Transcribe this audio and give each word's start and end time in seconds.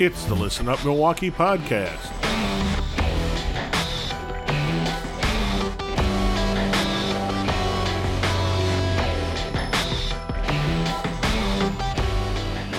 It's 0.00 0.24
the 0.24 0.34
Listen 0.34 0.68
Up 0.68 0.84
Milwaukee 0.84 1.30
podcast. 1.30 2.10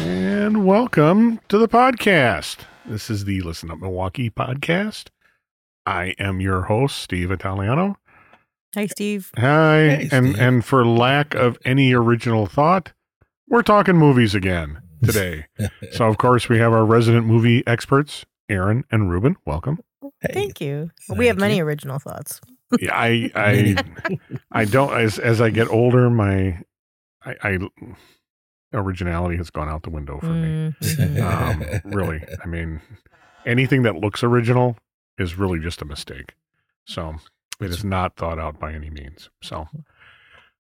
And 0.04 0.66
welcome 0.66 1.40
to 1.48 1.58
the 1.58 1.70
podcast. 1.70 2.58
This 2.86 3.10
is 3.10 3.24
the 3.24 3.40
Listen 3.40 3.72
Up 3.72 3.80
Milwaukee 3.80 4.30
podcast. 4.30 5.08
I 5.86 6.16
am 6.20 6.42
your 6.42 6.64
host, 6.64 6.98
Steve 6.98 7.32
Italiano. 7.32 7.96
Hi, 8.76 8.88
Steve. 8.88 9.32
Hi. 9.38 9.78
Hey, 9.78 10.10
and 10.12 10.32
Steve. 10.32 10.40
and 10.42 10.66
for 10.66 10.86
lack 10.86 11.34
of 11.34 11.58
any 11.64 11.94
original 11.94 12.46
thought, 12.46 12.92
we're 13.48 13.62
talking 13.62 13.96
movies 13.96 14.36
again 14.36 14.82
today. 15.06 15.46
so 15.92 16.06
of 16.08 16.18
course 16.18 16.50
we 16.50 16.58
have 16.60 16.74
our 16.74 16.86
resident 16.86 17.26
movie 17.26 17.66
experts, 17.68 18.26
Erin 18.50 18.84
and 18.92 19.10
Reuben. 19.10 19.36
Welcome. 19.46 19.80
Hey, 20.22 20.34
Thank 20.34 20.62
you. 20.62 20.92
we 21.16 21.28
have 21.28 21.38
many 21.38 21.58
you. 21.58 21.64
original 21.64 22.00
thoughts. 22.00 22.40
Yeah, 22.80 22.96
I 22.96 23.32
I 23.36 23.76
I 24.52 24.66
don't 24.66 24.94
as 24.94 25.20
as 25.20 25.40
I 25.42 25.50
get 25.50 25.68
older, 25.70 26.10
my 26.10 26.60
I, 27.24 27.36
I 27.44 27.58
originality 28.74 29.38
has 29.38 29.50
gone 29.50 29.70
out 29.70 29.84
the 29.84 29.90
window 29.90 30.20
for 30.20 30.28
me. 30.28 30.74
Mhm. 30.82 31.22
Um, 31.22 31.92
really, 31.92 32.22
I 32.44 32.48
mean, 32.48 32.82
anything 33.46 33.84
that 33.84 33.96
looks 33.96 34.24
original 34.24 34.78
is 35.18 35.38
really 35.38 35.60
just 35.60 35.82
a 35.82 35.86
mistake. 35.86 36.34
So 36.86 37.16
it 37.62 37.70
is 37.72 37.84
not 37.84 38.16
thought 38.16 38.38
out 38.40 38.60
by 38.60 38.74
any 38.74 38.90
means. 38.90 39.30
So, 39.42 39.68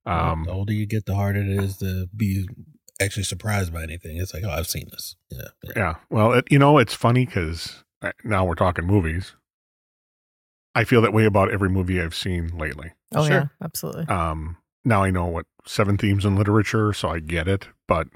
um, 0.05 0.43
the 0.45 0.51
older 0.51 0.73
you 0.73 0.85
get, 0.85 1.05
the 1.05 1.15
harder 1.15 1.41
it 1.41 1.49
is 1.49 1.77
to 1.77 2.07
be 2.15 2.47
actually 3.01 3.23
surprised 3.23 3.73
by 3.73 3.83
anything. 3.83 4.17
It's 4.17 4.33
like, 4.33 4.43
oh, 4.43 4.49
I've 4.49 4.67
seen 4.67 4.87
this. 4.91 5.15
Yeah. 5.29 5.71
yeah. 5.75 5.95
Well, 6.09 6.33
it, 6.33 6.45
you 6.49 6.59
know, 6.59 6.77
it's 6.77 6.93
funny 6.93 7.25
because 7.25 7.83
now 8.23 8.45
we're 8.45 8.55
talking 8.55 8.85
movies. 8.85 9.33
I 10.73 10.83
feel 10.83 11.01
that 11.01 11.13
way 11.13 11.25
about 11.25 11.51
every 11.51 11.69
movie 11.69 12.01
I've 12.01 12.15
seen 12.15 12.57
lately. 12.57 12.91
oh, 13.13 13.25
Sure. 13.25 13.33
yeah, 13.33 13.45
absolutely. 13.63 14.05
Um, 14.07 14.57
now 14.83 15.03
I 15.03 15.09
know 15.11 15.25
what 15.25 15.45
seven 15.65 15.97
themes 15.97 16.25
in 16.25 16.35
literature, 16.35 16.91
so 16.93 17.09
I 17.09 17.19
get 17.19 17.47
it. 17.47 17.67
But 17.87 18.07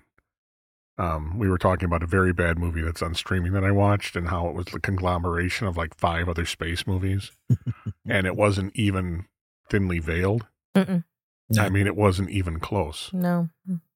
um, 0.97 1.39
we 1.39 1.49
were 1.49 1.58
talking 1.58 1.86
about 1.86 2.03
a 2.03 2.08
very 2.08 2.33
bad 2.33 2.59
movie 2.59 2.81
that's 2.81 3.02
on 3.02 3.16
streaming 3.16 3.53
that 3.53 3.64
I 3.64 3.71
watched, 3.71 4.16
and 4.17 4.27
how 4.27 4.47
it 4.49 4.55
was 4.55 4.66
the 4.66 4.80
conglomeration 4.81 5.66
of 5.67 5.77
like 5.77 5.95
five 5.97 6.27
other 6.27 6.45
space 6.45 6.86
movies, 6.86 7.31
and 8.08 8.27
it 8.27 8.36
wasn't 8.36 8.75
even 8.75 9.25
thinly 9.69 9.99
veiled. 9.99 10.45
Mm-mm. 10.75 11.05
No, 11.50 11.64
I 11.64 11.69
mean, 11.69 11.88
it 11.88 11.95
wasn't 11.95 12.30
even 12.30 12.59
close. 12.59 13.09
No. 13.14 13.50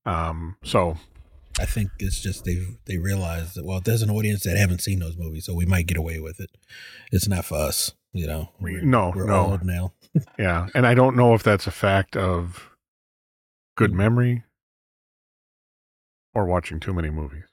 Um, 0.05 0.57
so 0.63 0.97
I 1.59 1.65
think 1.65 1.89
it's 1.99 2.19
just 2.21 2.45
they 2.45 2.65
they 2.85 2.97
realize 2.97 3.53
that 3.53 3.65
well, 3.65 3.79
there's 3.79 4.01
an 4.01 4.09
audience 4.09 4.43
that 4.43 4.57
haven't 4.57 4.81
seen 4.81 4.99
those 4.99 5.17
movies, 5.17 5.45
so 5.45 5.53
we 5.53 5.65
might 5.65 5.85
get 5.87 5.97
away 5.97 6.19
with 6.19 6.39
it. 6.39 6.49
It's 7.11 7.27
not 7.27 7.45
for 7.45 7.57
us, 7.57 7.93
you 8.11 8.25
know. 8.27 8.49
We're, 8.59 8.81
No, 8.81 9.11
we're 9.15 9.25
no. 9.27 9.51
old 9.51 9.63
now. 9.63 9.93
yeah, 10.39 10.67
and 10.73 10.85
I 10.87 10.93
don't 10.93 11.15
know 11.15 11.33
if 11.35 11.43
that's 11.43 11.67
a 11.67 11.71
fact 11.71 12.15
of 12.17 12.69
good 13.77 13.93
memory 13.93 14.43
or 16.33 16.45
watching 16.45 16.79
too 16.79 16.93
many 16.93 17.09
movies. 17.09 17.43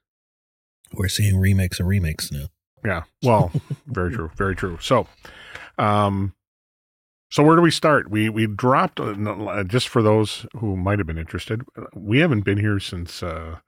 We're 0.93 1.09
seeing 1.09 1.39
remakes 1.39 1.79
of 1.81 1.87
remakes 1.87 2.33
now. 2.33 2.47
Yeah. 2.85 3.03
Well, 3.23 3.53
very 3.87 4.11
true. 4.13 4.31
Very 4.37 4.57
true. 4.57 4.79
So, 4.81 5.07
um, 5.79 6.35
so 7.31 7.43
where 7.43 7.57
do 7.57 7.63
we 7.63 7.71
start? 7.71 8.11
We 8.11 8.29
we 8.29 8.47
dropped 8.47 9.01
uh, 9.01 9.13
uh, 9.13 9.65
just 9.65 9.89
for 9.89 10.03
those 10.03 10.47
who 10.59 10.77
might 10.77 10.99
have 10.99 11.07
been 11.07 11.19
interested. 11.19 11.63
uh, 11.79 11.85
We 11.95 12.19
haven't 12.19 12.43
been 12.45 12.59
here 12.59 12.79
since. 12.81 13.23
Uh, 13.23 13.59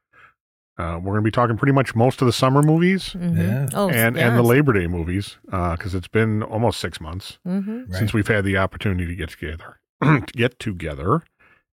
uh, 0.78 0.94
we're 0.98 1.12
going 1.12 1.16
to 1.16 1.22
be 1.22 1.30
talking 1.30 1.56
pretty 1.58 1.72
much 1.72 1.94
most 1.94 2.22
of 2.22 2.26
the 2.26 2.32
summer 2.32 2.62
movies 2.62 3.10
Mhm. 3.14 3.36
Yeah. 3.36 3.68
Oh, 3.74 3.90
and 3.90 4.16
and 4.16 4.36
the 4.36 4.42
Labor 4.42 4.72
Day 4.72 4.86
movies 4.86 5.36
because 5.44 5.94
it's 5.94 6.08
been 6.08 6.42
almost 6.42 6.80
six 6.80 6.98
months 7.00 7.38
hmm 7.44 7.80
Right. 7.82 7.98
since 7.98 8.14
we've 8.14 8.26
had 8.28 8.44
the 8.44 8.56
opportunity 8.56 9.06
to 9.06 9.14
get 9.14 9.28
together, 9.30 9.80
to 10.02 10.20
get 10.34 10.58
together 10.58 11.22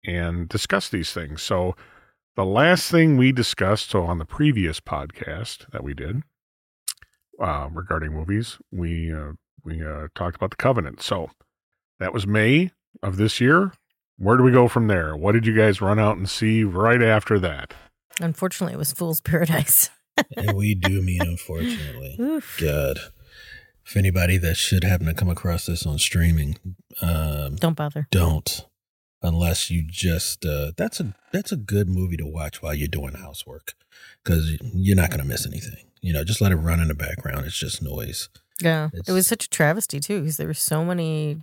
and 0.06 0.48
discuss 0.48 0.88
these 0.90 1.12
things. 1.12 1.42
So, 1.42 1.76
the 2.38 2.46
last 2.46 2.90
thing 2.90 3.18
we 3.18 3.32
discussed, 3.34 3.90
so 3.90 4.04
on 4.06 4.18
the 4.18 4.26
previous 4.26 4.80
podcast 4.80 5.70
that 5.72 5.84
we 5.84 5.94
did 5.94 6.24
uh, 7.40 7.68
regarding 7.72 8.14
movies, 8.14 8.58
we 8.72 9.14
uh, 9.14 9.34
we 9.64 9.84
uh, 9.84 10.08
talked 10.16 10.36
about 10.38 10.52
the 10.52 10.56
Covenant. 10.58 11.02
So 11.02 11.32
that 12.00 12.14
was 12.14 12.26
May 12.28 12.72
of 13.04 13.18
this 13.18 13.40
year. 13.42 13.72
Where 14.18 14.38
do 14.38 14.44
we 14.44 14.52
go 14.52 14.68
from 14.68 14.88
there? 14.88 15.16
What 15.16 15.34
did 15.34 15.46
you 15.46 15.56
guys 15.56 15.82
run 15.82 16.00
out 16.00 16.18
and 16.18 16.30
see 16.30 16.64
right 16.64 17.02
after 17.02 17.38
that? 17.40 17.74
Unfortunately, 18.22 18.74
it 18.74 18.78
was 18.78 18.94
Fool's 18.94 19.20
Paradise. 19.22 19.90
and 20.38 20.56
we 20.56 20.74
do 20.76 21.02
mean 21.02 21.22
unfortunately. 21.22 22.16
Oof. 22.20 22.58
God. 22.62 23.00
If 23.86 23.96
anybody 23.98 24.38
that 24.38 24.56
should 24.56 24.84
happen 24.84 25.06
to 25.08 25.14
come 25.14 25.30
across 25.30 25.66
this 25.66 25.86
on 25.86 26.00
streaming, 26.00 26.58
um, 27.02 27.56
Don't 27.58 27.76
bother. 27.76 28.08
don't 28.12 28.66
unless 29.22 29.72
you 29.72 29.82
just 29.82 30.46
uh 30.46 30.72
that's 30.78 31.00
a 31.00 31.16
that's 31.34 31.52
a 31.52 31.56
good 31.56 31.90
movie 31.90 32.18
to 32.18 32.26
watch 32.28 32.62
while 32.62 32.76
you're 32.76 32.88
doing 32.88 33.14
housework 33.16 33.74
because 34.24 34.58
you're 34.74 34.96
not 34.96 35.10
going 35.10 35.22
to 35.22 35.26
miss 35.26 35.48
anything 35.48 35.86
you 36.02 36.14
know 36.14 36.24
just 36.24 36.42
let 36.42 36.52
it 36.52 36.58
run 36.58 36.80
in 36.80 36.90
the 36.90 36.94
background 36.94 37.44
it's 37.44 37.58
just 37.58 37.82
noise 37.82 38.30
Yeah. 38.62 38.90
It 39.08 39.12
was 39.12 39.28
such 39.28 39.46
a 39.46 39.50
travesty, 39.50 40.00
too, 40.00 40.22
because 40.22 40.38
there 40.38 40.48
were 40.48 40.54
so 40.54 40.84
many 40.86 41.38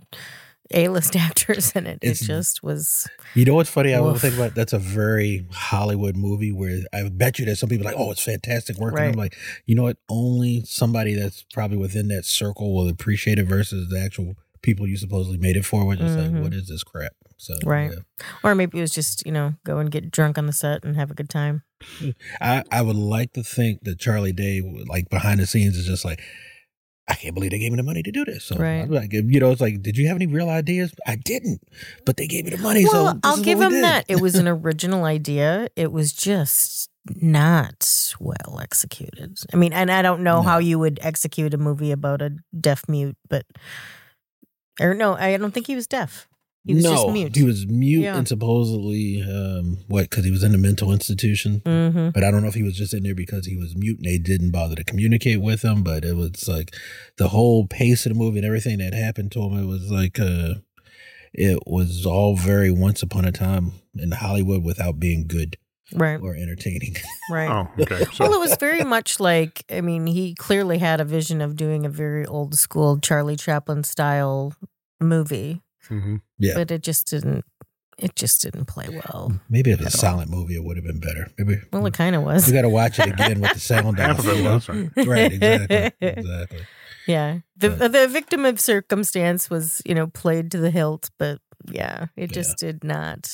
A-list 0.73 1.15
actors 1.27 1.71
in 1.73 1.85
it. 1.85 1.99
It 2.01 2.15
just 2.15 2.63
was. 2.63 3.07
you 3.35 3.45
know 3.45 3.55
what's 3.55 3.69
funny 3.69 3.93
i 3.93 3.99
will 3.99 4.11
Oof. 4.15 4.21
think 4.21 4.35
about 4.35 4.53
that's 4.55 4.73
a 4.73 4.79
very 4.79 5.45
hollywood 5.51 6.15
movie 6.15 6.51
where 6.51 6.79
i 6.93 7.07
bet 7.09 7.37
you 7.39 7.45
that 7.45 7.55
some 7.57 7.67
people 7.69 7.85
are 7.87 7.91
like 7.91 7.99
oh 7.99 8.11
it's 8.11 8.23
fantastic 8.23 8.77
work 8.77 8.93
and 8.93 9.01
i'm 9.05 9.11
like 9.13 9.35
you 9.65 9.73
know 9.75 9.83
what 9.83 9.97
only 10.07 10.63
somebody 10.65 11.13
that's 11.15 11.43
probably 11.51 11.77
within 11.77 12.07
that 12.09 12.25
circle 12.25 12.73
will 12.75 12.87
appreciate 12.87 13.39
it 13.39 13.45
versus 13.45 13.89
the 13.89 13.99
actual 13.99 14.35
people 14.61 14.87
you 14.87 14.95
supposedly 14.97 15.37
made 15.39 15.57
it 15.57 15.65
for 15.65 15.83
which 15.85 15.99
is 15.99 16.15
Mhm. 16.15 16.33
like 16.35 16.43
what 16.43 16.53
is 16.53 16.67
this 16.67 16.83
crap 16.83 17.11
so 17.37 17.55
Right. 17.65 17.91
yeah. 17.91 18.23
Or 18.43 18.55
maybe 18.55 18.77
it 18.77 18.81
was 18.81 18.93
just, 18.93 19.25
you 19.25 19.31
know, 19.33 19.55
go 19.65 19.79
and 19.79 19.91
get 19.91 20.09
drunk 20.11 20.37
on 20.37 20.45
the 20.45 20.53
set 20.53 20.85
and 20.85 20.95
have 20.95 21.11
a 21.11 21.13
good 21.13 21.29
time. 21.29 21.63
I, 22.41 22.63
I 22.71 22.81
would 22.81 22.95
like 22.95 23.33
to 23.33 23.43
think 23.43 23.83
that 23.83 23.99
Charlie 23.99 24.31
Day, 24.31 24.61
like 24.87 25.09
behind 25.09 25.41
the 25.41 25.45
scenes, 25.47 25.75
is 25.75 25.85
just 25.85 26.05
like, 26.05 26.21
I 27.07 27.15
can't 27.15 27.35
believe 27.35 27.51
they 27.51 27.59
gave 27.59 27.71
me 27.71 27.77
the 27.77 27.83
money 27.83 28.01
to 28.01 28.11
do 28.11 28.23
this. 28.23 28.45
So, 28.45 28.55
Right. 28.55 28.89
Like, 28.89 29.11
you 29.11 29.39
know, 29.39 29.51
it's 29.51 29.59
like, 29.59 29.81
did 29.81 29.97
you 29.97 30.07
have 30.07 30.15
any 30.15 30.25
real 30.27 30.49
ideas? 30.49 30.93
I 31.05 31.15
didn't, 31.17 31.61
but 32.05 32.15
they 32.15 32.27
gave 32.27 32.45
me 32.45 32.51
the 32.51 32.57
money. 32.57 32.85
so 32.85 32.91
Well, 33.03 33.13
this 33.15 33.19
I'll 33.23 33.43
give 33.43 33.59
what 33.59 33.69
we 33.69 33.75
him 33.75 33.81
did. 33.81 33.83
that. 33.83 34.05
It 34.07 34.21
was 34.21 34.35
an 34.35 34.47
original 34.59 35.03
idea. 35.03 35.67
It 35.75 35.91
was 35.91 36.13
just 36.13 36.89
not 37.19 38.13
well 38.21 38.59
executed. 38.61 39.37
I 39.53 39.57
mean, 39.57 39.73
and 39.73 39.91
I 39.91 40.01
don't 40.01 40.23
know 40.23 40.37
No. 40.37 40.41
how 40.43 40.57
you 40.59 40.79
would 40.79 40.99
execute 41.01 41.53
a 41.53 41.57
movie 41.57 41.91
about 41.91 42.21
a 42.21 42.37
deaf 42.57 42.87
mute, 42.87 43.17
but 43.27 43.45
or 44.79 44.93
no, 44.93 45.15
I 45.15 45.35
don't 45.37 45.53
think 45.53 45.67
he 45.67 45.75
was 45.75 45.87
deaf. 45.87 46.27
He 46.65 46.75
was 46.75 46.83
no, 46.83 46.91
just 46.91 47.07
mute. 47.09 47.35
he 47.35 47.43
was 47.43 47.67
mute 47.67 48.03
Yeah. 48.03 48.17
and 48.17 48.27
supposedly, 48.27 49.21
um, 49.21 49.79
what? 49.87 50.09
Because 50.09 50.23
he 50.23 50.31
was 50.31 50.43
in 50.43 50.55
a 50.55 50.57
mental 50.57 50.91
institution. 50.93 51.61
hmm 51.65 52.09
But 52.13 52.23
I 52.23 52.31
don't 52.31 52.41
know 52.41 52.47
if 52.47 52.53
he 52.53 52.63
was 52.63 52.77
just 52.77 52.93
in 52.93 53.03
there 53.03 53.15
because 53.15 53.45
he 53.45 53.57
was 53.57 53.75
mute 53.75 53.97
and 53.97 54.05
they 54.05 54.17
didn't 54.17 54.51
bother 54.51 54.75
to 54.75 54.83
communicate 54.83 55.41
with 55.41 55.61
him. 55.63 55.83
But 55.83 56.05
it 56.05 56.15
was 56.15 56.47
like 56.47 56.73
the 57.17 57.29
whole 57.29 57.67
pace 57.67 58.05
of 58.05 58.13
the 58.13 58.19
movie 58.19 58.37
and 58.37 58.45
everything 58.45 58.77
that 58.77 58.93
happened 58.93 59.31
to 59.33 59.41
him. 59.41 59.61
It 59.61 59.65
was 59.67 59.91
like 59.91 60.19
uh, 60.19 60.55
it 61.33 61.59
was 61.65 62.05
all 62.05 62.35
very 62.37 62.71
once 62.71 63.01
upon 63.03 63.25
a 63.25 63.31
time 63.31 63.73
in 63.95 64.11
Hollywood 64.11 64.63
without 64.63 64.99
being 64.99 65.27
good 65.27 65.57
Right, 65.93 66.19
or 66.21 66.33
entertaining. 66.35 66.95
right. 67.29 67.49
Oh, 67.49 67.67
okay. 67.81 68.05
So 68.13 68.23
Well, 68.23 68.33
it 68.33 68.39
was 68.39 68.55
very 68.55 68.83
much 68.83 69.19
like 69.19 69.65
I 69.69 69.81
mean, 69.81 70.07
he 70.07 70.33
clearly 70.33 70.77
had 70.77 71.01
a 71.01 71.05
vision 71.05 71.41
of 71.41 71.55
doing 71.55 71.85
a 71.85 71.89
very 71.89 72.25
old 72.25 72.55
school 72.57 72.99
Charlie 72.99 73.35
Chaplin 73.35 73.83
style 73.83 74.53
movie, 75.01 75.61
mhm. 75.89 76.21
Yeah. 76.39 76.53
but 76.55 76.71
it 76.71 76.81
just 76.83 77.07
didn't. 77.09 77.45
It 77.99 78.15
just 78.15 78.41
didn't 78.41 78.65
play 78.65 78.87
well. 78.89 79.39
Maybe 79.49 79.69
if 79.71 79.79
it's 79.79 79.93
a 79.95 79.97
At 79.99 80.03
all. 80.03 80.11
silent 80.11 80.31
movie, 80.31 80.55
it 80.55 80.63
would 80.63 80.77
have 80.77 80.85
been 80.85 80.99
better. 80.99 81.29
Maybe 81.37 81.61
Well, 81.71 81.85
it 81.85 81.93
kind 81.93 82.15
of 82.15 82.23
was. 82.23 82.47
You 82.47 82.53
got 82.53 82.63
to 82.63 82.69
watch 82.69 82.97
it 82.97 83.07
again 83.07 83.39
with 83.39 83.53
the 83.53 83.59
sound 83.73 83.99
half 83.99 84.17
off. 84.19 84.25
of 84.25 84.31
it 84.31 84.37
you 84.37 84.43
know? 84.43 84.89
Right? 84.95 85.07
right. 85.07 85.33
Exactly. 85.33 85.91
Exactly. 86.01 86.59
Yeah. 87.05 87.39
The 87.57 87.69
But- 87.69 87.91
the 87.91 88.07
victim 88.07 88.45
of 88.45 88.59
circumstance 88.61 89.49
was, 89.49 89.81
you 89.85 89.93
know, 89.93 90.07
played 90.07 90.49
to 90.51 90.57
the 90.57 90.71
hilt, 90.71 91.11
but 91.19 91.39
yeah, 91.69 92.05
it 92.15 92.31
just 92.31 92.57
did 92.57 92.83
not 92.83 93.29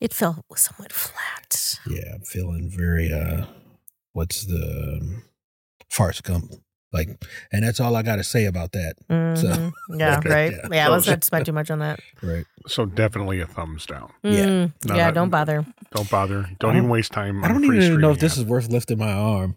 it 0.00 0.12
felt 0.12 0.44
somewhat 0.56 0.92
flat. 0.92 1.78
Yeah, 1.88 2.14
I'm 2.16 2.22
feeling 2.22 2.68
very. 2.70 3.12
uh 3.12 3.46
What's 4.12 4.44
the 4.44 4.98
um, 5.00 5.22
Forrest 5.88 6.22
Gump 6.24 6.50
like? 6.94 7.22
And 7.52 7.64
that's 7.64 7.80
all 7.80 7.94
I 7.96 8.02
got 8.02 8.16
to 8.16 8.24
say 8.24 8.46
about 8.46 8.72
that. 8.72 8.94
Mhm. 9.10 9.72
yeah, 9.98 10.18
Okay. 10.18 10.28
right. 10.30 10.52
Yeah. 10.52 10.68
Yeah, 10.72 10.88
let's 10.88 11.06
not 11.06 11.22
spend 11.24 11.44
too 11.44 11.52
much 11.52 11.70
on 11.70 11.80
that. 11.80 12.00
Right. 12.22 12.46
So 12.66 12.86
definitely 12.86 13.40
a 13.40 13.46
thumbs 13.46 13.84
down. 13.84 14.10
Yeah. 14.22 14.46
Mm, 14.46 14.72
No, 14.86 14.94
yeah, 14.94 15.06
that- 15.06 15.14
don't 15.14 15.28
bother. 15.30 15.66
Don't 15.94 16.08
bother. 16.10 16.48
Don't 16.60 16.70
even 16.70 16.84
don't- 16.84 16.90
waste 16.90 17.12
time. 17.12 17.44
I 17.44 17.48
don't 17.48 17.58
free 17.64 17.76
even 17.84 18.00
know 18.00 18.10
if 18.12 18.16
streaming 18.16 18.18
this 18.20 18.38
is 18.38 18.44
worth 18.44 18.70
lifting 18.70 18.96
my 18.98 19.12
arm 19.12 19.56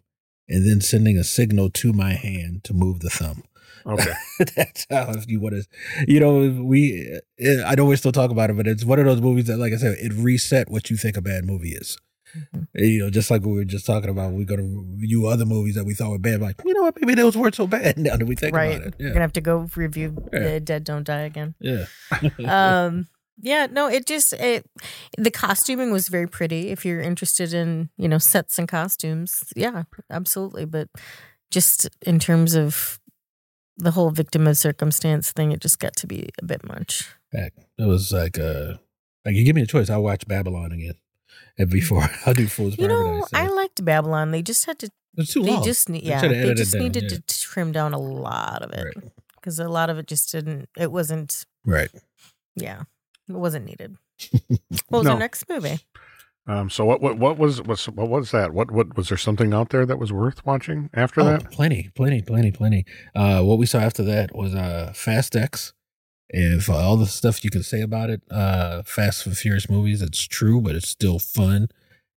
and 0.50 0.68
then 0.68 0.82
sending 0.82 1.18
a 1.18 1.24
signal 1.24 1.70
to 1.70 1.94
my 1.94 2.14
hand 2.14 2.64
to 2.66 2.74
move 2.74 3.00
the 3.00 3.10
thumb. 3.10 3.44
okay. 3.86 4.12
That's 4.56 4.86
how 4.90 5.12
if 5.12 5.30
you 5.30 5.40
want 5.40 5.56
to, 5.56 5.64
you 6.12 6.20
know, 6.20 6.62
we. 6.64 7.20
I 7.66 7.76
know 7.76 7.86
we 7.86 7.96
still 7.96 8.12
talk 8.12 8.32
about 8.32 8.50
it, 8.50 8.58
but 8.58 8.68
it's 8.68 8.84
one 8.84 9.00
of 9.00 9.06
those 9.06 9.22
movies 9.22 9.46
that, 9.46 9.58
like 9.58 9.72
I 9.72 9.78
said, 9.78 9.96
it 10.00 10.12
reset 10.14 10.70
what 10.70 10.90
you 10.90 10.98
think 10.98 11.16
a 11.16 11.22
bad 11.22 11.46
movie 11.46 11.70
is. 11.72 11.98
You 12.74 13.00
know, 13.00 13.10
just 13.10 13.32
like 13.32 13.44
we 13.44 13.54
were 13.54 13.66
just 13.66 13.86
talking 13.86 14.10
about, 14.10 14.34
we're 14.34 14.46
going 14.46 14.60
to 14.60 14.86
review 15.00 15.28
other 15.28 15.46
movies 15.46 15.76
that 15.76 15.86
we 15.86 15.94
thought 15.94 16.12
were 16.12 16.20
bad. 16.20 16.42
Like, 16.42 16.62
you 16.66 16.74
know 16.74 16.84
what? 16.84 17.00
Maybe 17.00 17.16
those 17.16 17.36
weren't 17.38 17.56
so 17.56 17.68
bad 17.68 17.98
now 17.98 18.16
that 18.18 18.26
we 18.26 18.36
think 18.36 18.56
right. 18.56 18.76
about 18.76 18.88
it. 18.88 18.96
You're 19.00 19.12
gonna 19.12 19.22
have 19.22 19.34
to 19.34 19.42
go 19.42 19.68
review 19.76 20.16
Yeah. 20.34 20.40
uh, 20.40 20.60
Dead 20.60 20.84
Don't 20.84 21.04
Die 21.04 21.22
again. 21.22 21.56
Yeah. 21.60 21.86
um 22.86 23.08
yeah 23.40 23.68
no 23.70 23.88
it 23.88 24.08
just 24.08 24.34
it 24.34 24.66
the 25.16 25.30
costuming 25.30 25.92
was 25.92 26.08
very 26.08 26.26
pretty 26.26 26.70
if 26.70 26.84
you're 26.84 27.00
interested 27.00 27.54
in 27.54 27.88
you 27.96 28.08
know 28.08 28.18
sets 28.18 28.58
and 28.58 28.68
costumes 28.68 29.54
yeah 29.56 29.84
absolutely 30.10 30.66
but 30.66 30.90
just 31.52 31.88
in 32.02 32.18
terms 32.18 32.56
of 32.56 33.00
the 33.78 33.92
whole 33.92 34.10
victim 34.10 34.48
of 34.48 34.58
circumstance 34.58 35.32
thing 35.32 35.52
it 35.52 35.62
just 35.62 35.78
got 35.78 35.96
to 35.96 36.08
be 36.08 36.30
a 36.42 36.46
bit 36.46 36.68
much 36.68 37.14
Heck, 37.34 37.54
it 37.78 37.86
was 37.86 38.12
like, 38.12 38.40
uh, 38.40 38.76
like 39.26 39.36
you 39.36 39.44
give 39.44 39.56
me 39.56 39.62
a 39.62 39.68
choice, 39.68 39.90
I'll 39.90 40.02
watch 40.02 40.26
Babylon 40.28 40.72
again. 40.72 40.94
And 41.58 41.70
before 41.70 42.08
I'll 42.26 42.34
do 42.34 42.48
Fools 42.48 42.78
you 42.78 42.88
know 42.88 43.04
Paradise. 43.06 43.30
i 43.34 43.48
liked 43.48 43.84
babylon 43.84 44.32
they 44.32 44.42
just 44.42 44.66
had 44.66 44.78
to 44.80 44.90
it's 45.18 45.34
too 45.34 45.42
they 45.44 45.52
long. 45.52 45.64
just 45.64 45.90
need 45.90 46.04
They 46.04 46.10
yeah 46.10 46.22
they 46.28 46.54
just 46.54 46.74
down, 46.74 46.84
needed 46.84 47.04
yeah. 47.12 47.18
to 47.26 47.40
trim 47.42 47.72
down 47.72 47.94
a 47.94 48.00
lot 48.00 48.62
of 48.62 48.72
it 48.74 48.86
Right. 48.86 49.12
because 49.36 49.60
a 49.60 49.68
lot 49.68 49.90
of 49.90 49.98
it 49.98 50.08
just 50.08 50.32
didn't 50.32 50.70
it 50.78 50.92
wasn't 50.92 51.46
Right. 51.66 51.90
yeah 52.56 52.82
it 53.28 53.34
wasn't 53.34 53.66
needed 53.66 53.98
what 54.90 55.00
was 55.00 55.06
No. 55.06 55.12
our 55.14 55.20
next 55.20 55.48
movie 55.50 55.80
Um, 56.48 56.70
so 56.70 56.86
what 56.86 57.02
what 57.02 57.18
what 57.18 57.38
was 57.38 57.62
what's, 57.64 57.90
what 57.90 58.08
was 58.08 58.32
that? 58.32 58.54
What 58.54 58.72
what 58.72 58.96
was 58.96 59.10
there 59.10 59.18
something 59.18 59.54
out 59.54 59.70
there 59.72 59.86
that 59.86 60.00
was 60.00 60.14
worth 60.14 60.46
watching 60.46 60.90
after 60.94 61.20
Oh, 61.20 61.26
that? 61.26 61.52
plenty, 61.52 61.90
plenty, 61.94 62.22
plenty, 62.22 62.52
plenty. 62.52 62.86
Uh, 63.14 63.42
what 63.44 63.58
we 63.60 63.66
saw 63.66 63.80
after 63.80 64.02
that 64.04 64.34
was 64.34 64.56
uh, 64.56 64.94
Fast 64.96 65.36
X. 65.36 65.74
And 66.34 66.64
for 66.64 66.74
all 66.74 66.98
the 66.98 67.06
stuff 67.08 67.44
you 67.44 67.50
can 67.50 67.64
say 67.64 67.82
about 67.82 68.10
it, 68.10 68.22
uh, 68.30 68.84
Fast 68.84 69.26
and 69.26 69.38
Furious 69.38 69.70
movies, 69.70 70.02
it's 70.02 70.28
true, 70.28 70.60
but 70.62 70.76
it's 70.76 70.90
still 70.90 71.20
fun. 71.20 71.70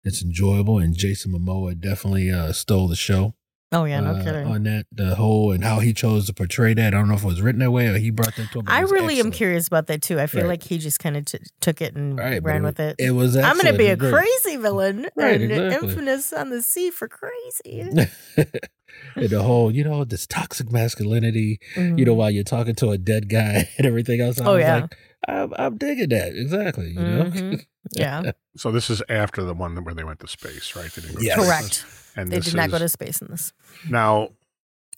It's 0.05 0.23
enjoyable, 0.23 0.79
and 0.79 0.97
Jason 0.97 1.33
Momoa 1.33 1.79
definitely 1.79 2.31
uh, 2.31 2.53
stole 2.53 2.89
the 2.89 2.97
show. 2.97 3.35
oh 3.73 3.85
yeah 3.85 4.01
no 4.01 4.13
uh, 4.13 4.25
kidding 4.25 4.47
on 4.47 4.63
that 4.63 4.87
the 4.91 5.15
whole 5.17 5.53
and 5.53 5.63
how 5.63 5.81
he 5.81 5.93
chose 5.93 6.25
to 6.27 6.33
portray 6.33 6.73
that. 6.73 6.87
I 6.95 6.97
don't 6.99 7.09
know 7.09 7.17
if 7.17 7.23
it 7.25 7.27
was 7.27 7.43
written 7.43 7.59
that 7.61 7.71
way 7.71 7.89
or 7.89 7.99
he 7.99 8.11
brought 8.11 8.35
that 8.37 8.51
to 8.53 8.61
him. 8.61 8.65
I 8.67 8.81
really 8.81 9.21
am 9.21 9.31
curious 9.31 9.67
about 9.67 9.89
that 9.89 10.01
too. 10.01 10.19
I 10.19 10.27
feel 10.27 10.43
Right. 10.45 10.49
like 10.51 10.63
he 10.63 10.79
just 10.79 10.99
kind 11.01 11.19
of 11.19 11.27
t- 11.27 11.41
took 11.61 11.83
it 11.83 11.95
and 11.95 12.17
Right, 12.19 12.43
ran 12.43 12.63
it 12.63 12.65
with 12.65 12.81
it. 12.81 12.97
It 12.99 13.11
was. 13.11 13.37
I'm 13.37 13.59
going 13.59 13.71
to 13.71 13.77
be 13.77 13.89
a 13.89 13.93
excellent. 13.93 14.15
Crazy 14.15 14.57
villain 14.57 15.07
Right, 15.15 15.39
and 15.43 15.53
exactly. 15.53 15.89
infamous 15.91 16.33
on 16.33 16.49
the 16.49 16.63
sea 16.63 16.91
for 16.91 17.09
crazy. 17.09 18.07
great. 19.15 19.25
and 19.25 19.31
the 19.31 19.43
whole, 19.43 19.71
you 19.75 19.85
know, 19.85 20.05
this 20.05 20.27
toxic 20.27 20.71
masculinity. 20.73 21.61
You 21.77 22.05
know, 22.05 22.15
while 22.15 22.31
you're 22.31 22.45
talking 22.45 22.75
to 22.77 22.91
a 22.91 22.99
dead 22.99 23.29
guy 23.29 23.69
and 23.79 23.87
everything 23.87 24.21
else. 24.21 24.41
I 24.41 24.45
Oh, 24.47 24.53
was 24.55 24.61
yeah. 24.63 24.75
like, 24.77 24.97
I'm, 25.29 25.53
I'm 25.59 25.77
digging 25.77 26.09
that 26.11 26.35
exactly. 26.37 26.89
You 26.91 26.95
know, 27.01 27.25
Mhm. 27.25 27.67
yeah, 27.93 28.33
So 28.57 28.71
this 28.71 28.89
is 28.91 29.03
after 29.09 29.43
the 29.43 29.55
one 29.55 29.75
where 29.85 29.95
they 29.95 30.05
went 30.05 30.21
to 30.21 30.29
space, 30.29 30.75
right? 30.77 30.91
They 30.93 31.03
didn't 31.03 31.15
go 31.17 31.21
to 31.21 31.27
Yes. 31.27 31.37
space. 31.37 31.47
correct. 31.49 31.85
And 32.17 32.31
They 32.33 32.37
this 32.37 32.47
did 32.47 32.55
not 32.55 32.71
go 32.71 32.79
to 32.79 32.89
space 32.89 33.21
in 33.21 33.29
this. 33.29 33.53
now. 33.89 34.31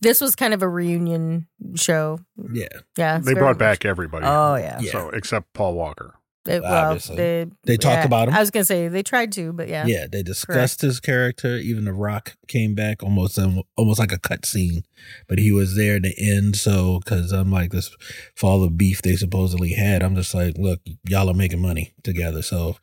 This 0.03 0.23
was 0.23 0.35
kind 0.35 0.55
of 0.55 0.63
a 0.63 0.69
reunion 0.69 1.47
show. 1.75 2.21
yeah. 2.55 2.69
Yeah, 2.97 3.19
They 3.19 3.35
brought 3.35 3.51
much- 3.51 3.59
back 3.59 3.85
everybody. 3.85 4.25
Oh 4.27 4.55
yeah, 4.57 4.79
Yeah. 4.81 4.93
So 4.93 5.11
except 5.11 5.53
Paul 5.53 5.75
Walker. 5.75 6.15
They- 6.45 6.61
well, 6.61 6.87
Obviously. 6.93 7.17
they 7.17 7.47
They 7.65 7.77
talked 7.77 7.99
yeah, 8.01 8.07
about 8.07 8.29
him. 8.29 8.35
I 8.35 8.41
was 8.41 8.51
going 8.51 8.63
to 8.63 8.67
say 8.67 8.89
they 8.89 9.03
tried 9.03 9.31
to, 9.33 9.53
but 9.53 9.69
yeah, 9.69 9.85
Yeah, 9.87 10.07
they 10.11 10.23
discussed 10.23 10.81
his 10.81 10.99
character. 10.99 11.57
Even 11.57 11.85
The 11.85 11.93
Rock 11.93 12.37
came 12.49 12.75
back 12.75 13.03
almost 13.03 13.39
um, 13.39 13.63
almost 13.77 13.99
like 13.99 14.13
a 14.13 14.19
cut 14.19 14.47
scene, 14.47 14.85
but 15.29 15.39
he 15.39 15.53
was 15.53 15.77
there 15.77 15.97
at 15.97 16.03
the 16.03 16.15
end. 16.19 16.57
So, 16.57 17.01
because 17.01 17.33
I'm 17.33 17.51
like 17.53 17.73
this, 17.73 17.95
for 18.37 18.51
all 18.51 18.61
the 18.61 18.71
beef 18.71 19.03
they 19.03 19.17
supposedly 19.17 19.73
had, 19.75 20.03
I'm 20.03 20.15
just 20.17 20.33
like, 20.35 20.57
look, 20.57 20.81
y'all 21.07 21.29
are 21.31 21.35
making 21.35 21.61
money 21.61 21.93
together, 22.03 22.41
so 22.43 22.77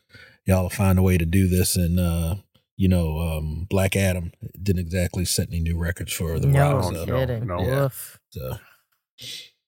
y'all 0.45 0.63
will 0.63 0.69
find 0.69 0.99
a 0.99 1.03
way 1.03 1.17
to 1.17 1.25
do 1.25 1.47
this. 1.47 1.75
And 1.75 1.99
uh, 1.99 2.35
you 2.75 2.87
know, 2.87 3.17
um, 3.19 3.65
Black 3.71 3.95
Adam 3.95 4.31
didn't 4.61 4.81
exactly 4.81 5.25
set 5.25 5.47
any 5.47 5.61
new 5.61 5.77
records 5.79 6.13
for 6.13 6.39
The 6.39 6.45
no 6.47 6.73
Rock. 6.73 6.83
So, 6.93 7.05
no, 7.05 7.19
kidding. 7.19 7.47
no. 7.47 7.59
Yeah. 7.59 7.81
Woof. 7.81 8.19
so 8.29 8.57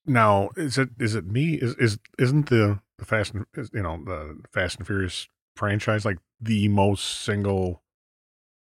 Now 0.06 0.50
is 0.56 0.78
it 0.78 0.90
is 1.00 1.16
it 1.16 1.26
me? 1.26 1.56
Is 1.56 1.74
is 1.80 1.98
isn't 2.20 2.50
the 2.50 2.80
the 3.00 3.06
Fast 3.06 3.34
and 3.34 3.46
you 3.74 3.82
know 3.82 4.04
the 4.04 4.38
Fast 4.52 4.78
and 4.78 4.86
Furious 4.88 5.28
franchise 5.56 6.06
like 6.06 6.18
the 6.42 6.68
most 6.70 7.22
single 7.22 7.82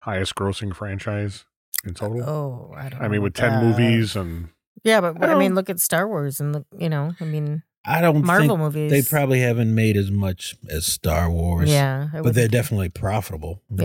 highest 0.01 0.35
grossing 0.35 0.75
franchise 0.75 1.45
in 1.85 1.93
total? 1.93 2.23
Oh, 2.23 2.73
I 2.75 2.89
don't. 2.89 2.99
I 2.99 3.03
know 3.03 3.09
mean, 3.09 3.21
with 3.21 3.33
ten 3.33 3.51
that. 3.51 3.63
movies 3.63 4.15
and 4.15 4.49
Yeah, 4.83 5.01
but 5.01 5.23
I 5.23 5.33
I, 5.33 5.35
mean, 5.39 5.55
look 5.55 5.69
at 5.69 5.79
Star 5.79 6.07
Wars 6.07 6.39
and 6.39 6.53
look, 6.53 6.65
you 6.77 6.89
know, 6.89 7.13
I 7.19 7.23
mean, 7.25 7.63
I 7.85 7.99
don't 8.01 8.23
Marvel 8.25 8.47
think 8.49 8.59
movies. 8.59 8.91
they 8.91 9.01
probably 9.01 9.39
haven't 9.41 9.73
made 9.75 9.97
as 9.97 10.09
much 10.11 10.55
as 10.69 10.85
Star 10.85 11.29
Wars. 11.29 11.69
yeah, 11.69 12.07
but 12.13 12.23
would- 12.25 12.35
they're 12.35 12.47
definitely 12.47 12.89
profitable. 12.89 13.61
Yeah. 13.69 13.83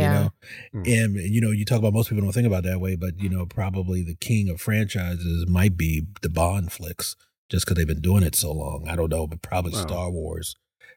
You 0.73 0.81
know, 0.81 0.83
Mm. 0.85 1.03
and 1.05 1.17
you 1.35 1.41
know, 1.41 1.51
you 1.51 1.65
talk 1.65 1.79
about 1.79 1.93
most 1.93 2.09
people 2.09 2.23
don't 2.25 2.33
think 2.33 2.47
about 2.47 2.65
it 2.65 2.69
that 2.69 2.81
way, 2.81 2.95
but 2.95 3.19
you 3.21 3.29
know, 3.29 3.47
probably 3.47 4.03
the 4.03 4.15
king 4.17 4.49
of 4.49 4.61
franchises 4.61 5.47
might 5.49 5.77
be 5.77 6.07
the 6.23 6.29
Bond 6.29 6.71
flicks, 6.73 7.17
just 7.49 7.65
because 7.67 7.77
they've 7.77 7.87
been 7.87 8.01
doing 8.01 8.23
it 8.23 8.35
so 8.35 8.53
long. 8.53 8.87
I 8.89 8.97
don't 8.97 9.11
know, 9.11 9.27
but 9.27 9.43
probably 9.43 9.73
Well. 9.73 9.83
Star 9.89 10.11
Wars. 10.11 10.55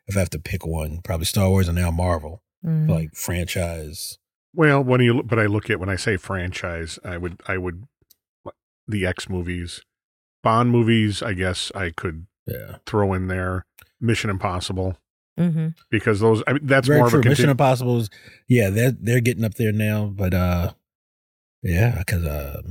If 0.08 0.16
I 0.18 0.20
have 0.20 0.30
to 0.32 0.40
pick 0.40 0.66
one, 0.66 1.00
probably 1.04 1.26
Star 1.26 1.50
Wars 1.50 1.68
and 1.68 1.78
now 1.78 1.92
Marvel, 1.92 2.44
Mhm. 2.66 2.90
like 2.90 3.16
franchise. 3.16 4.18
well, 4.54 4.84
when 4.84 5.00
you 5.02 5.24
but 5.24 5.40
I 5.40 5.46
look 5.46 5.70
at 5.70 5.80
when 5.80 5.88
I 5.90 5.96
say 5.96 6.18
franchise, 6.18 7.00
I 7.06 7.18
would 7.18 7.42
I 7.48 7.58
would 7.58 7.86
the 8.88 9.06
X 9.06 9.30
movies, 9.30 9.82
Bond 10.44 10.70
movies. 10.72 11.22
I 11.24 11.34
guess 11.34 11.72
I 11.74 11.92
could 11.92 12.26
Yeah, 12.48 12.78
throw 12.86 13.14
in 13.14 13.28
there 13.28 13.66
Mission 14.02 14.30
Impossible 14.30 14.98
Mhm. 15.40 15.76
because 15.90 16.20
those 16.20 16.44
I 16.48 16.54
mean, 16.54 16.66
that's 16.66 16.88
very 16.88 17.00
more 17.00 17.10
true. 17.10 17.20
of 17.20 17.26
a 17.26 17.30
Mission 17.30 17.50
Impossible. 17.50 17.92
Impossible's, 18.00 18.10
yeah, 18.50 18.70
they're 18.70 18.92
they're 18.92 19.22
getting 19.22 19.46
up 19.46 19.54
there 19.54 19.72
now, 19.72 20.08
but 20.08 20.34
uh, 20.34 20.74
yeah, 21.64 22.00
because 22.00 22.26
uh, 22.26 22.62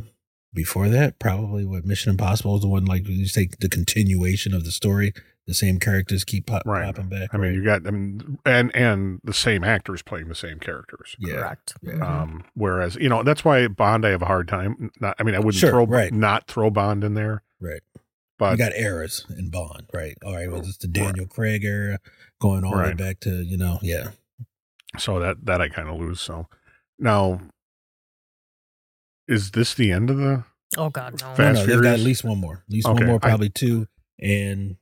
before 0.53 0.89
that, 0.89 1.19
probably 1.19 1.65
what 1.65 1.85
Mission 1.85 2.11
Impossible 2.11 2.57
is 2.57 2.63
the 2.63 2.69
one 2.69 2.85
like 2.85 3.07
you 3.09 3.27
say 3.27 3.49
the 3.61 3.69
continuation 3.69 4.53
of 4.55 4.65
the 4.65 4.73
story. 4.73 5.13
The 5.47 5.55
same 5.55 5.81
characters 5.81 6.23
keep 6.23 6.47
pop, 6.47 6.63
Right. 6.65 6.85
popping 6.85 7.09
back. 7.09 7.31
I 7.33 7.37
mean, 7.39 7.55
you 7.55 7.65
got 7.65 7.85
I 7.87 7.91
mean, 7.91 8.39
and 8.47 8.75
and 8.77 9.21
the 9.25 9.33
same 9.33 9.65
actors 9.65 10.01
playing 10.03 10.29
the 10.29 10.35
same 10.35 10.61
characters. 10.61 11.17
yeah, 11.19 11.37
Correct. 11.37 11.75
Yeah. 11.83 11.93
Mhm. 11.95 12.03
Um, 12.03 12.45
whereas 12.55 12.95
you 12.97 13.09
know 13.09 13.23
that's 13.25 13.45
why 13.45 13.67
Bond 13.67 14.07
I 14.07 14.11
have 14.11 14.23
a 14.23 14.27
hard 14.27 14.47
time. 14.47 14.91
Not, 15.01 15.17
I 15.19 15.23
mean, 15.25 15.35
I 15.35 15.39
wouldn't 15.39 15.55
Sure, 15.57 15.71
throw 15.71 15.87
right. 15.87 16.13
not 16.13 16.47
throw 16.47 16.71
Bond 16.71 17.03
in 17.03 17.15
there, 17.15 17.43
right. 17.61 17.81
but 18.39 18.53
you 18.53 18.59
got 18.59 18.77
eras 18.77 19.27
in 19.37 19.51
Bond, 19.51 19.87
right? 19.93 20.17
All 20.25 20.35
right, 20.37 20.49
was 20.49 20.67
this 20.67 20.77
the 20.77 20.87
Daniel 20.89 21.27
Craig 21.27 21.65
era 21.65 21.99
going 22.41 22.63
all 22.65 22.77
the 22.77 22.83
way 22.85 22.95
back 22.95 23.19
to 23.21 23.43
you 23.43 23.57
know, 23.57 23.79
yeah, 23.83 24.11
so 24.99 25.19
that 25.19 25.47
that 25.47 25.61
I 25.61 25.69
kind 25.69 25.89
of 25.89 25.99
lose. 25.99 26.21
So 26.21 26.47
now, 26.99 27.41
is 29.31 29.53
this 29.53 29.75
the 29.75 29.93
end 29.93 30.11
of 30.11 30.17
the? 30.19 30.45
oh 30.77 30.91
God, 30.91 31.13
no. 31.21 31.35
Fast 31.35 31.39
no, 31.39 31.53
no, 31.53 31.67
they've 31.67 31.83
got 31.83 31.95
at 31.95 32.01
least 32.01 32.25
one 32.25 32.39
more, 32.39 32.65
at 32.67 32.73
least 32.73 32.87
Okay, 32.87 32.95
one 32.99 33.07
more, 33.07 33.17
I- 33.17 33.29
probably 33.29 33.49
two, 33.51 33.87
and 34.21 34.77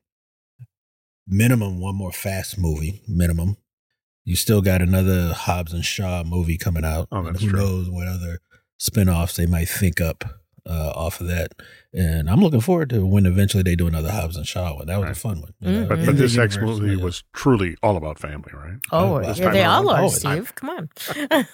minimum 1.26 1.80
one 1.80 1.94
more 1.94 2.12
Fast 2.12 2.58
movie, 2.58 3.02
minimum. 3.06 3.56
You 4.24 4.36
still 4.36 4.60
got 4.60 4.82
another 4.82 5.32
Hobbs 5.32 5.72
and 5.72 5.84
Shaw 5.84 6.22
movie 6.24 6.58
coming 6.58 6.84
out, 6.84 7.08
Oh, 7.10 7.18
and 7.18 7.28
that's 7.28 7.42
who 7.42 7.50
true. 7.50 7.58
knows 7.60 7.88
what 7.90 8.06
other 8.06 8.40
spinoffs 8.80 9.36
they 9.36 9.46
might 9.46 9.68
think 9.68 10.00
up 10.00 10.24
uh, 10.66 10.92
off 10.94 11.20
of 11.20 11.28
that. 11.28 11.52
And 11.94 12.28
I'm 12.28 12.40
looking 12.42 12.60
forward 12.60 12.90
to 12.90 13.06
when 13.06 13.24
eventually 13.24 13.62
they 13.62 13.74
do 13.74 13.86
another 13.86 14.10
Hobbs 14.10 14.36
and 14.36 14.46
Shaw 14.46 14.74
one. 14.76 14.86
That 14.86 14.96
was 14.98 15.04
Right. 15.06 15.12
a 15.16 15.18
fun 15.18 15.40
one. 15.40 15.52
you 15.60 15.72
know, 15.72 15.84
Mhm. 15.84 15.88
But 15.88 15.98
but 16.00 16.06
the 16.06 16.12
this 16.12 16.36
X 16.36 16.58
movie 16.58 16.96
yeah. 16.96 17.02
was 17.02 17.24
truly 17.32 17.76
all 17.82 17.96
about 17.96 18.18
family, 18.18 18.50
right? 18.52 18.74
Oh, 18.92 19.16
Uh, 19.16 19.20
yeah, 19.36 19.50
they 19.50 19.62
time 19.62 19.70
all 19.86 19.90
around. 19.90 20.00
are, 20.00 20.04
Oh, 20.04 20.08
Steve. 20.08 20.54
Come 20.54 20.70
on, 20.70 20.88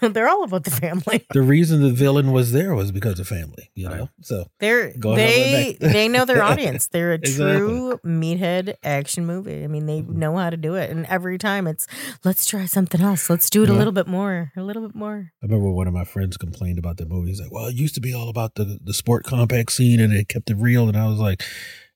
they're 0.12 0.28
all 0.28 0.42
about 0.42 0.64
the 0.64 0.70
family. 0.72 1.24
the 1.32 1.42
reason 1.42 1.82
the 1.82 1.92
villain 1.92 2.32
was 2.32 2.50
there 2.52 2.74
was 2.74 2.90
because 2.90 3.20
of 3.20 3.28
family, 3.28 3.70
you 3.76 3.86
Right. 3.86 3.96
know. 3.98 4.08
So 4.22 4.46
They're 4.58 4.92
Go 4.98 5.14
they 5.14 5.76
they 5.80 6.08
know 6.08 6.24
their 6.24 6.42
audience. 6.42 6.88
They're 6.88 7.12
a 7.12 7.14
Exactly. 7.22 7.56
true 7.58 8.00
meathead 8.04 8.74
action 8.82 9.26
movie. 9.26 9.62
I 9.62 9.68
mean, 9.68 9.86
they 9.86 10.00
know 10.02 10.36
how 10.36 10.50
to 10.50 10.56
do 10.56 10.74
it, 10.74 10.90
and 10.90 11.06
every 11.06 11.38
time 11.38 11.66
it's 11.68 11.86
let's 12.24 12.44
try 12.44 12.64
something 12.66 13.00
else. 13.00 13.30
Let's 13.30 13.48
do 13.48 13.62
it 13.62 13.68
a 13.70 13.72
little 13.72 13.92
bit 13.92 14.08
more, 14.08 14.50
a 14.56 14.62
little 14.62 14.82
bit 14.86 14.94
more. 14.96 15.30
I 15.42 15.46
remember 15.46 15.70
one 15.70 15.86
of 15.86 15.94
my 15.94 16.04
friends 16.04 16.36
complained 16.36 16.78
about 16.78 16.96
the 16.96 17.06
movie. 17.06 17.28
He's 17.30 17.40
like, 17.40 17.52
"Well, 17.52 17.66
it 17.66 17.74
used 17.76 17.94
to 17.94 18.00
be 18.00 18.12
all 18.12 18.28
about 18.28 18.56
the 18.56 18.78
the 18.82 18.94
sport 18.94 19.24
compact 19.24 19.70
scene, 19.72 20.00
and 20.00 20.12
it 20.12 20.23
kept 20.24 20.50
it 20.50 20.56
real." 20.56 20.88
And 20.88 20.96
I 20.96 21.06
was 21.08 21.18
like, 21.18 21.42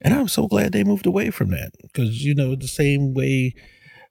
"And 0.00 0.14
I'm 0.14 0.28
so 0.28 0.46
glad 0.46 0.72
they 0.72 0.84
moved 0.84 1.06
away 1.06 1.30
from 1.30 1.50
that 1.50 1.72
because 1.82 2.24
you 2.24 2.34
know 2.34 2.54
the 2.54 2.68
same 2.68 3.14
way." 3.14 3.54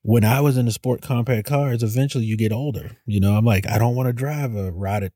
When 0.04 0.24
I 0.24 0.40
was 0.40 0.56
in 0.56 0.68
the 0.68 0.72
sport 0.72 1.02
compact 1.02 1.48
cars, 1.48 1.84
eventually 1.84 2.24
you 2.24 2.38
get 2.38 2.54
older. 2.54 2.96
You 3.06 3.20
know, 3.20 3.36
I'm 3.36 3.44
like, 3.44 3.68
I 3.68 3.78
don't 3.78 3.96
want 3.96 4.08
to 4.08 4.14
drive 4.14 4.56
a 4.56 4.72
rotted, 4.72 5.12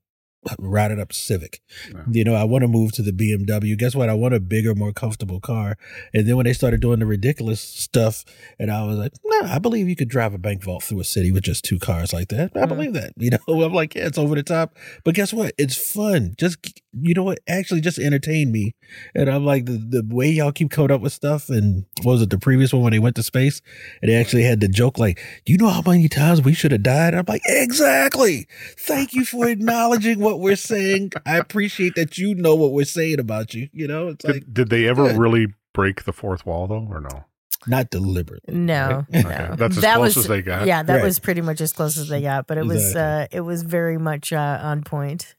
rotted 0.58 0.98
up 0.98 1.12
Civic. 1.12 1.60
No. 1.92 2.02
You 2.10 2.24
know, 2.24 2.34
I 2.34 2.44
want 2.44 2.62
to 2.62 2.68
move 2.68 2.92
to 2.92 3.02
the 3.02 3.12
BMW. 3.12 3.78
Guess 3.78 3.94
what? 3.94 4.10
I 4.10 4.14
want 4.14 4.34
a 4.34 4.40
bigger, 4.40 4.74
more 4.74 4.92
comfortable 4.92 5.40
car. 5.40 5.76
And 6.12 6.26
then 6.26 6.36
when 6.36 6.44
they 6.44 6.52
started 6.52 6.80
doing 6.80 6.98
the 6.98 7.06
ridiculous 7.06 7.60
stuff, 7.60 8.24
and 8.58 8.70
I 8.70 8.84
was 8.84 8.98
like, 8.98 9.12
no, 9.24 9.42
I 9.44 9.58
believe 9.58 9.88
you 9.88 9.96
could 9.96 10.08
drive 10.08 10.34
a 10.34 10.38
bank 10.38 10.62
vault 10.62 10.82
through 10.82 11.00
a 11.00 11.04
city 11.04 11.32
with 11.32 11.44
just 11.44 11.64
two 11.64 11.78
cars 11.78 12.12
like 12.12 12.28
that. 12.28 12.50
I 12.54 12.66
believe 12.66 12.92
that. 12.94 13.12
You 13.22 13.30
know, 13.30 13.62
I'm 13.62 13.72
like, 13.72 13.94
yeah, 13.94 14.06
it's 14.06 14.18
over 14.18 14.34
the 14.34 14.42
top. 14.42 14.76
But 15.04 15.14
guess 15.14 15.32
what? 15.32 15.54
It's 15.56 15.76
fun. 15.76 16.34
Just 16.38 16.81
you 16.92 17.14
know 17.14 17.22
what, 17.22 17.38
actually 17.48 17.80
just 17.80 17.98
entertained 17.98 18.52
me. 18.52 18.74
And 19.14 19.30
I'm 19.30 19.44
like, 19.44 19.64
the, 19.66 19.72
the 20.02 20.14
way 20.14 20.28
y'all 20.30 20.52
keep 20.52 20.70
coming 20.70 20.90
up 20.90 21.00
with 21.00 21.12
stuff, 21.12 21.48
and 21.48 21.86
what 22.02 22.12
was 22.12 22.22
it 22.22 22.30
the 22.30 22.38
previous 22.38 22.72
one 22.72 22.82
when 22.82 22.92
they 22.92 22.98
went 22.98 23.16
to 23.16 23.22
space? 23.22 23.62
And 24.02 24.10
they 24.10 24.14
actually 24.16 24.42
had 24.42 24.60
the 24.60 24.68
joke 24.68 24.98
like, 24.98 25.18
"Do 25.46 25.52
you 25.52 25.58
know 25.58 25.68
how 25.68 25.82
many 25.86 26.08
times 26.08 26.42
we 26.42 26.52
should 26.54 26.72
have 26.72 26.82
died?" 26.82 27.14
I'm 27.14 27.24
like, 27.26 27.42
exactly. 27.46 28.46
Thank 28.78 29.14
you 29.14 29.24
for 29.24 29.48
acknowledging 29.48 30.20
what 30.20 30.40
we're 30.40 30.56
saying. 30.56 31.12
I 31.24 31.38
appreciate 31.38 31.94
that 31.96 32.18
you 32.18 32.34
know 32.34 32.54
what 32.54 32.72
we're 32.72 32.84
saying 32.84 33.20
about 33.20 33.54
you. 33.54 33.68
You 33.72 33.88
know, 33.88 34.08
it's 34.08 34.24
Did, 34.24 34.32
like 34.34 34.44
did 34.52 34.68
they 34.70 34.86
ever 34.88 35.08
good. 35.08 35.16
really 35.18 35.46
break 35.72 36.04
the 36.04 36.12
fourth 36.12 36.44
wall 36.44 36.66
though, 36.66 36.86
or 36.90 37.00
no? 37.00 37.24
not 37.68 37.90
deliberately. 37.90 38.54
No, 38.56 39.06
right? 39.12 39.24
no. 39.24 39.30
Okay, 39.30 39.48
that's 39.56 39.76
as 39.76 39.82
that 39.82 39.94
close 39.96 40.16
was, 40.16 40.24
as 40.24 40.28
they 40.28 40.42
got. 40.42 40.66
Yeah, 40.66 40.82
that 40.82 40.94
Right. 40.96 41.04
was 41.04 41.20
pretty 41.20 41.42
much 41.42 41.60
as 41.60 41.72
close 41.72 41.96
as 41.96 42.08
they 42.08 42.20
got, 42.20 42.48
but 42.48 42.58
it 42.58 42.66
was 42.66 42.96
uh 42.96 43.28
it 43.30 43.42
was 43.42 43.62
very 43.62 43.98
much 43.98 44.32
uh 44.32 44.58
on 44.60 44.82
point. 44.82 45.36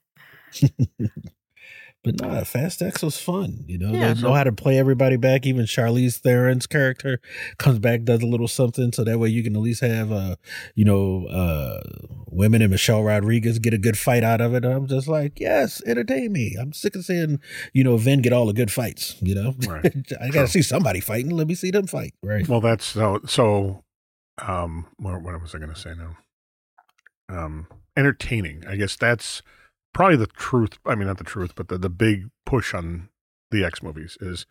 But 2.03 2.19
nah, 2.19 2.43
Fast 2.43 2.81
X 2.81 3.01
was 3.01 3.17
fun. 3.17 3.63
You 3.65 3.77
know, 3.77 3.93
Yeah. 3.93 4.13
they 4.13 4.21
know 4.21 4.33
how 4.33 4.43
to 4.43 4.51
play 4.51 4.77
everybody 4.77 5.15
back. 5.15 5.45
Even 5.45 5.65
Charlize 5.65 6.19
Theron's 6.19 6.67
character 6.67 7.21
comes 7.57 7.79
back, 7.79 8.03
does 8.03 8.21
a 8.21 8.25
little 8.25 8.49
something, 8.49 8.91
so 8.91 9.05
that 9.05 9.19
way 9.19 9.29
you 9.29 9.41
can 9.41 9.55
at 9.55 9.61
least 9.61 9.79
have, 9.81 10.11
uh, 10.11 10.35
you 10.75 10.83
know, 10.83 11.25
uh, 11.27 11.79
women 12.27 12.61
and 12.61 12.71
Michelle 12.71 13.03
Rodriguez 13.03 13.57
get 13.59 13.73
a 13.73 13.77
good 13.77 13.97
fight 13.97 14.21
out 14.23 14.41
of 14.41 14.53
it. 14.53 14.65
I'm 14.65 14.85
just 14.85 15.07
like, 15.07 15.39
yes, 15.39 15.81
entertain 15.85 16.33
me. 16.33 16.57
I'm 16.59 16.73
sick 16.73 16.95
of 16.97 17.05
seeing, 17.05 17.39
you 17.71 17.85
know, 17.85 17.95
Vin 17.95 18.21
get 18.21 18.33
all 18.33 18.47
the 18.47 18.53
good 18.53 18.71
fights. 18.71 19.15
You 19.21 19.35
know, 19.35 19.55
Right. 19.65 19.85
I 20.21 20.27
got 20.29 20.41
to 20.41 20.47
see 20.49 20.61
somebody 20.61 20.99
fighting. 20.99 21.31
Let 21.31 21.47
me 21.47 21.55
see 21.55 21.71
them 21.71 21.87
fight. 21.87 22.13
Right. 22.21 22.45
Well, 22.47 22.59
that's 22.59 22.85
so. 22.85 23.21
So, 23.27 23.83
um, 24.45 24.87
what, 24.97 25.21
what 25.21 25.41
was 25.41 25.55
I 25.55 25.59
going 25.59 25.73
to 25.73 25.79
say 25.79 25.93
now? 25.95 26.17
Um, 27.29 27.67
entertaining. 27.95 28.65
I 28.67 28.75
guess 28.75 28.95
that's 28.97 29.41
probably 29.93 30.17
the 30.17 30.27
truth. 30.27 30.77
I 30.85 30.95
mean, 30.95 31.07
not 31.07 31.17
the 31.17 31.23
truth, 31.23 31.53
but 31.55 31.67
the 31.67 31.77
the 31.77 31.89
big 31.89 32.29
push 32.45 32.73
on 32.73 33.09
the 33.51 33.63
X 33.63 33.81
movies 33.83 34.17
is 34.21 34.45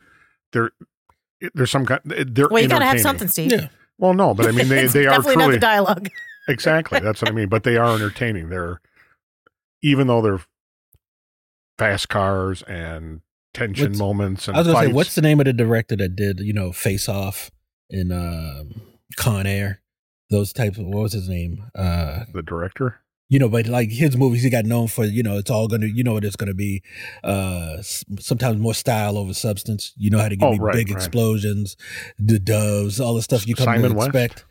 there. 0.53 0.71
There's 1.55 1.71
some 1.71 1.87
kind. 1.87 2.01
They're 2.05 2.49
Well, 2.49 2.63
you 2.63 2.69
gotta 2.69 2.85
have 2.85 3.01
something, 3.01 3.29
Steve. 3.29 3.51
Yeah. 3.53 3.69
Well, 3.99 4.15
no, 4.15 4.33
but 4.35 4.47
I 4.47 4.53
mean, 4.53 4.69
they 4.69 4.85
It's 4.85 4.93
they 4.95 5.07
are 5.07 5.11
definitely 5.11 5.37
not 5.37 5.43
truly 5.45 5.57
the 5.57 5.61
dialogue. 5.61 6.09
exactly. 6.49 7.01
That's 7.01 7.21
what 7.21 7.31
I 7.31 7.35
mean. 7.35 7.49
But 7.49 7.65
they 7.65 7.77
are 7.77 7.95
entertaining. 7.95 8.49
They're 8.49 8.81
even 9.83 10.07
though 10.07 10.23
they're 10.23 10.41
fast 11.79 12.09
cars 12.09 12.63
and 12.63 13.21
tension 13.55 13.89
What's- 13.91 13.99
moments 13.99 14.49
and 14.49 14.57
I 14.57 14.61
was 14.61 14.67
gonna 14.69 14.79
fights. 14.79 14.89
say, 14.89 14.93
what's 14.95 15.15
the 15.15 15.23
name 15.23 15.41
of 15.41 15.47
the 15.47 15.53
director 15.53 15.97
that 15.97 16.15
did, 16.17 16.41
you 16.41 16.53
know, 16.53 16.73
Face 16.73 17.09
Off 17.09 17.51
in 17.91 18.13
um, 18.13 18.81
Con 19.17 19.47
Air? 19.47 19.81
Those 20.31 20.53
types 20.53 20.79
of 20.79 20.87
what 20.87 21.03
was 21.03 21.13
his 21.13 21.29
name? 21.29 21.65
Uh, 21.75 22.25
the 22.33 22.43
director? 22.43 23.01
You 23.33 23.39
know, 23.39 23.49
but 23.49 23.67
like 23.67 23.91
his 23.91 24.15
movies, 24.17 24.43
he 24.43 24.51
got 24.51 24.67
known 24.67 24.89
for, 24.89 25.05
you 25.07 25.23
know, 25.23 25.39
it's 25.39 25.51
all 25.51 25.67
gonna, 25.69 25.87
you 25.87 26.03
know, 26.05 26.13
what 26.15 26.25
it's 26.25 26.37
gonna 26.37 26.53
be. 26.55 26.83
Uh, 27.25 27.81
sometimes 28.21 28.59
more 28.59 28.75
style 28.75 29.17
over 29.17 29.33
substance. 29.33 29.93
You 29.97 30.11
know 30.11 30.19
how 30.19 30.29
to 30.29 30.37
give 30.37 30.47
Oh, 30.49 30.53
me 30.53 30.59
right, 30.59 30.75
big 30.75 30.91
right. 30.91 30.97
explosions, 30.97 31.77
the 32.19 32.39
doves, 32.39 33.01
all 33.01 33.15
the 33.15 33.23
stuff 33.23 33.47
you 33.47 33.55
come 33.55 33.65
Simon 33.65 33.93
to 33.93 33.97
West? 33.97 34.09
expect. 34.09 34.45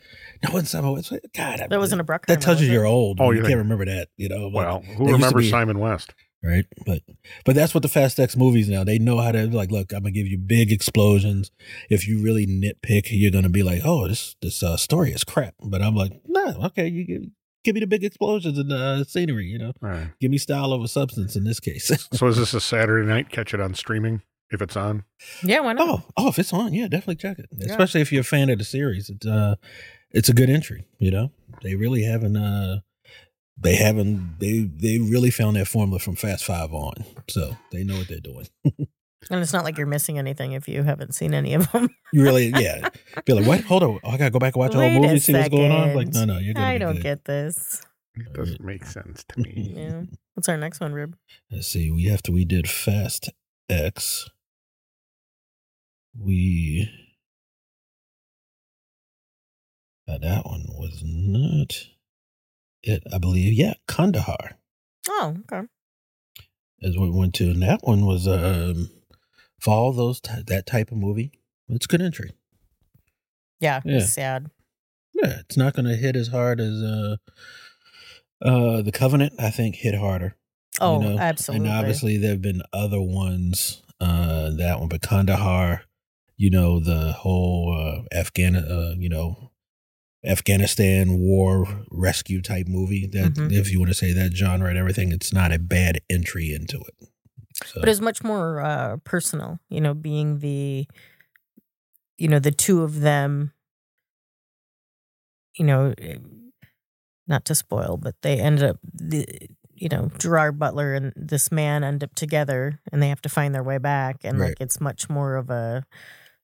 No, 0.43 0.49
it 0.49 0.53
wasn't 0.53 0.69
Simon 0.69 0.91
West. 0.93 1.13
God, 1.37 1.61
I- 1.61 1.67
That 1.67 1.77
wasn't 1.79 2.01
a 2.01 2.03
Bruckheimer. 2.03 2.25
that 2.27 2.41
tells 2.41 2.59
you 2.59 2.71
you're 2.71 2.87
old. 2.87 3.19
Oh, 3.21 3.25
you 3.29 3.37
you 3.37 3.41
think- 3.43 3.49
can't 3.51 3.59
remember 3.59 3.85
that. 3.85 4.07
You 4.17 4.29
know, 4.29 4.49
but- 4.49 4.65
Well, 4.65 4.81
who 4.97 5.11
remembers 5.11 5.45
be- 5.45 5.51
Simon 5.51 5.77
West? 5.77 6.15
right? 6.43 6.65
But 6.87 7.03
but 7.45 7.53
that's 7.53 7.75
what 7.75 7.83
the 7.83 7.87
Fast 7.89 8.19
X 8.19 8.35
movies 8.35 8.67
now. 8.67 8.83
They 8.83 8.97
know 8.97 9.19
how 9.19 9.31
to 9.31 9.45
like. 9.45 9.69
Look, 9.69 9.93
I'm 9.93 9.99
gonna 10.01 10.11
give 10.11 10.25
you 10.25 10.39
big 10.39 10.71
explosions. 10.71 11.51
If 11.91 12.07
you 12.07 12.19
really 12.23 12.47
nitpick, 12.47 13.09
you're 13.11 13.29
gonna 13.29 13.49
be 13.49 13.61
like, 13.61 13.81
oh, 13.85 14.07
this 14.07 14.35
this 14.41 14.63
uh, 14.63 14.75
story 14.77 15.11
is 15.11 15.23
crap. 15.23 15.53
But 15.63 15.83
I'm 15.83 15.95
like, 15.95 16.13
no, 16.27 16.47
okay, 16.65 16.87
you 16.87 17.29
give, 17.63 17.73
give 17.73 17.75
me 17.75 17.79
the 17.81 17.87
big 17.87 18.03
explosions 18.03 18.57
and 18.57 18.71
uh, 18.71 19.03
scenery. 19.03 19.45
You 19.45 19.59
know, 19.59 19.73
All 19.83 19.89
right. 19.89 20.09
give 20.19 20.31
me 20.31 20.37
style 20.37 20.73
over 20.73 20.87
substance 20.87 21.35
in 21.35 21.43
this 21.43 21.59
case. 21.59 21.91
So 22.13 22.27
is 22.27 22.37
this 22.37 22.53
a 22.53 22.61
Saturday 22.61 23.07
night? 23.07 23.29
Catch 23.29 23.53
it 23.53 23.61
on 23.61 23.73
streaming 23.73 24.21
if 24.51 24.61
it's 24.61 24.75
on. 24.75 25.03
Yeah, 25.43 25.61
why 25.61 25.73
not? 25.73 25.87
oh, 25.89 26.03
oh, 26.17 26.27
if 26.29 26.39
it's 26.39 26.53
on, 26.53 26.73
yeah, 26.73 26.87
definitely 26.87 27.15
check 27.15 27.39
it. 27.39 27.47
Especially 27.69 28.01
if 28.01 28.11
you're 28.11 28.21
a 28.21 28.25
fan 28.25 28.49
of 28.49 28.57
the 28.59 28.65
series. 28.65 29.09
It's 29.09 29.25
uh, 29.25 29.55
it's 30.11 30.29
a 30.29 30.33
good 30.33 30.49
entry. 30.49 30.85
You 30.99 31.11
know, 31.11 31.31
they 31.61 31.75
really 31.75 32.03
haven't 32.03 32.37
uh. 32.37 32.79
They 33.57 33.75
haven't. 33.75 34.39
They 34.39 34.61
they 34.61 34.97
really 34.97 35.29
found 35.29 35.55
that 35.55 35.67
formula 35.67 35.99
from 35.99 36.15
Fast 36.15 36.43
Five 36.43 36.73
on, 36.73 37.05
so 37.29 37.57
they 37.71 37.83
know 37.83 37.97
what 37.97 38.07
they're 38.07 38.19
doing. 38.19 38.47
And 39.29 39.39
it's 39.41 39.53
not 39.53 39.63
like 39.63 39.77
you're 39.77 39.85
missing 39.87 40.17
anything 40.17 40.53
if 40.53 40.67
you 40.67 40.83
haven't 40.83 41.13
seen 41.13 41.33
any 41.33 41.53
of 41.53 41.71
them. 41.71 41.89
You 42.11 42.23
really, 42.23 42.47
yeah. 42.57 42.89
Be 43.25 43.33
like, 43.33 43.45
what? 43.45 43.61
Hold 43.61 43.83
on. 43.83 43.99
Oh, 44.03 44.09
I 44.09 44.17
gotta 44.17 44.31
go 44.31 44.39
back 44.39 44.55
and 44.55 44.59
watch 44.59 44.71
the 44.71 44.79
whole 44.79 44.87
Wait 44.89 44.97
a 44.97 44.99
movie, 45.01 45.19
see 45.19 45.33
what's 45.33 45.49
going 45.49 45.71
on. 45.71 45.95
Like, 45.95 46.07
no, 46.13 46.25
no, 46.25 46.37
you're 46.39 46.53
gonna 46.55 46.65
I 46.65 46.77
don't 46.79 46.95
good. 46.95 47.03
get 47.03 47.25
this. 47.25 47.81
It 48.15 48.33
doesn't 48.33 48.61
make 48.61 48.85
sense 48.85 49.23
to 49.29 49.39
me. 49.39 49.73
Yeah. 49.77 50.01
What's 50.33 50.49
our 50.49 50.57
next 50.57 50.79
one, 50.79 50.93
Rib? 50.93 51.15
Let's 51.51 51.67
see. 51.67 51.91
We 51.91 52.05
have 52.05 52.21
to. 52.23 52.31
We 52.31 52.45
did 52.45 52.69
Fast 52.69 53.29
X. 53.69 54.29
We. 56.17 56.89
Uh, 60.07 60.17
that 60.17 60.45
one 60.45 60.65
was 60.69 61.01
not 61.05 61.87
it. 62.83 63.03
I 63.13 63.17
believe. 63.17 63.53
Yeah, 63.53 63.73
Kandahar 63.87 64.57
Oh, 65.09 65.35
okay. 65.51 65.67
is 66.79 66.97
what 66.97 67.11
we 67.11 67.17
went 67.19 67.35
to, 67.35 67.49
and 67.51 67.61
that 67.61 67.81
one 67.83 68.05
was 68.05 68.27
um 68.27 68.89
for 69.61 69.71
all 69.73 69.93
those 69.93 70.19
ty- 70.19 70.43
that 70.47 70.65
type 70.65 70.91
of 70.91 70.97
movie. 70.97 71.31
It's 71.69 71.87
good 71.87 72.01
entry. 72.01 72.31
Yeah, 73.59 73.79
Yeah. 73.85 73.97
it's 73.99 74.11
sad. 74.13 74.49
Yeah, 75.13 75.39
it's 75.41 75.55
not 75.57 75.73
going 75.73 75.85
to 75.85 75.95
hit 75.95 76.15
as 76.15 76.27
hard 76.29 76.59
as 76.59 76.81
uh 76.81 77.15
uh 78.41 78.81
the 78.81 78.91
Covenant. 78.91 79.33
I 79.39 79.51
think 79.51 79.75
hit 79.75 79.95
harder. 79.95 80.35
Oh, 80.79 81.01
you 81.01 81.09
know? 81.09 81.17
absolutely. 81.19 81.67
And 81.67 81.77
obviously, 81.77 82.17
there 82.17 82.31
have 82.31 82.41
been 82.41 82.61
other 82.73 83.01
ones. 83.01 83.81
Uh, 83.99 84.49
that 84.57 84.79
one, 84.79 84.89
but 84.89 85.01
Kandahar, 85.03 85.83
you 86.35 86.49
know, 86.49 86.79
the 86.79 87.11
whole 87.11 87.71
uh, 87.77 88.01
Afghan, 88.17 88.55
uh, 88.55 88.95
you 88.97 89.09
know, 89.09 89.51
Afghanistan 90.25 91.19
war 91.19 91.67
rescue 91.91 92.41
type 92.41 92.67
movie. 92.67 93.05
That, 93.05 93.33
Mhm. 93.35 93.51
if 93.51 93.71
you 93.71 93.77
want 93.79 93.89
to 93.89 93.93
say 93.93 94.11
that 94.13 94.35
genre 94.35 94.69
and 94.69 94.77
everything, 94.77 95.11
it's 95.11 95.31
not 95.31 95.51
a 95.51 95.59
bad 95.59 96.01
entry 96.09 96.51
into 96.51 96.79
it. 96.79 97.09
So, 97.65 97.79
but 97.79 97.89
it's 97.89 98.01
much 98.01 98.23
more 98.23 98.61
uh, 98.61 98.97
personal, 99.03 99.59
you 99.69 99.81
know, 99.81 99.93
being 99.93 100.39
the, 100.39 100.87
you 102.17 102.27
know, 102.27 102.39
the 102.39 102.51
two 102.51 102.83
of 102.83 103.01
them, 103.01 103.53
you 105.57 105.65
know, 105.65 105.93
eh, 105.97 106.17
not 107.27 107.45
to 107.45 107.55
spoil, 107.55 107.97
but 107.97 108.15
they 108.21 108.39
ended 108.39 108.63
up, 108.63 108.77
the, 108.93 109.25
you 109.75 109.89
know, 109.89 110.11
Gerard 110.17 110.59
Butler 110.59 110.93
and 110.93 111.13
this 111.15 111.51
man 111.51 111.83
end 111.83 112.03
up 112.03 112.13
together 112.15 112.79
and 112.91 113.01
they 113.01 113.09
have 113.09 113.21
to 113.21 113.29
find 113.29 113.53
their 113.53 113.63
way 113.63 113.77
back. 113.77 114.17
And 114.23 114.39
Right. 114.39 114.49
like, 114.49 114.61
it's 114.61 114.79
much 114.81 115.09
more 115.09 115.35
of 115.35 115.49
a, 115.49 115.85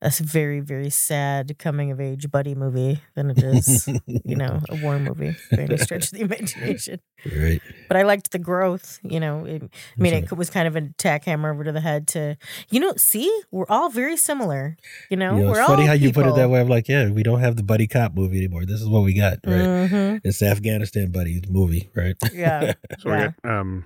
a 0.02 0.08
s- 0.08 0.20
very, 0.20 0.60
very 0.60 0.90
sad 0.92 1.58
coming 1.58 1.90
of 1.92 2.00
age 2.00 2.30
buddy 2.30 2.54
movie 2.54 3.02
than 3.16 3.32
it 3.32 3.40
is, 3.42 3.88
you 4.24 4.36
know, 4.36 4.62
a 4.70 4.76
war 4.84 5.00
movie 5.00 5.36
by 5.52 5.64
any 5.64 5.78
stretch 5.78 6.06
of 6.06 6.12
the 6.12 6.22
imagination. 6.22 7.00
right? 7.36 7.60
But 7.88 7.98
I 7.98 8.04
liked 8.04 8.32
the 8.32 8.38
growth, 8.40 9.00
you 9.02 9.20
know, 9.20 9.46
it, 9.46 9.64
I 9.64 10.02
mean, 10.02 10.14
That's 10.14 10.32
it 10.32 10.38
was 10.38 10.50
kind 10.52 10.68
of 10.68 10.76
a 10.76 10.82
tack 10.98 11.26
hammer 11.26 11.52
over 11.52 11.64
to 11.64 11.72
the 11.72 11.82
head 11.82 12.08
to, 12.10 12.38
you 12.70 12.80
know, 12.80 12.94
see, 12.98 13.28
we're 13.52 13.66
all 13.70 13.90
very 13.90 14.18
similar. 14.18 14.78
You 15.10 15.18
know, 15.18 15.36
You 15.36 15.44
know, 15.44 15.50
we're 15.50 15.60
it's 15.62 15.68
funny 15.68 15.82
all 15.84 15.88
how 15.88 15.94
you 15.94 16.14
put 16.14 16.28
it 16.28 16.36
that 16.36 16.50
way. 16.50 16.60
I'm 16.62 16.68
like, 16.68 16.88
yeah, 16.88 17.10
we 17.10 17.24
don't 17.24 17.40
have 17.40 17.56
the 17.56 17.64
buddy 17.64 17.88
cop 17.88 18.14
movie 18.14 18.38
anymore. 18.38 18.66
This 18.66 18.82
is 18.82 18.88
what 18.88 19.04
we 19.04 19.14
got, 19.16 19.40
right? 19.46 19.56
Mhm. 19.90 20.22
It's 20.24 20.40
the 20.40 20.48
Afghanistan 20.48 21.12
buddy 21.12 21.42
movie, 21.50 21.90
right? 21.96 22.16
Yeah. 22.34 22.74
So 23.00 23.10
Yeah. 23.10 23.16
we 23.16 23.50
got 23.50 23.52
um, 23.60 23.86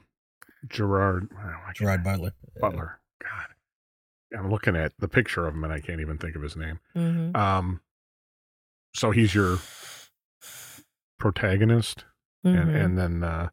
Gerard 0.68 1.30
oh, 1.34 1.72
Gerard 1.74 2.04
Butler. 2.04 2.34
Butler. 2.60 3.00
God, 3.22 3.51
I'm 4.38 4.50
looking 4.50 4.76
at 4.76 4.94
the 5.00 5.08
picture 5.08 5.46
of 5.48 5.54
him 5.56 5.64
and 5.64 5.74
I 5.74 5.80
can't 5.80 6.00
even 6.02 6.18
think 6.18 6.36
of 6.36 6.42
his 6.42 6.56
name. 6.56 6.80
Mhm. 6.96 7.36
Um, 7.36 7.82
so 8.96 9.12
he's 9.12 9.34
your 9.36 9.60
protagonist, 11.20 12.06
and 12.44 12.70
Mhm. 12.70 12.84
and 12.86 12.98
then 12.98 13.24
uh, 13.24 13.50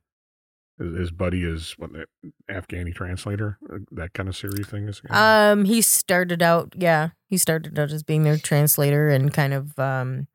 his, 0.78 1.10
buddy 1.10 1.42
is 1.44 1.74
what 1.76 1.92
the 1.92 2.06
Afghani 2.48 2.94
translator, 2.94 3.58
uh, 3.72 3.78
that 3.92 4.14
kind 4.14 4.28
of 4.28 4.36
series 4.36 4.66
thing 4.68 4.88
is. 4.88 5.02
Um, 5.10 5.64
he 5.64 5.82
started 5.82 6.42
out, 6.42 6.72
yeah, 6.76 7.10
he 7.26 7.36
started 7.36 7.78
out 7.78 7.90
as 7.90 8.02
being 8.02 8.22
their 8.22 8.38
translator 8.38 9.08
and 9.08 9.34
kind 9.34 9.52
of 9.52 9.76
um, 9.78 10.28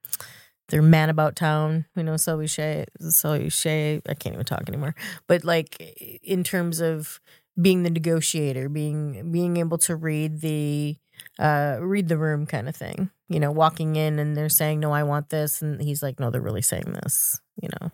their 0.70 0.82
man 0.82 1.10
about 1.10 1.36
town. 1.36 1.86
You 1.96 2.04
know, 2.04 2.18
we 2.38 2.48
Shay, 2.48 2.86
so 3.00 3.48
Shay. 3.50 4.02
I 4.08 4.14
can't 4.14 4.34
even 4.36 4.46
talk 4.46 4.68
anymore. 4.68 4.96
But 5.28 5.44
like 5.44 5.80
in 6.22 6.44
terms 6.44 6.80
of 6.82 7.20
being 7.62 7.84
the 7.84 7.90
negotiator, 7.90 8.70
being 8.70 9.32
being 9.32 9.58
able 9.58 9.78
to 9.80 9.96
read 9.96 10.42
the 10.42 10.98
uh 11.40 11.78
read 11.80 12.08
the 12.08 12.18
room 12.18 12.46
kind 12.46 12.68
of 12.68 12.76
thing. 12.76 13.10
You 13.30 13.40
know, 13.40 13.52
walking 13.52 13.96
in 13.96 14.20
and 14.20 14.36
they're 14.36 14.50
saying, 14.50 14.80
"No, 14.80 14.92
I 14.92 15.04
want 15.04 15.30
this," 15.30 15.62
and 15.62 15.82
he's 15.82 16.04
like, 16.04 16.20
"No, 16.20 16.30
they're 16.30 16.42
really 16.42 16.62
saying 16.62 16.94
this." 17.04 17.40
You 17.62 17.70
know, 17.80 17.92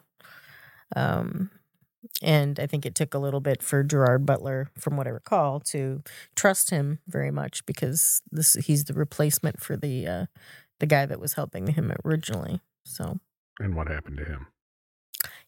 um. 0.95 1.51
And 2.21 2.59
I 2.59 2.65
think 2.65 2.85
it 2.85 2.95
took 2.95 3.13
a 3.13 3.19
little 3.19 3.41
bit 3.41 3.61
for 3.61 3.83
Gerard 3.83 4.25
Butler, 4.25 4.71
from 4.77 4.95
what 4.95 5.07
I 5.07 5.09
recall, 5.09 5.59
to 5.61 6.01
trust 6.35 6.69
him 6.69 6.99
very 7.07 7.31
much 7.31 7.65
because 7.65 8.21
this 8.31 8.53
he's 8.53 8.85
the 8.85 8.93
replacement 8.93 9.59
for 9.61 9.75
the 9.75 10.07
uh, 10.07 10.25
the 10.79 10.85
guy 10.85 11.05
that 11.05 11.19
was 11.19 11.33
helping 11.33 11.67
him 11.67 11.93
originally. 12.05 12.61
So 12.83 13.19
and 13.59 13.75
what 13.75 13.89
happened 13.89 14.17
to 14.17 14.25
him? 14.25 14.47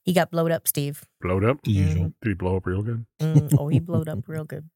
He 0.03 0.13
got 0.13 0.31
blowed 0.31 0.51
up, 0.51 0.67
Steve. 0.67 1.03
Blowed 1.21 1.43
up? 1.43 1.61
The 1.63 1.71
usual. 1.71 2.13
Did 2.21 2.29
he 2.29 2.33
blow 2.33 2.57
up 2.57 2.65
real 2.65 2.81
good? 2.81 3.05
Mm, 3.21 3.55
oh, 3.59 3.67
he 3.67 3.79
blowed 3.79 4.07
up 4.09 4.19
real 4.27 4.43
good. 4.43 4.69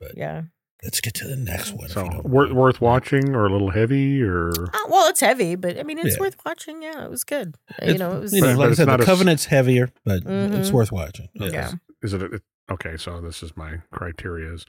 But 0.00 0.16
Yeah. 0.16 0.42
let's 0.82 1.00
get 1.00 1.14
to 1.14 1.26
the 1.28 1.36
next 1.36 1.72
one. 1.72 1.88
So 1.88 2.04
worth 2.24 2.48
mind. 2.48 2.56
worth 2.58 2.80
watching 2.80 3.34
or 3.34 3.46
a 3.46 3.50
little 3.50 3.70
heavy 3.70 4.22
or 4.22 4.50
Uh, 4.50 4.78
well, 4.88 5.08
it's 5.08 5.20
heavy, 5.20 5.54
but 5.56 5.78
I 5.78 5.82
mean, 5.82 5.98
it's 5.98 6.16
Yeah. 6.16 6.20
worth 6.20 6.36
watching. 6.44 6.82
Yeah, 6.82 7.04
it 7.04 7.10
was 7.10 7.24
good. 7.24 7.56
Uh, 7.70 7.74
It's- 7.82 7.92
you 7.92 7.98
know, 7.98 8.16
it 8.16 8.20
was. 8.20 8.32
you 8.32 8.40
know, 8.40 8.48
like 8.48 8.56
but 8.56 8.70
I 8.70 8.74
said, 8.74 8.88
the 8.88 8.92
a 8.94 8.98
s- 9.00 9.04
Covenant's 9.04 9.44
heavier, 9.46 9.90
but 10.04 10.22
it's 10.26 10.70
Mhm. 10.70 10.72
worth 10.72 10.92
watching. 10.92 11.28
Yeah. 11.34 11.72
is 12.02 12.12
it, 12.12 12.20
it 12.22 12.42
okay? 12.70 12.96
So 12.98 13.20
this 13.20 13.42
is 13.42 13.56
my 13.56 13.78
criteria: 13.92 14.52
is 14.52 14.66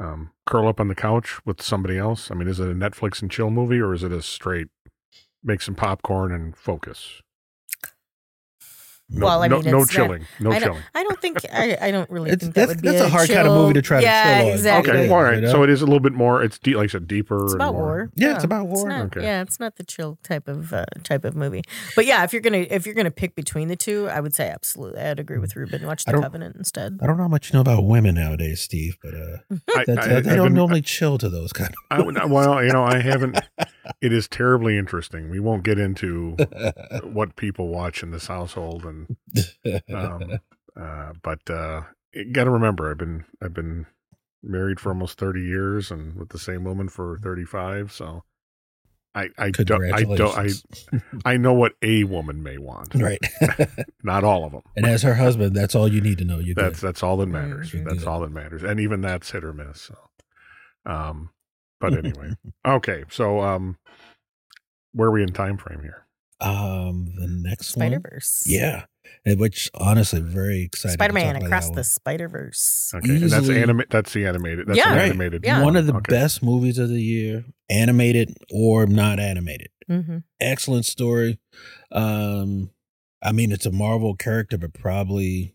um, 0.00 0.30
curl 0.46 0.66
up 0.66 0.80
on 0.80 0.88
the 0.88 0.94
couch 0.96 1.44
with 1.46 1.62
somebody 1.62 1.96
else. 1.98 2.30
I 2.30 2.34
mean, 2.34 2.48
is 2.48 2.58
it 2.58 2.68
a 2.68 2.74
Netflix 2.74 3.22
and 3.22 3.30
chill 3.30 3.50
movie 3.50 3.78
or 3.80 3.92
is 3.94 4.02
it 4.02 4.10
a 4.10 4.20
straight 4.22 4.68
make 5.44 5.62
some 5.62 5.74
popcorn 5.76 6.32
and 6.32 6.56
focus? 6.56 7.22
No, 9.14 9.26
Well, 9.26 9.42
I 9.42 9.48
no, 9.48 9.60
mean, 9.60 9.70
no 9.70 9.82
it's 9.82 9.94
not- 9.96 10.06
chilling, 10.06 10.26
no 10.40 10.50
I 10.50 10.58
don't. 10.58 10.68
chilling. 10.70 10.82
I 10.94 11.02
don't 11.02 11.20
think. 11.20 11.38
I. 11.52 11.76
I 11.80 11.90
don't 11.90 12.08
really 12.10 12.30
It's- 12.30 12.40
think 12.42 12.54
that 12.54 12.60
that's- 12.68 12.76
would 12.76 12.82
be 12.82 12.88
that's 12.88 13.00
a 13.02 13.08
hard 13.10 13.26
chill, 13.26 13.36
kind 13.36 13.48
of 13.48 13.54
movie 13.54 13.74
to 13.74 13.82
try 13.82 13.98
to 14.00 14.02
yeah, 14.04 14.38
chill 14.40 14.46
on. 14.48 14.52
Exactly. 14.54 14.92
Okay, 14.92 15.08
all 15.10 15.22
right. 15.22 15.34
You 15.36 15.40
know? 15.42 15.52
So 15.52 15.62
it 15.62 15.70
is 15.70 15.82
a 15.82 15.84
little 15.84 16.00
bit 16.00 16.12
more. 16.14 16.42
It's 16.42 16.58
deep, 16.58 16.76
like 16.76 16.84
I 16.84 16.86
said, 16.92 17.06
deeper. 17.06 17.36
It's 17.44 17.52
and 17.52 17.60
about 17.62 17.74
more- 17.74 17.82
war. 17.82 18.10
Yeah, 18.14 18.34
it's 18.34 18.44
about 18.44 18.68
war. 18.68 18.88
not, 18.88 19.04
Okay. 19.16 19.22
Yeah, 19.22 19.42
it's 19.42 19.60
not 19.60 19.76
the 19.76 19.84
chill 19.84 20.18
type 20.22 20.48
of 20.48 20.72
uh, 20.72 20.86
type 21.04 21.24
of 21.24 21.36
movie. 21.36 21.62
But 21.94 22.06
yeah, 22.06 22.24
if 22.24 22.32
you're 22.32 22.42
gonna 22.42 22.66
if 22.70 22.86
you're 22.86 22.94
gonna 22.94 23.10
pick 23.10 23.34
between 23.34 23.68
the 23.68 23.76
two, 23.76 24.08
I 24.08 24.20
would 24.20 24.34
say 24.34 24.48
absolutely. 24.48 25.00
I'd 25.02 25.20
agree 25.20 25.38
with 25.38 25.54
Reuben. 25.56 25.86
Watch 25.86 26.04
The 26.04 26.12
Covenant 26.12 26.56
instead. 26.56 26.98
I 27.02 27.06
don't 27.06 27.16
know 27.18 27.24
how 27.24 27.28
much 27.28 27.50
you 27.50 27.54
know 27.54 27.60
about 27.60 27.84
women 27.84 28.14
nowadays, 28.14 28.60
Steve, 28.60 28.96
but 29.02 29.14
uh, 29.14 29.36
I, 29.76 29.84
that, 29.86 29.98
I- 29.98 30.06
they 30.08 30.16
I've 30.16 30.24
don't 30.24 30.46
been- 30.46 30.54
normally 30.54 30.80
chill 30.82 31.18
to 31.18 31.28
those 31.28 31.52
kind 31.52 31.74
I 31.90 32.00
well, 32.00 32.64
you 32.64 32.72
know, 32.72 32.84
I 32.84 33.00
haven't. 33.00 33.38
It 34.00 34.12
is 34.12 34.28
terribly 34.28 34.78
interesting. 34.78 35.30
We 35.30 35.40
won't 35.40 35.64
get 35.64 35.78
into 35.78 36.36
what 37.02 37.36
people 37.36 37.68
watch 37.68 38.02
in 38.02 38.10
this 38.10 38.26
household, 38.26 38.84
and 38.84 39.16
um, 39.92 40.38
uh, 40.80 41.12
but 41.22 41.48
uh, 41.50 41.82
you 42.12 42.32
got 42.32 42.44
to 42.44 42.50
remember, 42.50 42.90
I've 42.90 42.98
been 42.98 43.24
I've 43.42 43.54
been 43.54 43.86
married 44.42 44.80
for 44.80 44.90
almost 44.90 45.18
thirty 45.18 45.42
years, 45.42 45.90
and 45.90 46.16
with 46.16 46.30
the 46.30 46.38
same 46.38 46.64
woman 46.64 46.88
for 46.88 47.18
thirty 47.22 47.44
five. 47.44 47.92
So 47.92 48.24
I 49.14 49.28
I 49.36 49.50
don't 49.50 49.92
I 49.92 50.02
don't 50.02 50.38
I 50.38 50.48
I 51.24 51.36
know 51.36 51.52
what 51.52 51.72
a 51.82 52.04
woman 52.04 52.42
may 52.42 52.58
want, 52.58 52.94
right. 52.94 53.20
not 54.02 54.24
all 54.24 54.44
of 54.44 54.52
them. 54.52 54.62
and 54.76 54.86
as 54.86 55.02
her 55.02 55.14
husband, 55.14 55.54
that's 55.54 55.74
all 55.74 55.86
you 55.86 56.00
need 56.00 56.18
to 56.18 56.24
know. 56.24 56.38
You 56.38 56.54
That's 56.54 56.80
good. 56.80 56.86
that's 56.88 57.02
all 57.02 57.16
that 57.18 57.28
matters. 57.28 57.74
That's 57.74 58.06
all 58.06 58.20
that 58.20 58.32
matters, 58.32 58.62
and 58.62 58.80
even 58.80 59.00
that's 59.02 59.30
hit 59.30 59.44
or 59.44 59.52
miss. 59.52 59.82
So, 59.82 59.96
um, 60.86 61.30
but 61.82 61.92
anyway, 62.04 62.30
okay. 62.66 63.04
So, 63.10 63.40
um, 63.40 63.76
where 64.94 65.08
are 65.08 65.12
we 65.12 65.22
in 65.22 65.32
time 65.34 65.58
frame 65.58 65.80
here? 65.82 66.06
Um, 66.40 67.12
the 67.16 67.26
next 67.28 67.68
Spider 67.68 67.96
one, 67.96 68.02
Verse. 68.10 68.42
yeah, 68.46 68.84
and 69.24 69.38
which 69.38 69.70
honestly 69.74 70.20
very 70.20 70.62
excited. 70.62 70.92
to 70.94 70.94
Spider 70.94 71.12
Man 71.12 71.36
across 71.36 71.66
the 71.68 71.74
one. 71.74 71.84
Spider 71.84 72.28
Verse. 72.28 72.90
Okay, 72.94 73.08
and 73.10 73.22
that's 73.30 73.42
Easily- 73.44 73.62
anima- 73.62 73.84
That's 73.90 74.12
the 74.12 74.26
animated. 74.26 74.66
That's 74.66 74.76
Yeah. 74.78 74.90
an 74.92 74.96
Right. 74.98 75.08
animated. 75.10 75.44
Yeah. 75.44 75.62
One 75.62 75.76
of 75.76 75.86
the 75.86 75.94
Okay. 75.94 76.10
best 76.10 76.42
movies 76.42 76.78
of 76.78 76.88
the 76.88 77.00
year, 77.02 77.44
animated 77.70 78.36
or 78.50 78.86
not 78.86 79.20
animated. 79.20 79.68
hmm 79.86 80.18
Excellent 80.40 80.84
story. 80.86 81.38
Um, 81.92 82.70
I 83.22 83.30
mean, 83.32 83.52
it's 83.52 83.66
a 83.66 83.70
Marvel 83.72 84.16
character, 84.16 84.58
but 84.58 84.72
probably 84.72 85.54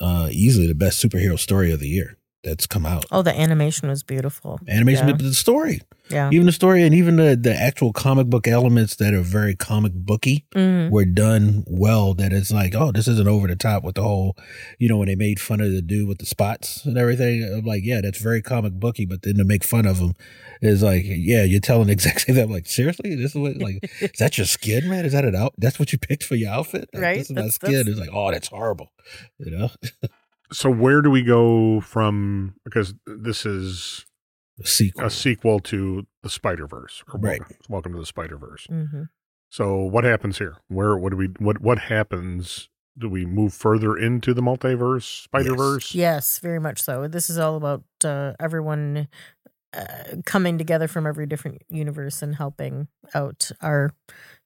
uh 0.00 0.28
easily 0.32 0.66
the 0.66 0.74
best 0.74 1.00
superhero 1.04 1.38
story 1.38 1.70
of 1.70 1.78
the 1.78 1.88
year 1.88 2.16
that's 2.44 2.66
come 2.66 2.84
out. 2.86 3.04
Oh, 3.10 3.22
the 3.22 3.36
animation 3.38 3.88
was 3.88 4.02
beautiful. 4.02 4.60
Animation, 4.68 5.08
Yeah. 5.08 5.14
but 5.14 5.22
the 5.22 5.34
story, 5.34 5.80
Yeah. 6.10 6.28
even 6.32 6.46
the 6.46 6.52
story, 6.52 6.82
and 6.82 6.94
even 6.94 7.16
the 7.16 7.34
the 7.36 7.54
actual 7.54 7.92
comic 7.92 8.26
book 8.28 8.46
elements 8.46 8.96
that 8.96 9.14
are 9.14 9.20
very 9.22 9.54
comic 9.54 9.92
booky 9.94 10.44
Mhm. 10.54 10.90
were 10.90 11.04
done 11.06 11.64
well. 11.66 12.14
That 12.14 12.32
it's 12.32 12.50
like, 12.52 12.74
oh, 12.74 12.92
this 12.92 13.08
isn't 13.08 13.26
over 13.28 13.48
the 13.48 13.56
top 13.56 13.82
with 13.84 13.94
the 13.96 14.02
whole, 14.02 14.36
you 14.78 14.88
know, 14.88 14.98
when 14.98 15.08
they 15.08 15.16
made 15.16 15.40
fun 15.40 15.60
of 15.60 15.72
the 15.72 15.82
dude 15.82 16.06
with 16.06 16.18
the 16.18 16.26
spots 16.26 16.84
and 16.84 16.96
everything. 16.98 17.42
I'm 17.42 17.64
like, 17.64 17.84
yeah, 17.84 18.00
that's 18.02 18.18
very 18.20 18.42
comic 18.42 18.74
booky, 18.74 19.06
but 19.06 19.22
then 19.22 19.36
to 19.36 19.44
make 19.44 19.64
fun 19.64 19.86
of 19.86 19.98
him 19.98 20.14
is 20.62 20.82
like, 20.82 21.02
yeah, 21.06 21.42
you're 21.44 21.60
telling 21.60 21.88
exactly 21.96 22.34
that. 22.34 22.44
I'm 22.44 22.50
like, 22.50 22.66
seriously, 22.66 23.14
this 23.16 23.30
is 23.30 23.36
what 23.36 23.56
like, 23.56 23.78
is 24.00 24.18
that 24.18 24.36
your 24.38 24.46
skin, 24.46 24.88
man? 24.88 25.04
Is 25.04 25.12
that 25.12 25.24
an 25.24 25.34
out? 25.34 25.54
That's 25.58 25.78
what 25.78 25.92
you 25.92 25.98
picked 25.98 26.22
for 26.24 26.34
your 26.36 26.50
outfit, 26.50 26.88
Like, 26.92 27.02
Right, 27.02 27.18
This 27.18 27.30
is 27.30 27.36
my 27.36 27.42
that's- 27.42 27.54
skin. 27.54 27.72
that's- 27.72 27.88
It's 27.88 27.98
like, 28.00 28.10
oh, 28.12 28.30
that's 28.30 28.48
horrible, 28.48 28.92
you 29.38 29.50
know. 29.50 29.70
So 30.52 30.70
where 30.70 31.02
do 31.02 31.10
we 31.10 31.22
go 31.22 31.80
from? 31.80 32.54
Because 32.64 32.94
this 33.06 33.44
is 33.46 34.04
Sequel, 34.62 35.04
a 35.06 35.10
sequel 35.10 35.58
to 35.60 36.06
the 36.22 36.30
Spider 36.30 36.66
Verse. 36.66 37.02
Right. 37.12 37.40
Welcome 37.68 37.92
to 37.94 37.98
the 37.98 38.06
Spider 38.06 38.36
Verse. 38.36 38.66
Mhm. 38.70 39.08
So 39.50 39.76
what 39.76 40.04
happens 40.04 40.38
here? 40.38 40.56
Where 40.68 40.96
what 40.96 41.10
do 41.10 41.16
we 41.16 41.26
what 41.38 41.60
what 41.60 41.78
happens? 41.78 42.68
Do 42.96 43.08
we 43.08 43.26
move 43.26 43.52
further 43.52 43.96
into 43.96 44.32
the 44.32 44.42
multiverse, 44.42 45.24
Spider 45.24 45.56
Verse? 45.56 45.94
Yes, 45.94 46.38
very 46.38 46.60
much 46.60 46.80
so. 46.82 47.08
This 47.08 47.28
is 47.28 47.38
all 47.38 47.56
about 47.56 47.82
uh, 48.04 48.34
everyone 48.38 49.08
uh, 49.72 50.16
coming 50.24 50.58
together 50.58 50.86
from 50.86 51.04
every 51.04 51.26
different 51.26 51.62
universe 51.68 52.22
and 52.22 52.36
helping 52.36 52.86
out 53.12 53.50
our 53.60 53.90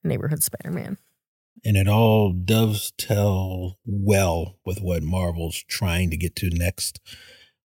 neighborhood 0.02 0.42
Spider 0.42 0.70
Man. 0.70 0.96
And 1.64 1.76
it 1.76 1.88
all 1.88 2.32
dovetail 2.32 3.78
well 3.84 4.58
with 4.64 4.80
what 4.80 5.02
Marvel's 5.02 5.62
trying 5.68 6.10
to 6.10 6.16
get 6.16 6.36
to 6.36 6.50
next. 6.50 7.00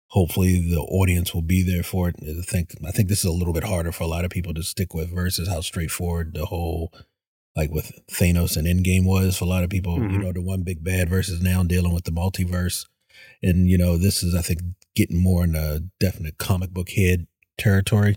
Hopefully, 0.07 0.59
the 0.69 0.79
audience 0.81 1.33
will 1.33 1.41
be 1.41 1.63
there 1.63 1.83
for 1.83 2.09
it. 2.09 2.15
I 2.21 2.41
think 2.43 2.75
I 2.85 2.91
think 2.91 3.09
this 3.09 3.19
is 3.19 3.25
a 3.25 3.31
little 3.31 3.53
bit 3.53 3.63
harder 3.63 3.91
for 3.91 4.03
a 4.03 4.07
lot 4.07 4.25
of 4.25 4.31
people 4.31 4.53
to 4.53 4.63
stick 4.63 4.93
with 4.93 5.13
versus 5.13 5.47
how 5.47 5.61
straightforward 5.61 6.33
the 6.35 6.45
whole, 6.45 6.93
like 7.55 7.71
with 7.71 7.91
Thanos 8.11 8.55
and 8.55 8.67
Endgame 8.67 9.05
was 9.05 9.37
for 9.37 9.45
a 9.45 9.47
lot 9.47 9.63
of 9.63 9.69
people. 9.71 9.95
You 9.95 10.19
Mhm. 10.19 10.21
know, 10.21 10.31
the 10.33 10.41
one 10.41 10.61
big 10.63 10.83
bad 10.83 11.09
versus 11.09 11.41
now 11.41 11.63
dealing 11.63 11.93
with 11.93 12.03
the 12.03 12.11
multiverse, 12.11 12.85
and 13.41 13.67
you 13.67 13.77
know, 13.77 13.97
this 13.97 14.21
is 14.21 14.35
I 14.35 14.41
think 14.43 14.61
getting 14.95 15.17
more 15.17 15.43
in 15.43 15.55
a 15.55 15.79
definite 15.99 16.37
comic 16.37 16.71
book 16.71 16.91
head 16.91 17.25
territory 17.57 18.15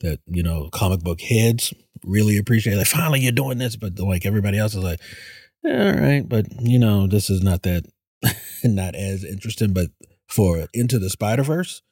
that 0.00 0.20
you 0.26 0.42
know 0.42 0.68
comic 0.72 1.00
book 1.00 1.20
heads 1.20 1.72
really 2.04 2.38
appreciate. 2.38 2.76
Like, 2.76 2.86
finally, 2.86 3.20
you're 3.20 3.32
doing 3.32 3.58
this, 3.58 3.76
but 3.76 3.98
like 3.98 4.24
everybody 4.26 4.58
else 4.58 4.74
is 4.74 4.84
like, 4.84 5.00
"Yeah, 5.64 5.92
all 5.94 6.00
right, 6.00 6.28
but 6.28 6.46
you 6.60 6.78
know, 6.78 7.06
this 7.06 7.28
is 7.30 7.42
not 7.42 7.62
that, 7.62 7.84
not 8.64 8.94
as 8.94 9.24
interesting. 9.24 9.72
But 9.72 9.88
for 10.28 10.66
Into 10.74 10.98
the 10.98 11.10
Spider 11.10 11.42
Verse, 11.42 11.82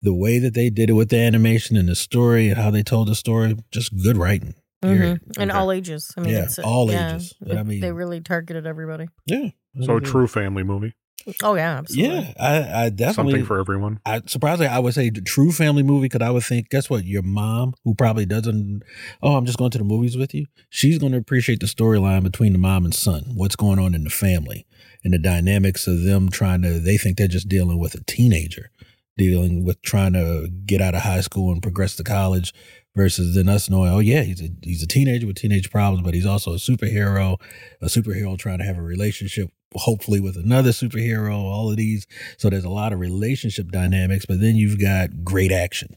the 0.00 0.14
way 0.14 0.38
that 0.38 0.54
they 0.54 0.70
did 0.70 0.90
it 0.90 0.94
with 0.94 1.10
the 1.10 1.18
animation 1.18 1.76
and 1.76 1.88
the 1.88 1.94
story 1.94 2.48
and 2.48 2.58
how 2.58 2.70
they 2.70 2.82
told 2.82 3.08
the 3.08 3.14
story, 3.14 3.56
just 3.70 3.92
good 4.02 4.16
writing. 4.16 4.54
Period. 4.80 5.20
Mhm. 5.20 5.40
And 5.42 5.50
Okay. 5.52 5.58
all 5.60 5.70
ages. 5.70 6.12
I 6.16 6.22
mean, 6.22 6.30
Yeah, 6.32 6.42
it's, 6.42 6.58
all 6.58 6.90
yeah, 6.90 7.14
ages. 7.14 7.34
And 7.40 7.56
I 7.58 7.62
mean- 7.62 7.80
they 7.80 7.92
really 7.92 8.20
targeted 8.20 8.66
everybody. 8.66 9.06
Yeah. 9.26 9.50
So 9.82 9.98
a 9.98 10.00
true 10.00 10.26
family 10.26 10.64
movie. 10.64 10.94
Oh 11.42 11.54
yeah, 11.54 11.78
absolutely. 11.78 12.16
Yeah, 12.16 12.32
I, 12.38 12.84
I 12.84 12.88
definitely. 12.90 13.32
Something 13.32 13.46
for 13.46 13.58
everyone. 13.58 14.00
I 14.04 14.22
surprisingly, 14.26 14.68
I 14.68 14.78
would 14.78 14.94
say 14.94 15.10
the 15.10 15.20
true 15.20 15.52
family 15.52 15.82
movie 15.82 16.06
because 16.08 16.26
I 16.26 16.30
would 16.30 16.44
think, 16.44 16.68
guess 16.70 16.88
what? 16.90 17.04
Your 17.04 17.22
mom, 17.22 17.74
who 17.84 17.94
probably 17.94 18.26
doesn't, 18.26 18.82
oh, 19.22 19.36
I'm 19.36 19.46
just 19.46 19.58
going 19.58 19.70
to 19.70 19.78
the 19.78 19.84
movies 19.84 20.16
with 20.16 20.34
you. 20.34 20.46
She's 20.70 20.98
going 20.98 21.12
to 21.12 21.18
appreciate 21.18 21.60
the 21.60 21.66
storyline 21.66 22.22
between 22.22 22.52
the 22.52 22.58
mom 22.58 22.84
and 22.84 22.94
son, 22.94 23.24
what's 23.34 23.56
going 23.56 23.78
on 23.78 23.94
in 23.94 24.04
the 24.04 24.10
family, 24.10 24.66
and 25.04 25.14
the 25.14 25.18
dynamics 25.18 25.86
of 25.86 26.02
them 26.02 26.28
trying 26.28 26.62
to. 26.62 26.78
They 26.78 26.96
think 26.96 27.18
they're 27.18 27.28
just 27.28 27.48
dealing 27.48 27.78
with 27.78 27.94
a 27.94 28.04
teenager, 28.04 28.70
dealing 29.16 29.64
with 29.64 29.82
trying 29.82 30.14
to 30.14 30.48
get 30.66 30.80
out 30.80 30.94
of 30.94 31.02
high 31.02 31.20
school 31.20 31.52
and 31.52 31.62
progress 31.62 31.96
to 31.96 32.04
college, 32.04 32.52
versus 32.94 33.34
then 33.34 33.48
us 33.48 33.70
knowing, 33.70 33.90
oh 33.90 34.00
yeah, 34.00 34.22
he's 34.22 34.42
a 34.42 34.48
he's 34.62 34.82
a 34.82 34.86
teenager 34.86 35.26
with 35.26 35.36
teenage 35.36 35.70
problems, 35.70 36.04
but 36.04 36.14
he's 36.14 36.26
also 36.26 36.52
a 36.52 36.56
superhero, 36.56 37.40
a 37.80 37.86
superhero 37.86 38.36
trying 38.38 38.58
to 38.58 38.64
have 38.64 38.78
a 38.78 38.82
relationship. 38.82 39.50
Hopefully, 39.74 40.20
with 40.20 40.36
another 40.36 40.70
superhero, 40.70 41.34
all 41.34 41.70
of 41.70 41.76
these 41.76 42.06
so 42.36 42.50
there's 42.50 42.64
a 42.64 42.68
lot 42.70 42.92
of 42.92 43.00
relationship 43.00 43.70
dynamics, 43.70 44.26
but 44.26 44.40
then 44.40 44.56
you've 44.56 44.80
got 44.80 45.24
great 45.24 45.52
action 45.52 45.96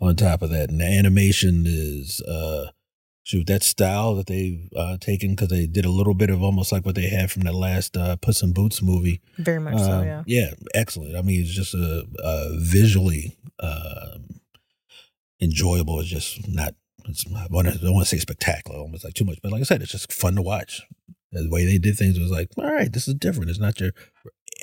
on 0.00 0.16
top 0.16 0.42
of 0.42 0.50
that. 0.50 0.70
And 0.70 0.80
the 0.80 0.84
animation 0.84 1.64
is 1.66 2.20
uh 2.22 2.70
shoot 3.22 3.46
that 3.48 3.62
style 3.62 4.14
that 4.14 4.26
they've 4.26 4.68
uh 4.76 4.96
taken 4.98 5.30
because 5.30 5.48
they 5.48 5.66
did 5.66 5.84
a 5.84 5.90
little 5.90 6.14
bit 6.14 6.30
of 6.30 6.42
almost 6.42 6.70
like 6.70 6.86
what 6.86 6.94
they 6.94 7.08
had 7.08 7.30
from 7.30 7.42
the 7.42 7.52
last 7.52 7.96
uh 7.96 8.16
Puss 8.16 8.42
in 8.42 8.52
Boots 8.52 8.82
movie. 8.82 9.20
Very 9.38 9.60
much 9.60 9.78
so. 9.78 9.92
Um, 9.92 10.04
Yeah. 10.04 10.22
Yeah, 10.26 10.50
excellent. 10.74 11.16
I 11.16 11.22
mean 11.22 11.40
it's 11.40 11.54
just 11.54 11.74
a, 11.74 12.06
a 12.18 12.50
visually 12.58 13.36
um 13.60 14.40
enjoyable. 15.40 16.00
It's 16.00 16.08
just 16.08 16.48
not 16.48 16.74
it's 17.08 17.24
I 17.34 17.44
I 17.44 17.48
don't 17.48 17.94
want 17.94 18.06
to 18.06 18.16
say 18.16 18.18
spectacular, 18.18 18.78
almost 18.78 19.04
like 19.04 19.14
too 19.14 19.24
much, 19.24 19.38
but 19.42 19.52
like 19.52 19.60
I 19.60 19.64
said, 19.64 19.82
it's 19.82 19.92
just 19.92 20.12
fun 20.12 20.34
to 20.36 20.42
watch. 20.42 20.82
The 21.44 21.50
way 21.50 21.64
they 21.66 21.78
did 21.78 21.96
things 21.96 22.18
was 22.18 22.30
like, 22.30 22.48
all 22.56 22.72
right, 22.72 22.92
this 22.92 23.06
is 23.08 23.14
different. 23.14 23.50
It's 23.50 23.58
not 23.60 23.78
your 23.80 23.90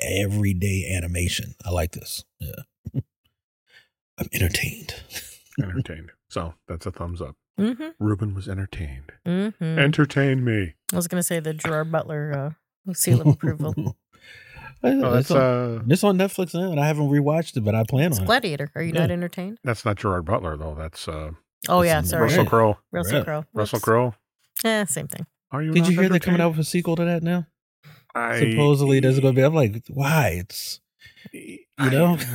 everyday 0.02 0.92
animation. 0.96 1.54
I 1.64 1.70
like 1.70 1.92
this. 1.92 2.24
Yeah. 2.40 2.62
I'm 4.18 4.28
entertained. 4.32 4.94
Entertained. 5.62 6.10
so 6.28 6.54
that's 6.66 6.84
a 6.84 6.90
thumbs 6.90 7.20
up. 7.22 7.36
Mm-hmm. 7.60 7.90
Reuben 8.00 8.34
was 8.34 8.48
entertained. 8.48 9.12
Mm-hmm. 9.24 9.78
Entertain 9.78 10.44
me. 10.44 10.74
I 10.92 10.96
was 10.96 11.06
gonna 11.06 11.22
say 11.22 11.38
the 11.38 11.54
Gerard 11.54 11.92
Butler 11.92 12.54
uh, 12.88 12.92
seal 12.94 13.20
of 13.20 13.26
approval. 13.28 13.96
Oh, 14.86 15.14
it's, 15.14 15.28
that's 15.28 15.30
on, 15.30 15.38
uh 15.40 15.82
it's 15.88 16.04
on 16.04 16.18
Netflix 16.18 16.52
now, 16.52 16.70
and 16.70 16.78
I 16.78 16.86
haven't 16.86 17.08
rewatched 17.08 17.56
it, 17.56 17.62
but 17.62 17.74
I 17.74 17.84
plan 17.84 18.10
It's 18.10 18.18
on 18.18 18.24
it. 18.24 18.26
Gladiator. 18.26 18.70
Are 18.74 18.82
you 18.82 18.92
Yeah. 18.92 19.00
not 19.00 19.10
entertained? 19.12 19.56
that's 19.64 19.82
not 19.86 19.96
Gerard 19.96 20.26
Butler 20.26 20.58
though. 20.58 20.74
That's 20.74 21.08
uh 21.08 21.30
Oh 21.70 21.80
It's 21.80 21.86
yeah, 21.88 22.02
sorry. 22.02 22.24
Russell 22.24 22.44
Crowe. 22.44 22.76
Russell 22.92 23.24
Crowe. 23.24 23.44
Russell 23.54 23.80
Crowe. 23.80 24.14
Yeah, 24.62 24.84
same 24.84 25.08
thing. 25.08 25.24
Are 25.54 25.62
you? 25.62 25.70
Did 25.72 25.82
not 25.84 25.90
you 25.92 26.00
hear 26.00 26.08
they're 26.08 26.18
coming 26.18 26.40
out 26.40 26.50
with 26.50 26.58
a 26.58 26.64
sequel 26.64 26.96
to 26.96 27.04
that 27.04 27.22
now? 27.22 27.46
I, 28.12 28.40
Supposedly, 28.40 28.98
there's 28.98 29.20
going 29.20 29.34
to 29.34 29.40
be. 29.40 29.44
I'm 29.44 29.54
like, 29.54 29.84
why? 29.88 30.30
It's 30.40 30.80
you 31.32 31.60
know? 31.78 32.18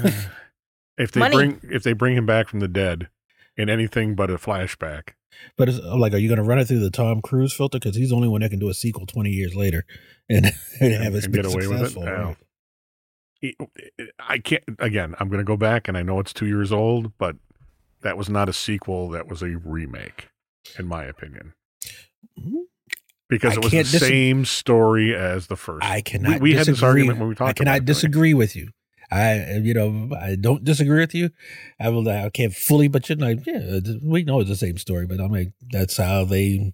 If 0.97 1.13
they 1.13 1.19
Money. 1.21 1.35
bring 1.35 1.61
if 1.71 1.83
they 1.83 1.93
bring 1.93 2.17
him 2.17 2.25
back 2.25 2.49
from 2.49 2.59
the 2.59 2.67
dead 2.67 3.07
in 3.55 3.69
anything 3.69 4.15
but 4.15 4.29
a 4.29 4.35
flashback, 4.35 5.11
But 5.57 5.69
it's 5.69 5.77
I'm 5.79 5.97
like, 5.99 6.11
are 6.13 6.17
you 6.17 6.27
going 6.27 6.41
to 6.41 6.43
run 6.43 6.59
it 6.59 6.65
through 6.65 6.79
the 6.81 6.89
Tom 6.89 7.21
Cruise 7.21 7.53
filter? 7.53 7.79
Because 7.79 7.95
he's 7.95 8.09
the 8.09 8.15
only 8.17 8.27
one 8.27 8.41
that 8.41 8.49
can 8.49 8.59
do 8.59 8.67
a 8.67 8.73
sequel 8.73 9.05
20 9.05 9.29
years 9.29 9.55
later 9.55 9.85
and, 10.29 10.47
and 10.81 10.93
have 11.03 11.15
it 11.15 11.23
and 11.23 11.33
get 11.33 11.45
away 11.45 11.67
with 11.67 11.95
it. 11.95 11.99
right? 11.99 12.35
he- 13.39 13.55
I 14.19 14.39
can't. 14.39 14.63
Again, 14.77 15.15
I'm 15.21 15.29
going 15.29 15.39
to 15.39 15.45
go 15.45 15.55
back, 15.55 15.87
and 15.87 15.97
I 15.97 16.03
know 16.03 16.19
it's 16.19 16.33
two 16.33 16.47
years 16.47 16.71
old, 16.73 17.17
but 17.17 17.37
that 18.01 18.17
was 18.17 18.29
not 18.29 18.49
a 18.49 18.53
sequel. 18.53 19.07
That 19.09 19.27
was 19.29 19.41
a 19.41 19.55
remake, 19.57 20.27
in 20.77 20.85
my 20.85 21.05
opinion, 21.05 21.53
Mhm. 22.37 22.63
Because 23.29 23.55
it 23.55 23.63
was 23.63 23.71
the 23.71 23.83
dis- 23.83 23.99
same 23.99 24.45
story 24.45 25.15
as 25.15 25.47
the 25.47 25.55
first. 25.55 25.85
I 25.85 26.01
cannot. 26.01 26.41
we 26.41 26.51
had 26.51 26.61
this 26.61 26.67
disagree- 26.67 27.01
argument 27.01 27.19
when 27.19 27.29
we 27.29 27.35
talked 27.35 27.49
I 27.49 27.53
cannot 27.53 27.69
about 27.71 27.75
it, 27.75 27.79
didn't 27.85 27.95
disagree 27.95 28.33
with 28.33 28.55
you. 28.55 28.69
I, 29.11 29.55
you 29.63 29.73
know, 29.73 30.11
I 30.15 30.35
don't 30.35 30.63
disagree 30.63 30.99
with 30.99 31.15
you. 31.15 31.31
I 31.79 31.89
will. 31.89 32.07
I 32.07 32.29
can't 32.29 32.53
fully, 32.53 32.87
but 32.87 33.09
you're 33.09 33.17
like, 33.17 33.43
yeah, 33.45 33.79
we 34.03 34.23
know 34.23 34.39
it's 34.39 34.49
the 34.49 34.55
same 34.55 34.77
story. 34.77 35.07
But 35.07 35.19
I'm 35.19 35.31
like, 35.31 35.51
that's 35.71 35.97
how 35.97 36.25
they, 36.25 36.73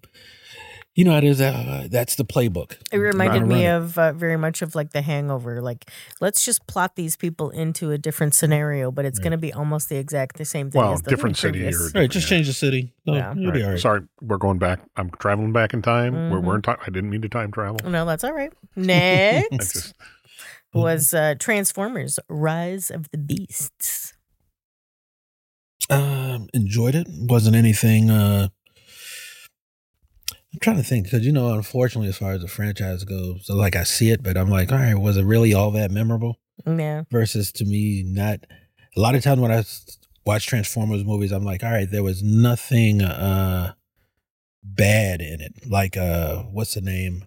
you 0.96 1.04
know, 1.04 1.12
how 1.12 1.18
it 1.18 1.24
is. 1.24 1.40
Uh, 1.40 1.86
that's 1.90 2.16
the 2.16 2.24
playbook. 2.24 2.76
It 2.90 2.96
reminded 2.98 3.40
Run 3.42 3.48
me 3.48 3.66
of 3.66 3.96
uh, 3.98 4.12
very 4.14 4.36
much 4.36 4.62
of 4.62 4.74
like 4.74 4.90
The 4.92 5.02
Hangover. 5.02 5.60
Like, 5.60 5.88
let's 6.20 6.44
just 6.44 6.66
plot 6.66 6.96
these 6.96 7.16
people 7.16 7.50
into 7.50 7.92
a 7.92 7.98
different 7.98 8.34
scenario, 8.34 8.90
but 8.90 9.04
it's 9.04 9.18
Right. 9.20 9.24
going 9.24 9.32
to 9.32 9.38
be 9.38 9.52
almost 9.52 9.88
the 9.90 9.96
exact 9.96 10.36
the 10.38 10.44
same 10.44 10.70
thing. 10.70 10.80
Well, 10.80 10.94
as 10.94 11.02
the 11.02 11.10
different 11.10 11.36
city 11.36 11.60
previous. 11.60 11.80
or- 11.80 11.96
All 11.96 12.00
right, 12.02 12.10
just 12.10 12.26
Yeah. 12.28 12.36
change 12.38 12.46
the 12.48 12.52
city. 12.54 12.92
No, 13.06 13.14
Yeah. 13.14 13.34
you'll 13.36 13.52
be 13.52 13.62
all 13.62 13.70
right. 13.70 13.78
Sorry, 13.78 14.00
we're 14.20 14.38
going 14.38 14.58
back. 14.58 14.80
I'm 14.96 15.10
traveling 15.20 15.52
back 15.52 15.72
in 15.74 15.82
time. 15.82 16.14
We're, 16.30 16.40
Mhm. 16.40 16.44
we're 16.44 16.56
in 16.56 16.62
time. 16.62 16.78
I 16.80 16.90
didn't 16.90 17.10
mean 17.10 17.22
to 17.22 17.28
time 17.28 17.52
travel. 17.52 17.78
No, 17.88 18.04
that's 18.06 18.24
all 18.24 18.32
right. 18.32 18.52
Next 18.76 19.72
just 19.74 19.94
was 20.72 21.14
uh, 21.14 21.34
Transformers: 21.38 22.18
Rise 22.28 22.90
of 22.90 23.10
the 23.10 23.18
Beasts. 23.18 24.12
Um, 25.88 26.48
enjoyed 26.52 26.94
it. 26.94 27.06
Wasn't 27.08 27.54
anything. 27.54 28.10
uh 28.10 28.48
I'm 30.56 30.60
trying 30.60 30.76
to 30.78 30.82
think 30.82 31.04
because 31.04 31.26
you 31.26 31.32
know, 31.32 31.52
unfortunately, 31.52 32.08
as 32.08 32.16
far 32.16 32.32
as 32.32 32.40
the 32.40 32.48
franchise 32.48 33.04
goes, 33.04 33.44
so 33.44 33.54
like 33.54 33.76
I 33.76 33.82
see 33.84 34.08
it, 34.10 34.22
but 34.22 34.38
I'm 34.38 34.48
like, 34.48 34.72
all 34.72 34.78
right, 34.78 34.94
was 34.94 35.18
it 35.18 35.24
really 35.24 35.52
all 35.52 35.70
that 35.72 35.90
memorable? 35.90 36.40
Yeah, 36.66 37.02
Versus 37.10 37.52
to 37.52 37.66
me, 37.66 38.02
not. 38.06 38.40
A 38.96 39.00
lot 39.00 39.14
of 39.14 39.22
times 39.22 39.38
when 39.38 39.52
I 39.52 39.62
watch 40.24 40.46
Transformers 40.46 41.04
movies, 41.04 41.30
I'm 41.30 41.44
like, 41.44 41.62
all 41.62 41.70
right, 41.70 41.90
there 41.90 42.02
was 42.02 42.22
nothing 42.22 43.02
uh 43.02 43.74
bad 44.64 45.20
in 45.20 45.42
it. 45.42 45.68
Like, 45.68 45.98
uh 45.98 46.44
what's 46.44 46.72
the 46.72 46.80
name? 46.80 47.26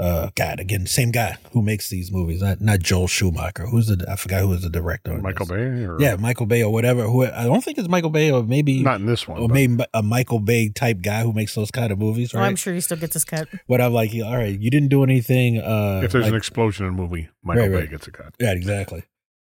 Uh, 0.00 0.30
God, 0.34 0.60
again, 0.60 0.86
same 0.86 1.10
guy 1.10 1.36
who 1.52 1.60
makes 1.60 1.90
these 1.90 2.10
movies, 2.10 2.40
not 2.40 2.60
not 2.62 2.78
Joel 2.80 3.06
Schumacher. 3.06 3.66
Who's 3.66 3.88
the? 3.88 4.02
I 4.08 4.16
forgot 4.16 4.40
who 4.40 4.48
was 4.48 4.62
the 4.62 4.70
director. 4.70 5.18
Michael 5.18 5.44
this. 5.44 5.56
Bay, 5.56 5.84
or 5.84 6.00
Yeah, 6.00 6.16
Michael 6.16 6.46
Bay 6.46 6.62
or 6.62 6.72
whatever. 6.72 7.02
Who 7.02 7.26
I 7.26 7.44
don't 7.44 7.62
think 7.62 7.76
it's 7.76 7.88
Michael 7.88 8.08
Bay 8.08 8.30
or 8.30 8.42
maybe 8.42 8.82
not 8.82 9.00
in 9.00 9.06
this 9.06 9.28
one. 9.28 9.38
or 9.38 9.48
but- 9.48 9.54
maybe 9.54 9.84
a 9.92 10.02
Michael 10.02 10.38
Bay 10.40 10.70
type 10.70 11.02
guy 11.02 11.22
who 11.22 11.34
makes 11.34 11.54
those 11.54 11.70
kind 11.70 11.92
of 11.92 11.98
movies, 11.98 12.32
well, 12.32 12.42
right? 12.42 12.48
I'm 12.48 12.56
sure 12.56 12.72
he 12.72 12.80
still 12.80 12.96
gets 12.96 13.12
his 13.12 13.24
cut. 13.26 13.46
but 13.68 13.80
I'm 13.82 13.92
like, 13.92 14.10
all 14.24 14.36
right, 14.36 14.58
you 14.58 14.70
didn't 14.70 14.88
do 14.88 15.02
anything. 15.04 15.58
Uh, 15.58 16.00
if 16.02 16.12
there's 16.12 16.24
like, 16.24 16.30
an 16.32 16.36
explosion 16.38 16.86
in 16.86 16.94
a 16.94 16.96
movie, 16.96 17.28
Michael 17.42 17.68
Right, 17.68 17.84
Bay 17.84 17.86
gets 17.88 18.06
a 18.06 18.10
cut. 18.10 18.34
yeah, 18.40 18.52
exactly. 18.52 19.02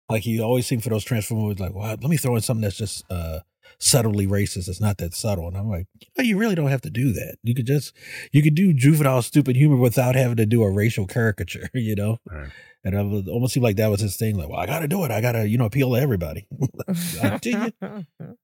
Like 0.10 0.24
he 0.24 0.40
always 0.42 0.66
seemed 0.66 0.82
for 0.84 0.90
those 0.90 1.04
Transformers 1.04 1.44
movies, 1.44 1.60
like, 1.60 1.76
well, 1.76 1.86
let 1.90 2.02
me 2.10 2.18
throw 2.18 2.36
in 2.36 2.42
something 2.42 2.62
that's 2.64 2.78
just 2.78 3.04
uh, 3.12 3.40
subtly 3.80 4.28
racist. 4.28 4.68
It's 4.68 4.82
not 4.82 4.98
that 4.98 5.14
subtle, 5.14 5.48
and 5.48 5.58
I'm 5.58 5.70
like, 5.70 5.88
you, 6.18 6.24
you 6.24 6.38
really 6.38 6.56
don't 6.56 6.70
have 6.70 6.82
to 6.82 6.90
do 6.90 7.12
that. 7.14 7.38
You 7.44 7.54
could 7.56 7.68
just 7.68 7.94
you 8.32 8.42
could 8.42 8.56
do 8.56 8.74
juvenile, 8.74 9.22
stupid 9.22 9.56
humor 9.56 9.76
without 9.78 10.16
having 10.16 10.38
to 10.38 10.46
do 10.46 10.64
a 10.64 10.72
racial 10.72 11.06
caricature, 11.08 11.70
you 11.74 11.96
know. 11.96 12.18
Right. 12.30 12.50
And 12.84 12.96
it 12.96 13.04
was- 13.04 13.28
almost 13.28 13.54
seemed 13.54 13.64
like 13.64 13.76
that 13.78 13.90
was 13.90 14.02
his 14.02 14.16
thing. 14.18 14.38
Like, 14.38 14.50
well, 14.50 14.60
I 14.60 14.66
got 14.66 14.80
to 14.80 14.88
do 14.88 15.04
it. 15.04 15.12
I 15.12 15.20
got 15.22 15.34
to, 15.34 15.48
you 15.48 15.58
know, 15.58 15.66
appeal 15.66 15.94
to 15.94 16.00
everybody. 16.02 16.48
I 17.22 17.40
you. 17.44 17.74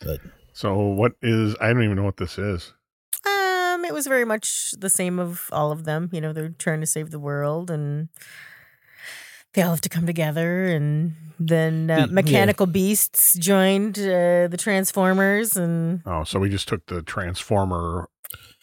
But 0.00 0.20
So 0.52 0.76
what 0.78 1.12
is? 1.22 1.54
I 1.60 1.72
don't 1.72 1.82
even 1.84 1.96
know 1.96 2.04
what 2.04 2.16
this 2.16 2.38
is. 2.38 2.72
Um, 3.26 3.84
it 3.84 3.92
was 3.92 4.06
very 4.06 4.24
much 4.24 4.72
the 4.78 4.90
same 4.90 5.18
of 5.18 5.48
all 5.52 5.70
of 5.72 5.84
them. 5.84 6.08
You 6.12 6.20
know, 6.20 6.32
they're 6.32 6.54
trying 6.58 6.80
to 6.80 6.86
save 6.86 7.10
the 7.10 7.18
world, 7.20 7.70
and 7.70 8.08
they 9.54 9.62
all 9.62 9.70
have 9.70 9.80
to 9.82 9.88
come 9.88 10.06
together. 10.06 10.66
And 10.66 11.14
then 11.38 11.90
uh, 11.90 11.98
Yeah. 11.98 12.06
mechanical 12.06 12.66
beasts 12.66 13.34
joined 13.38 13.98
uh, 13.98 14.48
the 14.48 14.56
Transformers, 14.58 15.56
and 15.56 16.02
Oh, 16.06 16.24
so 16.24 16.38
we 16.38 16.48
just 16.48 16.68
took 16.68 16.86
the 16.86 17.02
Transformer 17.02 18.08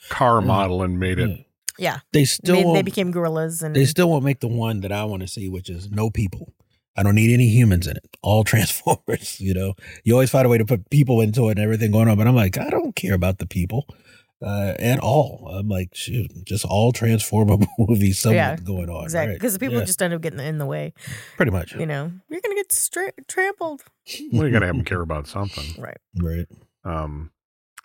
car 0.10 0.42
Mm. 0.42 0.46
model 0.46 0.84
and 0.84 1.00
made 1.00 1.20
it. 1.20 1.30
yeah. 1.30 1.36
yeah, 1.78 2.00
they 2.14 2.26
still 2.26 2.74
they, 2.74 2.80
they 2.80 2.82
became 2.84 3.12
gorillas. 3.12 3.62
And 3.62 3.76
They 3.76 3.86
still 3.86 4.10
won't 4.10 4.24
make 4.24 4.40
the 4.40 4.48
one 4.48 4.82
that 4.82 4.92
I 4.92 5.04
want 5.06 5.22
to 5.22 5.28
see, 5.28 5.50
which 5.50 5.70
is 5.70 5.90
no 5.92 6.10
people. 6.10 6.54
I 6.96 7.04
don't 7.04 7.14
need 7.16 7.32
any 7.32 7.48
humans 7.50 7.86
in 7.86 7.96
it. 7.98 8.18
All 8.24 8.44
Transformers, 8.52 9.40
you 9.40 9.54
know. 9.54 9.74
You 10.04 10.14
always 10.14 10.30
find 10.32 10.46
a 10.46 10.50
way 10.50 10.58
to 10.58 10.66
put 10.66 10.90
people 10.90 11.22
into 11.22 11.50
it 11.50 11.52
and 11.52 11.60
everything 11.60 11.92
going 11.92 12.08
on, 12.08 12.18
but 12.18 12.26
I'm 12.28 12.36
like, 12.36 12.58
I 12.58 12.70
don't 12.70 12.96
care 12.96 13.14
about 13.14 13.38
the 13.40 13.46
people 13.46 13.86
uh, 14.42 14.74
at 14.80 15.00
all. 15.00 15.48
I'm 15.54 15.68
like, 15.68 15.96
shoot, 15.96 16.32
just 16.46 16.66
all 16.66 16.92
Transformer 16.92 17.58
movies, 17.80 18.20
something 18.20 18.36
Yeah, 18.38 18.56
going 18.58 18.90
on. 18.90 19.04
exactly 19.06 19.30
right? 19.32 19.36
because 19.40 19.54
the 19.54 19.60
people 19.60 19.80
Yeah, 19.80 19.86
just 19.86 20.02
end 20.02 20.14
up 20.14 20.22
getting 20.22 20.40
in 20.40 20.58
the 20.58 20.66
way. 20.66 20.94
pretty 21.38 21.52
much. 21.52 21.74
You 21.76 21.86
know, 21.86 22.12
you're 22.30 22.42
gonna 22.42 22.56
get 22.56 22.72
stra- 22.72 23.12
trampled. 23.28 23.84
Well, 24.32 24.46
you 24.48 24.52
got 24.54 24.60
to 24.60 24.68
have 24.68 24.76
them 24.76 24.86
care 24.92 25.02
about 25.02 25.28
something. 25.28 25.82
Right. 25.82 25.98
Right. 26.22 26.46
Um, 26.86 27.32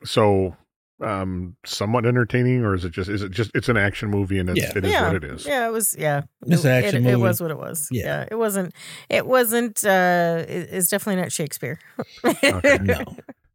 so 0.04 0.56
um, 1.00 1.56
somewhat 1.64 2.06
entertaining, 2.06 2.64
or 2.64 2.74
is 2.74 2.84
it 2.84 2.92
just? 2.92 3.08
Is 3.10 3.22
it 3.22 3.32
just? 3.32 3.50
It's 3.54 3.68
an 3.68 3.76
action 3.76 4.08
movie, 4.10 4.38
and 4.38 4.48
it's, 4.50 4.60
Yeah. 4.60 4.72
it 4.76 4.84
is 4.84 4.92
yeah, 4.92 5.06
what 5.06 5.16
it 5.16 5.24
is. 5.24 5.44
Yeah, 5.46 5.66
it 5.66 5.72
was. 5.72 5.96
Yeah, 5.98 6.22
It's 6.46 6.64
it, 6.64 6.68
an 6.68 6.84
action 6.84 7.06
it, 7.06 7.12
it 7.14 7.16
was 7.16 7.40
what 7.40 7.50
it 7.50 7.58
was. 7.58 7.88
Yeah. 7.90 8.04
Yeah, 8.04 8.28
it 8.30 8.36
wasn't. 8.36 8.72
It 9.08 9.26
wasn't. 9.26 9.84
uh 9.84 10.44
it- 10.48 10.68
It's 10.70 10.88
definitely 10.88 11.22
not 11.22 11.32
Shakespeare. 11.32 11.80
Okay. 12.24 12.78
No. 12.82 13.00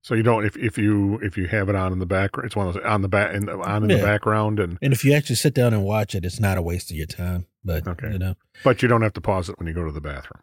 So 0.04 0.16
you 0.16 0.24
don't 0.24 0.46
if, 0.46 0.56
if 0.56 0.78
you 0.78 1.20
if 1.22 1.38
you 1.38 1.48
have 1.48 1.68
it 1.70 1.76
on 1.76 1.92
in 1.92 2.00
the 2.00 2.06
background, 2.06 2.46
it's 2.48 2.56
one 2.56 2.68
of 2.68 2.74
those 2.76 2.84
on 2.84 3.02
the 3.02 3.10
back 3.10 3.34
in, 3.36 3.50
on 3.50 3.84
in 3.84 3.90
the 3.90 4.02
background, 4.04 4.60
and 4.60 4.78
And 4.82 4.94
if 4.94 5.04
you 5.04 5.14
actually 5.14 5.36
sit 5.36 5.54
down 5.54 5.74
and 5.74 5.84
watch 5.84 6.16
it, 6.16 6.24
it's 6.24 6.40
not 6.40 6.58
a 6.58 6.62
waste 6.62 6.92
of 6.92 6.98
your 6.98 7.08
time. 7.08 7.46
But, 7.66 7.86
Okay. 7.86 8.12
you 8.14 8.18
know, 8.20 8.36
but 8.64 8.82
you 8.82 8.88
don't 8.88 9.02
have 9.02 9.12
to 9.14 9.22
pause 9.22 9.50
it 9.50 9.58
when 9.60 9.68
you 9.68 9.74
go 9.74 9.84
to 9.84 9.92
the 9.92 10.00
bathroom. 10.00 10.42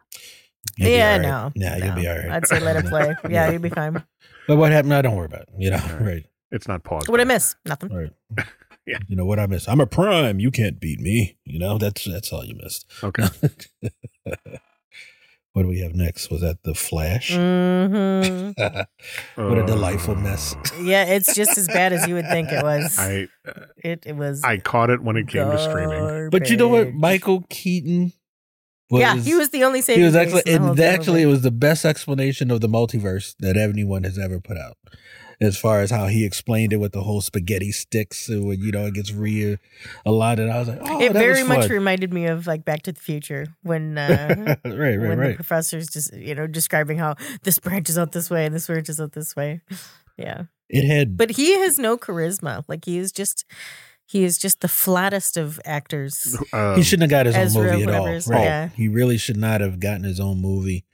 you'll 0.77 0.91
yeah, 0.91 1.13
all 1.13 1.19
right. 1.19 1.23
no. 1.23 1.53
Yeah, 1.55 1.79
no. 1.79 1.87
you'll 1.87 1.95
be 1.95 2.09
all 2.09 2.19
right. 2.19 2.31
I'd 2.31 2.47
say 2.47 2.61
let 2.61 2.77
it 2.77 2.85
play. 2.91 3.15
Yeah, 3.31 3.51
you'll 3.51 3.63
be 3.63 3.71
fine. 3.71 4.05
But 4.47 4.57
what 4.57 4.73
happened? 4.73 4.93
I 4.93 5.01
don't 5.01 5.17
worry 5.17 5.25
about 5.25 5.43
it. 5.43 5.49
You 5.57 5.71
know, 5.71 5.79
All 5.79 5.89
right. 5.97 6.03
right. 6.03 6.27
It's 6.51 6.69
not 6.69 6.85
paused. 6.85 7.09
What 7.09 7.19
I 7.19 7.25
miss? 7.25 7.57
Nothing. 7.65 7.89
Right. 7.95 8.13
Yeah. 8.87 8.99
You 9.09 9.17
know 9.17 9.25
what 9.25 9.39
I 9.39 9.47
miss? 9.47 9.67
I'm 9.67 9.81
a 9.81 9.87
prime. 9.87 10.39
You 10.41 10.51
can't 10.51 10.79
beat 10.79 11.01
me. 11.01 11.39
You 11.47 11.59
know, 11.59 11.79
that's 11.79 12.05
that's 12.05 12.31
all 12.35 12.45
you 12.45 12.55
missed. 12.55 12.85
Okay. 13.03 13.25
What 15.55 15.63
do 15.63 15.69
we 15.69 15.79
have 15.81 15.95
next? 15.95 16.31
Was 16.31 16.41
that 16.41 16.65
the 16.65 16.75
Flash? 16.75 17.31
hmm 17.31 18.51
what 19.41 19.59
a 19.59 19.65
delightful 19.65 20.17
mess. 20.17 20.57
Yeah, 20.81 21.05
it's 21.05 21.35
just 21.35 21.57
as 21.57 21.69
bad 21.69 21.93
as 21.93 22.09
you 22.09 22.15
would 22.15 22.27
think 22.27 22.51
it 22.51 22.63
was. 22.63 22.99
I 22.99 23.29
it 23.77 24.03
it 24.05 24.17
was. 24.17 24.43
I 24.43 24.59
caught 24.59 24.91
it 24.91 25.01
when 25.01 25.17
it 25.17 25.29
came 25.29 25.49
to 25.49 25.59
streaming. 25.59 26.29
But 26.31 26.51
you 26.51 26.57
know 26.57 26.69
what? 26.69 26.93
Michael 26.93 27.45
Keaton 27.49 28.13
was 28.91 29.01
yeah, 29.01 29.17
he 29.17 29.35
was 29.35 29.51
the 29.51 29.63
only 29.63 29.81
saving. 29.81 30.01
he 30.01 30.05
was 30.05 30.17
actually 30.17 30.43
in 30.47 30.55
the 30.55 30.59
whole 30.59 30.71
and 30.73 30.81
actually 30.81 31.23
it 31.23 31.27
was 31.27 31.43
the 31.43 31.51
best 31.53 31.85
explanation 31.85 32.51
of 32.51 32.61
the 32.61 32.69
multiverse 32.69 33.35
that 33.39 33.57
anyone 33.57 34.03
has 34.03 34.19
ever 34.19 34.41
put 34.41 34.59
out. 34.59 34.77
As 35.41 35.57
far 35.59 35.81
as 35.81 35.91
how 35.91 36.07
he 36.07 36.25
explained 36.25 36.73
it 36.73 36.77
with 36.77 36.93
the 36.93 37.03
whole 37.03 37.21
spaghetti 37.21 37.73
sticks 37.73 38.29
and 38.29 38.45
you 38.63 38.71
know 38.73 38.87
it 38.87 38.95
gets 38.95 39.13
re 39.13 39.59
a 40.07 40.13
lot 40.13 40.39
and 40.39 40.51
I 40.51 40.59
was 40.59 40.69
like, 40.69 40.79
oh, 40.83 41.01
it 41.01 41.13
that 41.13 41.19
very 41.19 41.41
was 41.43 41.49
much 41.49 41.61
fun. 41.63 41.71
reminded 41.71 42.13
me 42.13 42.27
of 42.27 42.47
like 42.47 42.65
Back 42.65 42.83
to 42.83 42.93
the 42.93 43.01
Future 43.01 43.47
when 43.63 43.99
uh, 43.99 44.57
right, 44.65 44.75
right, 44.77 44.99
when 44.99 45.11
the 45.11 45.17
right. 45.17 45.35
professor's 45.37 45.89
just 45.89 46.13
you 46.15 46.35
know 46.35 46.47
describing 46.47 46.99
how 46.99 47.17
this 47.43 47.59
branches 47.59 47.99
out 47.99 48.13
this 48.13 48.31
way 48.31 48.47
and 48.47 48.55
this 48.55 48.67
branches 48.67 49.01
out 49.01 49.13
this 49.13 49.35
way. 49.37 49.61
Yeah, 50.17 50.45
It 50.69 50.87
had 50.87 51.17
but 51.17 51.31
he 51.33 51.59
has 51.59 51.77
no 51.77 51.97
charisma. 51.99 52.63
Like 52.69 52.85
he 52.85 52.99
is 52.99 53.11
just 53.11 53.45
he 54.07 54.23
is 54.23 54.39
just 54.39 54.61
the 54.61 54.69
flattest 54.69 55.37
of 55.37 55.61
actors. 55.65 56.37
Um, 56.53 56.77
he 56.77 56.85
shouldn't 56.85 57.11
have 57.11 57.19
got 57.19 57.27
his 57.27 57.35
Ezra, 57.35 57.63
own 57.63 57.71
movie 57.73 57.83
at 57.83 57.89
all. 57.89 58.01
whatever 58.03 58.15
his- 58.15 58.29
Right. 58.29 58.45
yeah. 58.45 58.69
He 58.77 58.87
really 58.87 59.19
should 59.19 59.37
not 59.37 59.61
have 59.61 59.81
gotten 59.81 60.05
his 60.05 60.21
own 60.21 60.41
movie 60.41 60.85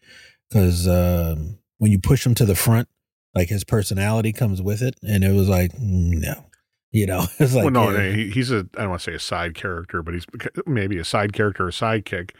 because 0.49 0.89
um, 0.89 1.59
when 1.77 1.93
you 1.93 1.99
push 1.99 2.25
him 2.25 2.35
to 2.37 2.47
the 2.47 2.55
front, 2.55 2.89
like 3.35 3.49
his 3.49 3.65
personality 3.65 4.33
comes 4.33 4.61
with 4.63 4.83
it, 4.83 4.97
and 5.03 5.25
it 5.25 5.33
was 5.33 5.49
like 5.49 5.73
mm, 5.73 6.21
no, 6.21 6.45
you 6.91 7.07
know, 7.07 7.27
it's 7.39 7.55
like 7.55 7.65
well, 7.65 7.73
no, 7.73 7.91
yeah. 7.91 8.15
he, 8.15 8.31
he's 8.31 8.51
a 8.51 8.67
I 8.77 8.83
don't 8.83 8.91
want 8.91 9.03
to 9.03 9.11
say 9.11 9.15
a 9.15 9.21
side 9.21 9.55
character, 9.55 10.03
but 10.03 10.15
he's 10.15 10.27
maybe 10.67 10.99
a 10.99 11.05
side 11.05 11.33
character 11.33 11.67
or 11.67 11.71
sidekick 11.71 12.31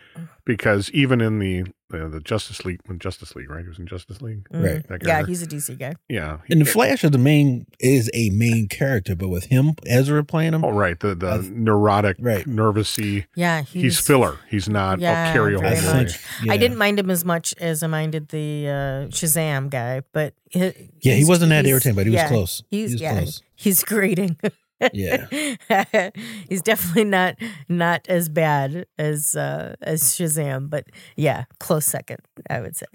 because 0.45 0.91
even 0.93 1.21
in 1.21 1.39
the 1.39 1.65
uh, 1.93 2.09
the 2.09 2.21
Justice 2.21 2.65
League, 2.65 2.81
when 2.87 3.01
Justice 3.01 3.35
League, 3.35 3.51
right? 3.51 3.63
He 3.63 3.69
was 3.69 3.79
in 3.81 3.87
Justice 3.87 4.23
League. 4.23 4.49
Mm. 4.53 4.65
Right. 4.75 4.89
That 4.89 5.05
Yeah, 5.05 5.27
he's 5.27 5.43
a 5.43 5.47
DC 5.47 5.77
guy. 5.77 5.95
Yeah. 6.09 6.39
And 6.49 6.61
the 6.61 6.65
Flash 6.65 7.03
is 7.03 7.11
the 7.11 7.19
main 7.19 7.67
is 7.81 8.09
a 8.15 8.31
main 8.31 8.69
character, 8.69 9.17
but 9.17 9.29
with 9.29 9.47
him 9.47 9.75
Ezra 9.87 10.23
playing 10.25 10.55
him, 10.55 10.65
Oh, 10.65 10.71
right. 10.71 10.99
The 11.01 11.15
the 11.17 11.31
I've- 11.33 11.51
neurotic, 11.51 12.17
Right. 12.21 12.47
nervousy. 12.47 13.27
Yeah, 13.35 13.63
He's, 13.63 13.99
filler. 13.99 14.39
He's 14.49 14.69
not 14.69 15.01
Yeah, 15.01 15.31
a 15.31 15.33
carry 15.33 15.57
very 15.57 15.67
I 15.67 15.73
over. 15.73 16.09
Yeah. 16.45 16.53
I 16.53 16.57
didn't 16.57 16.79
mind 16.79 16.99
him 17.01 17.11
as 17.11 17.25
much 17.25 17.55
as 17.61 17.83
I 17.83 17.89
minded 17.89 18.29
the 18.29 18.69
uh, 18.69 18.73
Shazam 19.09 19.69
guy, 19.69 20.03
but 20.13 20.35
he, 20.49 20.73
Yeah, 21.01 21.15
he 21.15 21.25
wasn't 21.25 21.51
that 21.51 21.67
irritating, 21.67 21.97
but 21.97 22.07
he 22.07 22.11
was 22.11 22.19
yeah, 22.21 22.29
close. 22.29 22.63
He's 22.71 22.91
he 22.91 22.95
was 22.95 23.03
yeah, 23.03 23.13
close. 23.19 23.43
he's 23.57 23.83
grating. 23.85 24.37
Yeah. 24.93 25.27
he's 26.49 26.63
definitely 26.63 27.05
not 27.05 27.37
not 27.69 28.07
as 28.09 28.29
bad 28.29 28.87
as 28.99 29.35
uh, 29.37 29.77
as 29.83 30.03
Shazam, 30.03 30.71
but 30.71 30.87
yeah, 31.17 31.45
close 31.59 31.85
second, 31.87 32.21
I 32.49 32.61
would 32.61 32.77
say. 32.77 32.87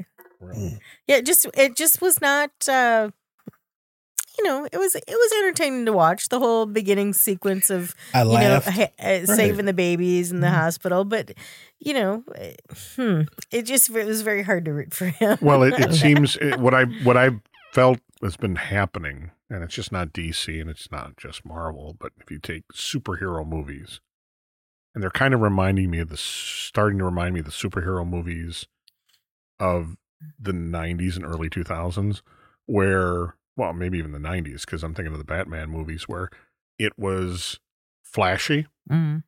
Mm. 0.41 0.79
Yeah, 1.07 1.21
just 1.21 1.45
it 1.55 1.75
just 1.75 2.01
was 2.01 2.21
not. 2.21 2.51
uh 2.67 3.09
you 4.37 4.43
know, 4.43 4.67
it 4.69 4.77
was 4.77 4.95
it 4.95 5.03
was 5.07 5.31
entertaining 5.39 5.85
to 5.85 5.93
watch 5.93 6.27
the 6.27 6.39
whole 6.39 6.65
beginning 6.65 7.13
sequence 7.13 7.69
of 7.69 7.95
I 8.13 8.23
you 8.23 8.37
know 8.39 8.59
ha- 8.59 8.91
uh, 8.99 9.25
saving 9.25 9.65
the 9.65 9.73
babies 9.73 10.29
in 10.29 10.41
the 10.41 10.47
Mhm. 10.47 10.53
hospital, 10.55 11.05
but 11.05 11.31
you 11.79 11.93
know, 11.93 12.23
eh, 12.35 12.55
hmm, 12.97 13.21
it 13.51 13.61
just 13.63 13.89
it 13.89 14.05
was 14.05 14.23
very 14.23 14.43
hard 14.43 14.65
to 14.65 14.73
root 14.73 14.93
for 14.93 15.05
him. 15.05 15.37
Well, 15.41 15.63
it, 15.63 15.79
it 15.79 15.93
seems 16.03 16.35
it, 16.35 16.59
what 16.59 16.73
I 16.73 16.83
what 17.03 17.15
I 17.15 17.29
felt 17.71 17.99
has 18.21 18.35
been 18.35 18.57
happening, 18.57 19.31
and 19.49 19.63
it's 19.63 19.75
just 19.75 19.91
not 19.91 20.13
DC 20.13 20.59
and 20.59 20.69
it's 20.69 20.91
not 20.91 21.17
just 21.17 21.45
Marvel, 21.45 21.95
but 21.99 22.11
if 22.19 22.31
you 22.31 22.39
take 22.39 22.63
superhero 22.73 23.47
movies, 23.47 23.99
and 24.93 25.03
they're 25.03 25.11
kind 25.11 25.33
of 25.33 25.41
reminding 25.41 25.89
me 25.89 25.99
of 25.99 26.09
the 26.09 26.17
starting 26.17 26.99
to 26.99 27.05
remind 27.05 27.33
me 27.33 27.41
of 27.41 27.45
the 27.45 27.51
superhero 27.51 28.07
movies 28.07 28.65
of 29.59 29.95
the 30.39 30.53
'90s 30.53 31.15
and 31.15 31.25
early 31.25 31.49
2000s, 31.49 32.21
where 32.65 33.35
well 33.55 33.73
maybe 33.73 33.97
even 33.97 34.11
the 34.11 34.19
'90s 34.19 34.61
because 34.61 34.83
I'm 34.83 34.93
thinking 34.93 35.13
of 35.13 35.19
the 35.19 35.25
Batman 35.25 35.69
movies 35.69 36.07
where 36.07 36.29
it 36.79 36.93
was 36.97 37.59
flashy 38.03 38.67
mm 38.89 39.23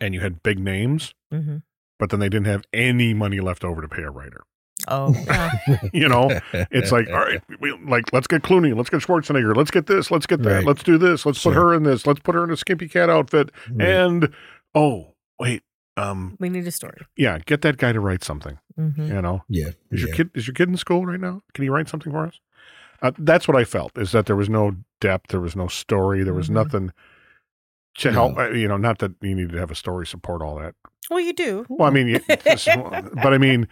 and 0.00 0.14
you 0.14 0.20
had 0.20 0.42
big 0.42 0.58
names, 0.58 1.14
hmm 1.30 1.58
but 1.98 2.10
then 2.10 2.20
they 2.20 2.28
didn't 2.28 2.46
have 2.46 2.62
any 2.72 3.12
money 3.12 3.40
left 3.40 3.64
over 3.64 3.82
to 3.82 3.88
pay 3.88 4.02
a 4.02 4.10
writer. 4.10 4.44
Oh, 4.90 5.12
yeah. 5.26 5.50
You 5.92 6.08
know, 6.08 6.40
It's 6.70 6.90
like, 6.92 7.08
all 7.08 7.16
right, 7.18 7.42
we, 7.60 7.72
like 7.86 8.12
let's 8.12 8.26
get 8.26 8.42
Clooney, 8.42 8.74
let's 8.76 8.90
get 8.90 9.00
Schwarzenegger, 9.00 9.54
let's 9.54 9.70
get 9.70 9.86
this, 9.86 10.10
let's 10.10 10.26
get 10.26 10.42
that, 10.42 10.50
Right. 10.58 10.64
let's 10.66 10.82
do 10.82 10.98
this, 10.98 11.24
let's 11.26 11.42
put 11.42 11.54
her 11.54 11.74
in 11.74 11.82
this, 11.82 12.06
let's 12.06 12.20
put 12.20 12.34
her 12.34 12.44
in 12.44 12.50
a 12.50 12.56
skimpy 12.56 12.88
cat 12.88 13.10
outfit, 13.10 13.50
Right. 13.70 13.88
and 13.88 14.34
oh 14.74 15.14
wait, 15.38 15.62
um, 15.96 16.36
we 16.40 16.48
need 16.48 16.66
a 16.66 16.70
story. 16.72 16.98
yeah, 17.16 17.38
get 17.44 17.60
that 17.62 17.76
guy 17.76 17.92
to 17.92 18.00
write 18.00 18.24
something. 18.24 18.58
hmm 18.76 18.90
You 19.02 19.20
know, 19.22 19.44
yeah, 19.48 19.70
is 19.90 20.00
your 20.00 20.08
yeah. 20.10 20.14
kid 20.16 20.30
is 20.34 20.46
your 20.46 20.54
kid 20.54 20.68
in 20.68 20.76
school 20.76 21.04
right 21.06 21.20
now? 21.20 21.42
Can 21.54 21.64
he 21.64 21.68
write 21.68 21.88
something 21.88 22.12
for 22.12 22.26
us? 22.26 22.40
Uh, 23.02 23.12
that's 23.18 23.46
what 23.46 23.56
I 23.56 23.64
felt 23.64 23.96
is 23.98 24.10
that 24.12 24.26
there 24.26 24.36
was 24.36 24.48
no 24.48 24.74
depth, 25.00 25.28
there 25.30 25.40
was 25.40 25.54
no 25.54 25.68
story, 25.68 26.24
there 26.24 26.34
was 26.34 26.48
Mhm. 26.48 26.54
nothing 26.54 26.92
to 27.98 28.12
help. 28.12 28.36
uh, 28.38 28.50
You 28.50 28.68
know, 28.68 28.76
not 28.76 28.98
that 28.98 29.12
you 29.20 29.34
need 29.34 29.50
to 29.50 29.58
have 29.58 29.70
a 29.70 29.74
story 29.76 30.06
support 30.06 30.40
all 30.42 30.58
that. 30.58 30.74
Well, 31.10 31.20
you 31.20 31.32
do. 31.32 31.64
Well, 31.68 31.88
I 31.88 31.92
mean, 31.92 32.08
you- 32.08 32.20
but 32.28 33.32
I 33.32 33.38
mean, 33.38 33.66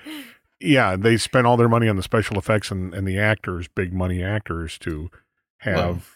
yeah, 0.61 0.97
they 0.97 1.17
spent 1.17 1.47
all 1.47 1.57
their 1.57 1.69
money 1.69 1.89
on 1.89 1.97
the 1.97 2.03
special 2.03 2.39
effects 2.39 2.71
and, 2.71 2.95
and 2.95 3.07
the 3.07 3.19
actors, 3.19 3.69
big 3.69 3.93
money 3.93 4.23
actors, 4.23 4.79
to 4.79 5.11
have. 5.59 6.15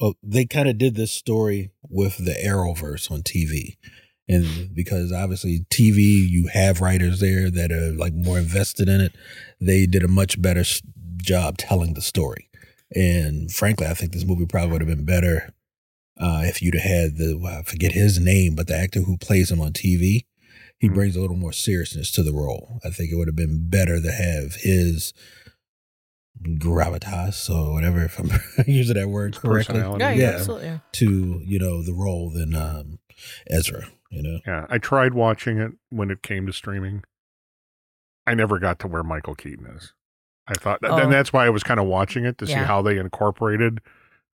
Well, 0.00 0.14
they 0.22 0.46
kind 0.46 0.68
of 0.68 0.78
did 0.78 0.94
this 0.94 1.12
story 1.12 1.72
with 1.82 2.16
the 2.16 2.32
Arrowverse 2.32 3.10
on 3.10 3.22
TV. 3.22 3.76
And 4.26 4.74
because 4.74 5.12
obviously 5.12 5.66
TV, 5.70 5.98
you 5.98 6.48
have 6.52 6.80
writers 6.80 7.20
there 7.20 7.50
that 7.50 7.70
are 7.70 7.92
like 7.92 8.14
more 8.14 8.38
invested 8.38 8.88
in 8.88 9.00
it. 9.00 9.14
They 9.60 9.86
did 9.86 10.04
a 10.04 10.08
much 10.08 10.40
better 10.40 10.64
job 11.16 11.58
telling 11.58 11.94
the 11.94 12.00
story. 12.00 12.48
And 12.94 13.50
frankly, 13.50 13.86
I 13.86 13.94
think 13.94 14.12
this 14.12 14.24
movie 14.24 14.46
probably 14.46 14.72
would 14.72 14.80
have 14.80 14.88
been 14.88 15.04
better 15.04 15.52
uh, 16.18 16.42
if 16.44 16.62
you'd 16.62 16.74
have 16.74 16.82
had 16.82 17.16
the, 17.16 17.38
well, 17.38 17.58
I 17.60 17.62
forget 17.62 17.92
his 17.92 18.18
name, 18.18 18.54
but 18.54 18.68
the 18.68 18.76
actor 18.76 19.00
who 19.00 19.16
plays 19.16 19.50
him 19.50 19.60
on 19.60 19.72
TV, 19.72 20.26
he 20.80 20.88
Hmm. 20.88 20.94
brings 20.94 21.14
a 21.14 21.20
little 21.20 21.36
more 21.36 21.52
seriousness 21.52 22.10
to 22.12 22.22
the 22.24 22.32
role. 22.32 22.80
I 22.84 22.90
think 22.90 23.12
it 23.12 23.16
would 23.16 23.28
have 23.28 23.36
been 23.36 23.68
better 23.68 24.00
to 24.00 24.10
have 24.10 24.56
his 24.56 25.12
gravitas 26.42 27.50
or 27.50 27.72
whatever, 27.74 28.02
if 28.04 28.18
I'm 28.18 28.30
using 28.66 28.94
that 28.96 29.08
word 29.08 29.36
correctly 29.36 29.74
personality. 29.74 30.04
Yeah, 30.04 30.12
Yeah. 30.12 30.36
absolutely. 30.36 30.80
to 30.92 31.42
you 31.44 31.58
know 31.58 31.82
the 31.82 31.92
role 31.94 32.30
than 32.30 32.54
um 32.54 32.98
Ezra. 33.48 33.88
You 34.10 34.22
know, 34.22 34.40
yeah, 34.46 34.66
I 34.68 34.78
tried 34.78 35.14
watching 35.14 35.58
it 35.58 35.72
when 35.90 36.10
it 36.10 36.22
came 36.22 36.46
to 36.46 36.52
streaming. 36.52 37.04
I 38.26 38.34
never 38.34 38.58
got 38.58 38.78
to 38.80 38.88
where 38.88 39.04
Michael 39.04 39.34
Keaton 39.36 39.66
is. 39.66 39.92
I 40.48 40.54
thought, 40.54 40.80
Oh. 40.82 40.96
and 40.96 41.12
that's 41.12 41.32
why 41.32 41.46
I 41.46 41.50
was 41.50 41.62
kind 41.62 41.78
of 41.78 41.86
watching 41.86 42.24
it 42.24 42.36
to 42.38 42.46
see 42.46 42.54
how 42.54 42.82
they 42.82 42.98
incorporated 42.98 43.80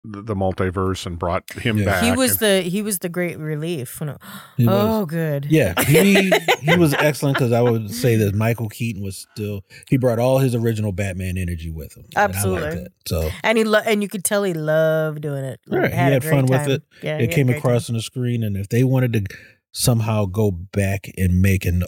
the, 0.03 0.23
the 0.23 0.35
multiverse 0.35 1.05
and 1.05 1.19
brought 1.19 1.51
him 1.53 1.77
Yeah. 1.79 1.85
back. 1.85 2.03
He 2.05 2.13
was 2.13 2.33
and- 2.33 2.41
the 2.41 2.61
he 2.71 2.81
was 2.81 3.01
the 3.01 3.09
great 3.11 3.39
relief. 3.39 4.01
When 4.01 4.09
it- 4.11 4.19
He 4.57 4.67
was. 4.67 4.75
oh, 4.75 5.05
good. 5.07 5.47
yeah, 5.51 5.75
he 5.87 6.31
he 6.63 6.77
was 6.77 6.95
excellent 6.95 7.37
because 7.37 7.53
I 7.53 7.61
would 7.61 7.91
say 7.91 8.17
that 8.17 8.35
Michael 8.35 8.69
Keaton 8.71 9.03
was 9.03 9.27
still 9.33 9.63
he 9.89 9.99
brought 9.99 10.19
all 10.19 10.39
his 10.39 10.55
original 10.55 10.93
Batman 10.93 11.37
energy 11.37 11.71
with 11.71 11.97
him. 11.97 12.05
And 12.05 12.19
I 12.19 12.23
liked 12.27 12.35
Absolutely. 12.37 12.71
that. 12.85 12.93
So 13.07 13.31
and 13.43 13.59
he 13.59 13.65
lo- 13.65 13.83
and 13.85 14.03
you 14.03 14.09
could 14.09 14.25
tell 14.25 14.43
he 14.43 14.55
loved 14.55 15.21
doing 15.21 15.45
it. 15.45 15.61
Right, 15.69 15.91
he 15.91 15.97
had 15.97 16.23
great 16.23 16.33
fun 16.33 16.47
with 16.47 16.69
it. 16.69 16.83
Yeah, 17.03 17.19
it 17.19 17.31
came 17.31 17.49
a 17.49 17.53
great 17.53 17.59
across 17.59 17.91
on 17.91 17.97
the 17.97 18.03
screen, 18.03 18.43
and 18.43 18.57
if 18.57 18.69
they 18.71 18.85
wanted 18.85 19.13
to 19.13 19.37
somehow 19.73 20.25
go 20.25 20.51
back 20.51 21.11
and 21.19 21.43
make 21.43 21.65
an 21.67 21.85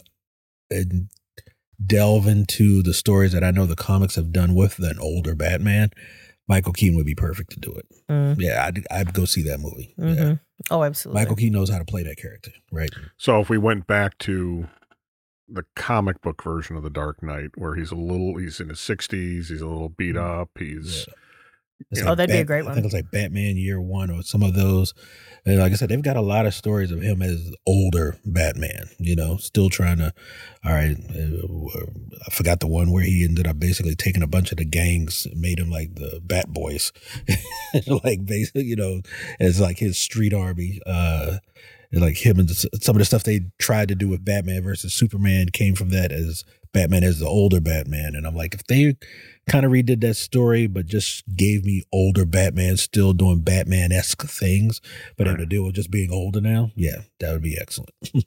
and 0.69 1.09
delve 1.83 2.27
into 2.27 2.81
the 2.83 2.93
stories 2.93 3.31
that 3.33 3.43
I 3.43 3.51
know 3.51 3.65
the 3.65 3.75
comics 3.75 4.15
have 4.15 4.31
done 4.31 4.55
with 4.55 4.79
an 4.79 4.97
older 4.99 5.35
Batman, 5.35 5.89
Michael 6.47 6.73
Keaton 6.73 6.95
would 6.97 7.05
be 7.05 7.15
perfect 7.15 7.51
to 7.51 7.59
do 7.59 7.71
it. 7.71 7.85
time. 8.09 8.35
Yeah, 8.39 8.65
I'd, 8.65 8.85
I'd 8.91 9.13
go 9.13 9.25
see 9.25 9.43
that 9.43 9.59
movie. 9.59 9.93
Mm, 9.99 10.15
Yeah. 10.17 10.35
Oh, 10.71 10.83
absolutely. 10.83 11.21
Michael 11.21 11.35
Keaton 11.35 11.53
knows 11.53 11.69
how 11.69 11.77
to 11.79 11.85
play 11.85 12.03
that 12.03 12.17
character, 12.17 12.51
right? 12.71 12.89
So 13.17 13.39
if 13.39 13.49
we 13.49 13.57
went 13.57 13.87
back 13.87 14.17
to 14.19 14.67
the 15.49 15.63
comic 15.75 16.21
book 16.21 16.41
version 16.43 16.75
of 16.75 16.83
the 16.83 16.89
Dark 16.89 17.21
Knight, 17.23 17.51
where 17.55 17.75
he's 17.75 17.91
a 17.91 17.95
little, 17.95 18.37
he's 18.37 18.59
in 18.59 18.69
his 18.69 18.79
sixties, 18.79 19.49
he's 19.49 19.61
a 19.61 19.67
little 19.67 19.89
beat 19.89 20.15
up, 20.17 20.49
he's 20.57 21.07
It's 21.07 21.07
Yeah. 21.91 22.03
Oh, 22.07 22.15
that'd 22.15 22.33
be 22.33 22.39
a 22.39 22.45
great 22.45 22.63
one. 22.63 22.71
I 22.71 22.75
think 22.75 22.85
it's 22.85 22.93
like 22.93 23.11
Batman 23.11 23.57
Year 23.57 23.79
One 23.79 24.09
or 24.09 24.23
some 24.23 24.43
of 24.43 24.53
those. 24.53 24.93
And 25.45 25.59
like 25.59 25.73
I 25.73 25.75
said, 25.75 25.89
they've 25.89 26.01
got 26.01 26.15
a 26.15 26.21
lot 26.21 26.45
of 26.45 26.53
stories 26.53 26.91
of 26.91 27.01
him 27.01 27.21
as 27.21 27.53
older 27.67 28.17
Batman. 28.25 28.85
You 28.99 29.15
know, 29.15 29.37
still 29.37 29.69
trying 29.69 29.97
to. 29.97 30.13
All 30.65 30.71
right, 30.71 30.95
uh, 30.95 31.85
I 32.25 32.31
forgot 32.31 32.61
the 32.61 32.67
one 32.67 32.91
where 32.91 33.03
he 33.03 33.25
ended 33.27 33.47
up 33.47 33.59
basically 33.59 33.95
taking 33.95 34.23
a 34.23 34.27
bunch 34.27 34.51
of 34.51 34.57
the 34.57 34.65
gangs, 34.65 35.27
made 35.35 35.59
him 35.59 35.69
like 35.69 35.95
the 35.95 36.21
Bat 36.23 36.53
Boys, 36.53 36.93
like 38.03 38.25
basically, 38.25 38.63
you 38.63 38.77
know, 38.77 39.01
as 39.39 39.59
like 39.59 39.79
his 39.79 39.97
street 39.97 40.33
army. 40.33 40.79
Uh, 40.85 41.37
and 41.91 42.01
like 42.01 42.25
him 42.25 42.39
and 42.39 42.49
some 42.49 42.95
of 42.95 42.99
the 42.99 43.05
stuff 43.05 43.23
they 43.23 43.41
tried 43.59 43.87
to 43.87 43.95
do 43.95 44.07
with 44.07 44.25
Batman 44.25 44.63
versus 44.63 44.95
Superman 44.95 45.49
came 45.49 45.75
from 45.75 45.89
that 45.89 46.11
as 46.11 46.43
Batman 46.73 47.03
as 47.03 47.19
the 47.19 47.27
older 47.27 47.61
Batman. 47.61 48.15
And 48.15 48.25
I'm 48.25 48.35
like, 48.35 48.55
if 48.55 48.65
they 48.65 48.95
kind 49.49 49.65
of 49.65 49.71
redid 49.71 50.01
that 50.01 50.13
story, 50.15 50.67
but 50.67 50.85
just 50.85 51.23
gave 51.35 51.65
me 51.65 51.83
older 51.91 52.25
Batman 52.25 52.77
still 52.77 53.13
doing 53.13 53.41
Batman 53.41 53.91
esque 53.91 54.23
things, 54.23 54.79
but 55.17 55.27
having 55.27 55.37
to 55.39 55.43
Right. 55.43 55.49
deal 55.49 55.65
with 55.65 55.75
just 55.75 55.91
being 55.91 56.11
older 56.11 56.39
now, 56.41 56.71
yeah, 56.75 57.01
that 57.19 57.31
would 57.33 57.41
be 57.41 57.57
excellent. 57.59 57.91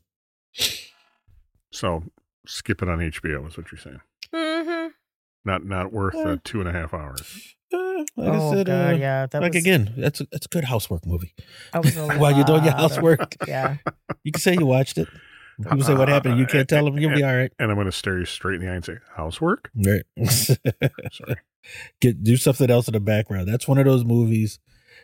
so 1.73 2.05
skip 2.47 2.83
it 2.83 2.89
on 2.89 2.99
HBO 3.01 3.47
is 3.49 3.57
what 3.57 3.67
you're 3.73 3.79
saying. 3.79 4.01
Mhm. 4.33 4.91
Not 5.45 5.65
not 5.65 5.93
worth 5.93 6.15
Yeah. 6.15 6.23
uh, 6.33 6.37
two 6.45 6.61
and 6.61 6.69
a 6.69 6.73
half 6.73 6.93
hours. 6.95 7.55
Uh, 7.73 7.79
like 8.17 8.29
oh, 8.29 8.51
I 8.51 8.55
said, 8.55 8.67
God, 8.67 8.95
uh, 8.95 8.97
yeah. 8.97 9.27
That 9.27 9.43
like 9.43 9.55
was, 9.55 9.63
again, 9.63 9.93
that's 9.97 10.21
a, 10.21 10.27
that's 10.31 10.47
a 10.47 10.49
good 10.49 10.65
housework 10.65 11.05
movie. 11.07 11.35
that 11.73 11.83
was 11.85 11.97
a 11.97 12.07
While 12.19 12.33
you're 12.35 12.45
doing 12.45 12.65
your 12.65 12.73
housework, 12.75 13.35
Yeah. 13.49 13.77
you 14.23 14.33
can 14.33 14.41
say 14.41 14.55
you 14.55 14.67
watched 14.67 14.99
it. 14.99 15.09
People 15.62 15.83
say 15.83 15.95
what 15.95 16.09
happened, 16.09 16.38
you 16.38 16.47
can't 16.47 16.69
tell 16.69 16.85
them. 16.85 16.99
You'll 16.99 17.14
be 17.14 17.23
uh, 17.23 17.29
all 17.29 17.37
right. 17.37 17.53
And 17.59 17.71
I'm 17.71 17.77
going 17.77 17.87
to 17.87 17.92
stare 17.92 18.19
you 18.19 18.27
straight 18.27 18.57
in 18.57 18.66
the 18.66 18.71
eye 18.71 18.75
and 18.75 18.85
say, 18.85 18.99
"Housework." 19.14 19.71
Right. 19.75 20.03
Sorry. 20.29 21.37
Get 22.01 22.23
do 22.23 22.37
something 22.37 22.71
else 22.71 22.88
in 22.88 22.92
the 22.92 23.01
background. 23.01 23.49
That's 23.49 23.66
one 23.66 23.79
of 23.79 23.87
those 23.87 24.05
movies 24.05 24.59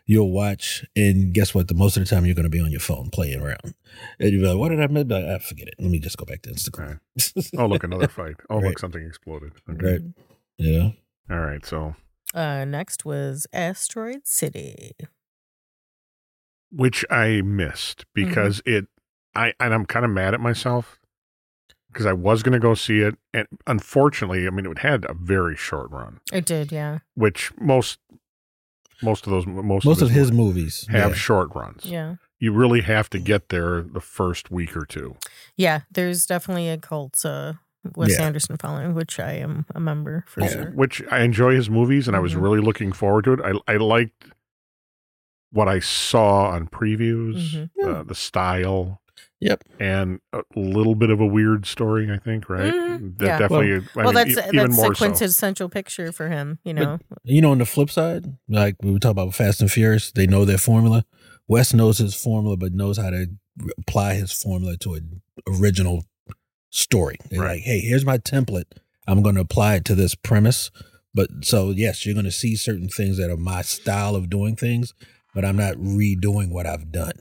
you'll 0.06 0.30
watch, 0.30 0.84
and 0.94 1.32
guess 1.32 1.54
what? 1.54 1.68
The 1.68 1.74
most 1.74 1.96
of 1.96 2.04
the 2.04 2.08
time 2.14 2.26
you're 2.26 2.34
going 2.34 2.44
to 2.44 2.50
be 2.50 2.60
on 2.60 2.70
your 2.70 2.80
phone 2.80 3.10
playing 3.10 3.40
around, 3.40 3.74
and 4.18 4.30
you'll 4.30 4.42
be 4.42 4.48
like, 4.48 4.58
"What 4.58 4.68
did 4.68 4.80
I 4.80 4.86
miss?" 4.88 5.06
Like, 5.06 5.24
I 5.24 5.38
forget 5.38 5.68
it. 5.68 5.74
Let 5.78 5.90
me 5.90 5.98
just 5.98 6.16
go 6.18 6.24
back 6.24 6.42
to 6.42 6.50
Instagram. 6.50 7.00
Oh, 7.56 7.66
look, 7.66 7.84
another 7.84 8.08
fight. 8.08 8.36
Oh, 8.50 8.58
look, 8.58 8.78
something 8.78 9.04
exploded. 9.04 9.52
Okay. 9.70 9.92
Right. 9.92 10.00
yeah. 10.58 10.90
All 11.30 11.40
right. 11.40 11.64
So, 11.64 11.94
Uh, 12.34 12.64
next 12.64 13.04
was 13.04 13.46
Asteroid 13.52 14.26
City. 14.26 14.92
which 16.70 17.04
I 17.10 17.42
missed 17.42 18.06
mm-hmm. 18.16 18.28
because 18.28 18.62
it, 18.64 18.86
I, 19.34 19.54
and 19.60 19.72
I'm 19.74 19.86
kind 19.86 20.04
of 20.04 20.10
mad 20.10 20.34
at 20.34 20.40
myself 20.40 20.98
because 21.92 22.06
I 22.06 22.12
was 22.12 22.42
going 22.42 22.52
to 22.54 22.58
go 22.58 22.74
see 22.74 23.00
it, 23.00 23.16
and 23.34 23.46
unfortunately, 23.66 24.46
I 24.46 24.50
mean, 24.50 24.66
it 24.66 24.78
had 24.78 25.04
a 25.08 25.14
very 25.14 25.56
short 25.56 25.90
run, 25.90 26.20
It 26.32 26.44
did, 26.46 26.72
yeah. 26.72 27.00
which 27.14 27.52
most, 27.58 27.98
most 29.02 29.26
of 29.26 29.32
those, 29.32 29.46
most, 29.46 29.84
Most 29.84 30.00
of 30.02 30.10
his 30.10 30.32
movies 30.32 30.86
movies 30.86 30.86
have 30.90 31.10
yeah. 31.10 31.16
short 31.16 31.54
runs. 31.54 31.84
Yeah. 31.84 32.16
You 32.38 32.52
really 32.52 32.80
have 32.80 33.08
to 33.10 33.18
get 33.18 33.50
there 33.50 33.82
the 33.82 34.00
first 34.00 34.50
week 34.50 34.76
or 34.76 34.84
two. 34.86 35.16
Yeah. 35.56 35.80
There's 35.90 36.24
definitely 36.26 36.68
a 36.68 36.78
cult 36.78 37.24
uh, 37.24 37.52
Wes 37.94 38.16
Yeah. 38.18 38.24
Anderson 38.26 38.56
following, 38.56 38.94
which 38.94 39.20
I 39.20 39.32
am 39.34 39.66
a 39.74 39.80
member 39.80 40.24
for 40.26 40.40
Yeah. 40.40 40.48
sure. 40.48 40.70
which 40.72 41.02
I 41.10 41.20
enjoy 41.20 41.54
his 41.54 41.68
movies, 41.68 42.06
and 42.08 42.16
I 42.16 42.20
was 42.20 42.34
Mhm. 42.34 42.42
really 42.42 42.60
looking 42.60 42.92
forward 42.92 43.24
to 43.24 43.32
it. 43.34 43.40
I 43.44 43.72
I 43.72 43.76
liked 43.76 44.32
what 45.50 45.68
I 45.68 45.80
saw 45.80 46.46
on 46.50 46.68
previews, 46.68 47.68
Mhm. 47.76 47.84
uh, 47.84 48.02
the 48.04 48.14
style, 48.14 49.01
Yep. 49.42 49.64
and 49.80 50.20
a 50.32 50.42
little 50.54 50.94
bit 50.94 51.10
of 51.10 51.20
a 51.20 51.26
weird 51.26 51.66
story. 51.66 52.10
I 52.12 52.18
think, 52.18 52.48
right? 52.48 52.72
Mhm. 52.72 53.18
That 53.18 53.26
Yeah. 53.26 53.38
definitely. 53.38 53.72
I 53.74 53.80
well, 53.96 54.04
mean, 54.06 54.14
that's 54.14 54.30
e- 54.30 54.34
that's 54.34 54.48
even 54.54 54.66
a 54.72 54.74
more 54.74 54.94
so. 54.94 55.68
picture 55.68 56.12
for 56.12 56.28
him, 56.28 56.58
you 56.64 56.74
But- 56.74 56.82
know. 56.82 56.98
You 57.24 57.40
know, 57.42 57.50
on 57.50 57.58
the 57.58 57.66
flip 57.66 57.90
side, 57.90 58.36
like 58.48 58.76
we 58.82 58.90
were 58.92 58.98
talking 58.98 59.20
about 59.22 59.34
Fast 59.34 59.60
and 59.60 59.70
Furious, 59.70 60.12
they 60.12 60.26
know 60.26 60.44
their 60.44 60.58
formula. 60.58 61.04
Wes 61.48 61.74
knows 61.74 61.98
his 61.98 62.14
formula, 62.14 62.56
but 62.56 62.72
knows 62.72 62.98
how 62.98 63.10
to 63.10 63.26
apply 63.78 64.14
his 64.14 64.32
formula 64.32 64.76
to 64.78 64.94
an 64.94 65.22
original 65.48 66.04
story. 66.70 67.16
They're 67.30 67.40
Right. 67.40 67.54
like, 67.54 67.62
hey, 67.62 67.80
here's 67.80 68.04
my 68.04 68.18
template. 68.18 68.64
I'm 69.06 69.22
going 69.22 69.34
to 69.34 69.40
apply 69.40 69.74
it 69.76 69.84
to 69.86 69.94
this 69.94 70.14
premise. 70.14 70.70
But 71.14 71.28
so 71.42 71.70
yes, 71.70 72.06
you're 72.06 72.14
going 72.14 72.24
to 72.24 72.30
see 72.30 72.56
certain 72.56 72.88
things 72.88 73.18
that 73.18 73.30
are 73.30 73.36
my 73.36 73.60
style 73.62 74.14
of 74.16 74.30
doing 74.30 74.56
things, 74.56 74.94
but 75.34 75.44
I'm 75.44 75.56
not 75.56 75.74
redoing 75.76 76.50
what 76.50 76.66
I've 76.66 76.90
done. 76.92 77.12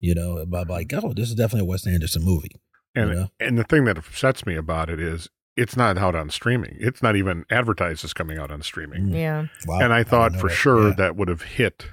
You 0.00 0.14
know, 0.14 0.38
I'm 0.38 0.68
like, 0.68 0.92
oh, 0.94 1.12
this 1.12 1.28
is 1.28 1.34
definitely 1.34 1.66
a 1.66 1.70
Wes 1.70 1.86
Anderson 1.86 2.22
movie. 2.24 2.52
And 2.94 3.12
Yeah. 3.12 3.26
and 3.40 3.58
the 3.58 3.64
thing 3.64 3.84
that 3.84 3.98
upsets 3.98 4.46
me 4.46 4.54
about 4.56 4.88
it 4.90 5.00
is 5.00 5.28
it's 5.56 5.76
not 5.76 5.98
out 5.98 6.14
on 6.14 6.30
streaming. 6.30 6.76
It's 6.78 7.02
not 7.02 7.16
even 7.16 7.44
advertised 7.50 8.04
as 8.04 8.12
coming 8.14 8.38
out 8.38 8.50
on 8.52 8.62
streaming. 8.62 9.06
Mm. 9.08 9.14
Yeah. 9.14 9.46
Wow, 9.66 9.80
and 9.80 9.92
I 9.92 10.04
thought 10.04 10.32
know 10.32 10.38
for 10.38 10.48
that. 10.48 10.54
sure 10.54 10.88
Yeah. 10.90 10.94
that 10.98 11.16
would 11.16 11.28
have 11.28 11.42
hit, 11.42 11.88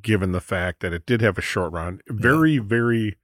given 0.00 0.32
the 0.32 0.40
fact 0.40 0.80
that 0.80 0.92
it 0.92 1.06
did 1.06 1.20
have 1.20 1.38
a 1.38 1.42
short 1.42 1.72
run. 1.72 2.00
Very, 2.08 2.58
very. 2.58 3.18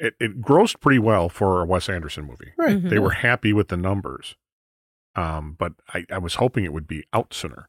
It, 0.00 0.14
it 0.20 0.40
grossed 0.40 0.80
pretty 0.80 1.00
well 1.00 1.28
for 1.28 1.60
a 1.60 1.66
Wes 1.66 1.88
Anderson 1.88 2.24
movie. 2.24 2.52
right. 2.56 2.76
Mhm. 2.80 2.88
They 2.90 3.00
were 3.00 3.10
happy 3.10 3.52
with 3.52 3.66
the 3.66 3.76
numbers, 3.76 4.36
um, 5.16 5.56
but 5.58 5.72
I, 5.92 6.04
I 6.10 6.18
was 6.18 6.36
hoping 6.36 6.64
it 6.64 6.72
would 6.72 6.86
be 6.86 7.02
out 7.12 7.34
sooner, 7.34 7.68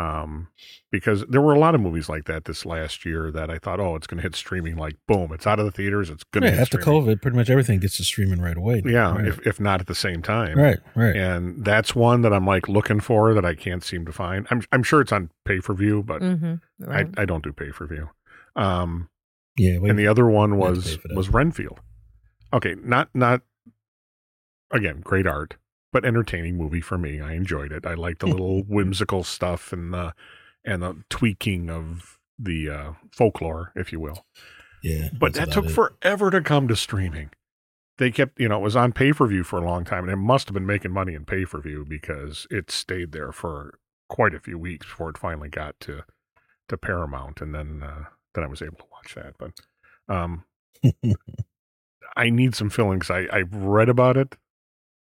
um, 0.00 0.48
because 0.90 1.24
there 1.28 1.40
were 1.40 1.52
a 1.54 1.58
lot 1.58 1.74
of 1.74 1.80
movies 1.80 2.08
like 2.08 2.24
that 2.24 2.44
this 2.46 2.64
last 2.64 3.04
year 3.04 3.30
that 3.30 3.50
I 3.50 3.58
thought, 3.58 3.80
oh, 3.80 3.94
it's 3.96 4.06
going 4.06 4.16
to 4.18 4.22
hit 4.22 4.34
streaming 4.34 4.76
like 4.76 4.96
boom, 5.06 5.32
it's 5.32 5.46
out 5.46 5.58
of 5.58 5.64
the 5.66 5.70
theaters, 5.70 6.08
it's 6.10 6.24
going 6.32 6.42
to 6.42 6.48
Yeah, 6.48 6.54
hit 6.54 6.60
after 6.62 6.80
streaming. 6.80 7.02
COVID, 7.06 7.22
pretty 7.22 7.36
much 7.36 7.50
everything 7.50 7.80
gets 7.80 7.96
to 7.98 8.04
streaming 8.04 8.40
right 8.40 8.56
away. 8.56 8.80
now. 8.84 8.90
Yeah, 8.90 9.14
right. 9.16 9.26
if 9.28 9.46
if 9.46 9.60
not 9.60 9.80
at 9.80 9.86
the 9.86 9.94
same 9.94 10.22
time, 10.22 10.56
right, 10.58 10.78
right. 10.94 11.14
and 11.16 11.64
that's 11.64 11.94
one 11.94 12.22
that 12.22 12.32
I'm 12.32 12.46
like 12.46 12.68
looking 12.68 13.00
for 13.00 13.34
that 13.34 13.44
I 13.44 13.54
can't 13.54 13.84
seem 13.84 14.04
to 14.06 14.12
find. 14.12 14.46
I'm 14.50 14.62
I'm 14.72 14.82
sure 14.82 15.00
it's 15.00 15.12
on 15.12 15.30
pay 15.44 15.60
per 15.60 15.74
view, 15.74 16.02
but 16.02 16.22
hmm 16.22 16.54
Right. 16.78 17.08
I, 17.16 17.22
I 17.22 17.24
don't 17.26 17.44
do 17.44 17.52
pay 17.52 17.70
per 17.70 17.86
view. 17.86 18.08
Um, 18.56 19.08
yeah, 19.56 19.78
wait, 19.78 19.90
and 19.90 19.98
the 19.98 20.06
other 20.06 20.26
one 20.26 20.56
was 20.56 20.84
pay 20.84 20.96
for 20.96 21.08
that. 21.08 21.16
was 21.16 21.28
Renfield. 21.28 21.80
Okay, 22.52 22.74
not 22.82 23.10
not 23.14 23.42
again 24.70 25.00
great 25.02 25.26
art, 25.26 25.56
but 25.92 26.04
entertaining 26.04 26.56
movie 26.56 26.80
for 26.80 26.98
me. 26.98 27.20
I 27.20 27.32
enjoyed 27.32 27.72
it. 27.72 27.86
I 27.86 27.94
liked 27.94 28.20
the 28.20 28.26
little 28.26 28.62
whimsical 28.62 29.24
stuff 29.24 29.72
and 29.72 29.92
the 29.92 30.14
and 30.64 30.82
the 30.82 31.02
tweaking 31.08 31.70
of 31.70 32.18
the 32.38 32.70
uh, 32.70 32.92
folklore, 33.12 33.72
if 33.74 33.92
you 33.92 34.00
will. 34.00 34.24
yeah. 34.82 35.08
But 35.18 35.34
that 35.34 35.52
took 35.52 35.66
it. 35.66 35.70
forever 35.70 36.30
to 36.30 36.40
come 36.40 36.68
to 36.68 36.76
streaming. 36.76 37.30
They 37.98 38.10
kept, 38.10 38.40
you 38.40 38.48
know, 38.48 38.56
it 38.56 38.62
was 38.62 38.76
on 38.76 38.92
pay 38.92 39.12
per 39.12 39.26
view 39.26 39.44
for 39.44 39.58
a 39.58 39.64
long 39.64 39.84
time, 39.84 40.04
and 40.04 40.12
it 40.12 40.16
must 40.16 40.48
have 40.48 40.54
been 40.54 40.66
making 40.66 40.92
money 40.92 41.14
in 41.14 41.24
pay 41.24 41.44
per 41.44 41.60
view 41.60 41.84
because 41.86 42.46
it 42.50 42.70
stayed 42.70 43.12
there 43.12 43.32
for 43.32 43.78
quite 44.08 44.34
a 44.34 44.40
few 44.40 44.58
weeks 44.58 44.86
before 44.86 45.10
it 45.10 45.18
finally 45.18 45.48
got 45.48 45.78
to 45.80 46.02
to 46.68 46.78
Paramount, 46.78 47.40
and 47.40 47.54
then 47.54 47.82
uh, 47.82 48.04
then 48.34 48.44
I 48.44 48.46
was 48.46 48.62
able 48.62 48.76
to 48.78 48.84
watch 48.90 49.14
that. 49.14 49.34
But 49.38 49.52
um, 50.08 50.44
I 52.16 52.30
need 52.30 52.54
some 52.54 52.68
because 52.68 53.10
I 53.10 53.26
I've 53.30 53.54
read 53.54 53.88
about 53.88 54.16
it. 54.16 54.36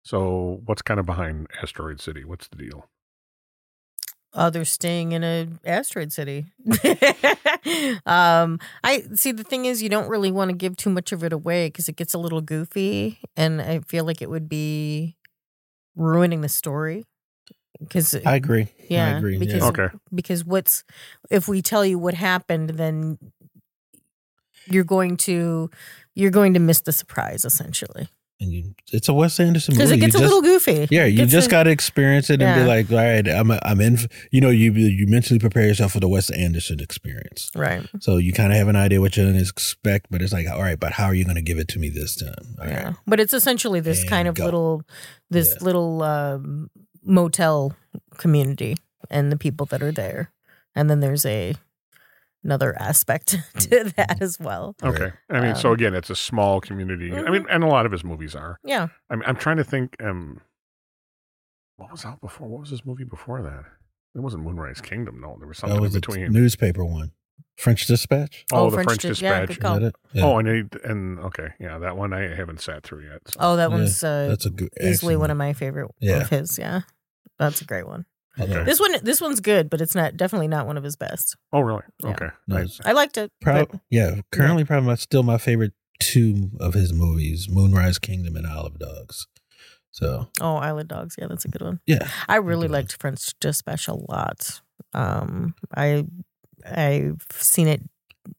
So 0.06 0.62
what's 0.65 0.84
kind 0.84 1.00
of 1.00 1.06
behind 1.08 1.48
Asteroid 1.62 2.00
City? 2.00 2.24
What's 2.24 2.48
the 2.48 2.56
deal? 2.56 2.88
Oh, 4.38 4.50
they're 4.50 4.65
staying 4.65 5.13
in 5.13 5.24
a 5.24 5.48
asteroid 5.65 6.12
city. 6.12 6.46
um, 8.06 8.60
I 8.84 9.04
see. 9.15 9.32
The 9.32 9.46
thing 9.46 9.65
is, 9.65 9.82
you 9.82 9.89
don't 9.89 10.10
really 10.10 10.32
want 10.32 10.50
to 10.52 10.56
give 10.56 10.76
too 10.76 10.89
much 10.89 11.12
of 11.12 11.24
it 11.24 11.34
away 11.34 11.68
because 11.68 11.88
it 11.89 11.96
gets 11.96 12.13
a 12.13 12.18
little 12.18 12.41
goofy, 12.41 13.18
and 13.36 13.62
I 13.62 13.80
feel 13.80 14.04
like 14.04 14.22
it 14.22 14.30
would 14.30 14.50
be 14.50 15.15
ruining 15.96 16.41
the 16.41 16.50
story. 16.50 17.06
Because 17.80 18.13
I 18.26 18.36
agree. 18.36 18.68
yeah, 18.89 19.15
I 19.15 19.18
agree. 19.18 19.38
because 19.38 19.63
yeah. 19.63 19.68
Okay. 19.68 19.88
because 20.13 20.46
what's 20.46 20.84
if 21.30 21.48
we 21.48 21.62
tell 21.62 21.86
you 21.86 21.98
what 21.98 22.13
happened, 22.13 22.72
then 22.72 23.18
you're 24.68 24.84
going 24.84 25.18
to 25.18 25.70
you're 26.13 26.32
going 26.32 26.54
to 26.54 26.60
miss 26.60 26.82
the 26.82 26.91
surprise 26.91 27.46
essentially 27.46 28.10
And 28.41 28.52
you, 28.52 28.76
it's 28.91 29.08
a 29.08 29.13
Wes 29.13 29.39
Anderson 29.39 29.74
movie. 29.74 29.78
because 29.78 29.91
it 29.91 29.95
You 29.95 30.02
gets 30.02 30.15
a 30.15 30.19
just- 30.19 30.24
little 30.34 30.41
goofy. 30.41 30.88
Yeah, 30.91 31.06
you 31.06 31.26
just 31.26 31.50
got 31.50 31.63
to 31.63 31.69
experience 31.69 32.30
it 32.30 32.41
and 32.41 32.41
Yeah. 32.41 32.63
be 32.63 32.67
like, 32.67 32.91
all 32.91 32.98
right, 32.98 33.26
I'm 33.28 33.50
I'm 33.52 33.80
in. 33.80 33.98
You 34.30 34.41
know, 34.41 34.50
you 34.50 34.74
you 34.74 35.08
mentally 35.08 35.39
prepare 35.39 35.65
yourself 35.67 35.93
for 35.93 36.02
the 36.02 36.10
Wes 36.10 36.30
Anderson 36.30 36.82
experience. 36.82 37.50
right. 37.56 37.88
So 38.02 38.17
you 38.17 38.34
kind 38.34 38.52
of 38.52 38.58
have 38.58 38.67
an 38.67 38.76
idea 38.76 39.00
what 39.00 39.15
you're 39.15 39.26
going 39.26 39.38
to 39.38 39.41
expect, 39.41 40.08
but 40.12 40.21
it's 40.21 40.34
like, 40.34 40.48
all 40.50 40.62
right, 40.62 40.78
but 40.80 40.91
how 40.91 41.06
are 41.06 41.13
you 41.13 41.24
going 41.24 41.38
to 41.38 41.41
give 41.41 41.58
it 41.60 41.69
to 41.69 41.80
me 41.80 41.88
this 41.89 42.15
time? 42.17 42.56
All 42.60 42.65
right. 42.65 42.74
Yeah, 42.74 42.93
but 43.08 43.21
it's 43.21 43.34
essentially 43.34 43.80
this 43.80 44.02
And 44.02 44.10
kind 44.10 44.28
of 44.28 44.36
go. 44.36 44.43
little, 44.45 44.84
this 45.30 45.56
Yeah. 45.58 45.63
little 45.65 46.04
um, 46.04 46.69
motel 47.06 47.74
community 48.17 48.76
and 49.10 49.32
the 49.32 49.38
people 49.38 49.65
that 49.67 49.82
are 49.82 49.91
there, 49.93 50.32
and 50.76 50.89
then 50.89 51.00
there's 51.00 51.26
a 51.26 51.56
another 52.46 52.74
aspect 52.80 53.36
to 53.60 53.84
that 53.98 54.22
as 54.22 54.40
well. 54.40 54.76
Okay. 54.82 55.12
I 55.30 55.42
mean, 55.42 55.56
so 55.56 55.70
Um, 55.70 55.76
again, 55.76 55.94
it's 55.96 56.10
a 56.10 56.16
small 56.16 56.62
community. 56.62 57.12
I 57.12 57.16
Mhm. 57.22 57.32
mean, 57.32 57.46
and 57.50 57.64
a 57.64 57.68
lot 57.68 57.86
of 57.86 57.92
his 57.92 58.04
movies 58.06 58.36
are. 58.36 58.60
Yeah, 58.64 58.88
I'm 59.10 59.22
I'm 59.26 59.36
trying 59.36 59.58
to 59.58 59.64
think. 59.66 59.96
Um, 60.02 60.40
what 61.78 61.92
was 61.92 62.06
out 62.06 62.22
before? 62.22 62.48
What 62.48 62.62
was 62.62 62.70
his 62.70 62.86
movie 62.86 63.04
before 63.04 63.42
that? 63.42 63.66
It 64.16 64.20
wasn't 64.22 64.44
Moonrise 64.44 64.80
Kingdom. 64.80 65.20
No, 65.20 65.36
there 65.38 65.48
was 65.48 65.58
something 65.58 65.76
That 65.76 65.82
was 65.82 65.94
in 65.94 65.98
a 65.98 66.00
between. 66.00 66.32
newspaper 66.32 66.86
one, 66.86 67.12
French 67.58 67.86
Dispatch. 67.86 68.46
oh, 68.54 68.68
Oh, 68.68 68.70
the 68.70 68.76
French 68.78 68.88
French, 68.88 69.02
Dis- 69.02 69.22
yeah, 69.22 69.42
Dispatch. 69.42 69.48
good 69.48 69.58
Is 69.58 69.62
call. 69.62 69.80
that 69.82 69.86
it? 69.88 69.96
Yeah. 70.14 70.24
Oh, 70.26 70.38
and 70.38 70.48
it, 70.48 70.76
and 70.86 71.20
okay, 71.20 71.50
yeah, 71.60 71.78
that 71.80 71.98
one 71.98 72.14
I 72.14 72.34
haven't 72.34 72.62
sat 72.62 72.84
through 72.84 73.04
yet. 73.10 73.20
So. 73.28 73.38
Oh, 73.42 73.56
that 73.58 73.70
Yeah, 73.72 73.76
one's 73.76 74.02
uh, 74.04 74.28
that's 74.30 74.46
a 74.46 74.52
good. 74.52 74.70
easily 74.82 75.18
one 75.18 75.32
of 75.32 75.38
my 75.38 75.52
favorite 75.52 75.92
Yeah. 76.00 76.22
of 76.22 76.30
his. 76.30 76.58
Yeah, 76.58 76.82
that's 77.38 77.60
a 77.62 77.66
great 77.66 77.88
one. 77.88 78.06
I 78.38 78.41
love 78.41 78.50
Okay. 78.52 78.63
This 78.65 78.80
one, 78.80 78.95
this 79.04 79.21
one's 79.21 79.39
good, 79.39 79.69
but 79.69 79.82
it's 79.82 79.95
not 79.95 80.17
definitely 80.17 80.48
not 80.48 80.67
one 80.67 80.78
of 80.78 80.84
his 80.84 80.95
best. 80.95 81.36
Oh, 81.54 81.62
really? 81.62 81.84
Yeah. 82.04 82.10
Okay. 82.12 82.30
nice. 82.48 82.80
I- 82.84 82.91
liked 82.93 83.17
it. 83.17 83.32
proud, 83.41 83.69
but- 83.71 83.80
yeah, 83.89 84.21
currently 84.32 84.63
probably 84.65 84.88
my, 84.88 84.95
still 84.95 85.24
my 85.24 85.38
favorite 85.38 85.74
two 86.00 86.52
of 86.60 86.74
his 86.74 86.91
movies: 86.93 87.48
Moonrise 87.50 87.98
Kingdom 88.00 88.36
and 88.36 88.45
Isle 88.45 88.65
of 88.65 88.80
Dogs. 88.80 89.28
So 89.91 90.28
oh, 90.41 90.56
Island 90.58 90.89
Dogs. 90.89 91.15
Yeah, 91.17 91.28
that's 91.28 91.45
a 91.45 91.48
good 91.48 91.62
one. 91.62 91.80
yeah, 91.88 92.08
I 92.28 92.36
really 92.38 92.67
Good 92.67 92.74
liked 92.74 93.02
French 93.02 93.34
Dispatch 93.39 93.88
a 93.88 93.93
lot. 93.93 94.60
Um, 94.93 95.56
I 95.74 96.06
I've 96.65 97.21
seen 97.32 97.67
it 97.69 97.82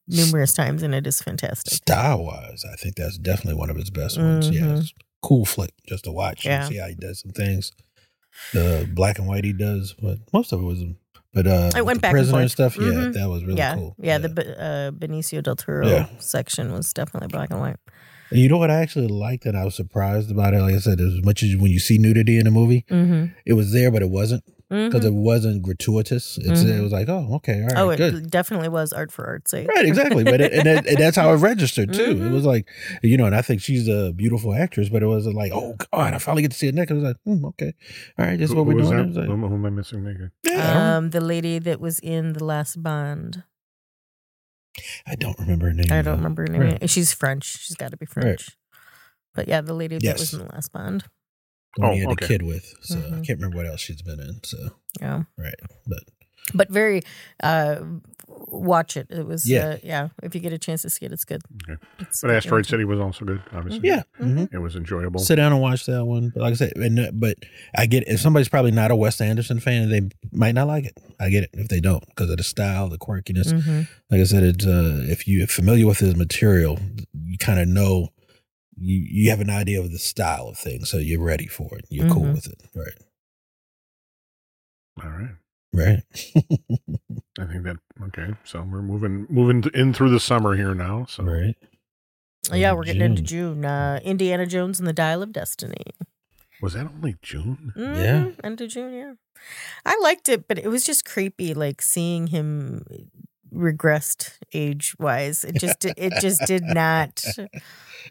numerous 0.07 0.53
times, 0.53 0.83
and 0.83 0.93
it 0.93 1.07
is 1.07 1.21
fantastic. 1.21 1.73
style 1.73 2.23
wise, 2.25 2.63
I 2.71 2.75
think 2.75 2.95
that's 2.95 3.17
definitely 3.17 3.55
one 3.59 3.69
of 3.71 3.75
his 3.77 3.89
best 3.89 4.17
ones. 4.19 4.49
Yeah, 4.51 4.61
Mhm. 4.61 4.79
it's 4.81 4.93
cool 5.23 5.45
flick 5.45 5.71
just 5.87 6.03
to 6.03 6.11
watch. 6.11 6.45
Yeah. 6.45 6.59
and 6.65 6.69
see 6.73 6.77
how 6.77 6.87
he 6.87 6.95
does 6.95 7.21
some 7.21 7.31
things. 7.31 7.71
The 8.53 8.89
black 8.91 9.19
and 9.19 9.27
white 9.27 9.43
he 9.43 9.53
does, 9.53 9.93
but 10.01 10.17
most 10.33 10.51
of 10.53 10.61
it 10.61 10.63
was. 10.63 10.83
But 11.33 11.45
uh, 11.47 11.69
It 11.75 11.85
went 11.85 12.01
back 12.01 12.09
and 12.09 12.15
prisoner 12.17 12.39
forth. 12.39 12.51
stuff. 12.51 12.77
Yeah, 12.77 12.83
Mhm. 12.87 13.13
that 13.13 13.29
was 13.29 13.43
really 13.43 13.57
yeah, 13.57 13.75
cool. 13.75 13.95
yeah, 13.99 14.17
The 14.17 14.29
uh, 14.59 14.91
Benicio 14.91 15.43
del 15.43 15.55
Toro 15.55 15.87
Yeah. 15.87 16.07
section 16.19 16.71
was 16.71 16.93
definitely 16.93 17.27
black 17.27 17.51
and 17.51 17.59
white. 17.59 17.75
And 18.31 18.39
you 18.39 18.49
know 18.49 18.57
what 18.57 18.71
I 18.71 18.75
actually 18.81 19.07
liked 19.07 19.45
and 19.45 19.55
I 19.57 19.63
was 19.63 19.75
surprised 19.75 20.31
about 20.31 20.53
it. 20.53 20.61
Like 20.61 20.75
I 20.75 20.79
said, 20.79 20.99
as 20.99 21.21
much 21.23 21.43
as 21.43 21.55
when 21.55 21.71
you 21.71 21.79
see 21.79 21.97
nudity 21.97 22.39
in 22.39 22.47
a 22.47 22.51
movie, 22.51 22.85
Mm-hmm. 22.89 23.25
it 23.45 23.53
was 23.53 23.71
there, 23.71 23.91
but 23.91 24.01
it 24.01 24.09
wasn't 24.09 24.43
because 24.69 25.01
Mhm. 25.03 25.05
it 25.05 25.13
wasn't 25.13 25.61
gratuitous. 25.63 26.37
It's, 26.37 26.61
It 26.61 26.81
was 26.81 26.91
like, 26.91 27.07
oh, 27.07 27.35
okay, 27.35 27.61
all 27.61 27.67
right, 27.67 27.77
oh, 27.77 27.89
it 27.89 27.97
good. 27.97 28.29
definitely 28.29 28.67
was 28.67 28.91
art 28.91 29.11
for 29.13 29.25
art's 29.25 29.51
sake. 29.51 29.67
Right, 29.69 29.85
exactly. 29.85 30.25
But 30.25 30.41
it, 30.41 30.51
and, 30.51 30.65
that, 30.65 30.85
and 30.87 30.97
that's 30.97 31.15
how 31.15 31.31
it 31.31 31.37
registered 31.37 31.93
too. 31.93 32.03
It 32.03 32.17
Mhm. 32.17 32.31
was 32.31 32.43
like, 32.45 32.67
you 33.01 33.15
know, 33.17 33.25
and 33.25 33.35
I 33.35 33.41
think 33.41 33.61
she's 33.61 33.87
a 33.87 34.11
beautiful 34.13 34.53
actress, 34.53 34.89
but 34.89 35.01
it 35.01 35.07
wasn't 35.07 35.35
like, 35.35 35.51
oh 35.53 35.75
God, 35.93 36.13
I 36.13 36.17
finally 36.17 36.41
get 36.41 36.51
to 36.51 36.57
see 36.57 36.67
it 36.67 36.75
next. 36.75 36.91
I 36.91 36.95
was 36.95 37.03
like, 37.03 37.17
hmm, 37.23 37.45
okay, 37.45 37.73
all 38.19 38.25
right, 38.25 38.37
this 38.37 38.49
is 38.49 38.51
who, 38.51 38.57
what 38.57 38.65
we're 38.65 38.73
who 38.73 38.79
was 38.79 38.89
doing. 38.89 39.13
that? 39.13 39.19
It 39.23 39.29
like, 39.29 39.39
who, 39.39 39.47
who 39.47 39.55
am 39.55 39.65
I 39.65 39.69
missing? 39.69 40.03
Naked? 40.03 40.31
yeah, 40.43 40.97
Um, 40.97 41.11
the 41.11 41.21
lady 41.21 41.59
that 41.59 41.79
was 41.79 41.99
in 41.99 42.33
the 42.33 42.43
last 42.43 42.81
Bond. 42.83 43.43
I 45.07 45.15
don't 45.15 45.39
remember 45.39 45.67
her 45.67 45.73
name. 45.73 45.87
I 45.91 46.01
don't 46.01 46.17
remember 46.17 46.43
her 46.43 46.49
name. 46.49 46.61
Right. 46.61 46.89
She's 46.89 47.11
French. 47.13 47.45
She's 47.63 47.75
got 47.75 47.91
to 47.91 47.97
be 47.97 48.05
French. 48.05 48.49
But 49.33 49.47
yeah, 49.47 49.61
the 49.61 49.73
lady 49.73 49.97
that 49.97 50.19
was 50.19 50.33
in 50.33 50.39
the 50.39 50.45
last 50.53 50.71
Bond. 50.71 51.05
The 51.77 51.81
one 51.83 51.91
Oh, 51.91 51.93
he 51.93 52.01
had 52.01 52.09
okay. 52.11 52.25
a 52.25 52.27
kid 52.27 52.41
with. 52.41 52.73
So 52.81 52.97
I 52.97 53.01
Mhm. 53.01 53.25
can't 53.25 53.39
remember 53.39 53.57
what 53.57 53.65
else 53.67 53.79
she's 53.79 54.01
been 54.01 54.19
in. 54.19 54.39
So 54.43 54.57
Yeah. 54.99 55.23
right, 55.37 55.55
but 55.87 56.03
but 56.53 56.69
very 56.69 57.01
uh 57.43 57.81
watch 58.49 58.95
it 58.97 59.07
it 59.09 59.25
was 59.25 59.49
Yeah. 59.49 59.67
uh, 59.69 59.77
yeah 59.83 60.09
if 60.23 60.33
you 60.35 60.41
get 60.41 60.53
a 60.53 60.57
chance 60.57 60.81
to 60.83 60.89
see 60.89 61.05
it 61.05 61.11
it's 61.11 61.25
good 61.25 61.41
Okay. 61.67 61.81
It's 61.99 62.21
But 62.21 62.31
Asteroid 62.31 62.65
City 62.65 62.85
was 62.85 62.99
also 62.99 63.25
good. 63.25 63.41
Obviously, 63.53 63.87
yeah, 63.87 64.03
Mhm. 64.21 64.33
mhm. 64.47 64.53
it 64.53 64.59
was 64.59 64.75
enjoyable. 64.75 65.19
sit 65.19 65.35
down 65.35 65.51
and 65.51 65.61
watch 65.61 65.85
that 65.85 66.05
one. 66.05 66.31
But 66.33 66.41
like 66.43 66.51
I 66.53 66.55
said, 66.55 66.73
and, 66.77 66.99
uh, 66.99 67.11
but 67.13 67.37
I 67.75 67.85
get 67.85 68.07
if 68.07 68.19
somebody's 68.19 68.49
probably 68.49 68.71
not 68.71 68.91
a 68.91 68.95
Wes 68.95 69.19
Anderson 69.21 69.59
fan, 69.59 69.89
they 69.89 70.01
might 70.31 70.55
not 70.55 70.67
like 70.67 70.85
it. 70.85 70.97
I 71.19 71.29
get 71.29 71.43
it 71.45 71.49
if 71.53 71.67
they 71.67 71.79
don't 71.81 72.05
because 72.07 72.29
of 72.29 72.37
the 72.37 72.43
style, 72.43 72.89
the 72.89 72.97
quirkiness. 72.97 73.51
Mhm. 73.53 73.87
Like 74.09 74.21
I 74.21 74.23
said, 74.23 74.43
it's 74.43 74.65
uh, 74.65 75.05
if 75.09 75.27
you're 75.27 75.47
familiar 75.47 75.85
with 75.87 75.99
his 75.99 76.15
material, 76.15 76.79
you 77.25 77.37
kind 77.37 77.59
of 77.59 77.67
know 77.67 78.09
you 78.79 78.95
you 79.09 79.29
have 79.29 79.41
an 79.41 79.49
idea 79.49 79.79
of 79.79 79.91
the 79.91 79.99
style 79.99 80.47
of 80.47 80.57
things, 80.57 80.89
so 80.89 80.97
you're 80.97 81.23
ready 81.23 81.47
for 81.47 81.77
it. 81.77 81.85
You're 81.89 82.09
cool 82.09 82.23
Mhm. 82.23 82.33
with 82.33 82.47
it, 82.47 82.61
right? 82.75 82.97
All 85.03 85.09
right. 85.09 85.35
Right. 85.73 86.03
I 87.39 87.45
think 87.45 87.63
that 87.63 87.77
okay. 88.05 88.33
So 88.43 88.61
we're 88.61 88.81
moving 88.81 89.27
moving 89.29 89.63
in 89.73 89.93
through 89.93 90.09
the 90.11 90.19
summer 90.19 90.55
here 90.55 90.73
now. 90.73 91.05
So 91.05 91.23
right. 91.23 91.55
yeah 92.53 92.71
we're 92.71 92.85
getting 92.85 93.01
into 93.01 93.21
june 93.21 93.65
uh 93.65 93.99
indiana 94.05 94.45
jones 94.45 94.79
and 94.79 94.87
the 94.87 94.93
dial 94.93 95.21
of 95.21 95.33
destiny 95.33 95.83
was 96.61 96.73
that 96.73 96.85
only 96.87 97.15
June? 97.21 97.73
Yeah. 97.75 97.83
Mhm, 98.31 98.35
end 98.41 98.61
of 98.61 98.69
june 98.69 98.93
yeah 98.93 99.13
i 99.85 99.99
liked 100.01 100.29
it 100.29 100.47
but 100.47 100.57
it 100.57 100.67
was 100.69 100.85
just 100.85 101.03
creepy 101.03 101.53
like 101.53 101.81
seeing 101.81 102.27
him 102.27 102.85
regressed 103.57 104.33
age 104.53 104.95
wise. 104.99 105.43
It 105.43 105.55
just 105.59 105.85
it 105.85 106.13
just 106.21 106.41
did 106.45 106.63
not 106.63 107.23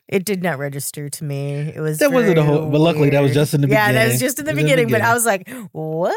it 0.08 0.24
did 0.24 0.42
not 0.42 0.58
register 0.58 1.08
to 1.08 1.24
me. 1.24 1.52
It 1.74 1.80
was 1.80 1.98
That 1.98 2.12
wasn't 2.12 2.38
a 2.38 2.42
whole- 2.42 2.68
but 2.70 2.80
luckily 2.80 3.10
that 3.10 3.20
was 3.20 3.32
just 3.32 3.54
in 3.54 3.60
the 3.62 3.66
beginning. 3.68 3.86
yeah, 3.94 4.04
that 4.04 4.08
was 4.12 4.20
just 4.20 4.38
in 4.38 4.44
the 4.44 4.52
was 4.52 4.58
in 4.60 4.66
the 4.66 4.70
beginning. 4.70 4.90
But 4.92 5.00
I 5.02 5.14
was 5.14 5.24
like, 5.24 5.48
what 5.72 6.10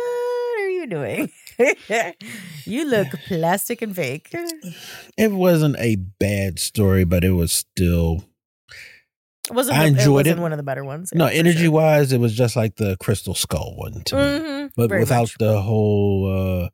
are 0.59 0.69
you 0.69 0.87
doing? 0.87 1.31
you 2.65 2.85
look 2.89 3.07
plastic 3.27 3.81
and 3.81 3.95
fake. 3.95 4.33
It 5.17 5.31
wasn't 5.31 5.75
a 5.77 5.95
bad 5.95 6.59
story, 6.59 7.03
but 7.03 7.23
it 7.23 7.31
was 7.31 7.51
still 7.51 8.23
It 9.49 9.53
wasn't 9.53 9.77
I 9.77 9.85
enjoyed 9.85 10.05
it. 10.27 10.31
wasn't 10.31 10.39
it. 10.39 10.41
one 10.41 10.51
of 10.53 10.57
the 10.57 10.63
better 10.63 10.83
ones. 10.85 11.11
no 11.13 11.25
yeah, 11.27 11.39
energy 11.39 11.63
sure. 11.65 11.71
wise. 11.71 12.11
It 12.11 12.19
was 12.19 12.35
just 12.35 12.55
like 12.55 12.75
the 12.77 12.97
Crystal 12.97 13.35
Skull 13.35 13.73
one 13.77 14.01
to 14.05 14.15
me, 14.15 14.21
Mhm, 14.21 14.71
but 14.75 14.89
without 14.91 15.21
much. 15.23 15.37
the 15.39 15.61
whole 15.61 16.65
uh 16.65 16.69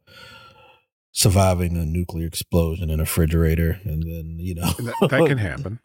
surviving 1.15 1.77
a 1.77 1.85
nuclear 1.85 2.27
explosion 2.27 2.89
in 2.89 2.99
a 2.99 3.03
refrigerator, 3.03 3.79
and 3.85 4.03
then 4.03 4.35
you 4.37 4.53
know 4.55 4.69
that, 4.79 5.07
that 5.09 5.25
can 5.27 5.37
happen. 5.49 5.79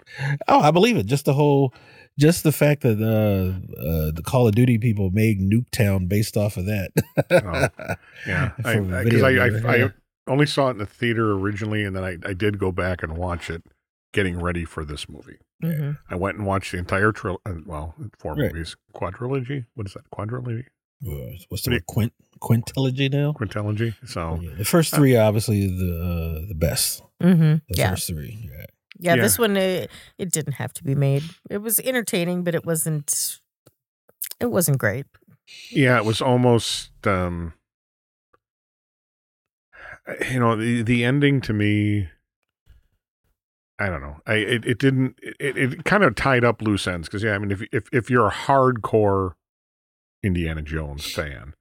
Oh, 0.48 0.60
I 0.60 0.70
believe 0.72 0.96
it. 0.96 1.06
Just 1.06 1.24
the 1.24 1.32
whole, 1.34 1.72
just 2.18 2.42
the 2.42 2.50
fact 2.52 2.82
that 2.82 3.00
uh, 3.00 3.80
uh, 3.80 4.10
the 4.12 4.22
Call 4.22 4.48
of 4.48 4.54
Duty 4.54 4.76
people 4.76 5.10
made 5.10 5.40
Nuketown 5.40 6.08
based 6.08 6.36
off 6.36 6.56
of 6.56 6.66
that. 6.66 6.90
Oh, 7.30 7.94
Yeah, 8.26 8.50
because 8.56 8.92
I, 8.92 9.04
video 9.04 9.24
I, 9.26 9.48
game, 9.50 9.66
I, 9.66 9.92
only 10.30 10.46
saw 10.46 10.68
it 10.68 10.72
in 10.72 10.78
the 10.78 10.86
theater 10.86 11.32
originally, 11.32 11.84
and 11.84 11.94
then 11.94 12.04
I, 12.04 12.16
I 12.28 12.32
did 12.34 12.58
go 12.58 12.72
back 12.72 13.02
and 13.02 13.16
watch 13.16 13.48
it, 13.50 13.62
getting 14.12 14.40
ready 14.40 14.64
for 14.64 14.84
this 14.84 15.08
movie. 15.08 15.38
Mhm. 15.62 15.98
I 16.08 16.16
went 16.16 16.38
and 16.38 16.46
watched 16.46 16.72
the 16.72 16.78
entire 16.78 17.12
trilogy. 17.12 17.42
Well, 17.66 17.94
four 18.18 18.34
Right. 18.34 18.52
movies, 18.52 18.76
quadrilogy. 18.94 19.66
What 19.74 19.86
is 19.86 19.94
that? 19.94 20.10
Quadrilogy, 20.10 20.64
Uh, 21.06 21.36
What's 21.48 21.62
the 21.64 21.70
word? 21.72 21.86
Quint 21.86 22.12
quintilogy 22.42 23.10
now? 23.10 23.32
quintilogy. 23.32 23.94
So 24.08 24.38
Yeah, 24.42 24.54
the 24.56 24.64
first 24.64 24.94
three 24.94 25.16
are 25.16 25.26
obviously 25.26 25.66
the 25.66 25.92
uh, 26.42 26.48
the 26.48 26.54
best. 26.54 27.02
Mhm. 27.22 27.62
The 27.68 27.76
Yeah. 27.78 27.90
first 27.90 28.08
three. 28.08 28.48
Yeah. 28.50 28.66
Yeah, 28.98 29.14
Yeah. 29.14 29.22
this 29.22 29.38
one 29.38 29.56
it, 29.56 29.90
it 30.18 30.30
didn't 30.32 30.54
have 30.54 30.72
to 30.74 30.84
be 30.84 30.94
made. 30.94 31.22
It 31.48 31.58
was 31.58 31.78
entertaining, 31.80 32.44
but 32.44 32.54
it 32.54 32.64
wasn't. 32.66 33.40
It 34.40 34.50
wasn't 34.50 34.78
great. 34.78 35.06
yeah, 35.70 35.96
it 35.98 36.04
was 36.04 36.20
almost. 36.22 36.90
um 37.06 37.54
You 40.30 40.40
know, 40.40 40.56
the 40.56 40.82
the 40.82 41.04
ending 41.04 41.40
to 41.42 41.52
me. 41.52 42.08
I 43.78 43.88
don't 43.88 44.02
know. 44.02 44.16
I 44.26 44.34
it, 44.34 44.64
it 44.66 44.78
didn't. 44.78 45.18
It, 45.22 45.56
it 45.56 45.84
kind 45.84 46.04
of 46.04 46.14
tied 46.14 46.44
up 46.44 46.60
loose 46.62 46.86
ends 46.86 47.08
because 47.08 47.22
yeah, 47.22 47.34
I 47.34 47.38
mean, 47.38 47.50
if 47.50 47.62
if 47.72 47.84
if 47.92 48.10
you're 48.10 48.26
a 48.28 48.32
hardcore 48.32 49.34
Indiana 50.22 50.62
Jones 50.62 51.10
fan, 51.10 51.54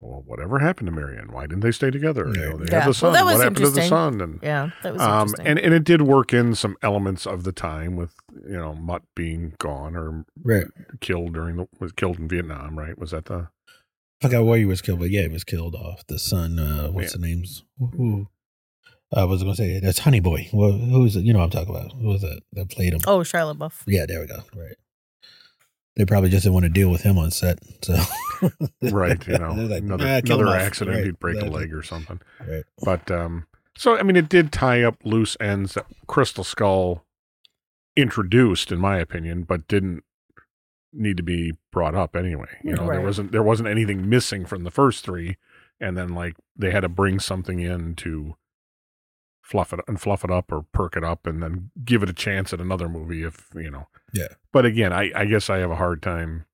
well, 0.00 0.22
whatever 0.26 0.58
happened 0.58 0.86
to 0.86 0.92
Marion? 0.92 1.32
Why 1.32 1.42
didn't 1.42 1.60
they 1.60 1.72
stay 1.72 1.90
together? 1.90 2.26
You 2.28 2.32
know, 2.40 2.56
they 2.56 2.72
Yeah. 2.72 2.80
had 2.80 2.90
the 2.90 2.94
son. 2.94 3.12
Well, 3.12 3.24
what 3.26 3.36
happened 3.38 3.56
to 3.58 3.70
the 3.70 3.82
son? 3.82 4.20
And 4.20 4.40
Yeah, 4.42 4.70
that 4.82 4.92
was 4.94 5.02
um, 5.02 5.20
interesting. 5.28 5.46
and 5.46 5.58
and 5.58 5.74
it 5.74 5.84
did 5.84 6.02
work 6.02 6.32
in 6.32 6.54
some 6.54 6.76
elements 6.82 7.26
of 7.26 7.44
the 7.44 7.52
time 7.52 7.96
with 7.96 8.14
you 8.48 8.56
know 8.56 8.74
Mutt 8.74 9.02
being 9.14 9.54
gone 9.58 9.94
or 9.96 10.24
Right. 10.42 10.66
killed 11.00 11.34
during 11.34 11.56
the 11.56 11.68
was 11.78 11.92
killed 11.92 12.18
in 12.18 12.28
Vietnam, 12.28 12.78
right? 12.78 12.98
Was 12.98 13.10
that 13.12 13.26
the 13.26 13.48
I 14.22 14.26
forgot 14.26 14.44
where 14.44 14.58
he 14.58 14.66
was 14.66 14.82
killed, 14.82 14.98
but 15.00 15.10
yeah, 15.10 15.22
he 15.22 15.28
was 15.28 15.44
killed 15.44 15.74
off. 15.74 16.06
The 16.06 16.18
son, 16.18 16.58
uh, 16.58 16.88
what's 16.88 17.12
Yeah. 17.14 17.20
the 17.20 17.26
names? 17.26 17.64
Who? 17.78 18.28
I 19.12 19.24
was 19.24 19.42
going 19.42 19.56
to 19.56 19.62
say 19.62 19.80
that's 19.80 20.00
Honey 20.00 20.20
Boy. 20.20 20.48
Well, 20.52 20.72
who's 20.72 21.16
it? 21.16 21.24
You 21.24 21.32
know 21.32 21.38
what 21.40 21.46
I'm 21.46 21.50
talking 21.50 21.74
about? 21.74 21.92
Who 22.00 22.08
was 22.08 22.20
that 22.20 22.42
that 22.52 22.70
played 22.70 22.92
him? 22.92 23.00
oh, 23.06 23.20
Shia 23.20 23.56
LaBeouf. 23.56 23.82
Yeah, 23.86 24.06
there 24.06 24.20
we 24.20 24.26
go. 24.26 24.42
Right. 24.54 24.76
They 25.96 26.04
probably 26.04 26.30
just 26.30 26.44
didn't 26.44 26.54
want 26.54 26.64
to 26.64 26.70
deal 26.70 26.90
with 26.90 27.02
him 27.02 27.18
on 27.18 27.30
set. 27.30 27.58
So 27.82 27.98
right? 28.82 29.26
You 29.26 29.38
know, 29.38 29.52
like, 29.52 29.82
another 29.82 30.06
"Ah, 30.06 30.20
another 30.24 30.48
accident, 30.48 30.96
Right, 30.96 31.06
he'd 31.06 31.18
break 31.18 31.36
exactly. 31.36 31.56
a 31.56 31.60
leg 31.60 31.74
or 31.74 31.82
something. 31.82 32.20
Right. 32.46 32.64
But 32.82 33.10
um, 33.10 33.46
so 33.76 33.96
I 33.98 34.02
mean, 34.02 34.16
it 34.16 34.28
did 34.28 34.52
tie 34.52 34.82
up 34.82 34.96
loose 35.04 35.36
ends 35.40 35.74
that 35.74 35.86
Crystal 36.06 36.44
Skull 36.44 37.04
introduced, 37.96 38.70
in 38.72 38.78
my 38.78 38.98
opinion, 38.98 39.42
but 39.42 39.66
didn't 39.68 40.04
need 40.92 41.16
to 41.16 41.22
be 41.22 41.52
brought 41.72 41.94
up 41.94 42.16
anyway. 42.16 42.48
You 42.64 42.74
know, 42.74 42.86
there 42.86 43.00
wasn't 43.00 43.32
there 43.32 43.42
wasn't 43.42 43.68
anything 43.68 44.08
missing 44.08 44.44
from 44.46 44.64
the 44.64 44.70
first 44.70 45.04
three, 45.04 45.36
and 45.80 45.96
then 45.96 46.14
like 46.14 46.36
they 46.56 46.70
had 46.70 46.80
to 46.80 46.88
bring 46.88 47.20
something 47.20 47.60
in 47.60 47.94
to 47.96 48.36
fluff 49.50 49.72
it 49.72 49.80
and 49.88 50.00
fluff 50.00 50.24
it 50.24 50.30
up 50.30 50.52
or 50.52 50.64
perk 50.72 50.96
it 50.96 51.02
up, 51.02 51.26
and 51.26 51.42
then 51.42 51.70
give 51.84 52.04
it 52.04 52.08
a 52.08 52.14
chance 52.14 52.52
at 52.52 52.60
another 52.60 52.88
movie 52.88 53.24
if 53.24 53.48
you 53.54 53.70
know. 53.70 53.88
Yeah. 54.12 54.28
But 54.52 54.64
again, 54.64 54.92
I 54.92 55.10
I 55.14 55.24
guess 55.24 55.50
I 55.50 55.58
have 55.58 55.70
a 55.70 55.76
hard 55.76 56.02
time. 56.02 56.46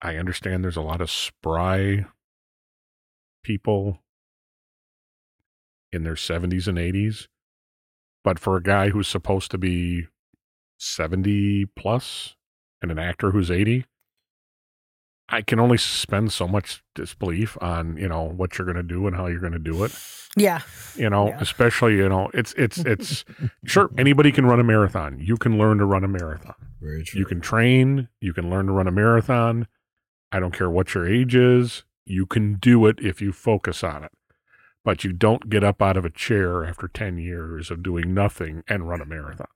I 0.00 0.16
understand 0.16 0.62
there's 0.62 0.76
a 0.76 0.82
lot 0.82 1.00
of 1.00 1.10
spry 1.10 2.06
people 3.42 3.98
in 5.92 6.04
their 6.04 6.14
70s 6.14 6.66
and 6.66 6.78
80s. 6.78 7.26
But 8.24 8.38
for 8.38 8.56
a 8.56 8.62
guy 8.62 8.90
who's 8.90 9.08
supposed 9.08 9.50
to 9.50 9.58
be 9.58 10.06
70 10.78 11.66
plus 11.76 12.36
and 12.80 12.90
an 12.90 12.98
actor 12.98 13.32
who's 13.32 13.50
80, 13.50 13.84
I 15.32 15.40
can 15.42 15.58
only 15.58 15.78
suspend 15.78 16.30
so 16.32 16.46
much 16.46 16.82
disbelief 16.94 17.56
on, 17.60 17.96
you 17.96 18.06
know, 18.08 18.22
what 18.22 18.58
you're 18.58 18.66
going 18.66 18.76
to 18.76 18.82
do 18.82 19.06
and 19.06 19.16
how 19.16 19.26
you're 19.26 19.40
going 19.40 19.54
to 19.54 19.58
do 19.58 19.82
it. 19.82 19.92
Yeah, 20.36 20.60
You 20.94 21.10
know, 21.10 21.28
Yeah. 21.28 21.38
especially, 21.40 21.96
you 21.96 22.08
know, 22.08 22.30
it's, 22.32 22.52
it's, 22.54 22.78
it's 22.78 23.24
sure 23.66 23.90
anybody 23.98 24.30
can 24.32 24.46
run 24.46 24.60
a 24.60 24.64
marathon. 24.64 25.18
You 25.20 25.36
can 25.36 25.58
learn 25.58 25.78
to 25.78 25.84
run 25.84 26.04
a 26.04 26.08
marathon. 26.08 26.54
Very 26.80 27.02
true. 27.04 27.18
You 27.20 27.26
can 27.26 27.40
train, 27.40 28.08
you 28.20 28.32
can 28.32 28.48
learn 28.50 28.66
to 28.66 28.72
run 28.72 28.86
a 28.86 28.92
marathon. 28.92 29.66
I 30.30 30.38
don't 30.40 30.54
care 30.54 30.70
what 30.70 30.94
your 30.94 31.06
age 31.08 31.34
is, 31.34 31.84
you 32.06 32.24
can 32.26 32.54
do 32.54 32.86
it 32.86 32.98
if 33.00 33.20
you 33.20 33.32
focus 33.32 33.82
on 33.84 34.04
it. 34.04 34.12
But 34.84 35.04
you 35.04 35.12
don't 35.12 35.48
get 35.50 35.62
up 35.62 35.80
out 35.82 35.96
of 35.96 36.04
a 36.04 36.10
chair 36.10 36.64
after 36.64 36.88
10 36.88 37.18
years 37.18 37.70
of 37.70 37.82
doing 37.82 38.12
nothing 38.14 38.64
and 38.68 38.88
run 38.88 39.00
a 39.00 39.06
marathon. 39.06 39.46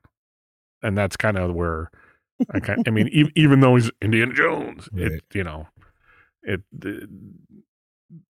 And 0.83 0.97
that's 0.97 1.17
kind 1.17 1.37
of 1.39 1.55
where 1.55 1.91
I 2.51 2.61
kind 2.61 2.83
I 2.87 2.91
mean 2.91 3.09
e- 3.09 3.33
even 3.35 3.61
though 3.61 3.77
he's 3.77 3.91
Indiana 4.03 4.33
Jones, 4.35 4.89
Right. 4.93 5.13
it 5.13 5.25
you 5.33 5.45
know, 5.45 5.69
it 6.43 6.63
the, 6.73 7.09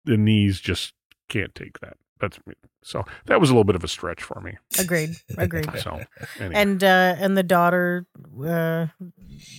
the 0.04 0.16
knees 0.16 0.60
just 0.60 0.94
can't 1.28 1.54
take 1.54 1.80
that. 1.80 1.96
That's 2.20 2.38
me. 2.46 2.54
so 2.82 3.04
that 3.26 3.40
was 3.40 3.48
a 3.50 3.52
little 3.52 3.64
bit 3.64 3.76
of 3.76 3.84
a 3.84 3.88
stretch 3.88 4.22
for 4.22 4.40
me. 4.40 4.56
agreed, 4.78 5.10
agreed. 5.36 5.68
So 5.80 6.00
anyway. 6.40 6.54
And 6.60 6.82
uh 6.82 7.14
and 7.18 7.36
the 7.36 7.42
daughter, 7.44 8.06
uh 8.44 8.86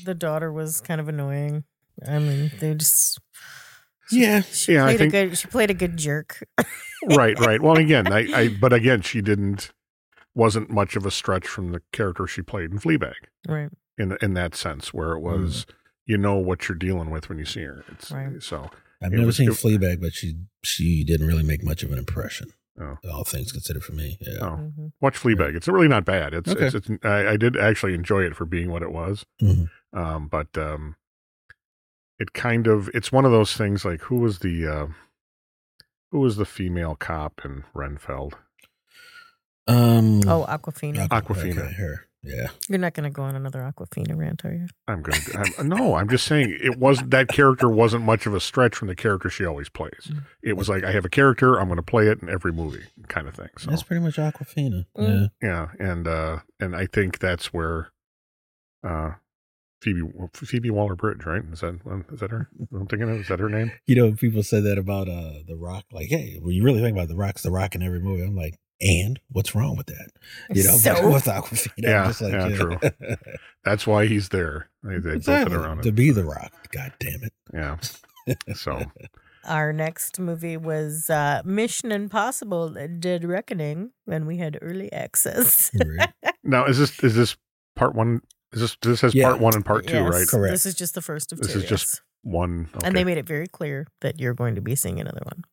the 0.06 0.16
daughter 0.16 0.52
was 0.52 0.82
kind 0.82 1.00
of 1.00 1.08
annoying. 1.08 1.64
I 2.08 2.20
mean, 2.20 2.52
they 2.60 2.74
just 2.76 3.20
Yeah. 4.12 4.42
she 4.42 4.74
Yeah, 4.74 4.86
I 4.86 4.96
played 4.96 5.00
think- 5.00 5.14
a 5.14 5.28
good 5.30 5.38
she 5.38 5.48
played 5.48 5.70
a 5.70 5.74
good 5.74 5.96
jerk. 5.98 6.44
right, 7.10 7.38
right. 7.40 7.62
Well, 7.62 7.78
again, 7.78 8.12
I, 8.12 8.20
I, 8.34 8.48
but 8.50 8.74
again, 8.74 9.02
she 9.04 9.22
didn't, 9.22 9.72
wasn't 10.36 10.70
much 10.70 10.96
of 10.98 11.06
a 11.06 11.12
stretch 11.12 11.48
from 11.48 11.72
the 11.72 11.82
character 11.94 12.28
she 12.28 12.42
played 12.42 12.72
in 12.72 12.80
Fleabag 12.80 13.14
right. 13.48 13.70
In 14.00 14.18
in 14.22 14.34
that 14.34 14.56
sense, 14.56 14.94
where 14.94 15.12
it 15.12 15.20
was, 15.20 15.66
you 16.06 16.18
know 16.18 16.38
what 16.38 16.68
you're 16.68 16.78
dealing 16.78 17.10
with 17.12 17.30
when 17.30 17.38
you 17.38 17.46
see 17.46 17.62
her. 17.64 17.84
It's 17.92 18.10
Right. 18.12 18.42
so 18.42 18.70
I've 19.04 19.12
never 19.12 19.28
was- 19.28 19.38
seen 19.38 19.50
it- 19.50 19.54
Fleabag, 19.56 20.02
but 20.02 20.14
she 20.14 20.36
she 20.64 21.04
didn't 21.04 21.28
really 21.28 21.44
make 21.44 21.64
much 21.64 21.84
of 21.84 21.92
an 21.92 21.98
impression. 22.00 22.50
Oh. 22.82 22.98
All 23.12 23.26
things 23.26 23.52
considered 23.52 23.84
for 23.84 23.92
me. 23.92 24.18
Yeah. 24.22 24.38
Oh. 24.42 24.56
hmm 24.56 24.88
watch 25.02 25.18
Fleabag. 25.20 25.54
It's 25.56 25.68
really 25.68 25.90
not 25.90 26.06
bad. 26.06 26.34
It's, 26.34 26.50
Okay. 26.50 26.68
it's, 26.68 26.76
it's 26.76 26.90
I, 27.04 27.32
I 27.32 27.38
did 27.38 27.58
actually 27.58 27.94
enjoy 27.94 28.24
it 28.24 28.36
for 28.38 28.46
being 28.46 28.72
what 28.72 28.82
it 28.82 28.92
was. 28.94 29.26
Mhm. 29.42 29.70
Um, 29.92 30.28
but 30.30 30.58
um, 30.58 30.96
it 32.20 32.32
kind 32.34 32.68
of 32.68 32.90
it's 32.94 33.12
one 33.12 33.26
of 33.26 33.32
those 33.32 33.54
things 33.58 33.84
like 33.84 34.02
who 34.04 34.16
was 34.16 34.40
the 34.40 34.66
uh, 34.66 34.88
who 36.12 36.20
was 36.22 36.38
the 36.38 36.46
female 36.46 36.96
cop 36.96 37.42
in 37.44 37.66
Renfield? 37.74 38.38
Um. 39.68 40.22
Oh, 40.28 40.46
Awkwafina. 40.48 41.08
Awkwafina. 41.10 41.60
okay, 41.60 41.74
her. 41.74 42.06
Yeah. 42.22 42.48
You're 42.68 42.80
not 42.80 42.94
going 42.94 43.06
to 43.06 43.10
go 43.10 43.24
on 43.24 43.36
another 43.36 43.60
Awkwafina 43.62 44.18
rant, 44.18 44.44
are 44.44 44.54
you? 44.54 44.68
I'm 44.88 45.02
gonna. 45.02 45.18
I'm, 45.58 45.70
no, 45.70 45.96
I'm 45.96 46.10
just 46.10 46.26
saying 46.26 46.58
it 46.62 46.78
was 46.78 47.02
that 47.08 47.30
character 47.30 47.70
wasn't 47.70 48.04
much 48.04 48.26
of 48.26 48.34
a 48.34 48.40
stretch 48.40 48.76
from 48.76 48.90
the 48.90 48.96
character 48.96 49.30
she 49.30 49.46
always 49.46 49.70
plays. 49.70 50.10
Mm. 50.10 50.24
It 50.44 50.58
was 50.58 50.68
like 50.68 50.84
I 50.84 50.92
have 50.92 51.06
a 51.06 51.10
character, 51.10 51.60
I'm 51.60 51.68
going 51.68 51.78
to 51.78 51.84
play 51.84 52.08
it 52.08 52.22
in 52.22 52.30
every 52.30 52.52
movie, 52.52 52.84
kind 53.08 53.28
of 53.28 53.36
thing. 53.36 53.50
So 53.58 53.70
That's 53.70 53.84
pretty 53.84 54.04
much 54.04 54.18
Awkwafina. 54.18 54.86
Mm. 54.98 55.30
yeah, 55.42 55.68
and 55.80 56.08
uh, 56.08 56.40
and 56.60 56.76
I 56.76 56.88
think 56.88 57.20
that's 57.20 57.54
where 57.54 57.92
uh, 58.84 59.12
Phoebe 59.82 60.02
Phoebe 60.34 60.70
Waller 60.70 60.96
Bridge, 60.96 61.26
right? 61.26 61.44
Is 61.52 61.62
that 61.62 61.80
is 62.12 62.20
that 62.20 62.32
her? 62.32 62.50
I'm 62.74 62.88
thinking 62.88 63.10
of 63.10 63.22
is 63.22 63.28
that 63.30 63.40
her 63.40 63.50
name? 63.50 63.72
You 63.86 63.96
know, 63.96 64.12
people 64.12 64.44
say 64.44 64.60
that 64.60 64.78
about 64.78 65.08
uh 65.08 65.40
The 65.48 65.56
Rock. 65.58 65.86
Like, 65.92 66.08
hey, 66.08 66.38
when 66.42 66.54
you 66.54 66.64
really 66.64 66.82
think 66.82 66.98
about 66.98 67.08
The 67.08 67.16
Rock's 67.16 67.44
The 67.44 67.52
Rock 67.52 67.76
in 67.76 67.84
every 67.84 68.02
movie, 68.02 68.24
I'm 68.24 68.36
like, 68.36 68.60
and 68.82 69.20
what's 69.32 69.54
wrong 69.56 69.76
with 69.78 69.88
that? 69.88 70.10
You 70.52 70.64
know, 70.64 70.78
So- 70.78 70.94
but 71.02 71.12
with 71.14 71.26
Awkwafina, 71.26 71.72
I'm 71.78 71.84
Yeah, 71.84 72.08
just 72.08 72.22
like, 72.22 72.32
yeah, 72.34 72.50
true. 72.56 72.78
That's 73.66 73.86
why 73.88 74.06
he's 74.06 74.30
there. 74.30 74.70
They, 74.84 74.96
they 75.00 75.18
built 75.18 75.28
it 75.28 75.54
around 75.54 75.84
to 75.84 75.90
it. 75.90 75.96
be 75.96 76.12
The 76.12 76.24
Rock. 76.24 76.52
God 76.72 76.94
damn 77.00 77.24
it. 77.24 77.34
Yeah. 77.54 77.78
So 78.54 78.82
Our 79.46 79.72
next 79.74 80.20
movie 80.20 80.58
was 80.58 81.10
uh, 81.10 81.42
Mission 81.46 81.92
Impossible: 81.92 82.76
Dead 83.00 83.24
Reckoning 83.24 83.92
when 84.06 84.26
we 84.26 84.38
had 84.38 84.58
early 84.62 84.92
access. 84.94 85.72
Right. 85.74 86.10
now 86.44 86.66
is 86.66 86.78
this 86.78 87.00
is 87.04 87.16
this 87.16 87.36
part 87.76 87.96
one? 87.96 88.22
Is 88.54 88.62
this 88.62 88.78
this 88.82 89.02
has 89.02 89.16
Yeah. 89.16 89.30
part 89.30 89.40
one 89.40 89.56
and 89.56 89.66
part 89.66 89.88
two, 89.88 89.94
Yes, 89.96 90.12
right? 90.14 90.28
Correct. 90.28 90.52
This 90.52 90.66
is 90.66 90.76
just 90.76 90.94
the 90.94 91.02
first 91.02 91.32
of 91.32 91.40
This 91.40 91.54
two. 91.54 91.60
is 91.60 91.66
just- 91.66 92.02
one. 92.22 92.70
And 92.84 92.96
they 92.96 93.04
made 93.04 93.18
it 93.18 93.26
very 93.26 93.48
clear 93.48 93.88
that 94.02 94.20
you're 94.20 94.34
going 94.34 94.56
to 94.56 94.62
be 94.62 94.76
seeing 94.76 95.00
another 95.00 95.22
one. 95.24 95.44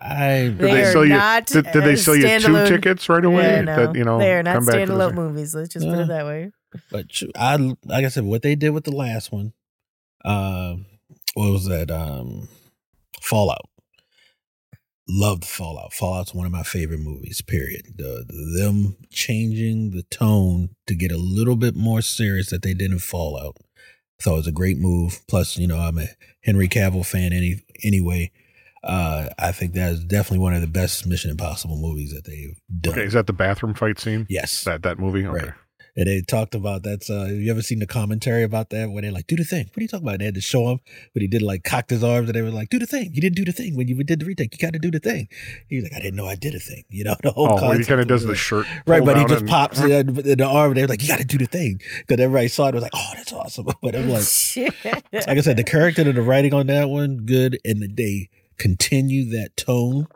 I 0.00 0.54
Did 0.56 0.58
They 0.58 0.70
they 0.72 0.82
are 0.82 0.92
sell 0.92 1.04
you? 1.04 1.10
not 1.14 1.46
Did, 1.46 1.66
did 1.72 1.84
they 1.84 1.96
sell 1.96 2.16
you 2.16 2.38
two 2.40 2.66
tickets 2.66 3.08
right 3.08 3.24
away? 3.24 3.42
Yeah, 3.42 3.60
no, 3.62 3.86
That 3.86 3.96
you 3.96 4.04
know 4.04 4.18
they 4.18 4.32
are 4.32 4.42
not 4.42 4.56
come 4.56 4.66
back 4.66 4.74
to 4.74 4.86
the 4.86 4.92
standalone 4.92 5.14
movies. 5.14 5.54
Let's 5.54 5.72
just 5.72 5.86
put 5.86 5.98
it 5.98 6.08
that 6.08 6.26
way. 6.26 6.50
But 6.90 7.06
I, 7.36 7.56
like 7.84 8.04
I 8.04 8.08
said, 8.08 8.24
what 8.24 8.42
they 8.42 8.54
did 8.54 8.70
with 8.70 8.84
the 8.84 8.94
last 8.94 9.32
one, 9.32 9.54
um, 10.24 10.84
what 11.34 11.50
was 11.50 11.66
that? 11.66 11.90
Um, 11.90 12.48
Fallout. 13.22 13.68
Loved 15.10 15.46
Fallout. 15.46 15.94
Fallout's 15.94 16.34
one 16.34 16.44
of 16.44 16.52
my 16.52 16.62
favorite 16.62 17.00
movies. 17.00 17.40
Period. 17.40 17.94
The, 17.96 18.26
them 18.58 18.96
changing 19.10 19.92
the 19.92 20.02
tone 20.10 20.70
to 20.86 20.94
get 20.94 21.10
a 21.10 21.16
little 21.16 21.56
bit 21.56 21.74
more 21.74 22.02
serious 22.02 22.50
that 22.50 22.60
they 22.62 22.74
did 22.74 22.92
in 22.92 22.98
Fallout. 22.98 23.56
Thought 24.20 24.34
it 24.34 24.36
was 24.36 24.46
a 24.48 24.52
great 24.52 24.78
move. 24.78 25.20
Plus, 25.28 25.56
you 25.56 25.66
know, 25.66 25.78
I'm 25.78 25.98
a 25.98 26.06
Henry 26.42 26.68
Cavill 26.68 27.06
fan. 27.06 27.32
Any 27.32 27.62
anyway, 27.84 28.32
uh, 28.82 29.28
I 29.38 29.52
think 29.52 29.74
that 29.74 29.92
is 29.92 30.04
definitely 30.04 30.40
one 30.40 30.54
of 30.54 30.60
the 30.60 30.66
best 30.66 31.06
Mission 31.06 31.30
Impossible 31.30 31.76
movies 31.76 32.12
that 32.12 32.24
they've 32.24 32.58
done. 32.80 32.94
Okay, 32.94 33.04
is 33.04 33.12
that 33.12 33.26
the 33.26 33.32
bathroom 33.32 33.74
fight 33.74 33.98
scene? 33.98 34.26
yes, 34.28 34.64
That 34.64 34.82
that 34.82 34.98
movie? 34.98 35.26
Okay. 35.26 35.46
Right. 35.46 35.54
And 35.98 36.06
they 36.06 36.22
talked 36.22 36.54
about 36.54 36.82
that's 36.84 37.10
uh 37.10 37.26
you 37.26 37.50
ever 37.50 37.60
seen 37.60 37.80
the 37.80 37.86
commentary 37.86 38.42
about 38.44 38.70
that 38.70 38.90
where 38.90 39.02
they're 39.02 39.12
like, 39.12 39.26
do 39.26 39.36
the 39.36 39.44
thing. 39.44 39.66
What 39.66 39.76
are 39.78 39.82
you 39.82 39.88
talking 39.88 40.06
about? 40.06 40.20
They 40.20 40.24
had 40.26 40.34
to 40.36 40.40
show 40.40 40.70
him 40.70 40.80
but 41.12 41.20
he 41.22 41.28
did 41.28 41.42
like 41.42 41.64
cocked 41.64 41.90
his 41.90 42.04
arms 42.04 42.28
and 42.28 42.36
they 42.36 42.42
were 42.42 42.50
like, 42.50 42.70
do 42.70 42.78
the 42.78 42.86
thing. 42.86 43.10
You 43.12 43.20
didn't 43.20 43.36
do 43.36 43.44
the 43.44 43.52
thing 43.52 43.76
when 43.76 43.88
you 43.88 44.02
did 44.04 44.20
the 44.20 44.26
retake. 44.26 44.52
You 44.54 44.58
gotta 44.66 44.78
do 44.78 44.90
the 44.90 45.00
thing. 45.00 45.28
He 45.68 45.76
was 45.76 45.84
like, 45.84 45.92
I 45.94 45.98
didn't 46.00 46.14
know 46.16 46.26
I 46.26 46.36
did 46.36 46.54
a 46.54 46.60
thing. 46.60 46.84
You 46.88 47.04
know, 47.04 47.16
the 47.22 47.32
whole 47.32 47.48
Oh, 47.50 47.68
where 47.68 47.78
he 47.78 47.84
kind 47.84 48.00
of 48.00 48.06
does 48.06 48.24
the 48.24 48.36
shirt. 48.36 48.66
Right, 48.86 49.04
but 49.04 49.18
he 49.18 49.24
just 49.24 49.40
and- 49.40 49.48
pops 49.50 49.80
in, 49.80 49.90
in 50.20 50.38
the 50.38 50.46
arm 50.46 50.70
and 50.70 50.76
they're 50.76 50.86
like, 50.86 51.02
You 51.02 51.08
gotta 51.08 51.24
do 51.24 51.36
the 51.38 51.46
thing. 51.46 51.80
Because 52.06 52.22
everybody 52.22 52.48
saw 52.48 52.68
it 52.68 52.74
was 52.74 52.82
like, 52.84 52.92
Oh, 52.94 53.10
that's 53.16 53.32
awesome. 53.32 53.66
But 53.82 53.96
I'm 53.96 54.08
like 54.08 54.22
like 55.12 55.28
I 55.38 55.40
said, 55.40 55.56
the 55.56 55.64
character 55.64 56.02
and 56.02 56.14
the 56.16 56.22
writing 56.22 56.54
on 56.54 56.68
that 56.68 56.88
one, 56.88 57.18
good, 57.26 57.58
and 57.64 57.96
they 57.96 58.28
continue 58.58 59.24
that 59.30 59.56
tone 59.56 60.06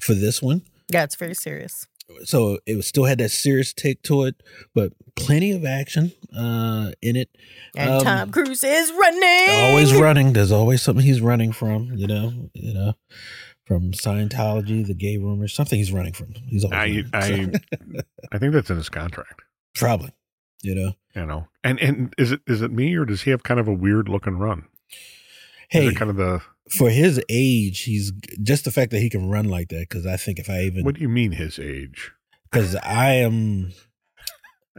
for 0.00 0.14
this 0.14 0.40
one. 0.42 0.62
yeah, 0.88 1.02
it's 1.02 1.16
very 1.16 1.34
serious. 1.34 1.86
So 2.24 2.58
it 2.66 2.76
was, 2.76 2.86
still 2.86 3.04
had 3.04 3.18
that 3.18 3.30
serious 3.30 3.72
take 3.72 4.02
to 4.02 4.24
it, 4.24 4.42
but 4.74 4.92
plenty 5.16 5.52
of 5.52 5.64
action 5.64 6.12
uh, 6.36 6.92
in 7.02 7.16
it. 7.16 7.30
And 7.76 7.90
Um, 7.90 8.00
Tom 8.02 8.30
Cruise 8.30 8.62
is 8.64 8.92
running. 8.92 9.70
Always 9.70 9.94
running. 9.94 10.32
There's 10.32 10.52
always 10.52 10.82
something 10.82 11.04
he's 11.04 11.20
running 11.20 11.52
from. 11.52 11.92
You 11.94 12.06
know, 12.06 12.50
you 12.54 12.72
know, 12.74 12.94
from 13.64 13.92
Scientology, 13.92 14.86
the 14.86 14.94
gay 14.94 15.16
rumors, 15.16 15.54
something 15.54 15.78
he's 15.78 15.92
running 15.92 16.12
from. 16.12 16.34
He's 16.46 16.64
always 16.64 17.06
I 17.12 17.18
running. 17.18 17.54
I 17.72 18.00
I 18.32 18.38
think 18.38 18.52
that's 18.52 18.70
in 18.70 18.76
his 18.76 18.88
contract. 18.88 19.42
probably, 19.74 20.12
you 20.62 20.74
know. 20.74 20.92
You 21.14 21.24
know, 21.26 21.48
and 21.64 21.80
and 21.80 22.14
is 22.18 22.32
it 22.32 22.40
is 22.46 22.60
it 22.60 22.70
me 22.70 22.94
or 22.94 23.04
does 23.06 23.22
he 23.22 23.30
have 23.30 23.42
kind 23.42 23.58
of 23.58 23.68
a 23.68 23.72
weird 23.72 24.08
looking 24.08 24.36
run? 24.36 24.66
Is 24.90 24.96
Hey, 25.70 25.86
it 25.88 25.96
kind 25.96 26.10
of 26.10 26.16
the 26.16 26.42
for 26.70 26.90
his 26.90 27.20
age, 27.28 27.82
he's 27.82 28.12
just 28.42 28.64
the 28.64 28.70
fact 28.72 28.90
that 28.92 29.00
he 29.00 29.08
can 29.10 29.28
run 29.28 29.48
like 29.48 29.68
that. 29.68 29.88
Because 29.88 30.06
I 30.06 30.16
think 30.16 30.38
if 30.38 30.48
I 30.50 30.62
even 30.62 30.84
what 30.84 30.94
do 30.96 31.00
you 31.00 31.08
mean 31.08 31.32
his 31.32 31.58
age? 31.58 32.12
because 32.50 32.74
I 32.76 33.14
am 33.14 33.72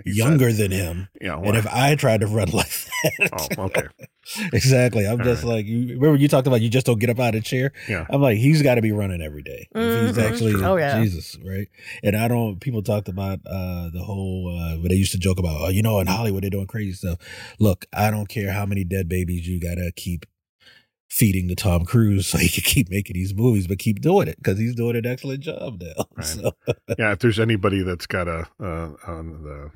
He 0.03 0.11
said- 0.11 0.17
younger 0.17 0.51
than 0.53 0.71
him, 0.71 1.07
Yeah. 1.21 1.37
and 1.37 1.55
if 1.57 1.65
I 1.67 1.95
tried 1.95 2.21
to 2.21 2.27
run 2.27 2.49
like 2.53 2.69
that, 3.03 3.29
oh, 3.57 3.63
okay. 3.65 3.83
exactly. 4.53 5.05
I'm 5.07 5.19
All 5.19 5.25
just 5.25 5.43
right. 5.43 5.49
like 5.55 5.65
you. 5.65 5.95
Remember 5.95 6.15
you 6.17 6.27
talked 6.27 6.47
about 6.47 6.61
you 6.61 6.69
just 6.69 6.85
don't 6.85 6.99
get 6.99 7.09
up 7.09 7.19
out 7.19 7.35
of 7.35 7.41
the 7.43 7.47
chair. 7.47 7.71
Yeah. 7.87 8.05
I'm 8.09 8.21
like 8.21 8.37
he's 8.37 8.61
got 8.61 8.75
to 8.75 8.81
be 8.81 8.91
running 8.91 9.21
every 9.21 9.43
day. 9.43 9.67
If 9.73 10.07
he's 10.07 10.17
actually 10.17 10.61
Oh, 10.63 10.75
yeah. 10.77 11.01
Jesus, 11.01 11.37
right? 11.45 11.67
And 12.03 12.15
I 12.15 12.27
don't. 12.27 12.59
People 12.59 12.83
talked 12.83 13.07
about 13.09 13.39
uh 13.45 13.89
the 13.91 14.03
whole. 14.03 14.55
uh 14.59 14.77
But 14.81 14.89
they 14.89 14.95
used 14.95 15.13
to 15.13 15.17
joke 15.19 15.39
about, 15.39 15.57
oh, 15.61 15.69
you 15.69 15.81
know, 15.81 15.99
in 15.99 16.07
Hollywood 16.07 16.43
they're 16.43 16.49
doing 16.49 16.67
crazy 16.67 16.93
stuff. 16.93 17.19
Look, 17.59 17.85
I 17.93 18.11
don't 18.11 18.27
care 18.27 18.51
how 18.51 18.65
many 18.65 18.83
dead 18.83 19.07
babies 19.07 19.47
you 19.47 19.59
gotta 19.59 19.91
keep 19.95 20.25
feeding 21.17 21.47
to 21.47 21.55
Tom 21.55 21.83
Cruise 21.85 22.27
so 22.27 22.37
he 22.37 22.47
can 22.49 22.63
keep 22.63 22.89
making 22.89 23.15
these 23.15 23.33
movies, 23.33 23.67
but 23.67 23.79
keep 23.79 24.01
doing 24.01 24.27
it 24.27 24.37
because 24.37 24.59
he's 24.59 24.75
doing 24.75 24.95
an 24.95 25.05
excellent 25.05 25.41
job 25.41 25.81
now. 25.81 26.05
Right. 26.15 26.25
So, 26.25 26.51
Yeah. 26.99 27.11
If 27.13 27.19
there's 27.19 27.39
anybody 27.39 27.81
that's 27.83 28.05
got 28.07 28.27
a 28.27 28.47
uh, 28.61 28.91
on 29.07 29.43
the 29.43 29.71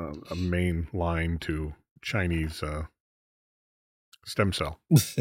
uh, 0.00 0.14
a 0.30 0.34
main 0.36 0.88
line 0.92 1.38
to 1.40 1.74
Chinese 2.02 2.62
uh, 2.62 2.82
stem 4.26 4.52
cell, 4.52 4.80
it's 4.90 5.16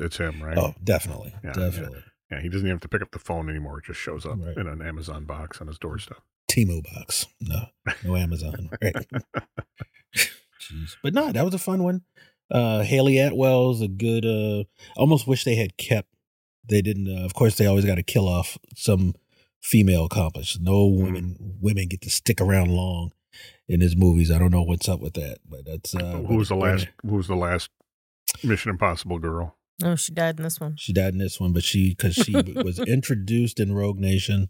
it's 0.00 0.16
him, 0.18 0.42
right? 0.42 0.58
oh, 0.58 0.74
definitely, 0.82 1.34
Yeah, 1.42 1.52
definitely. 1.52 2.04
Yeah. 2.30 2.40
He 2.40 2.48
doesn't 2.48 2.66
even 2.66 2.76
have 2.76 2.80
to 2.82 2.88
pick 2.88 3.02
up 3.02 3.10
the 3.12 3.18
phone 3.18 3.48
anymore. 3.48 3.78
It 3.78 3.84
just 3.86 4.00
shows 4.00 4.24
up 4.26 4.38
Right. 4.38 4.56
in 4.56 4.66
an 4.66 4.82
Amazon 4.82 5.24
box 5.24 5.60
on 5.60 5.66
his 5.68 5.78
doorstep. 5.78 6.18
Temu 6.50 6.82
box. 6.94 7.26
No, 7.40 7.66
no 8.04 8.16
Amazon. 8.16 8.70
Right. 8.82 8.94
Jeez. 10.16 10.96
But 11.02 11.12
no, 11.14 11.32
that 11.32 11.44
was 11.44 11.54
a 11.54 11.58
fun 11.58 11.82
one. 11.82 12.02
Uh 12.54 12.82
Hayley 12.82 13.16
Atwell's 13.18 13.82
a 13.82 13.88
good 13.88 14.24
uh 14.24 14.64
almost 14.96 15.26
wish 15.26 15.42
they 15.44 15.56
had 15.56 15.76
kept 15.76 16.08
they 16.66 16.80
didn't 16.80 17.08
uh, 17.08 17.24
of 17.24 17.34
course 17.34 17.56
they 17.56 17.66
always 17.66 17.84
got 17.84 17.96
to 17.96 18.02
kill 18.02 18.28
off 18.28 18.56
some 18.76 19.14
female 19.60 20.04
accomplice. 20.06 20.58
No 20.60 20.88
Mm-hmm. 20.88 21.02
women 21.04 21.36
women 21.60 21.88
get 21.88 22.00
to 22.02 22.10
stick 22.10 22.40
around 22.40 22.70
long 22.70 23.10
in 23.68 23.80
his 23.80 23.96
movies. 23.96 24.30
I 24.30 24.38
don't 24.38 24.52
know 24.52 24.62
what's 24.62 24.88
up 24.88 25.00
with 25.00 25.14
that, 25.14 25.38
but 25.48 25.64
that's 25.66 25.94
uh 25.94 26.22
who 26.28 26.36
was 26.36 26.48
the 26.48 26.56
last? 26.56 26.86
Who 27.04 27.16
was 27.16 27.26
the 27.26 27.34
last 27.36 27.70
Mission 28.42 28.70
Impossible 28.70 29.18
girl? 29.18 29.56
Oh, 29.82 29.96
she 29.96 30.12
died 30.12 30.38
in 30.38 30.44
this 30.44 30.60
one. 30.60 30.76
She 30.76 30.92
died 30.92 31.14
in 31.14 31.18
this 31.18 31.40
one, 31.40 31.52
but 31.52 31.64
she 31.64 31.90
because 31.90 32.14
she 32.14 32.32
was 32.62 32.78
introduced 32.86 33.58
in 33.58 33.74
Rogue 33.74 33.98
Nation, 33.98 34.48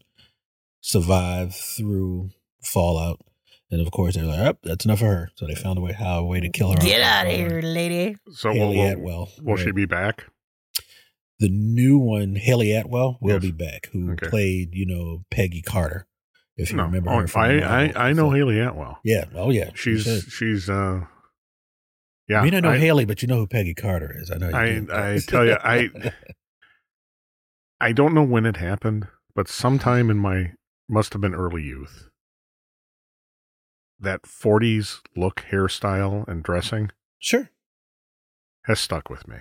survived 0.82 1.54
through 1.54 2.30
Fallout, 2.62 3.20
and 3.74 3.84
of 3.86 3.90
course 3.92 4.14
they're 4.14 4.24
like, 4.24 4.38
"Oh, 4.40 4.58
that's 4.62 4.84
enough 4.84 5.00
for 5.00 5.06
her." 5.06 5.30
So 5.36 5.46
they 5.46 5.54
found 5.54 5.78
a 5.78 5.82
way 5.82 5.92
how 5.92 6.20
a 6.20 6.24
way 6.24 6.40
to 6.40 6.48
kill 6.48 6.70
her. 6.70 6.76
Get 6.78 7.00
out 7.02 7.26
of 7.26 7.32
here, 7.32 7.60
lady. 7.62 8.16
So 8.32 8.48
will, 8.50 8.72
Hayley 8.72 8.76
will, 8.78 8.92
Atwell. 8.92 9.28
will 9.42 9.56
she 9.56 9.72
be 9.72 9.84
back? 9.86 10.24
the 11.40 11.48
new 11.50 11.98
one? 11.98 12.36
Hayley 12.36 12.72
Atwell 12.72 13.18
will 13.20 13.34
Yes. 13.34 13.42
be 13.42 13.50
back, 13.50 13.88
who 13.92 14.12
Okay. 14.12 14.28
played 14.28 14.68
you 14.72 14.86
know 14.86 15.24
Peggy 15.30 15.60
Carter, 15.62 16.06
if 16.56 16.70
you 16.70 16.76
No. 16.76 16.84
remember 16.84 17.10
Oh, 17.10 17.18
her. 17.20 17.26
From 17.26 17.42
I, 17.42 17.56
Marvel. 17.58 17.68
I 18.00 18.08
I 18.08 18.12
know 18.12 18.28
So- 18.30 18.36
Hayley 18.36 18.60
Atwell. 18.60 19.00
Yeah. 19.04 19.24
Oh 19.34 19.50
yeah. 19.50 19.70
She's 19.74 20.04
she's 20.30 20.70
uh 20.70 21.00
yeah. 22.28 22.40
I 22.40 22.44
mean, 22.44 22.54
I 22.54 22.60
know 22.60 22.70
I, 22.70 22.78
Hayley, 22.78 23.04
but 23.04 23.20
you 23.20 23.28
know 23.28 23.36
who 23.38 23.46
Peggy 23.48 23.74
Carter 23.74 24.14
is. 24.18 24.30
I 24.30 24.36
know. 24.38 24.48
You 24.48 24.54
I- 24.56 24.78
do. 24.78 24.86
I 24.92 25.18
tell 25.26 25.44
you, 25.44 25.56
I- 25.62 25.90
I 27.80 27.92
don't 27.92 28.14
know 28.14 28.22
when 28.22 28.46
it 28.46 28.56
happened, 28.56 29.08
but 29.34 29.48
sometime 29.48 30.08
in 30.10 30.18
my 30.18 30.52
must 30.88 31.12
have 31.12 31.20
been 31.20 31.34
early 31.34 31.62
youth. 31.62 32.08
That 34.04 34.22
40s 34.22 35.00
look, 35.16 35.44
hairstyle, 35.50 36.26
and 36.28 36.42
dressing 36.42 36.90
sure. 37.18 37.50
has 38.64 38.78
stuck 38.80 39.10
with 39.10 39.26
me. 39.26 39.38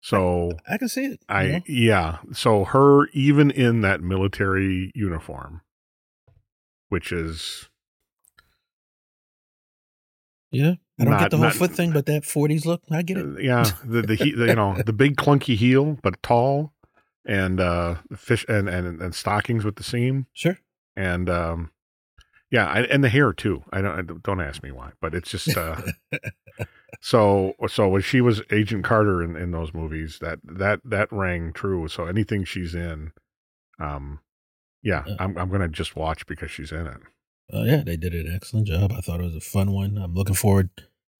So 0.00 0.52
I 0.68 0.78
can 0.78 0.88
see 0.88 1.04
it. 1.04 1.20
I 1.28 1.46
know? 1.46 1.60
yeah. 1.66 2.18
So 2.32 2.64
her 2.64 3.08
even 3.08 3.50
in 3.50 3.82
that 3.82 4.00
military 4.00 4.90
uniform, 4.94 5.60
which 6.88 7.12
is 7.12 7.68
Yeah. 10.50 10.74
I 10.98 11.04
don't 11.04 11.12
Not- 11.12 11.20
get 11.20 11.30
the 11.30 11.36
whole 11.38 11.46
not- 11.46 11.54
foot 11.54 11.72
thing, 11.72 11.92
but 11.92 12.06
that 12.06 12.24
40s 12.24 12.66
look, 12.66 12.82
I 12.90 13.02
get 13.02 13.16
it. 13.16 13.24
Uh, 13.24 13.38
yeah, 13.38 13.64
the 13.84 14.02
the, 14.02 14.14
he, 14.16 14.32
the 14.32 14.46
you 14.48 14.54
know 14.54 14.74
the 14.84 14.92
big 14.92 15.16
clunky 15.16 15.56
heel 15.56 15.98
but 16.02 16.22
tall, 16.22 16.72
and 17.24 17.60
uh 17.60 17.96
fish 18.16 18.44
and 18.48 18.68
and 18.68 19.00
and 19.00 19.14
stockings 19.14 19.64
with 19.64 19.76
the 19.76 19.82
seam, 19.82 20.26
Sure. 20.32 20.58
and 20.96 21.30
um 21.30 21.70
yeah, 22.50 22.66
I, 22.66 22.80
and 22.82 23.02
the 23.04 23.08
hair 23.08 23.32
too. 23.32 23.62
I 23.72 23.80
don't 23.80 23.98
I 23.98 24.02
don't- 24.22 24.40
ask 24.40 24.62
me 24.62 24.70
why, 24.72 24.92
but 25.00 25.14
it's 25.14 25.30
just 25.30 25.56
uh 25.56 25.80
so 27.00 27.54
so 27.68 27.88
when 27.88 28.02
she 28.02 28.20
was 28.20 28.42
Agent 28.50 28.84
Carter 28.84 29.22
in 29.22 29.36
in 29.36 29.50
those 29.52 29.72
movies, 29.74 30.18
that 30.20 30.38
that 30.44 30.80
that 30.84 31.08
rang 31.12 31.52
true. 31.52 31.88
So 31.88 32.06
anything 32.06 32.44
she's 32.44 32.74
in, 32.74 33.12
um, 33.80 34.20
yeah, 34.82 35.04
Yeah. 35.06 35.16
I'm 35.18 35.36
I'm 35.38 35.50
gonna 35.50 35.68
just 35.68 35.96
watch 35.96 36.26
because 36.26 36.50
she's 36.50 36.72
in 36.72 36.86
it. 36.86 37.00
Uh, 37.52 37.62
yeah, 37.62 37.82
they 37.84 37.96
did 37.96 38.14
an 38.14 38.32
excellent 38.32 38.66
job. 38.68 38.92
I 38.92 39.00
thought 39.00 39.20
it 39.20 39.24
was 39.24 39.34
a 39.36 39.40
fun 39.40 39.72
one. 39.72 39.98
I'm 39.98 40.14
looking 40.14 40.36
forward 40.36 40.70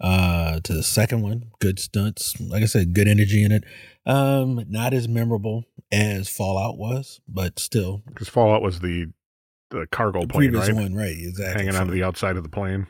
uh, 0.01 0.61
to 0.61 0.73
the 0.73 0.83
second 0.85 1.23
one. 1.23 1.51
Good 1.61 1.79
stunts. 1.81 2.39
Like 2.41 2.63
I 2.63 2.67
said, 2.67 2.95
good 2.95 3.09
energy 3.09 3.43
in 3.43 3.51
it. 3.51 3.65
Um, 4.07 4.65
not 4.69 4.95
as 4.95 5.09
memorable 5.09 5.65
as 5.91 6.29
Fallout 6.29 6.79
was, 6.79 7.21
but 7.29 7.59
still. 7.59 8.03
Because 8.07 8.29
Fallout 8.29 8.63
was 8.63 8.79
the 8.79 9.09
the 9.71 9.87
cargo 9.91 10.23
The 10.23 10.29
plane, 10.29 10.51
previous 10.51 10.69
right? 10.69 10.77
one, 10.83 10.95
right? 10.95 11.17
Exactly. 11.17 11.65
Hanging 11.65 11.81
onto 11.81 11.93
the 11.93 12.03
outside 12.03 12.37
of 12.37 12.43
the 12.43 12.49
plane. 12.49 12.87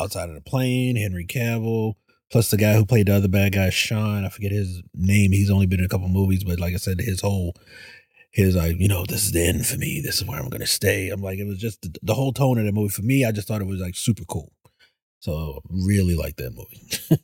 outside 0.00 0.28
of 0.28 0.34
the 0.34 0.40
plane, 0.40 0.96
Henry 0.96 1.26
Cavill, 1.26 1.94
plus 2.30 2.50
the 2.50 2.56
guy 2.56 2.74
who 2.74 2.84
played 2.86 3.06
the 3.06 3.14
other 3.16 3.28
bad 3.28 3.52
guy, 3.52 3.70
Sean. 3.70 4.24
I 4.24 4.28
forget 4.28 4.52
his 4.52 4.82
name. 4.94 5.32
He's 5.32 5.50
only 5.50 5.66
been 5.66 5.80
in 5.80 5.86
a 5.86 5.88
couple 5.88 6.08
movies, 6.08 6.44
but 6.44 6.60
like 6.60 6.74
I 6.74 6.78
said, 6.78 7.00
his 7.00 7.20
whole 7.20 7.54
his 8.30 8.54
like, 8.56 8.76
you 8.78 8.88
know, 8.88 9.04
this 9.06 9.24
is 9.24 9.32
the 9.32 9.46
end 9.46 9.66
for 9.66 9.76
me. 9.78 10.00
This 10.04 10.16
is 10.18 10.24
where 10.24 10.38
I'm 10.38 10.48
gonna 10.50 10.66
stay. 10.66 11.08
I'm 11.08 11.22
like, 11.22 11.38
it 11.38 11.46
was 11.46 11.58
just 11.58 11.82
the, 11.82 11.94
the 12.02 12.14
whole 12.14 12.32
tone 12.32 12.58
of 12.58 12.64
the 12.66 12.72
movie 12.72 12.90
for 12.90 13.02
me. 13.02 13.24
I 13.24 13.32
just 13.32 13.48
thought 13.48 13.60
it 13.62 13.66
was 13.66 13.80
like 13.80 13.96
super 13.96 14.24
cool. 14.24 14.52
So 15.20 15.60
really 15.68 16.14
like 16.14 16.36
that 16.36 16.52
movie. 16.54 16.82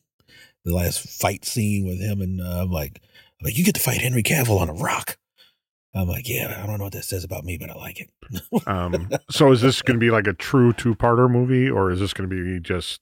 the 0.64 0.74
last 0.74 1.00
fight 1.20 1.44
scene 1.44 1.86
with 1.86 2.00
him 2.00 2.20
and 2.20 2.40
uh, 2.40 2.62
I'm 2.62 2.70
like, 2.70 3.00
I'm 3.40 3.44
like, 3.44 3.58
you 3.58 3.64
get 3.64 3.74
to 3.76 3.80
fight 3.80 4.00
Henry 4.00 4.22
Cavill 4.22 4.58
on 4.60 4.68
a 4.70 4.74
rock. 4.74 5.18
I'm 5.94 6.08
like, 6.08 6.28
yeah, 6.28 6.60
I 6.62 6.66
don't 6.66 6.78
know 6.78 6.84
what 6.84 6.92
that 6.94 7.04
says 7.04 7.22
about 7.22 7.44
me, 7.44 7.56
but 7.56 7.70
I 7.70 7.74
like 7.74 8.00
it. 8.00 8.10
Um, 8.66 9.10
so 9.30 9.52
is 9.52 9.60
this 9.60 9.82
going 9.82 9.96
to 9.96 10.00
be 10.00 10.10
like 10.10 10.26
a 10.26 10.32
true 10.32 10.72
two-parter 10.72 11.30
movie, 11.30 11.68
or 11.70 11.90
is 11.90 12.00
this 12.00 12.12
going 12.12 12.28
to 12.28 12.34
be 12.34 12.60
just 12.60 13.00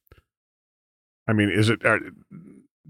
I 1.28 1.32
mean, 1.32 1.50
is 1.50 1.68
it? 1.68 1.84
Uh, 1.84 1.98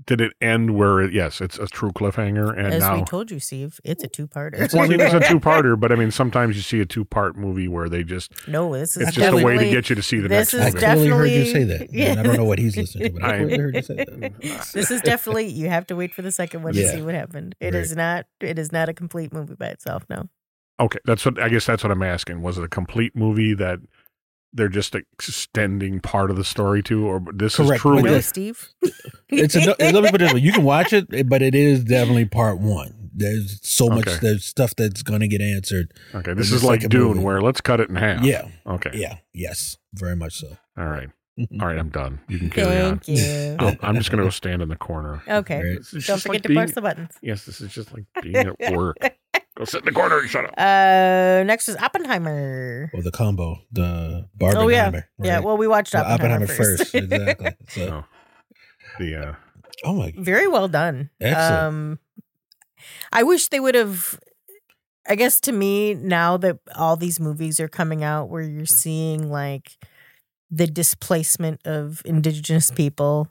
did 0.07 0.21
it 0.21 0.33
end 0.41 0.75
where? 0.77 1.01
It, 1.03 1.13
yes, 1.13 1.41
it's 1.41 1.59
a 1.59 1.67
true 1.67 1.91
cliffhanger, 1.93 2.51
and 2.57 2.73
As 2.73 2.81
now. 2.81 2.97
we 2.97 3.05
told 3.05 3.31
you, 3.31 3.39
Steve, 3.39 3.79
it's 3.85 4.03
a 4.03 4.09
two-parter. 4.09 4.55
It's 4.61 4.73
well, 4.75 4.85
I 4.85 4.89
mean, 4.89 5.01
it's 5.01 5.13
a 5.13 5.21
two-parter, 5.29 5.79
but 5.79 5.93
I 5.93 5.97
mean, 5.97 6.11
sometimes 6.11 6.57
you 6.57 6.63
see 6.63 6.81
a 6.81 6.87
two-part 6.87 7.37
movie 7.37 7.69
where 7.69 7.89
they 7.89 8.03
just 8.03 8.33
no, 8.49 8.73
this 8.73 8.97
is 8.97 9.09
it's 9.09 9.17
just 9.17 9.33
a 9.33 9.45
way 9.45 9.59
to 9.59 9.71
get 9.71 9.91
you 9.91 9.97
to 9.97 10.03
see 10.03 10.19
the 10.19 10.29
this 10.29 10.55
next 10.55 10.77
is 10.77 10.83
I 10.85 10.95
movie. 10.95 11.09
clearly 11.09 11.11
heard 11.11 11.31
you 11.47 11.53
say 11.53 11.65
that. 11.65 11.91
And 11.93 12.21
I 12.21 12.23
don't 12.23 12.37
know 12.37 12.45
what 12.45 12.59
he's 12.59 12.77
listening 12.77 13.13
to, 13.15 13.21
but 13.21 13.25
I 13.25 13.35
I- 13.35 13.39
clearly 13.39 13.59
heard 13.59 13.75
you 13.77 13.83
say 13.83 13.95
that. 13.97 14.41
this 14.73 14.91
is 14.91 15.01
definitely 15.03 15.47
you 15.49 15.69
have 15.69 15.87
to 15.89 15.97
wait 15.97 16.15
for 16.15 16.23
the 16.23 16.33
second 16.33 16.63
one 16.63 16.75
Yeah. 16.75 16.85
to 16.91 16.97
see 16.97 17.03
what 17.03 17.15
happened. 17.15 17.55
It 17.61 17.67
Right. 17.75 17.83
is 17.83 17.95
not 17.95 18.27
it 18.41 18.59
is 18.59 18.73
not 18.73 18.89
a 18.89 18.95
complete 18.95 19.33
movie 19.33 19.55
by 19.55 19.67
itself. 19.69 20.05
No, 20.09 20.29
Okay, 20.81 20.99
that's 21.05 21.25
what 21.27 21.39
I 21.41 21.49
guess 21.51 21.67
that's 21.67 21.85
what 21.85 21.91
I'm 21.93 22.03
asking. 22.03 22.41
Was 22.43 22.57
it 22.59 22.65
a 22.65 22.69
complete 22.69 23.15
movie 23.15 23.55
that 23.55 23.79
they're 24.53 24.69
just 24.69 24.95
extending 24.95 26.01
part 26.01 26.31
of 26.31 26.37
the 26.37 26.45
story 26.45 26.83
to, 26.85 27.07
or 27.07 27.23
this 27.35 27.59
is 27.59 27.67
Correct, 27.67 27.81
truly? 27.81 28.03
but 28.03 28.11
no, 28.11 28.21
Steve. 28.21 28.69
It's 29.35 29.55
a, 29.57 29.61
let 29.79 29.95
me 30.05 30.11
put 30.11 30.21
it 30.21 30.43
you 30.43 30.53
can 30.53 30.63
watch 30.63 30.93
it, 30.93 31.27
but 31.29 31.41
it 31.41 31.55
is 31.55 31.85
definitely 31.85 32.27
part 32.27 32.59
one. 32.59 33.11
There's 33.15 33.59
so 33.67 33.89
much. 33.89 34.05
There's 34.21 34.45
stuff 34.45 34.77
that's 34.77 35.03
going 35.03 35.21
to 35.21 35.29
get 35.29 35.41
answered. 35.41 35.93
okay, 36.15 36.35
this 36.35 36.53
is 36.53 36.61
the 36.61 36.67
like 36.67 36.87
Dune, 36.89 37.09
movie. 37.15 37.21
where 37.21 37.41
let's 37.41 37.61
cut 37.63 37.81
it 37.81 37.89
in 37.89 37.97
half. 37.97 38.23
Yeah, 38.25 38.49
Okay. 38.67 38.91
yeah, 38.95 39.19
yes, 39.33 39.79
very 39.95 40.17
much 40.17 40.35
so. 40.35 40.57
All 40.77 40.87
right. 40.87 41.09
All 41.61 41.67
right. 41.67 41.79
I'm 41.79 41.89
done. 41.89 42.21
You 42.29 42.39
can 42.39 42.51
carry 42.51 42.79
on. 42.83 42.99
Thank 42.99 43.09
you. 43.19 43.57
I'm, 43.59 43.67
oh, 43.83 43.87
I'm 43.87 43.97
just 43.97 44.11
gonna 44.11 44.23
go 44.25 44.29
stand 44.31 44.61
in 44.61 44.69
the 44.69 44.77
corner. 44.77 45.23
Okay, 45.27 45.63
Right. 45.63 45.79
Don't 46.07 46.21
forget 46.21 46.27
like 46.29 46.43
to 46.43 46.49
being- 46.49 46.61
push 46.61 46.73
the 46.75 46.83
buttons. 46.83 47.11
Yes, 47.23 47.47
this 47.47 47.61
is 47.63 47.73
just 47.73 47.91
like 47.95 48.05
being 48.23 48.37
at 48.37 48.73
work. 48.75 48.97
Go 49.57 49.65
sit 49.65 49.81
in 49.81 49.85
the 49.87 49.93
corner 49.93 50.19
and 50.19 50.31
shut 50.31 50.45
up. 50.47 50.55
Uh, 50.57 51.43
next 51.45 51.69
is 51.69 51.77
Oppenheimer. 51.77 52.91
Or 52.95 53.03
the 53.03 53.11
combo, 53.11 53.59
the 53.71 54.29
Barbenheimer. 54.39 54.57
Oh 54.57 54.69
yeah, 54.69 54.91
right? 54.91 55.03
yeah. 55.23 55.39
Well, 55.41 55.59
we 55.59 55.69
watched 55.69 55.93
The 55.93 55.99
Oppenheimer, 55.99 56.45
Oppenheimer 56.45 56.47
first. 56.47 56.93
first, 56.93 56.95
exactly. 56.95 57.51
So, 57.69 57.87
No. 57.87 58.05
The 58.99 59.17
uh, 59.17 59.35
oh 59.85 59.95
my, 59.95 60.15
Very 60.17 60.49
well 60.49 60.69
done. 60.69 61.11
Excellent. 61.21 61.63
Um, 61.63 61.99
I 63.13 63.23
wish 63.23 63.49
they 63.49 63.61
would 63.61 63.75
have. 63.75 64.19
I 65.09 65.17
guess 65.17 65.41
to 65.41 65.53
me, 65.53 65.95
now 65.95 66.37
that 66.39 66.59
all 66.77 66.97
these 66.97 67.19
movies 67.19 67.59
are 67.59 67.69
coming 67.69 68.05
out, 68.05 68.29
where 68.29 68.43
you're 68.43 68.67
seeing 68.67 69.31
like 69.31 69.77
the 70.51 70.67
displacement 70.67 71.61
of 71.67 72.03
indigenous 72.05 72.71
people, 72.71 73.29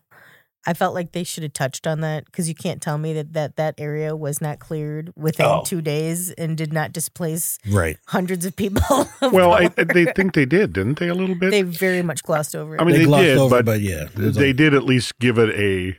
I 0.67 0.73
felt 0.73 0.93
like 0.93 1.11
they 1.11 1.23
should 1.23 1.43
have 1.43 1.53
touched 1.53 1.87
on 1.87 2.01
that 2.01 2.25
because 2.25 2.47
you 2.47 2.53
can't 2.55 2.81
tell 2.81 2.97
me 2.97 3.13
that 3.13 3.33
that, 3.33 3.55
that 3.55 3.75
area 3.79 4.15
was 4.15 4.41
not 4.41 4.59
cleared 4.59 5.11
within 5.15 5.45
Oh. 5.47 5.63
two 5.65 5.81
days 5.81 6.29
and 6.31 6.55
did 6.55 6.71
not 6.71 6.93
displace 6.93 7.57
right. 7.71 7.97
hundreds 8.07 8.45
of 8.45 8.55
people. 8.55 8.81
of 9.21 9.31
well, 9.33 9.53
I, 9.53 9.69
they 9.69 10.05
think 10.13 10.33
they 10.35 10.45
did, 10.45 10.73
didn't 10.73 10.99
they? 10.99 11.07
A 11.07 11.15
little 11.15 11.35
bit. 11.35 11.49
they 11.51 11.63
very 11.63 12.03
much 12.03 12.21
glossed 12.23 12.55
over 12.55 12.75
it. 12.75 12.81
I 12.81 12.83
mean, 12.83 12.93
they, 12.93 12.99
they 12.99 13.05
glossed 13.05 13.23
did, 13.23 13.37
over, 13.39 13.55
but 13.57 13.65
but, 13.65 13.81
yeah, 13.81 14.05
they 14.15 14.47
like- 14.49 14.55
did 14.57 14.73
at 14.73 14.83
least 14.83 15.17
give 15.19 15.37
it 15.39 15.49
a. 15.57 15.97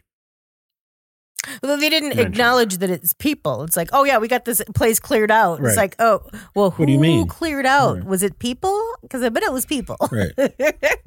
Although 1.62 1.76
they 1.76 1.90
didn't 1.90 2.10
mentioned. 2.10 2.34
acknowledge 2.34 2.78
that 2.78 2.88
it's 2.90 3.12
people. 3.14 3.64
It's 3.64 3.76
like, 3.76 3.88
oh 3.92 4.04
yeah, 4.04 4.18
we 4.18 4.28
got 4.28 4.44
this 4.44 4.62
place 4.74 5.00
cleared 5.00 5.30
out. 5.30 5.60
It's 5.64 5.76
like, 5.76 5.96
oh, 5.98 6.20
well, 6.54 6.70
who 6.70 6.82
What 6.82 6.86
do 6.86 6.92
you 6.92 7.00
mean? 7.00 7.26
cleared 7.26 7.66
out? 7.66 7.96
Right. 7.96 8.04
Was 8.04 8.22
it 8.22 8.38
people? 8.38 8.80
Because 9.02 9.22
I 9.22 9.28
bet 9.28 9.42
it 9.42 9.52
was 9.52 9.66
people. 9.66 9.96
Right. 10.10 10.32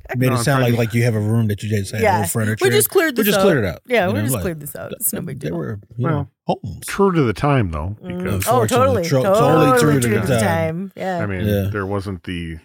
It 0.07 0.19
made 0.19 0.27
No, 0.29 0.35
it 0.35 0.43
sound 0.43 0.61
like 0.63 0.75
like 0.77 0.93
you 0.93 1.03
have 1.03 1.15
a 1.15 1.19
room 1.19 1.47
that 1.47 1.63
you 1.63 1.69
just 1.69 1.91
had 1.91 1.99
Yeah. 2.01 2.21
no 2.21 2.27
furniture. 2.27 2.63
we 2.63 2.69
just 2.69 2.91
cleared 2.91 3.15
This 3.15 3.25
we 3.25 3.31
just 3.31 3.39
out. 3.39 3.43
cleared 3.43 3.63
it 3.63 3.67
out. 3.67 3.81
Yeah, 3.87 4.05
You 4.07 4.13
we 4.13 4.19
know, 4.19 4.21
just 4.25 4.33
like, 4.35 4.41
cleared 4.43 4.59
this 4.59 4.75
out. 4.75 4.91
It's 4.91 5.11
no 5.11 5.21
big 5.21 5.39
They 5.39 5.47
deal. 5.49 5.57
were 5.57 5.79
you 5.97 6.03
Well, 6.05 6.13
know, 6.13 6.29
homes. 6.45 6.85
True 6.85 7.11
to 7.11 7.21
the 7.23 7.33
time, 7.33 7.71
though, 7.71 7.95
Mm. 8.03 8.17
because 8.19 8.47
Oh, 8.47 8.61
Unfortunately, 8.61 8.67
totally, 8.67 9.03
tro- 9.09 9.23
totally, 9.23 9.65
totally 9.65 9.79
true, 9.79 9.91
true 9.91 9.99
to 10.01 10.07
to 10.09 10.27
the 10.27 10.27
the 10.35 10.39
time. 10.39 10.45
time. 10.45 10.91
Yeah. 10.95 11.23
I 11.23 11.25
mean, 11.25 11.45
Yeah. 11.47 11.69
there 11.71 11.87
wasn't 11.87 12.23
the. 12.23 12.57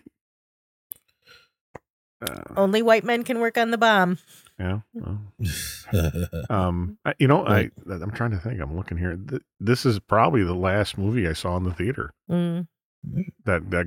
Uh, 2.23 2.35
Only 2.57 2.83
white 2.83 3.05
men 3.05 3.25
can 3.25 3.39
work 3.41 3.57
on 3.57 3.71
the 3.71 3.79
bomb. 3.79 4.19
Yeah. 4.61 4.81
well, 4.95 5.19
Um, 6.51 6.99
I- 7.05 7.15
you 7.19 7.27
know, 7.27 7.47
I 7.47 7.71
I'm 7.91 8.11
trying 8.13 8.31
to 8.33 8.39
think. 8.39 8.61
I'm 8.61 8.77
looking 8.77 8.99
here. 8.99 9.19
This 9.59 9.85
is 9.87 9.99
probably 9.99 10.43
the 10.45 10.55
last 10.55 10.97
movie 10.99 11.27
I 11.27 11.33
saw 11.33 11.57
in 11.57 11.65
the 11.65 11.73
theater 11.75 12.13
Mm. 12.31 12.67
that 13.47 13.71
that 13.71 13.87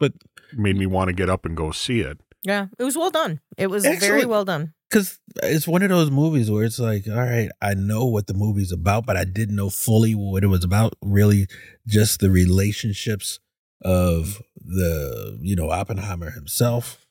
But- 0.00 0.14
made 0.54 0.76
me 0.76 0.86
want 0.86 1.08
to 1.08 1.14
get 1.14 1.28
up 1.30 1.44
and 1.44 1.56
go 1.56 1.70
see 1.70 2.00
it. 2.00 2.18
Yeah, 2.42 2.66
it 2.78 2.84
was 2.84 2.96
well 2.96 3.10
done. 3.10 3.40
It 3.58 3.68
was 3.68 3.84
very 3.84 4.24
well 4.24 4.44
done. 4.44 4.72
Because 4.88 5.18
it's 5.42 5.66
one 5.66 5.82
of 5.82 5.88
those 5.88 6.12
movies 6.12 6.48
where 6.48 6.64
it's 6.64 6.78
like, 6.78 7.08
all 7.08 7.14
right, 7.16 7.48
I 7.60 7.74
know 7.74 8.04
what 8.04 8.28
the 8.28 8.34
movie's 8.34 8.70
about, 8.70 9.04
but 9.04 9.16
I 9.16 9.24
didn't 9.24 9.56
know 9.56 9.68
fully 9.68 10.14
what 10.14 10.44
it 10.44 10.46
was 10.46 10.62
about. 10.62 10.94
Really, 11.02 11.48
just 11.88 12.20
the 12.20 12.30
relationships 12.30 13.40
of 13.82 14.40
the, 14.64 15.38
you 15.42 15.56
know, 15.56 15.70
Oppenheimer 15.70 16.30
himself, 16.30 17.04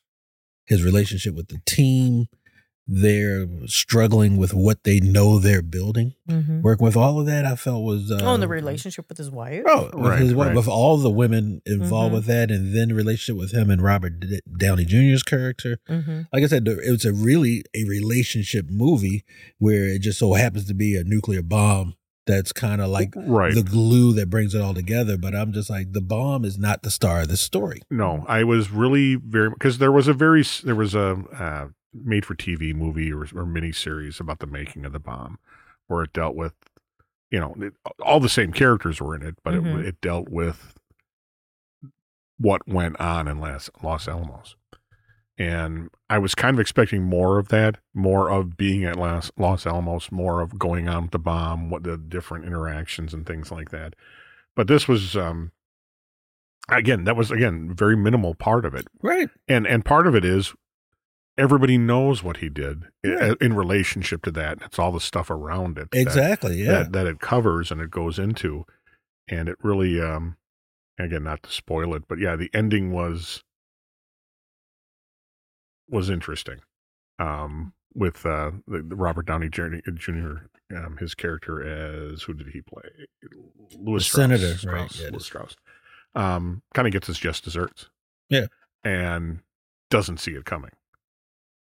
his 0.64 0.82
relationship 0.82 1.34
with 1.34 1.48
the 1.48 1.60
team. 1.66 2.28
They're 2.88 3.46
struggling 3.66 4.36
with 4.36 4.54
what 4.54 4.84
they 4.84 5.00
know 5.00 5.38
they're 5.40 5.60
building. 5.62 6.14
Mm-hmm. 6.30 6.62
Working 6.62 6.84
with 6.84 6.96
all 6.96 7.18
of 7.18 7.26
that, 7.26 7.44
I 7.44 7.56
felt 7.56 7.82
was 7.82 8.12
uh, 8.12 8.20
oh, 8.22 8.34
and 8.34 8.42
the 8.42 8.46
relationship 8.48 9.06
with 9.08 9.18
his 9.18 9.30
wife. 9.30 9.64
Oh, 9.66 9.84
with, 9.92 9.94
Right, 9.94 10.18
his, 10.20 10.34
wife- 10.34 10.46
right. 10.48 10.56
with 10.56 10.68
all 10.68 10.96
the 10.96 11.10
women 11.10 11.62
involved 11.66 12.12
Mhm. 12.12 12.16
with 12.16 12.26
that, 12.26 12.50
and 12.52 12.74
then 12.76 12.88
the 12.88 12.94
relationship 12.94 13.40
with 13.40 13.52
him 13.52 13.70
and 13.70 13.82
Robert 13.82 14.20
D- 14.20 14.40
Downey 14.56 14.84
Jr.'s 14.84 15.24
character. 15.24 15.78
Mm-hmm. 15.88 16.22
Like 16.32 16.44
I 16.44 16.46
said, 16.46 16.68
it 16.68 16.90
was 16.90 17.04
a 17.04 17.12
really 17.12 17.64
a 17.74 17.84
relationship 17.84 18.66
movie 18.70 19.24
where 19.58 19.86
it 19.88 20.00
just 20.02 20.18
so 20.20 20.34
happens 20.34 20.66
to 20.66 20.74
be 20.74 20.94
a 20.96 21.02
nuclear 21.02 21.42
bomb 21.42 21.94
that's 22.26 22.52
kind 22.52 22.80
of 22.80 22.88
like 22.88 23.12
right. 23.16 23.54
the 23.54 23.62
glue 23.62 24.12
that 24.14 24.28
brings 24.30 24.54
it 24.54 24.60
all 24.60 24.74
together. 24.74 25.16
But 25.16 25.34
I'm 25.34 25.52
just 25.52 25.70
like, 25.70 25.92
the 25.92 26.00
bomb 26.00 26.44
is 26.44 26.56
not 26.58 26.82
the 26.82 26.90
star 26.90 27.22
of 27.22 27.28
the 27.28 27.36
story. 27.36 27.82
no, 27.90 28.24
I 28.28 28.44
was 28.44 28.70
really 28.70 29.16
very 29.16 29.50
because 29.50 29.78
there 29.78 29.92
was 29.92 30.06
a 30.08 30.12
very 30.12 30.44
there 30.64 30.74
was 30.76 30.94
a 30.94 31.22
uh, 31.36 31.66
made 31.92 32.24
for 32.26 32.34
TV 32.34 32.74
movie 32.74 33.12
or, 33.12 33.26
or 33.34 33.46
mini 33.46 33.72
series 33.72 34.20
about 34.20 34.38
the 34.40 34.46
making 34.46 34.84
of 34.84 34.92
the 34.92 34.98
bomb, 35.00 35.38
where 35.86 36.02
it 36.04 36.12
dealt 36.12 36.34
with, 36.36 36.54
you 37.30 37.40
know, 37.40 37.54
it, 37.58 37.74
all 38.04 38.20
the 38.20 38.28
same 38.28 38.52
characters 38.52 39.00
were 39.00 39.14
in 39.14 39.22
it, 39.22 39.36
but 39.42 39.54
Mhm. 39.54 39.80
it, 39.80 39.86
it 39.86 40.00
dealt 40.00 40.28
with 40.28 40.74
what 42.38 42.66
went 42.68 43.00
on 43.00 43.28
in 43.28 43.40
Los, 43.40 43.70
Los 43.82 44.06
Alamos. 44.08 44.56
And 45.38 45.90
I 46.08 46.18
was 46.18 46.34
kind 46.34 46.54
of 46.54 46.60
expecting 46.60 47.02
more 47.02 47.38
of 47.38 47.48
that, 47.48 47.78
more 47.94 48.30
of 48.30 48.56
being 48.56 48.84
at 48.84 48.96
Los, 48.96 49.30
Los 49.36 49.66
Alamos, 49.66 50.10
more 50.10 50.40
of 50.40 50.58
going 50.58 50.88
on 50.88 51.02
with 51.02 51.10
the 51.12 51.18
bomb, 51.18 51.68
what 51.68 51.82
the 51.82 51.96
different 51.98 52.46
interactions 52.46 53.12
and 53.12 53.26
things 53.26 53.50
like 53.50 53.70
that. 53.70 53.94
But 54.54 54.66
this 54.66 54.88
was, 54.88 55.14
um, 55.14 55.52
again, 56.70 57.04
that 57.04 57.16
was 57.16 57.30
again 57.30 57.74
very 57.74 57.96
minimal 57.96 58.34
part 58.34 58.64
of 58.64 58.74
it, 58.74 58.86
Right. 59.02 59.28
and 59.46 59.66
and 59.66 59.84
part 59.84 60.06
of 60.06 60.14
it 60.14 60.24
is 60.24 60.54
everybody 61.38 61.76
knows 61.78 62.22
what 62.22 62.38
he 62.38 62.48
did 62.48 62.84
i- 63.04 63.08
Right. 63.08 63.36
in 63.40 63.54
relationship 63.54 64.22
to 64.22 64.30
that. 64.32 64.58
It's 64.62 64.78
all 64.78 64.92
the 64.92 65.00
stuff 65.00 65.30
around 65.30 65.78
it, 65.78 65.90
that- 65.90 66.00
Exactly. 66.00 66.62
Yeah. 66.62 66.84
that 66.84 66.92
that 66.92 67.06
it 67.06 67.20
covers 67.20 67.70
and 67.70 67.80
it 67.80 67.90
goes 67.90 68.18
into, 68.18 68.64
and 69.28 69.48
it 69.48 69.56
really, 69.62 70.00
um, 70.00 70.36
again, 70.98 71.24
not 71.24 71.42
to 71.44 71.50
spoil 71.50 71.94
it, 71.94 72.04
but 72.08 72.18
yeah, 72.18 72.36
the 72.36 72.50
ending 72.54 72.92
was 72.92 73.42
was 75.88 76.10
interesting. 76.10 76.60
Um, 77.18 77.72
with 77.94 78.26
uh, 78.26 78.50
the, 78.66 78.82
the 78.82 78.96
Robert 78.96 79.24
Downey 79.26 79.48
Jr. 79.48 79.76
Jr. 79.94 80.32
Um, 80.76 80.96
his 80.98 81.14
character 81.14 81.62
as 81.62 82.22
who 82.22 82.34
did 82.34 82.48
he 82.48 82.60
play? 82.60 82.82
Lewis 83.78 84.04
Strauss. 84.04 84.22
senator, 84.22 84.58
Strauss, 84.58 84.64
right, 84.98 85.00
yeah, 85.00 85.08
Lewis 85.10 85.24
Strauss. 85.24 85.56
Um, 86.14 86.62
kind 86.74 86.86
of 86.86 86.92
gets 86.92 87.06
his 87.06 87.18
just 87.18 87.44
desserts. 87.44 87.88
Yeah. 88.28 88.46
and 88.84 89.40
doesn't 89.90 90.18
see 90.18 90.32
it 90.32 90.44
coming 90.44 90.72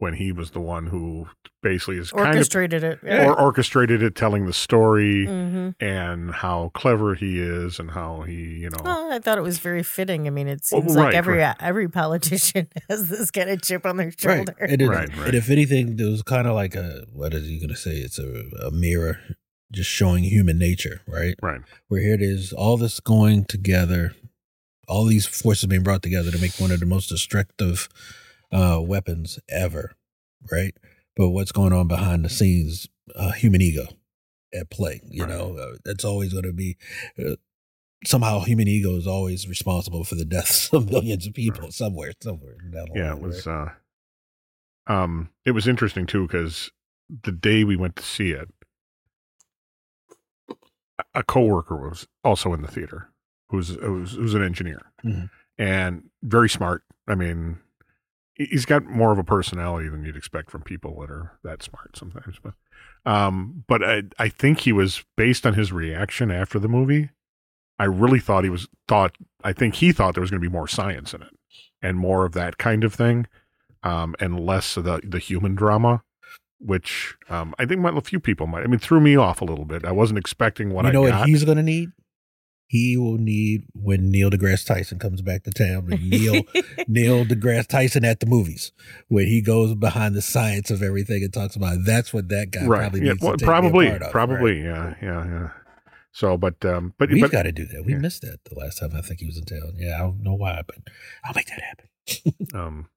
when 0.04 0.14
he 0.14 0.30
was 0.32 0.50
the 0.50 0.60
one 0.60 0.86
who 0.86 1.26
basically 1.62 1.96
is 1.96 2.10
kind 2.12 2.28
of 2.28 2.34
Orchestrated 2.36 2.84
it. 2.84 2.98
or 3.02 3.40
orchestrated 3.40 4.02
it, 4.02 4.14
telling 4.14 4.44
the 4.46 4.52
story 4.52 5.24
hmm 5.26 5.70
and 5.80 6.30
how 6.30 6.70
clever 6.74 7.14
he 7.14 7.40
is 7.40 7.78
and 7.78 7.90
how 7.90 8.20
he, 8.22 8.34
you 8.62 8.68
know, 8.70 8.76
Well, 8.84 9.12
I 9.12 9.18
thought 9.18 9.38
it 9.38 9.42
was 9.42 9.58
very 9.58 9.82
fitting. 9.82 10.26
I 10.26 10.30
mean, 10.30 10.46
it 10.46 10.60
Well, 10.70 10.82
seems 10.82 10.94
right, 10.96 11.04
like 11.06 11.14
every 11.14 11.38
right. 11.38 11.56
every 11.60 11.88
politician 11.88 12.68
has 12.90 13.08
this 13.08 13.30
kind 13.30 13.48
of 13.50 13.62
chip 13.62 13.86
on 13.86 13.96
their 13.96 14.08
Right. 14.08 14.20
shoulder. 14.20 14.54
And, 14.60 14.82
it- 14.82 14.88
Right, 14.88 15.08
right. 15.16 15.28
and 15.28 15.34
if 15.34 15.48
anything, 15.50 15.98
it 15.98 16.04
was 16.04 16.22
kind 16.22 16.46
of 16.46 16.54
like 16.54 16.74
a, 16.76 17.06
what 17.12 17.32
is 17.34 17.48
he 17.48 17.58
going 17.58 17.70
to 17.70 17.76
say? 17.76 17.96
It's 17.96 18.18
a, 18.18 18.44
a 18.66 18.70
mirror 18.70 19.18
just 19.72 19.88
showing 19.90 20.22
human 20.24 20.58
nature, 20.58 21.00
right? 21.08 21.34
right, 21.42 21.62
where 21.88 22.00
here 22.02 22.14
it 22.14 22.22
is, 22.22 22.52
all 22.52 22.76
this 22.76 23.00
going 23.00 23.44
together, 23.46 24.14
all 24.86 25.06
these 25.06 25.26
forces 25.26 25.66
being 25.66 25.82
brought 25.82 26.02
together 26.02 26.30
to 26.30 26.38
make 26.38 26.52
one 26.60 26.70
of 26.70 26.78
the 26.80 26.86
most 26.86 27.08
destructive 27.08 27.88
uh, 28.54 28.80
weapons 28.80 29.38
ever, 29.50 29.96
right? 30.50 30.74
But 31.16 31.30
what's 31.30 31.52
going 31.52 31.72
on 31.74 31.88
behind 31.88 32.24
the 32.24 32.30
scenes, 32.30 32.88
uh, 33.14 33.32
human 33.32 33.60
ego 33.60 33.86
at 34.54 34.70
play. 34.70 35.00
You 35.10 35.24
Right. 35.24 35.30
know, 35.30 35.56
uh, 35.58 35.76
that's 35.84 36.04
always 36.04 36.32
going 36.32 36.44
to 36.44 36.52
be. 36.52 36.76
Uh, 37.18 37.36
Somehow, 38.06 38.40
human 38.40 38.68
ego 38.68 38.96
is 38.96 39.06
always 39.06 39.48
responsible 39.48 40.04
for 40.04 40.14
the 40.14 40.26
deaths 40.26 40.68
of 40.74 40.90
millions 40.90 41.26
of 41.26 41.32
people 41.32 41.72
somewhere, 41.72 42.12
somewhere 42.22 42.56
the 42.70 42.86
yeah, 42.94 43.12
line, 43.14 43.16
it 43.16 43.22
was. 43.22 43.46
right? 43.46 43.70
uh 44.86 44.92
Um, 44.92 45.30
it 45.46 45.52
was 45.52 45.66
interesting 45.66 46.04
too 46.06 46.26
because 46.26 46.70
the 47.22 47.32
day 47.32 47.64
we 47.64 47.76
went 47.76 47.96
to 47.96 48.02
see 48.02 48.32
it, 48.32 48.48
a- 51.14 51.22
coworker 51.24 51.76
was 51.76 52.06
also 52.22 52.52
in 52.52 52.60
the 52.62 52.68
theater, 52.68 53.08
who's 53.48 53.68
who's, 53.76 54.12
who's 54.12 54.34
an 54.34 54.42
engineer 54.42 54.92
Mhm. 55.02 55.30
and 55.56 56.10
very 56.22 56.50
smart. 56.50 56.82
I 57.08 57.14
mean, 57.14 57.58
he's 58.34 58.64
got 58.64 58.84
more 58.84 59.12
of 59.12 59.18
a 59.18 59.24
personality 59.24 59.88
than 59.88 60.04
you'd 60.04 60.16
expect 60.16 60.50
from 60.50 60.62
people 60.62 61.00
that 61.00 61.10
are 61.10 61.32
that 61.42 61.62
smart 61.62 61.96
sometimes. 61.96 62.36
But 62.42 62.54
um, 63.10 63.64
but 63.66 63.82
I 63.82 64.02
I 64.18 64.28
think 64.28 64.60
he 64.60 64.72
was 64.72 65.04
based 65.16 65.46
on 65.46 65.54
his 65.54 65.72
reaction 65.72 66.30
after 66.30 66.58
the 66.58 66.68
movie. 66.68 67.10
I 67.78 67.84
really 67.84 68.20
thought 68.20 68.44
he 68.44 68.50
was 68.50 68.68
thought. 68.88 69.16
I 69.42 69.52
think 69.52 69.76
he 69.76 69.92
thought 69.92 70.14
there 70.14 70.20
was 70.20 70.30
going 70.30 70.40
to 70.40 70.48
be 70.48 70.52
more 70.52 70.68
science 70.68 71.14
in 71.14 71.22
it 71.22 71.36
and 71.82 71.98
more 71.98 72.24
of 72.24 72.32
that 72.32 72.58
kind 72.58 72.84
of 72.84 72.94
thing, 72.94 73.26
um, 73.82 74.14
and 74.20 74.40
less 74.40 74.76
of 74.76 74.84
the 74.84 75.00
the 75.04 75.18
human 75.18 75.54
drama. 75.54 76.02
Which 76.60 77.16
um, 77.28 77.54
I 77.58 77.66
think 77.66 77.80
might, 77.80 77.94
a 77.94 78.00
few 78.00 78.20
people 78.20 78.46
might. 78.46 78.62
I 78.62 78.68
mean, 78.68 78.78
threw 78.78 79.00
me 79.00 79.16
off 79.16 79.42
a 79.42 79.44
little 79.44 79.66
bit. 79.66 79.84
I 79.84 79.92
wasn't 79.92 80.18
expecting 80.18 80.72
what 80.72 80.84
you 80.84 80.90
I 80.90 80.92
know 80.92 81.02
what 81.02 81.26
he's 81.26 81.44
gonna 81.44 81.62
need? 81.62 81.90
He 82.66 82.96
will 82.96 83.18
need 83.18 83.64
when 83.74 84.10
Neil 84.10 84.30
deGrasse 84.30 84.66
Tyson 84.66 84.98
comes 84.98 85.20
back 85.22 85.44
to 85.44 85.50
town. 85.50 85.92
and 85.92 86.10
Neil 86.10 86.42
Neil 86.88 87.24
deGrasse 87.24 87.66
Tyson 87.68 88.04
at 88.04 88.20
the 88.20 88.26
movies, 88.26 88.72
where 89.08 89.24
he 89.26 89.40
goes 89.42 89.74
behind 89.74 90.14
the 90.14 90.22
science 90.22 90.70
of 90.70 90.82
everything 90.82 91.22
and 91.22 91.32
talks 91.32 91.56
about. 91.56 91.74
It. 91.74 91.84
That's 91.84 92.12
what 92.12 92.28
that 92.30 92.50
guy 92.50 92.66
right? 92.66 92.80
probably 92.80 93.00
Yeah, 93.00 93.12
needs 93.12 93.22
well, 93.22 93.32
to 93.32 93.38
take 93.38 93.46
probably, 93.46 93.88
part 93.90 94.02
of, 94.02 94.10
probably, 94.10 94.62
right? 94.62 94.96
yeah, 95.02 95.06
yeah, 95.06 95.24
yeah. 95.26 95.48
So, 96.12 96.36
but 96.36 96.64
um, 96.64 96.94
but 96.98 97.10
We've 97.10 97.30
got 97.30 97.42
to 97.42 97.52
do 97.52 97.66
that. 97.66 97.84
We 97.84 97.92
yeah. 97.92 97.98
missed 97.98 98.22
that 98.22 98.38
the 98.44 98.54
last 98.58 98.78
time 98.78 98.92
I 98.96 99.00
think 99.02 99.20
he 99.20 99.26
was 99.26 99.36
in 99.36 99.44
town. 99.44 99.72
Yeah, 99.76 99.96
I 99.96 99.98
don't 99.98 100.22
know 100.22 100.34
why, 100.34 100.62
but 100.66 100.76
I'll 101.24 101.34
make 101.34 101.46
that 101.48 101.60
happen. 101.60 102.48
um, 102.54 102.88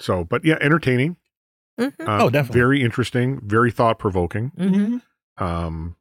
so 0.00 0.24
but 0.24 0.44
yeah, 0.44 0.58
entertaining. 0.60 1.16
Mhm. 1.80 1.94
Um, 2.06 2.20
Oh, 2.22 2.28
definitely. 2.30 2.60
very 2.60 2.82
interesting, 2.82 3.40
very 3.44 3.70
thought 3.70 3.98
provoking. 3.98 4.50
Mhm. 4.58 5.02
Um, 5.38 5.96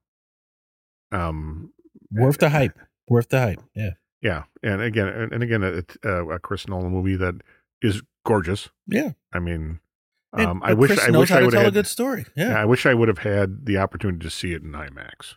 um, 1.11 1.71
Worth 2.11 2.37
the 2.39 2.49
hype. 2.49 2.77
Worth 3.07 3.29
the 3.29 3.39
hype. 3.39 3.61
Yeah. 3.75 3.91
yeah, 4.21 4.43
and 4.63 4.81
again, 4.81 5.07
and, 5.07 5.31
and 5.33 5.43
again, 5.43 5.63
it's 5.63 5.97
uh, 6.05 6.27
a 6.27 6.39
Chris 6.39 6.67
Nolan 6.67 6.91
movie 6.91 7.15
that 7.15 7.35
is 7.81 8.01
gorgeous. 8.25 8.69
Yeah. 8.87 9.11
I 9.33 9.39
mean, 9.39 9.79
um, 10.33 10.61
I 10.63 10.73
wish 10.73 10.89
Chris 10.91 10.99
I 11.07 11.11
wish 11.17 11.31
I 11.31 11.41
would 11.41 11.51
tell 11.51 11.61
have 11.63 11.71
a 11.71 11.73
good 11.73 11.87
story. 11.87 12.25
Yeah. 12.35 12.49
yeah, 12.49 12.61
I 12.61 12.65
wish 12.65 12.85
I 12.85 12.93
would 12.93 13.07
have 13.07 13.19
had 13.19 13.65
the 13.65 13.77
opportunity 13.77 14.23
to 14.23 14.29
see 14.29 14.53
it 14.53 14.61
in 14.61 14.71
IMAX. 14.71 15.35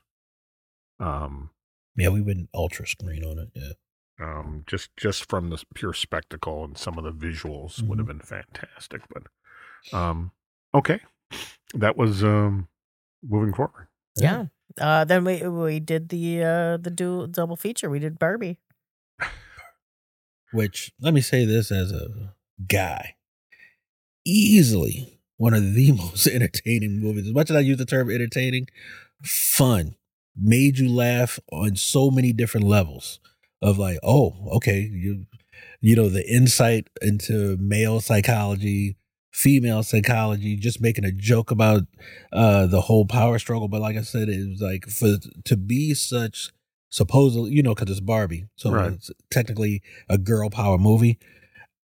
Um, 1.01 1.51
Yeah, 1.97 2.11
we 2.11 2.21
went 2.21 2.49
ultra 2.55 2.87
screen 2.87 3.25
on 3.25 3.39
it. 3.39 3.49
Yeah. 3.55 3.73
um, 4.21 4.65
just 4.67 4.91
just 4.97 5.29
from 5.29 5.51
the 5.51 5.63
pure 5.75 5.93
spectacle 5.93 6.65
and 6.65 6.79
some 6.79 6.99
of 6.99 7.05
the 7.05 7.13
visuals 7.13 7.83
would 7.83 7.99
have 7.99 8.07
been 8.07 8.21
fantastic. 8.21 9.03
But 9.13 9.25
um, 9.97 10.31
okay, 10.75 11.01
that 11.75 11.97
was 11.97 12.23
um, 12.23 12.69
moving 13.23 13.55
forward. 13.55 13.89
Yeah. 14.17 14.47
Uh, 14.81 15.05
then 15.05 15.25
we 15.25 15.47
we 15.47 15.81
did 15.81 16.09
the 16.09 16.43
uh, 16.43 16.77
the 16.77 16.91
dual 16.91 17.27
double 17.27 17.57
feature. 17.57 17.89
We 17.89 17.99
did 17.99 18.19
Barbie. 18.19 18.59
Which 20.53 20.93
let 21.01 21.15
me 21.15 21.21
say 21.21 21.45
this 21.45 21.71
as 21.71 21.93
a 21.93 22.35
guy, 22.69 23.17
easily 24.25 25.21
one 25.37 25.55
of 25.55 25.75
the 25.75 25.93
most 25.97 26.27
entertaining 26.27 27.01
movies. 27.01 27.27
As 27.27 27.35
much 27.35 27.51
as 27.51 27.57
I 27.57 27.61
use 27.61 27.79
the 27.79 27.85
term 27.85 28.11
entertaining, 28.11 28.69
fun, 29.23 29.97
made 30.37 30.79
you 30.79 30.89
laugh 30.89 31.39
on 31.53 31.77
so 31.77 32.11
many 32.11 32.33
different 32.33 32.67
levels. 32.67 33.21
Of 33.63 33.79
like, 33.79 33.99
oh, 34.03 34.37
okay, 34.57 34.81
you, 34.81 35.25
you 35.81 35.97
know, 35.97 36.11
the 36.11 36.29
insight 36.31 36.89
into 37.01 37.57
male 37.59 38.01
psychology, 38.01 38.97
female 39.35 39.83
psychology, 39.83 40.57
just 40.57 40.81
making 40.81 41.05
a 41.05 41.11
joke 41.13 41.51
about 41.51 41.83
uh 42.33 42.67
the 42.67 42.83
whole 42.83 43.05
power 43.05 43.39
struggle. 43.39 43.69
But 43.69 43.81
like 43.83 43.97
I 43.97 44.03
said, 44.03 44.29
it 44.29 44.49
was 44.49 44.61
like 44.63 44.87
for 44.87 45.17
to 45.45 45.57
be 45.57 45.93
such 45.93 46.51
supposedly, 46.89 47.51
you 47.51 47.63
know, 47.63 47.75
because 47.75 47.91
it's 47.91 48.01
Barbie, 48.01 48.47
so 48.55 48.71
Right. 48.71 48.93
it's 48.93 49.11
technically 49.31 49.83
a 50.09 50.17
girl 50.17 50.49
power 50.51 50.79
movie. 50.79 51.19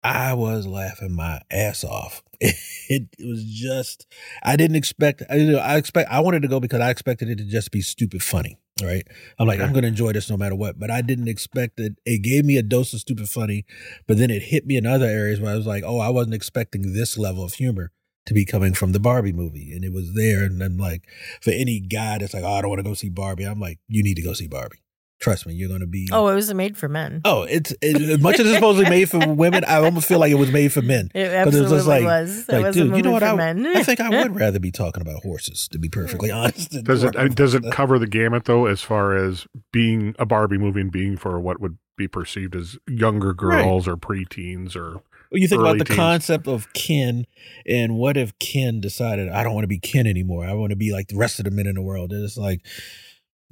I 0.03 0.33
was 0.33 0.67
laughing 0.67 1.13
my 1.15 1.41
ass 1.49 1.83
off. 1.83 2.21
It, 2.89 3.07
was 3.19 3.43
just 3.43 4.07
I 4.43 4.55
didn't 4.55 4.77
expect. 4.77 5.21
I, 5.29 5.35
you 5.35 5.51
know, 5.51 5.57
I 5.59 5.75
expect 5.75 6.09
I 6.09 6.21
wanted 6.21 6.41
to 6.43 6.47
go 6.47 6.59
because 6.61 6.79
I 6.79 6.89
expected 6.89 7.29
it 7.29 7.37
to 7.39 7.43
just 7.43 7.71
be 7.71 7.81
stupid 7.81 8.23
funny. 8.23 8.57
Right? 8.83 9.07
I'm 9.39 9.47
like 9.47 9.57
Okay. 9.57 9.65
I'm 9.65 9.73
going 9.73 9.83
to 9.83 9.87
enjoy 9.87 10.13
this 10.13 10.29
no 10.29 10.37
matter 10.37 10.55
what. 10.55 10.79
But 10.79 10.91
I 10.91 11.01
didn't 11.01 11.27
expect 11.27 11.79
it. 11.79 11.93
It 12.05 12.21
gave 12.21 12.45
me 12.45 12.57
a 12.57 12.63
dose 12.63 12.93
of 12.93 12.99
stupid 12.99 13.29
funny, 13.29 13.65
but 14.07 14.17
then 14.17 14.29
it 14.29 14.43
hit 14.43 14.65
me 14.65 14.77
in 14.77 14.85
other 14.85 15.07
areas 15.07 15.39
where 15.39 15.51
I 15.51 15.55
was 15.55 15.65
like, 15.65 15.83
oh, 15.85 15.99
I 15.99 16.09
wasn't 16.09 16.35
expecting 16.35 16.93
this 16.93 17.17
level 17.17 17.43
of 17.43 17.53
humor 17.53 17.91
to 18.27 18.33
be 18.33 18.45
coming 18.45 18.73
from 18.73 18.91
the 18.91 18.99
Barbie 18.99 19.33
movie, 19.33 19.71
and 19.73 19.83
it 19.83 19.93
was 19.93 20.13
there. 20.13 20.43
And 20.43 20.61
I'm 20.61 20.77
like, 20.77 21.07
for 21.41 21.51
any 21.51 21.79
guy 21.79 22.17
that's 22.19 22.33
like, 22.33 22.43
oh, 22.43 22.53
I 22.53 22.61
don't 22.61 22.69
want 22.69 22.79
to 22.79 22.83
go 22.83 22.93
see 22.93 23.09
Barbie, 23.09 23.45
I'm 23.45 23.59
like, 23.59 23.79
you 23.87 24.03
need 24.03 24.15
to 24.15 24.21
go 24.21 24.33
see 24.33 24.47
Barbie. 24.47 24.83
Trust 25.19 25.47
me, 25.47 25.53
you're 25.55 25.67
going 25.67 25.81
to 25.81 25.87
be. 25.87 26.07
Oh, 26.11 26.27
it 26.27 26.35
was 26.35 26.53
made 26.53 26.77
for 26.77 26.87
men. 26.87 27.21
Oh, 27.25 27.41
it's 27.43 27.73
it, 27.81 27.99
as 27.99 28.19
much 28.19 28.39
as 28.39 28.45
it's 28.45 28.55
supposedly 28.55 28.87
made 28.87 29.09
for 29.09 29.17
women. 29.33 29.63
I 29.65 29.77
almost 29.77 30.07
feel 30.07 30.19
like 30.19 30.31
it 30.31 30.35
was 30.35 30.51
made 30.51 30.71
for 30.71 30.83
men. 30.83 31.09
It 31.15 31.29
But 31.45 31.53
it 31.53 31.61
was 31.61 31.71
absolutely 31.71 31.77
just 31.77 31.87
like- 31.87 32.03
was. 32.03 32.39
It 32.39 32.51
like, 32.51 32.63
was 32.65 32.77
a 32.77 32.83
dude, 32.83 32.97
you 32.97 33.01
know 33.01 33.11
what? 33.11 33.23
for 33.23 33.29
I, 33.29 33.35
men. 33.35 33.65
I 33.65 33.83
think 33.83 33.99
I 33.99 34.09
would 34.09 34.35
rather 34.39 34.59
be 34.59 34.71
talking 34.71 35.01
about 35.01 35.23
horses, 35.23 35.67
to 35.69 35.79
be 35.79 35.89
perfectly 35.89 36.29
mm. 36.29 36.35
honest. 36.35 36.71
Does 36.83 37.03
it 37.03 37.13
talking 37.13 37.33
does 37.33 37.53
it 37.55 37.63
cover 37.71 37.97
the 37.97 38.07
gamut 38.07 38.45
though, 38.45 38.67
as 38.67 38.81
far 38.81 39.15
as 39.15 39.47
being 39.71 40.15
a 40.19 40.25
Barbie 40.25 40.57
movie 40.57 40.81
and 40.81 40.91
being 40.91 41.17
for 41.17 41.39
what 41.39 41.59
would 41.59 41.77
be 41.97 42.07
perceived 42.07 42.55
as 42.55 42.77
younger 42.87 43.33
girls 43.33 43.87
or 43.87 43.97
preteens 43.97 44.75
or 44.75 45.01
Well, 45.31 45.41
you 45.41 45.47
think 45.47 45.61
early 45.61 45.71
about 45.71 45.79
the 45.79 45.85
teens? 45.85 45.97
concept 45.97 46.47
of 46.47 46.71
Ken, 46.73 47.25
and 47.65 47.95
what 47.95 48.17
if 48.17 48.37
Ken 48.39 48.79
decided 48.79 49.29
I 49.29 49.43
don't 49.43 49.55
want 49.55 49.63
to 49.63 49.67
be 49.67 49.79
Ken 49.79 50.05
anymore? 50.05 50.45
I 50.45 50.53
want 50.53 50.69
to 50.69 50.75
be 50.75 50.91
like 50.93 51.07
the 51.07 51.17
rest 51.17 51.39
of 51.39 51.45
the 51.45 51.51
men 51.51 51.65
in 51.65 51.75
the 51.75 51.81
world. 51.81 52.11
And 52.11 52.23
it's 52.23 52.37
like, 52.37 52.61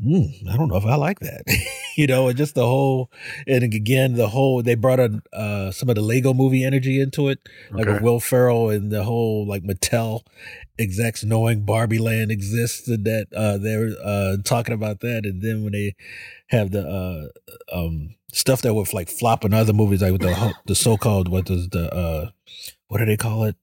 hmm, 0.01 0.49
I 0.49 0.57
don't 0.57 0.67
know 0.69 0.77
if 0.77 0.85
I 0.85 0.95
like 0.95 1.19
that. 1.19 1.43
you 1.97 2.07
know, 2.07 2.27
and 2.27 2.37
just 2.37 2.55
the 2.55 2.65
whole, 2.65 3.09
and 3.47 3.63
again, 3.63 4.13
the 4.13 4.27
whole 4.29 4.61
they 4.61 4.75
brought 4.75 4.99
in 4.99 5.21
uh, 5.33 5.71
some 5.71 5.89
of 5.89 5.95
the 5.95 6.01
Lego 6.01 6.33
Movie 6.33 6.63
energy 6.63 6.99
into 6.99 7.29
it, 7.29 7.39
like 7.71 7.83
Okay. 7.87 7.93
with 7.93 8.01
Will 8.01 8.19
Ferrell 8.19 8.69
and 8.69 8.91
the 8.91 9.03
whole 9.03 9.45
like 9.47 9.63
Mattel 9.63 10.21
execs 10.77 11.23
knowing 11.23 11.63
Barbie 11.65 11.99
Land 11.99 12.31
exists 12.31 12.87
and 12.87 13.05
that 13.05 13.27
uh, 13.35 13.57
they're 13.57 13.91
uh, 14.03 14.37
talking 14.43 14.73
about 14.73 14.99
that, 14.99 15.25
and 15.25 15.41
then 15.41 15.63
when 15.63 15.71
they 15.73 15.95
have 16.47 16.71
the 16.71 16.85
uh, 16.87 17.75
um, 17.75 18.15
stuff 18.33 18.61
that 18.63 18.73
was 18.73 18.93
like 18.93 19.09
flopping 19.09 19.53
other 19.53 19.73
movies, 19.73 20.01
like 20.01 20.11
with 20.11 20.21
the 20.21 20.53
the 20.65 20.75
so 20.75 20.97
called 20.97 21.29
what 21.29 21.45
does 21.45 21.69
the 21.69 21.93
uh, 21.93 22.29
what 22.87 22.97
do 22.97 23.05
they 23.05 23.17
call 23.17 23.45
it? 23.45 23.55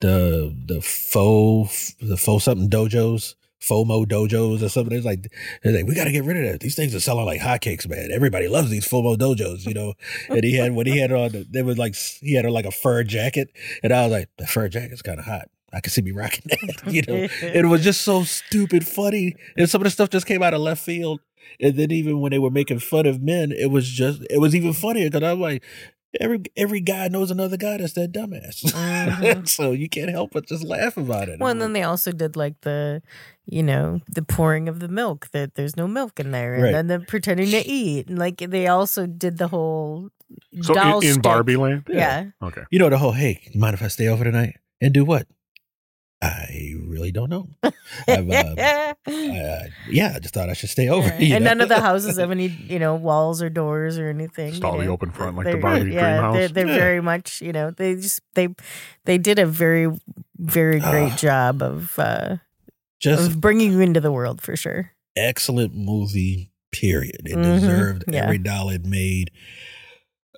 The 0.00 0.52
the 0.66 0.80
faux 0.80 1.94
the 2.00 2.16
faux 2.16 2.44
something 2.44 2.68
dojos. 2.68 3.36
FOMO 3.62 4.06
dojos 4.06 4.62
or 4.62 4.68
something. 4.68 4.96
It's 4.96 5.06
like, 5.06 5.32
they're 5.62 5.72
like, 5.72 5.86
we 5.86 5.94
got 5.94 6.04
to 6.04 6.12
get 6.12 6.24
rid 6.24 6.36
of 6.36 6.50
that. 6.50 6.60
These 6.60 6.76
things 6.76 6.94
are 6.94 7.00
selling 7.00 7.26
like 7.26 7.40
hotcakes, 7.40 7.88
man. 7.88 8.10
Everybody 8.12 8.48
loves 8.48 8.70
these 8.70 8.86
FOMO 8.88 9.16
dojos, 9.16 9.66
you 9.66 9.74
know. 9.74 9.94
and 10.28 10.44
he 10.44 10.56
had 10.56 10.74
when 10.74 10.86
he 10.86 10.98
had 10.98 11.12
on, 11.12 11.30
the, 11.30 11.46
there 11.48 11.64
was 11.64 11.78
like 11.78 11.94
he 11.94 12.34
had 12.34 12.46
on 12.46 12.52
like 12.52 12.66
a 12.66 12.70
fur 12.70 13.02
jacket, 13.04 13.50
and 13.82 13.92
I 13.92 14.02
was 14.02 14.12
like, 14.12 14.28
the 14.38 14.46
fur 14.46 14.68
jacket's 14.68 15.02
kind 15.02 15.18
of 15.18 15.24
hot. 15.24 15.48
I 15.72 15.80
could 15.80 15.92
see 15.92 16.02
me 16.02 16.10
rocking 16.10 16.42
that, 16.46 16.82
you 16.92 17.02
know. 17.08 17.26
it 17.40 17.66
was 17.66 17.82
just 17.82 18.02
so 18.02 18.24
stupid 18.24 18.86
funny, 18.86 19.36
and 19.56 19.70
some 19.70 19.80
of 19.80 19.84
the 19.84 19.90
stuff 19.90 20.10
just 20.10 20.26
came 20.26 20.42
out 20.42 20.54
of 20.54 20.60
left 20.60 20.82
field. 20.82 21.20
And 21.60 21.76
then 21.76 21.90
even 21.90 22.20
when 22.20 22.30
they 22.30 22.38
were 22.38 22.50
making 22.50 22.78
fun 22.78 23.04
of 23.04 23.20
men, 23.20 23.52
it 23.52 23.70
was 23.70 23.88
just 23.88 24.22
it 24.30 24.38
was 24.38 24.54
even 24.54 24.72
funnier 24.72 25.10
because 25.10 25.22
I'm 25.22 25.40
like, 25.40 25.62
every 26.20 26.42
every 26.56 26.80
guy 26.80 27.08
knows 27.08 27.30
another 27.30 27.56
guy 27.56 27.76
that's 27.78 27.92
that 27.94 28.12
dumbass, 28.12 28.62
Mhm. 28.72 29.48
so 29.56 29.72
you 29.72 29.88
can't 29.88 30.10
help 30.10 30.30
but 30.32 30.46
just 30.46 30.64
laugh 30.64 30.96
about 30.96 31.28
it. 31.28 31.38
Well, 31.40 31.50
and 31.50 31.60
then 31.60 31.72
they 31.72 31.82
also 31.82 32.12
did 32.12 32.36
like 32.36 32.60
the, 32.62 33.02
you 33.46 33.62
know, 33.62 34.00
the 34.08 34.22
pouring 34.22 34.68
of 34.68 34.80
the 34.80 34.88
milk 34.88 35.28
that 35.32 35.54
there's 35.54 35.76
no 35.76 35.86
milk 35.88 36.18
in 36.20 36.30
there, 36.30 36.54
and 36.54 36.62
Right. 36.64 36.72
then 36.72 36.86
the 36.88 37.00
pretending 37.00 37.50
to 37.50 37.66
eat, 37.66 38.08
and 38.08 38.18
like 38.18 38.38
they 38.38 38.66
also 38.66 39.06
did 39.06 39.38
the 39.38 39.48
whole 39.48 40.10
so 40.62 40.74
doll 40.74 41.00
in, 41.00 41.14
in. 41.16 41.20
Barbie 41.20 41.56
Land. 41.56 41.84
Yeah. 41.88 42.26
Okay. 42.42 42.62
you 42.70 42.78
know 42.78 42.88
the 42.90 42.98
whole 42.98 43.12
hey, 43.12 43.40
you 43.52 43.60
mind 43.60 43.74
if 43.74 43.82
I 43.82 43.88
stay 43.88 44.08
over 44.08 44.24
tonight 44.24 44.56
and 44.80 44.92
do 44.94 45.04
what? 45.04 45.26
I 46.22 46.74
really 46.86 47.10
don't 47.10 47.28
know. 47.30 47.48
I've, 48.06 48.30
uh, 48.30 48.54
uh, 49.06 49.64
yeah, 49.90 50.12
I 50.14 50.18
just 50.20 50.32
thought 50.34 50.48
I 50.48 50.52
should 50.52 50.70
stay 50.70 50.88
over. 50.88 51.08
Yeah. 51.18 51.18
you 51.18 51.34
and 51.34 51.44
know? 51.44 51.50
none 51.50 51.60
of 51.62 51.68
the 51.68 51.80
houses 51.88 52.16
have 52.18 52.30
any, 52.30 52.46
you 52.46 52.78
know, 52.78 52.94
walls 52.94 53.42
or 53.42 53.50
doors 53.50 53.98
or 53.98 54.08
anything. 54.08 54.50
Just 54.52 54.62
all 54.62 54.78
the 54.78 54.84
know. 54.84 54.92
open 54.92 55.10
front 55.10 55.36
like 55.36 55.46
the 55.46 55.52
They're- 55.52 55.60
Barbie 55.60 55.80
dream 55.80 55.94
yeah, 55.94 56.20
house. 56.20 56.34
They're, 56.36 56.48
they're 56.48 56.66
Yeah. 56.68 56.76
very 56.78 57.00
much, 57.02 57.40
you 57.42 57.52
know, 57.52 57.72
they 57.72 57.96
just 57.96 58.20
they 58.34 58.48
they 59.04 59.18
did 59.18 59.38
a 59.40 59.46
very 59.46 59.90
very 60.38 60.78
great 60.78 61.12
Ah. 61.12 61.16
job 61.16 61.60
of 61.62 61.98
uh 61.98 62.36
just 63.00 63.30
of 63.32 63.40
bringing 63.40 63.72
you 63.72 63.80
into 63.80 64.00
the 64.00 64.12
world 64.12 64.40
for 64.40 64.54
sure. 64.56 64.92
excellent 65.16 65.74
movie. 65.74 66.50
Period. 66.70 67.20
It 67.26 67.36
Mhm, 67.36 67.60
deserved 67.60 68.04
yeah. 68.08 68.22
every 68.24 68.38
dollar 68.38 68.74
it 68.74 68.86
made. 68.86 69.30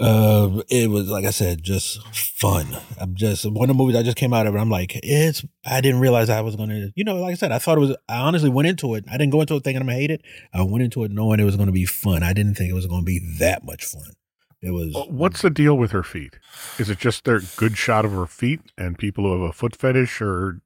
Uh, 0.01 0.63
it 0.69 0.91
was 0.91 1.09
like 1.09 1.25
I 1.25 1.31
said, 1.31 1.63
just 1.63 2.05
fun. 2.13 2.67
I'm 3.01 3.15
just 3.15 3.45
one 3.45 3.71
of 3.71 3.77
the 3.77 3.81
movies 3.81 3.95
I 3.97 4.03
just 4.03 4.17
came 4.17 4.33
out 4.33 4.47
of. 4.47 4.55
it. 4.55 4.59
I'm 4.59 4.71
like, 4.71 4.99
it's. 5.03 5.45
I 5.65 5.81
didn't 5.81 6.01
realize 6.01 6.29
I 6.29 6.41
was 6.41 6.57
gonna. 6.57 6.91
You 6.97 7.05
know, 7.05 7.17
like 7.17 7.33
I 7.33 7.37
said, 7.37 7.53
I 7.53 7.59
thought 7.59 7.79
it 7.79 7.81
was. 7.81 7.97
I 8.09 8.19
honestly 8.19 8.51
went 8.51 8.67
into 8.67 8.97
it. 8.97 9.05
I 9.09 9.13
didn't 9.13 9.31
go 9.31 9.41
into 9.41 9.55
it 9.55 9.63
thinking 9.63 9.81
I'm 9.81 9.87
gonna 9.87 9.99
hate 9.99 10.11
it. 10.11 10.23
I 10.53 10.63
went 10.63 10.83
into 10.83 11.05
it 11.05 11.13
knowing 11.13 11.39
it 11.39 11.45
was 11.45 11.57
gonna 11.57 11.71
be 11.73 11.87
fun. 11.87 12.25
I 12.25 12.33
didn't 12.33 12.57
think 12.57 12.71
it 12.71 12.75
was 12.75 12.87
gonna 12.87 13.03
be 13.03 13.21
that 13.39 13.65
much 13.65 13.85
fun. 13.85 14.15
It 14.61 14.71
was. 14.73 14.97
What's 15.09 15.43
the 15.43 15.51
deal 15.51 15.77
with 15.77 15.93
her 15.93 16.03
feet? 16.03 16.39
Is 16.79 16.91
it 16.91 16.99
just 16.99 17.25
their 17.25 17.41
good 17.57 17.77
shot 17.77 18.05
of 18.05 18.13
her 18.13 18.27
feet 18.27 18.61
and 18.77 18.99
people 18.99 19.25
who 19.25 19.33
have 19.41 19.51
a 19.51 19.53
foot 19.53 19.77
fetish, 19.77 20.21
or 20.21 20.61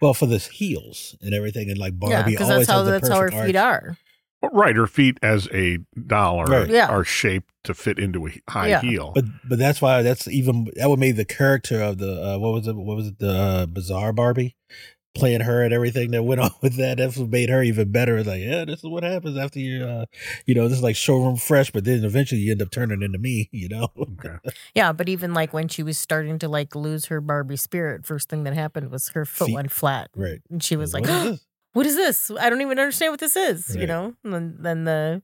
well 0.00 0.14
for 0.14 0.26
the 0.26 0.38
heels 0.38 1.16
and 1.20 1.34
everything, 1.34 1.70
and 1.70 1.78
like 1.78 1.98
Barbie 2.00 2.32
because 2.32 2.50
always 2.50 2.66
that's 2.66 2.72
how 2.76 2.84
has 2.84 2.86
the 2.86 2.92
that's 2.92 3.08
how 3.08 3.20
her 3.20 3.30
feet 3.30 3.54
arch. 3.54 3.84
are. 3.84 3.96
Right, 4.52 4.74
her 4.74 4.86
feet 4.86 5.18
as 5.22 5.48
a 5.52 5.78
doll 6.06 6.38
are, 6.38 6.46
Right. 6.46 6.68
Yeah. 6.70 6.88
are 6.88 7.04
shaped 7.04 7.52
to 7.64 7.74
fit 7.74 7.98
into 7.98 8.26
a 8.26 8.30
high 8.50 8.68
Yeah. 8.68 8.80
heel. 8.80 9.12
But 9.14 9.26
but 9.48 9.58
that's 9.58 9.82
why 9.82 10.00
that's 10.02 10.26
even 10.28 10.70
that 10.76 10.88
would 10.88 10.98
make 10.98 11.16
the 11.16 11.26
character 11.26 11.82
of 11.82 11.98
the 11.98 12.22
uh, 12.34 12.38
what 12.38 12.52
was 12.54 12.66
it 12.66 12.74
what 12.74 12.96
was 12.96 13.08
it 13.08 13.18
the 13.18 13.30
uh, 13.32 13.66
bizarre 13.66 14.12
Barbie 14.14 14.56
playing 15.16 15.40
her 15.40 15.64
and 15.64 15.74
everything 15.74 16.12
that 16.12 16.22
went 16.22 16.40
on 16.46 16.50
with 16.62 16.76
that 16.76 16.96
that's 16.98 17.16
what 17.18 17.28
made 17.28 17.50
her 17.50 17.62
even 17.62 17.90
better. 17.92 18.16
It's 18.16 18.28
like 18.28 18.40
yeah, 18.40 18.64
this 18.64 18.78
is 18.78 18.86
what 18.88 19.02
happens 19.02 19.36
after 19.36 19.58
you 19.58 19.84
uh, 19.84 20.06
you 20.46 20.54
know 20.54 20.68
this 20.68 20.78
is 20.78 20.82
like 20.82 20.96
showroom 20.96 21.36
fresh, 21.36 21.70
but 21.70 21.84
then 21.84 22.02
eventually 22.04 22.40
you 22.40 22.52
end 22.52 22.62
up 22.62 22.70
turning 22.70 23.02
into 23.02 23.18
me. 23.18 23.50
You 23.52 23.68
know. 23.68 23.88
okay. 23.98 24.36
Yeah, 24.74 24.92
but 24.92 25.08
even 25.10 25.34
like 25.34 25.52
when 25.52 25.68
she 25.68 25.82
was 25.82 25.98
starting 25.98 26.38
to 26.38 26.48
like 26.48 26.74
lose 26.74 27.06
her 27.06 27.20
Barbie 27.20 27.56
spirit, 27.56 28.06
first 28.06 28.30
thing 28.30 28.44
that 28.44 28.54
happened 28.54 28.90
was 28.90 29.10
her 29.10 29.26
foot 29.26 29.46
Feet. 29.48 29.54
went 29.54 29.70
flat. 29.70 30.08
Right. 30.16 30.40
And 30.48 30.62
she 30.62 30.76
was 30.76 30.94
like, 30.94 31.04
What 31.04 31.10
is 31.26 31.30
this? 31.32 31.46
What 31.72 31.86
is 31.86 31.96
this? 31.96 32.30
I 32.38 32.50
don't 32.50 32.60
even 32.60 32.78
understand 32.78 33.12
what 33.12 33.20
this 33.20 33.36
is, 33.36 33.74
you 33.76 33.86
know? 33.86 34.14
And 34.24 34.32
then, 34.32 34.56
then 34.60 34.84
the 34.84 35.22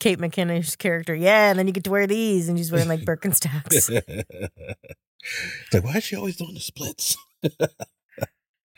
Kate 0.00 0.18
McKinnon's 0.18 0.76
character, 0.76 1.14
yeah, 1.14 1.50
and 1.50 1.58
then 1.58 1.66
you 1.66 1.72
get 1.72 1.84
to 1.84 1.90
wear 1.90 2.06
these, 2.06 2.48
and 2.48 2.56
she's 2.58 2.70
wearing 2.72 2.88
like 2.88 3.00
Birkenstocks. 3.04 3.90
it's 3.90 5.74
like 5.74 5.84
why 5.84 5.94
is 5.96 6.04
she 6.04 6.16
always 6.16 6.36
doing 6.36 6.54
the 6.54 6.60
splits? 6.60 7.16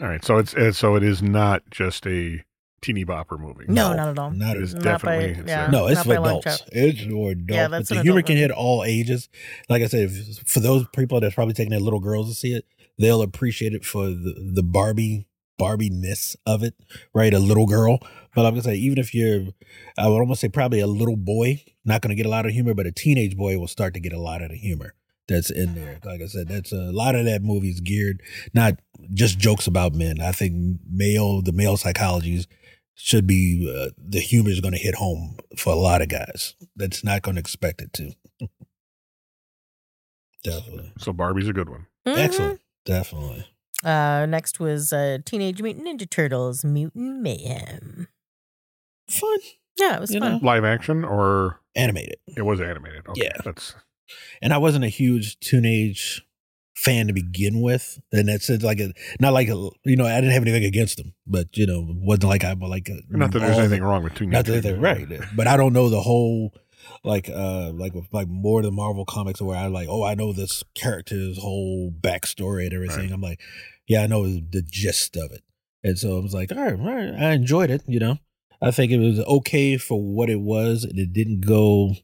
All 0.01 0.09
right, 0.09 0.24
so 0.24 0.38
it's, 0.38 0.55
it's 0.55 0.78
so 0.78 0.96
it 0.96 1.03
is 1.03 1.22
not 1.22 1.62
just 1.70 2.07
a 2.07 2.42
teeny 2.80 3.05
bopper 3.05 3.38
movie. 3.38 3.66
no, 3.68 3.92
not 3.92 4.09
at 4.09 4.18
all. 4.18 4.30
Not 4.30 4.57
It 4.57 4.62
as 4.62 4.68
is 4.70 4.74
Not 4.76 4.84
definitely 4.84 5.34
by- 5.34 5.40
it's 5.40 5.48
yeah. 5.51 5.68
a- 5.68 5.70
No, 5.70 5.86
it's 5.88 5.96
Not 5.96 6.05
for 6.05 6.09
by 6.09 6.14
a 6.14 6.20
long 6.22 6.38
adults. 6.38 6.62
It's 6.72 7.01
for 7.03 7.30
adults. 7.32 7.44
Yeah, 7.51 7.64
but 7.68 7.70
that's 7.70 7.88
the 7.90 7.94
humor 8.01 8.20
adult 8.20 8.26
can 8.26 8.36
hit 8.38 8.51
all 8.51 8.82
ages. 8.84 9.28
Like 9.68 9.82
I 9.82 9.86
said, 9.86 10.11
if, 10.11 10.38
for 10.48 10.61
those 10.61 10.86
people 10.96 11.20
that's 11.20 11.34
probably 11.34 11.53
taking 11.53 11.72
their 11.72 11.80
little 11.80 12.01
girls 12.01 12.30
to 12.30 12.34
see 12.34 12.55
it, 12.55 12.64
they'll 12.98 13.20
appreciate 13.20 13.74
it 13.74 13.84
for 13.84 14.07
the, 14.07 14.51
the 14.55 14.62
Barbie 14.62 15.26
Barbie 15.61 15.90
ness 15.90 16.36
of 16.46 16.62
it, 16.62 16.74
right? 17.14 17.32
A 17.32 17.38
little 17.38 17.66
girl. 17.66 17.98
But 18.34 18.46
I'm 18.46 18.52
gonna 18.54 18.62
say, 18.62 18.74
even 18.76 18.98
if 18.98 19.14
you're, 19.14 19.46
I 19.98 20.08
would 20.08 20.18
almost 20.20 20.40
say 20.40 20.48
probably 20.48 20.80
a 20.80 20.86
little 20.86 21.16
boy, 21.16 21.62
not 21.84 22.00
gonna 22.02 22.14
get 22.14 22.26
a 22.26 22.30
lot 22.30 22.46
of 22.46 22.52
humor, 22.52 22.74
but 22.74 22.86
a 22.86 22.92
teenage 22.92 23.36
boy 23.36 23.58
will 23.58 23.68
start 23.68 23.94
to 23.94 24.00
get 24.00 24.12
a 24.12 24.18
lot 24.20 24.42
of 24.42 24.50
the 24.50 24.56
humor 24.56 24.94
that's 25.28 25.50
in 25.50 25.74
there. 25.74 26.00
Like 26.04 26.22
I 26.22 26.26
said, 26.26 26.48
that's 26.48 26.72
a 26.72 26.90
lot 26.92 27.14
of 27.14 27.24
that 27.26 27.42
movie 27.42 27.70
is 27.70 27.80
geared 27.80 28.22
not 28.54 28.80
just 29.14 29.38
jokes 29.38 29.66
about 29.66 29.94
men. 29.94 30.20
I 30.20 30.32
think 30.32 30.80
male, 30.90 31.42
the 31.42 31.52
male 31.52 31.76
psychologies 31.76 32.46
should 32.94 33.26
be 33.26 33.66
uh, 33.72 33.90
the 33.96 34.20
humor 34.20 34.50
is 34.50 34.61
going 34.61 34.74
to 34.74 34.78
hit 34.78 34.94
home 34.96 35.36
for 35.56 35.72
a 35.72 35.76
lot 35.76 36.02
of 36.02 36.08
guys. 36.08 36.54
That's 36.76 37.02
not 37.02 37.22
going 37.22 37.36
to 37.36 37.40
expect 37.40 37.80
it 37.80 37.92
to. 37.94 38.12
Definitely, 40.42 40.92
So 40.98 41.12
Barbie's 41.12 41.48
a 41.48 41.52
good 41.52 41.68
one. 41.68 41.86
Mhm. 42.06 42.16
excellent. 42.16 42.61
Definitely. 42.84 43.46
Uh, 43.85 44.26
next 44.26 44.61
was 44.61 44.93
uh, 44.93 45.18
Teenage 45.24 45.62
Mutant 45.62 45.87
Ninja 45.87 46.09
Turtles 46.09 46.64
Mutant 46.64 47.20
Mayhem. 47.20 48.09
Fun, 49.09 49.39
Yeah, 49.78 49.97
it 49.97 50.01
was 50.01 50.12
You 50.12 50.20
fun. 50.20 50.33
know. 50.33 50.39
Live 50.43 50.64
action 50.64 51.05
or 51.05 51.61
animated, 51.74 52.16
it 52.37 52.43
was 52.43 52.61
animated. 52.61 53.07
Okay, 53.09 53.22
Yeah. 53.24 53.41
that's 53.45 53.74
and 54.43 54.53
I 54.53 54.59
wasn't 54.59 54.85
a 54.85 54.89
huge 54.89 55.39
teenage 55.41 56.22
fan 56.76 57.07
to 57.07 57.12
begin 57.12 57.61
with. 57.61 58.01
And 58.12 58.28
that's 58.28 58.49
it, 58.51 58.62
like 58.62 58.81
a 58.81 58.93
not 59.20 59.33
like 59.33 59.49
a 59.49 59.68
you 59.85 59.97
know 59.97 60.07
I 60.07 60.16
didn't 60.20 60.33
have 60.33 60.43
anything 60.43 60.64
against 60.64 60.97
them, 60.97 61.14
but 61.26 61.57
you 61.57 61.66
know 61.66 61.87
wasn't 61.89 62.24
like 62.24 62.45
I 62.45 62.55
but 62.55 62.68
like 62.70 62.89
a, 62.89 62.99
not 63.09 63.33
that 63.33 63.39
there's 63.41 63.53
all 63.53 63.57
the- 63.57 63.62
anything 63.64 63.83
wrong 63.83 64.03
with 64.05 64.14
two. 64.14 64.26
Not 64.26 64.45
that 64.47 64.62
they're 64.62 64.76
right, 64.76 65.07
but 65.35 65.47
I 65.47 65.57
don't 65.57 65.72
know 65.72 65.89
the 65.89 66.01
whole 66.03 66.53
like 67.05 67.28
uh 67.28 67.70
like 67.72 67.93
like 68.12 68.28
more 68.28 68.61
of 68.61 68.64
the 68.64 68.70
Marvel 68.70 69.05
comics 69.05 69.41
where 69.41 69.57
I 69.57 69.66
like 69.66 69.89
oh 69.89 70.05
I 70.05 70.14
know 70.14 70.33
this 70.33 70.62
character's 70.74 71.39
whole 71.39 71.91
backstory 71.99 72.64
and 72.64 72.74
everything. 72.74 73.07
Right. 73.07 73.12
I'm 73.12 73.20
like, 73.20 73.41
yeah, 73.87 74.03
I 74.03 74.07
know 74.07 74.24
the 74.24 74.62
gist 74.64 75.16
of 75.16 75.31
it, 75.33 75.43
and 75.83 75.99
so 75.99 76.16
I 76.18 76.20
was 76.20 76.35
like, 76.35 76.53
all 76.53 76.59
right, 76.62 76.78
all 76.78 76.87
right, 76.95 77.14
I 77.14 77.33
enjoyed 77.33 77.70
it. 77.70 77.83
You 77.87 78.01
know, 78.01 78.18
I 78.62 78.70
think 78.70 78.93
it 78.93 78.99
was 78.99 79.18
okay 79.20 79.76
for 79.76 80.01
what 80.03 80.31
it 80.31 80.41
was, 80.41 80.85
and 80.85 80.99
it 80.99 81.12
didn't 81.12 81.41
go 81.47 81.95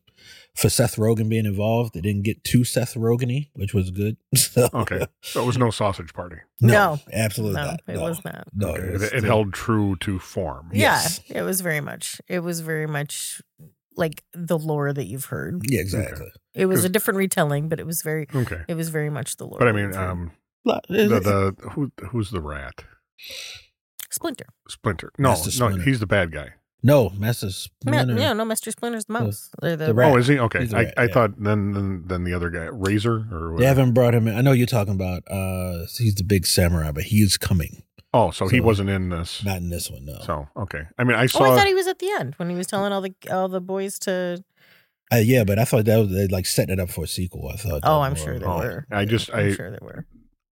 for 0.57 0.71
Seth 0.71 0.97
Rogen 0.97 1.29
being 1.29 1.45
involved. 1.45 1.97
It 1.97 2.01
didn't 2.01 2.23
get 2.23 2.43
too 2.43 2.65
Seth 2.65 2.95
Rogen-y, 2.95 3.51
which 3.53 3.75
was 3.75 3.91
good. 3.91 4.17
So, 4.37 4.69
Okay, 4.73 5.07
so 5.21 5.43
it 5.43 5.47
was 5.47 5.59
no 5.59 5.71
sausage 5.71 6.15
party. 6.15 6.37
no, 6.63 6.73
No. 6.73 7.01
absolutely 7.13 7.61
No, 7.61 7.67
not. 7.67 7.81
it 7.87 7.93
no. 7.97 8.03
was 8.03 8.25
not. 8.25 8.49
No, 8.55 8.69
Okay, 8.69 8.81
it, 8.83 8.85
It, 8.89 8.93
was 8.95 9.03
it 9.03 9.09
still- 9.09 9.23
held 9.25 9.53
true 9.53 9.97
to 10.01 10.19
form. 10.19 10.71
Yes. 10.73 11.21
Yeah, 11.27 11.41
it 11.41 11.43
was 11.43 11.61
very 11.61 11.83
much. 11.83 12.23
It 12.27 12.39
was 12.41 12.61
very 12.61 12.87
much 12.87 13.43
like 13.97 14.23
the 14.35 14.59
lore 14.59 14.93
that 14.93 15.07
you've 15.07 15.27
heard. 15.27 15.63
Yeah, 15.69 15.81
exactly. 15.81 16.29
It 16.55 16.67
was 16.67 16.85
a 16.85 16.89
different 16.89 17.19
retelling, 17.19 17.69
but 17.69 17.81
it 17.81 17.87
was 17.87 18.03
very. 18.03 18.27
Okay, 18.35 18.63
It 18.69 18.75
was 18.75 18.89
very 18.91 19.11
much 19.11 19.37
the 19.37 19.45
lore. 19.47 19.59
but 19.59 19.69
I 19.69 19.73
mean, 19.73 19.95
um, 19.97 20.31
Look, 20.65 20.83
the, 20.89 21.07
the 21.21 21.69
who 21.71 21.91
who's 22.11 22.31
the 22.31 22.41
rat? 22.41 22.85
Splinter. 24.11 24.47
Splinter. 24.69 25.13
No, 25.19 25.31
Master 25.31 25.49
no, 25.61 25.69
Splinter. 25.69 25.85
he's 25.85 26.01
the 26.01 26.07
bad 26.07 26.33
guy. 26.33 26.51
no, 26.83 27.11
Master 27.11 27.47
Ma- 27.47 27.51
Splinter. 27.51 28.19
yeah, 28.19 28.33
no, 28.33 28.45
Master 28.45 28.71
Splinter's 28.71 29.05
the 29.07 29.13
mouse. 29.13 29.51
They're 29.61 29.77
the, 29.77 29.87
the 29.87 29.95
rat. 29.95 30.13
Oh, 30.13 30.17
is 30.17 30.27
he? 30.29 30.39
Okay, 30.39 30.61
He's 30.61 30.73
rat, 30.73 30.95
I 30.97 31.05
yeah. 31.05 31.13
thought 31.13 31.43
then, 31.43 31.73
then 31.73 32.05
then 32.07 32.25
the 32.25 32.33
other 32.33 32.51
guy, 32.51 32.65
Razor 32.73 33.27
or 33.33 33.57
They 33.59 33.67
haven't 33.67 33.93
brought 33.93 34.15
him 34.15 34.27
in. 34.29 34.37
I 34.37 34.41
know 34.41 34.53
you're 34.53 34.67
talking 34.67 34.95
about 34.95 35.23
uh 35.31 35.87
he's 35.99 36.15
the 36.15 36.25
big 36.25 36.47
samurai, 36.47 36.93
but 36.93 37.05
he 37.05 37.19
is 37.19 37.37
coming. 37.37 37.83
Oh, 38.17 38.31
so, 38.31 38.49
he 38.49 38.61
wasn't 38.61 38.89
in 38.91 39.09
this. 39.11 39.45
Not 39.45 39.59
in 39.59 39.69
this 39.69 39.91
one, 39.91 40.05
no. 40.05 40.19
So 40.25 40.49
okay, 40.57 40.83
I 40.99 41.05
mean, 41.05 41.17
I 41.17 41.27
saw. 41.27 41.45
Oh. 41.45 41.53
I 41.53 41.57
thought 41.57 41.67
he 41.67 41.75
was 41.75 41.87
at 41.87 41.99
the 41.99 42.11
end 42.11 42.35
when 42.37 42.49
he 42.51 42.57
was 42.57 42.67
telling 42.67 42.93
all 42.93 43.01
the 43.03 43.15
all 43.31 43.49
the 43.49 43.61
boys 43.61 43.99
to. 44.01 44.43
Uh, 45.13 45.17
yeah, 45.19 45.45
but 45.45 45.59
I 45.59 45.65
thought 45.65 45.85
that 45.85 45.97
was 45.99 46.11
they 46.11 46.27
like 46.29 46.47
setting 46.47 46.73
it 46.73 46.81
up 46.81 46.91
for 46.91 47.05
a 47.05 47.09
sequel. 47.09 47.49
I 47.53 47.57
thought. 47.57 47.81
Oh, 47.85 48.01
I'm 48.01 48.15
more- 48.15 48.25
sure 48.25 48.39
they 48.39 48.45
Oh, 48.47 48.59
were. 48.59 48.87
I 48.91 49.05
just- 49.05 49.31
I'm 49.33 49.47
I- 49.51 49.53
sure 49.55 49.71
they 49.71 49.79
were. 49.81 50.07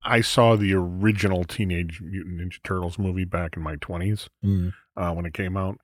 I 0.06 0.20
saw 0.20 0.54
the 0.54 0.74
original 0.74 1.44
Teenage 1.44 2.00
Mutant 2.02 2.38
Ninja 2.40 2.62
Turtles 2.62 2.98
movie 2.98 3.24
back 3.24 3.56
in 3.56 3.62
my 3.62 3.76
twenties 3.76 4.28
Mm. 4.44 4.74
uh, 4.96 5.12
when 5.12 5.24
it 5.24 5.32
came 5.32 5.56
out. 5.56 5.78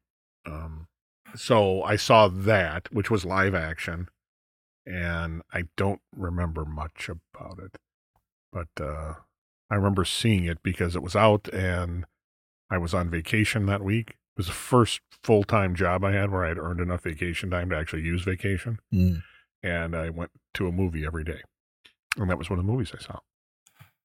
Um, 0.47 0.89
so 1.35 1.83
I 1.83 1.97
saw 1.97 2.29
that, 2.29 2.93
which 2.93 3.11
was 3.11 3.25
live 3.25 3.55
action, 3.55 4.09
and 4.87 5.43
I 5.53 5.65
don't 5.77 6.01
remember 6.15 6.65
much 6.65 7.09
about 7.09 7.59
it, 7.59 7.79
but 8.53 8.69
uh, 8.83 9.15
I 9.71 9.77
remember 9.77 10.05
seeing 10.05 10.45
it 10.45 10.63
because 10.63 10.97
it 10.97 11.03
was 11.03 11.15
out, 11.15 11.49
and 11.53 12.05
I 12.71 12.79
was 12.79 12.93
on 12.95 13.09
vacation 13.11 13.67
that 13.67 13.83
week. 13.83 14.11
It 14.11 14.17
was 14.37 14.47
the 14.47 14.53
first 14.53 15.01
full 15.23 15.45
time 15.45 15.75
job 15.75 16.05
I 16.05 16.13
had 16.13 16.31
where 16.31 16.45
I 16.45 16.49
had 16.49 16.59
earned 16.59 16.81
enough 16.81 17.03
vacation 17.03 17.51
time 17.51 17.71
to 17.71 17.77
actually 17.77 18.03
use 18.03 18.23
vacation, 18.23 18.79
Mm. 18.93 19.23
and 19.63 19.95
I 19.97 20.11
went 20.11 20.31
to 20.55 20.67
a 20.67 20.73
movie 20.73 21.05
every 21.07 21.25
day, 21.25 21.41
and 22.17 22.29
that 22.31 22.39
was 22.39 22.49
one 22.51 22.59
of 22.59 22.65
the 22.67 22.71
movies 22.73 22.93
I 22.95 23.01
saw. 23.03 23.19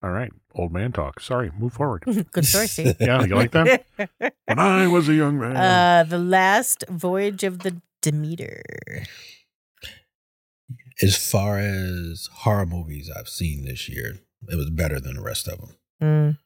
All 0.03 0.11
right, 0.11 0.32
old 0.53 0.72
man 0.72 0.91
talk. 0.91 1.20
Sorry, 1.20 1.49
move 1.57 1.74
forward. 1.74 2.03
Good 2.32 2.45
story, 2.45 2.68
Steve. 2.68 2.95
Yeah, 2.99 3.24
you 3.24 3.34
like 3.36 3.51
that? 3.51 3.86
When 4.45 4.59
I 4.59 4.86
was 4.88 5.09
a 5.09 5.13
young 5.16 5.39
man. 5.39 5.55
uh, 5.57 6.03
the 6.07 6.20
last 6.20 6.84
voyage 6.89 7.43
of 7.43 7.59
the 7.59 7.82
Demeter. 8.03 8.61
As 11.01 11.18
far 11.18 11.57
as 11.59 12.30
horror 12.32 12.66
movies 12.66 13.09
I've 13.13 13.28
seen 13.28 13.66
this 13.66 13.89
year, 13.89 14.20
it 14.50 14.56
was 14.56 14.70
better 14.70 15.00
than 15.00 15.16
the 15.16 15.22
rest 15.22 15.48
of 15.48 15.60
them. 15.60 15.76
Mm. 16.02 16.38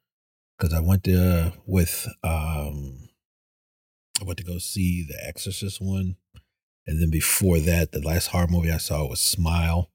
Because 0.58 0.74
I 0.74 0.80
went 0.82 1.04
there 1.04 1.54
with 1.66 2.08
um, 2.24 3.10
I 4.22 4.26
went 4.26 4.38
to 4.40 4.44
go 4.44 4.58
see 4.58 5.06
the 5.08 5.16
Exorcist 5.26 5.80
one, 5.82 6.18
and 6.86 7.02
then 7.02 7.10
before 7.10 7.60
that, 7.60 7.92
the 7.92 8.02
last 8.02 8.28
horror 8.28 8.48
movie 8.50 8.72
I 8.72 8.78
saw 8.78 9.08
was 9.08 9.20
Smile. 9.22 9.90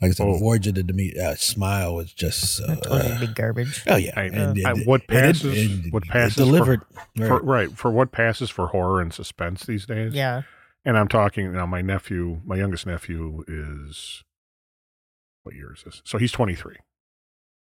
Like 0.00 0.10
I 0.10 0.14
said, 0.14 0.26
Oh. 0.26 0.36
Voyage 0.38 0.66
of 0.66 0.74
the 0.74 0.82
Deme- 0.82 1.12
uh, 1.24 1.36
Smile 1.36 1.94
was 1.94 2.12
just 2.12 2.60
uh, 2.68 2.72
I 2.72 2.74
told 2.74 3.20
you 3.20 3.26
garbage. 3.28 3.84
oh 3.86 3.94
yeah, 3.96 4.10
I- 4.16 4.22
and, 4.24 4.58
I- 4.66 4.70
and- 4.72 4.84
what 4.86 5.02
and 5.08 5.18
it- 5.18 5.22
passes- 5.34 5.70
and 5.84 5.92
what 5.92 6.02
passes 6.08 6.34
delivered 6.34 6.80
for, 7.16 7.28
right. 7.40 7.44
right 7.44 7.78
for 7.78 7.92
what 7.92 8.10
passes 8.10 8.50
for 8.50 8.66
horror 8.68 9.00
and 9.00 9.14
suspense 9.14 9.64
these 9.64 9.86
days. 9.86 10.12
Yeah. 10.14 10.42
and 10.84 10.98
I'm 10.98 11.06
talking 11.06 11.52
now. 11.52 11.66
My 11.66 11.82
nephew, 11.82 12.40
my 12.44 12.56
youngest 12.56 12.84
nephew, 12.86 13.44
is 13.46 14.24
what 15.44 15.54
year 15.54 15.72
is 15.72 15.84
this? 15.84 16.02
So 16.04 16.18
he's 16.18 16.32
23, 16.32 16.74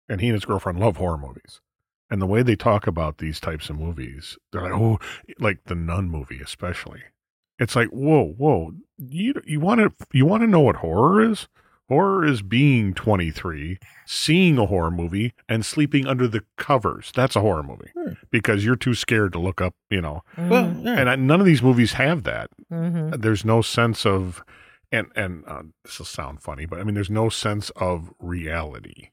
and 0.08 0.20
he 0.20 0.28
and 0.28 0.34
his 0.34 0.44
girlfriend 0.44 0.78
love 0.80 0.96
horror 0.96 1.18
movies. 1.18 1.60
And 2.10 2.22
the 2.22 2.26
way 2.26 2.42
they 2.42 2.56
talk 2.56 2.86
about 2.86 3.18
these 3.18 3.38
types 3.38 3.68
of 3.68 3.78
movies, 3.78 4.38
they're 4.50 4.62
like, 4.62 4.72
oh, 4.72 4.98
like 5.38 5.58
the 5.66 5.74
Nun 5.74 6.08
movie, 6.08 6.40
especially. 6.42 7.00
It's 7.58 7.76
like, 7.76 7.88
whoa, 7.88 8.34
whoa, 8.38 8.72
you 8.96 9.34
you 9.44 9.60
want 9.60 9.80
to 9.80 10.06
you 10.12 10.24
want 10.24 10.42
to 10.42 10.46
know 10.46 10.60
what 10.60 10.76
horror 10.76 11.20
is? 11.22 11.48
Horror 11.88 12.24
is 12.26 12.42
being 12.42 12.92
23, 12.92 13.78
seeing 14.06 14.58
a 14.58 14.66
horror 14.66 14.90
movie, 14.90 15.32
and 15.48 15.64
sleeping 15.64 16.06
under 16.06 16.28
the 16.28 16.44
covers. 16.58 17.10
That's 17.14 17.34
a 17.34 17.40
horror 17.40 17.62
movie 17.62 17.90
Hmm. 17.96 18.12
because 18.30 18.62
you're 18.64 18.76
too 18.76 18.94
scared 18.94 19.32
to 19.32 19.38
look 19.38 19.60
up, 19.62 19.74
you 19.90 20.02
know. 20.02 20.22
Well, 20.36 20.66
Mhm. 20.66 20.84
yeah. 20.84 20.98
And 21.00 21.08
I, 21.10 21.16
none 21.16 21.40
of 21.40 21.46
these 21.46 21.62
movies 21.62 21.94
have 21.94 22.24
that. 22.24 22.50
Mhm. 22.70 23.20
There's 23.22 23.42
no 23.44 23.62
sense 23.62 24.04
of, 24.06 24.44
and 24.92 25.06
and 25.16 25.44
uh, 25.46 25.62
this 25.84 25.98
will 25.98 26.06
sound 26.06 26.42
funny, 26.42 26.64
but 26.66 26.78
I 26.78 26.84
mean, 26.84 26.94
there's 26.94 27.10
no 27.10 27.28
sense 27.30 27.70
of 27.76 28.12
reality 28.20 29.08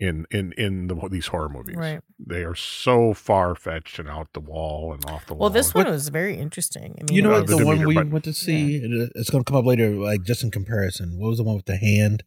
in 0.00 0.26
in 0.30 0.52
in 0.52 0.86
the, 0.88 0.94
these 1.10 1.26
horror 1.28 1.48
movies. 1.50 1.76
Right. 1.76 2.00
They 2.18 2.42
are 2.42 2.54
so 2.54 3.12
far 3.14 3.54
fetched 3.54 3.98
and 3.98 4.08
out 4.08 4.32
the 4.32 4.40
wall 4.40 4.92
and 4.94 5.04
off 5.04 5.26
the 5.26 5.34
wall. 5.34 5.42
Well, 5.42 5.50
this 5.50 5.74
one 5.74 5.86
was 5.86 6.08
very 6.08 6.36
interesting. 6.38 6.96
I 6.98 7.04
mean, 7.04 7.14
You 7.16 7.22
know 7.22 7.30
it 7.34 7.40
what? 7.40 7.46
the 7.48 7.56
The 7.58 7.66
one 7.66 7.86
we 7.86 7.94
but- 7.94 8.08
went 8.08 8.24
to 8.24 8.32
see, 8.32 8.76
it- 8.76 9.12
it's 9.14 9.28
going 9.30 9.44
to 9.44 9.48
come 9.48 9.58
up 9.58 9.66
later, 9.66 9.90
like 9.90 10.22
just 10.24 10.42
in 10.42 10.50
comparison. 10.50 11.18
What 11.18 11.28
was 11.28 11.38
the 11.38 11.44
one 11.44 11.54
with 11.56 11.66
the 11.66 11.76
hand? 11.76 12.24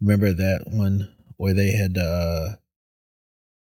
Remember 0.00 0.32
that 0.34 0.64
one 0.66 1.12
where 1.38 1.54
they 1.54 1.70
had, 1.72 1.96
uh, 1.96 2.56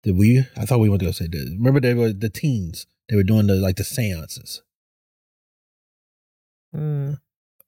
did 0.04 0.18
we? 0.18 0.46
I 0.58 0.66
thought 0.66 0.80
we 0.80 0.88
went 0.90 1.02
to 1.02 1.06
go 1.08 1.12
say, 1.12 1.28
that. 1.28 1.56
remember 1.58 1.80
they 1.82 1.94
were 1.94 2.14
the 2.14 2.30
teens. 2.30 2.88
They 3.10 3.18
were 3.18 3.24
doing 3.24 3.48
the, 3.48 3.56
like 3.56 3.76
the 3.76 3.84
seances. 3.84 4.62
Mm. 6.76 7.20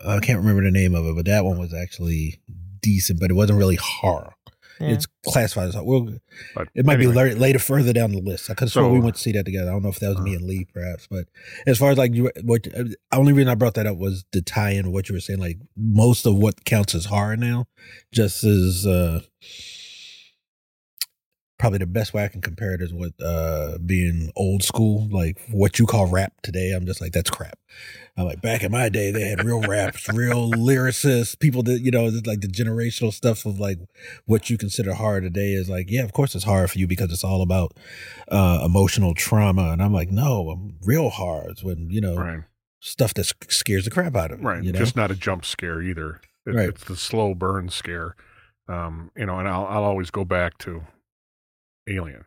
I 0.06 0.20
can't 0.20 0.40
remember 0.40 0.64
the 0.64 0.72
name 0.72 0.96
of 0.96 1.06
it, 1.06 1.16
but 1.16 1.26
that 1.26 1.44
one 1.46 1.58
was 1.60 1.74
actually 1.74 2.42
decent, 2.82 3.20
but 3.20 3.30
it 3.32 3.34
wasn't 3.36 3.60
really 3.60 3.76
horror. 3.76 4.34
Yeah. 4.84 4.94
It's 4.96 5.06
classified 5.26 5.70
as 5.70 5.76
horror. 5.76 5.86
Well, 5.86 6.10
But 6.56 6.68
it 6.76 6.86
might 6.86 7.00
anyway, 7.00 7.30
be 7.30 7.36
la- 7.36 7.40
later, 7.42 7.60
further 7.60 7.94
down 7.94 8.12
the 8.12 8.22
list. 8.22 8.50
I 8.50 8.54
could 8.54 8.66
have 8.66 8.72
So- 8.74 8.92
we 8.92 9.00
went 9.00 9.16
to 9.16 9.22
see 9.22 9.32
that 9.34 9.46
together. 9.46 9.70
I 9.70 9.74
don't 9.74 9.84
know 9.84 9.90
if 9.90 10.00
that 10.00 10.10
was 10.16 10.20
me 10.20 10.34
Uh. 10.34 10.38
and 10.40 10.46
Lee, 10.48 10.66
perhaps. 10.74 11.08
But 11.10 11.28
as 11.68 11.78
far 11.78 11.92
as 11.92 11.98
like 11.98 12.14
you, 12.14 12.32
what 12.44 12.68
uh, 12.76 12.84
only 13.12 13.34
reason 13.34 13.50
I 13.50 13.56
brought 13.56 13.74
that 13.76 13.86
up 13.88 13.98
was 13.98 14.26
the 14.32 14.42
tie-in 14.42 14.86
of 14.88 14.92
what 14.92 15.10
you 15.10 15.14
were 15.16 15.20
saying. 15.22 15.40
Like 15.40 15.58
most 15.78 16.26
of 16.26 16.36
what 16.36 16.66
counts 16.66 16.94
as 16.96 17.06
horror 17.06 17.38
now, 17.38 17.68
just 18.12 18.44
as 18.44 18.86
uh, 18.86 19.22
probably 21.64 21.80
the 21.80 21.88
best 21.88 22.14
way 22.14 22.26
I 22.26 22.28
can 22.28 22.42
compare 22.42 22.74
it 22.74 22.82
is 22.82 22.94
with 22.94 23.14
uh, 23.24 23.78
being 23.78 24.34
old 24.36 24.64
school. 24.64 25.08
Like 25.10 25.40
what 25.50 25.80
you 25.80 25.86
call 25.86 26.08
rap 26.08 26.34
today, 26.42 26.74
I'm 26.76 26.86
just 26.86 27.00
like 27.00 27.14
that's 27.14 27.30
crap. 27.30 27.58
I'm 28.18 28.26
like 28.26 28.42
back 28.42 28.64
in 28.64 28.72
my 28.74 28.90
day, 28.90 29.12
they 29.12 29.22
had 29.22 29.46
real 29.46 29.62
raps, 29.62 30.10
real 30.10 30.52
lyricists, 30.52 31.40
people 31.40 31.64
that 31.64 31.80
you 31.80 31.90
know, 31.90 32.08
it's 32.08 32.28
like 32.28 32.42
the 32.42 32.50
generational 32.50 33.14
stuff 33.14 33.46
of 33.46 33.62
like 33.62 33.80
what 34.26 34.50
you 34.50 34.58
consider 34.58 34.94
hard 34.94 35.24
today 35.24 35.54
is 35.54 35.70
like, 35.70 35.90
yeah, 35.90 36.04
of 36.04 36.12
course 36.12 36.36
it's 36.36 36.44
hard 36.44 36.70
for 36.70 36.80
you 36.80 36.86
because 36.86 37.14
it's 37.14 37.24
all 37.24 37.42
about 37.42 37.78
uh, 38.28 38.62
emotional 38.66 39.14
trauma. 39.14 39.72
And 39.72 39.82
I'm 39.82 39.94
like, 39.94 40.12
no, 40.12 40.50
I'm 40.50 40.76
real 40.84 41.12
hard 41.12 41.60
when 41.62 41.90
you 41.90 42.02
know 42.02 42.18
right, 42.18 42.44
stuff 42.82 43.14
that 43.14 43.32
scares 43.48 43.86
the 43.86 43.90
crap 43.90 44.18
out 44.18 44.32
of 44.32 44.40
me. 44.40 44.46
right. 44.46 44.64
You 44.66 44.74
know? 44.74 44.80
Just 44.80 44.98
not 44.98 45.12
a 45.12 45.16
jump 45.16 45.46
scare 45.46 45.82
either. 45.82 46.20
It, 46.46 46.56
Right. 46.56 46.68
It's 46.68 46.84
the 46.84 46.98
slow 46.98 47.34
burn 47.34 47.70
scare. 47.70 48.18
Um, 48.68 49.12
you 49.16 49.26
know, 49.26 49.40
and 49.40 49.48
I'll 49.48 49.66
I'll 49.66 49.86
always 49.86 50.12
go 50.12 50.26
back 50.26 50.58
to 50.60 50.84
Alien. 51.88 52.26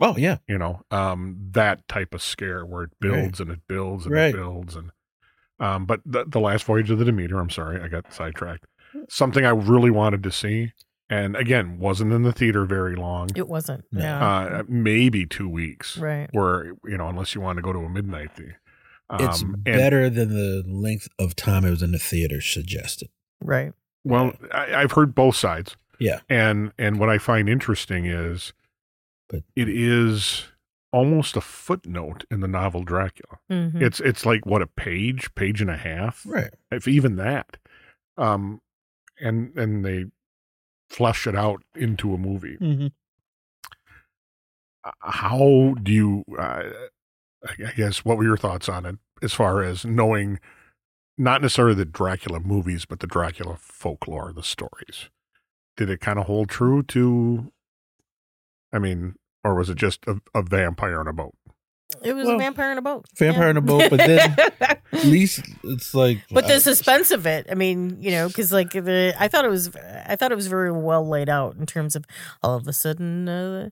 oh 0.00 0.16
yeah, 0.16 0.38
You 0.48 0.58
know, 0.58 0.82
um, 0.90 1.36
that 1.52 1.86
type 1.88 2.14
of 2.14 2.22
scare 2.22 2.64
where 2.64 2.84
it 2.84 2.90
Right. 3.02 3.10
builds 3.12 3.40
and 3.40 3.50
it 3.50 3.60
builds 3.68 4.06
and 4.06 4.14
Right. 4.14 4.34
it 4.34 4.36
builds 4.36 4.74
and 4.76 4.90
um, 5.58 5.84
but 5.84 6.00
the, 6.06 6.24
the 6.26 6.40
last 6.40 6.64
voyage 6.64 6.90
of 6.90 6.98
the 6.98 7.04
Demeter. 7.04 7.38
I'm 7.38 7.50
sorry, 7.50 7.80
I 7.82 7.88
got 7.88 8.12
sidetracked. 8.14 8.64
Something 9.10 9.44
I 9.44 9.50
really 9.50 9.90
wanted 9.90 10.22
to 10.22 10.32
see, 10.32 10.72
and 11.10 11.36
again, 11.36 11.78
wasn't 11.78 12.12
in 12.14 12.22
the 12.22 12.32
theater 12.32 12.64
very 12.64 12.96
long. 12.96 13.28
It 13.36 13.46
wasn't. 13.46 13.84
Yeah. 13.92 14.26
Uh, 14.26 14.62
maybe 14.68 15.26
two 15.26 15.50
weeks. 15.50 15.98
right. 15.98 16.28
Where 16.32 16.72
you 16.86 16.96
know, 16.96 17.08
unless 17.08 17.34
you 17.34 17.42
want 17.42 17.56
to 17.58 17.62
go 17.62 17.74
to 17.74 17.80
a 17.80 17.90
midnight 17.90 18.32
thing. 18.34 18.54
it's 19.18 19.42
Um, 19.42 19.54
and- 19.66 19.76
better 19.76 20.08
than 20.08 20.30
the 20.30 20.62
length 20.66 21.08
of 21.18 21.36
time 21.36 21.64
it 21.66 21.70
was 21.70 21.82
in 21.82 21.92
the 21.92 21.98
theater 21.98 22.40
suggested. 22.40 23.08
Right. 23.42 23.72
Well, 24.02 24.32
I, 24.52 24.74
I've 24.76 24.92
heard 24.92 25.14
both 25.14 25.36
sides. 25.36 25.76
Yeah. 25.98 26.20
And 26.30 26.72
and 26.78 26.98
what 26.98 27.10
I 27.10 27.18
find 27.18 27.50
interesting 27.50 28.06
is 28.06 28.54
But- 29.30 29.44
it 29.56 29.68
is 29.68 30.48
almost 30.92 31.36
a 31.36 31.40
footnote 31.40 32.24
in 32.32 32.40
the 32.40 32.48
novel 32.48 32.82
Dracula. 32.82 33.38
Mhm. 33.48 33.80
It's 33.80 34.00
it's 34.00 34.26
like 34.26 34.44
what 34.44 34.60
a 34.60 34.66
page, 34.66 35.32
page 35.36 35.60
and 35.62 35.70
a 35.70 35.76
half, 35.76 36.24
Right. 36.26 36.52
if 36.72 36.86
even 36.88 37.16
that. 37.16 37.56
Um, 38.18 38.60
and 39.20 39.56
and 39.56 39.84
they 39.84 40.06
flesh 40.88 41.26
it 41.28 41.36
out 41.36 41.62
into 41.76 42.12
a 42.12 42.18
movie. 42.18 42.56
Mm-hmm. 42.58 42.88
Uh, 44.84 44.90
How 45.00 45.74
do 45.82 45.92
you? 45.92 46.24
Uh, 46.36 46.70
I 47.46 47.72
guess 47.76 48.04
what 48.04 48.16
were 48.18 48.24
your 48.24 48.36
thoughts 48.36 48.68
on 48.68 48.84
it 48.84 48.96
as 49.22 49.32
far 49.32 49.62
as 49.62 49.84
knowing, 49.84 50.40
not 51.16 51.40
necessarily 51.42 51.74
the 51.74 51.84
Dracula 51.84 52.40
movies, 52.40 52.84
but 52.84 53.00
the 53.00 53.06
Dracula 53.06 53.56
folklore, 53.58 54.32
the 54.32 54.42
stories. 54.42 55.08
Did 55.76 55.88
it 55.88 56.00
kind 56.00 56.18
of 56.18 56.26
hold 56.26 56.48
true 56.50 56.82
to? 56.84 57.52
I 58.72 58.78
mean, 58.78 59.16
or 59.44 59.54
was 59.54 59.70
it 59.70 59.76
just 59.76 60.04
a, 60.06 60.20
a 60.34 60.42
vampire 60.42 61.00
on 61.00 61.08
a 61.08 61.12
boat? 61.12 61.34
It 62.02 62.12
was 62.12 62.26
Well, 62.26 62.36
a 62.36 62.38
vampire 62.38 62.70
in 62.72 62.78
a 62.78 62.82
boat. 62.82 63.06
vampire 63.18 63.44
Yeah. 63.44 63.50
in 63.50 63.56
a 63.56 63.60
boat, 63.60 63.90
but 63.90 63.96
then- 63.98 64.36
At 64.92 65.04
least 65.04 65.42
it's 65.64 65.92
like, 65.94 66.18
but 66.30 66.46
the 66.46 66.60
suspense 66.60 67.10
of 67.10 67.26
it. 67.26 67.46
I 67.50 67.54
mean, 67.54 67.96
you 68.00 68.10
know, 68.12 68.28
because 68.28 68.52
like 68.52 68.70
the, 68.72 69.14
I 69.18 69.28
thought 69.28 69.44
it 69.44 69.50
was, 69.50 69.74
I 70.06 70.14
thought 70.16 70.30
it 70.32 70.36
was 70.36 70.46
very 70.46 70.70
well 70.72 71.06
laid 71.08 71.28
out 71.28 71.56
in 71.56 71.66
terms 71.66 71.96
of 71.96 72.04
all 72.42 72.54
of 72.56 72.66
a 72.68 72.72
sudden 72.72 73.28
uh, 73.28 73.70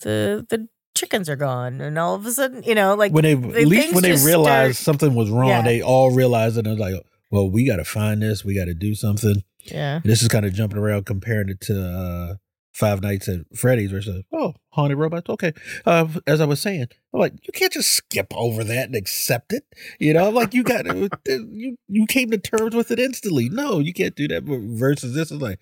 the 0.00 0.46
the 0.48 0.68
chickens 0.94 1.28
are 1.28 1.36
gone, 1.36 1.80
and 1.80 1.98
all 1.98 2.14
of 2.14 2.26
a 2.26 2.30
sudden, 2.32 2.62
you 2.64 2.74
know, 2.74 2.94
like 2.94 3.12
when 3.12 3.24
they 3.24 3.34
the 3.34 3.60
at 3.60 3.66
least 3.66 3.94
when 3.94 4.02
they 4.02 4.10
just 4.12 4.26
realized 4.26 4.78
start- 4.78 4.84
something 5.00 5.14
was 5.14 5.30
wrong, 5.30 5.48
Yeah. 5.48 5.62
they 5.62 5.80
all 5.82 6.10
realized 6.14 6.56
it. 6.56 6.60
And 6.60 6.68
it 6.68 6.70
was 6.70 6.80
like, 6.80 7.02
well, 7.30 7.48
we 7.50 7.66
got 7.66 7.76
to 7.76 7.84
find 7.84 8.22
this. 8.22 8.44
We 8.44 8.54
got 8.54 8.66
to 8.66 8.74
do 8.74 8.94
something. 8.94 9.42
yeah, 9.64 10.00
This 10.04 10.22
is 10.22 10.28
kind 10.28 10.44
of 10.46 10.52
jumping 10.54 10.78
around, 10.78 11.06
comparing 11.06 11.48
it 11.50 11.60
to 11.62 11.82
uh, 11.82 12.34
Five 12.72 13.02
Nights 13.02 13.28
at 13.28 13.40
Freddy's, 13.56 13.92
it's 13.92 14.08
oh, 14.32 14.54
haunted 14.70 14.98
robots. 14.98 15.28
Okay. 15.28 15.52
Uh, 15.84 16.06
as 16.26 16.40
I 16.40 16.44
was 16.44 16.60
saying, 16.60 16.86
I'm 17.12 17.20
like, 17.20 17.32
you 17.42 17.52
can't 17.52 17.72
just 17.72 17.92
skip 17.92 18.28
over 18.36 18.62
that 18.62 18.86
and 18.86 18.94
accept 18.94 19.52
it. 19.52 19.64
You 19.98 20.12
know, 20.14 20.30
like 20.30 20.54
you 20.54 20.62
got 20.62 20.86
you 21.26 21.76
you 21.88 22.06
came 22.06 22.30
to 22.30 22.38
terms 22.38 22.74
with 22.76 22.90
it 22.90 23.00
instantly. 23.00 23.48
No, 23.48 23.78
you 23.80 23.92
can't 23.92 24.14
do 24.14 24.28
that. 24.28 24.44
Versus 24.44 25.14
this 25.14 25.32
is 25.32 25.40
like, 25.40 25.60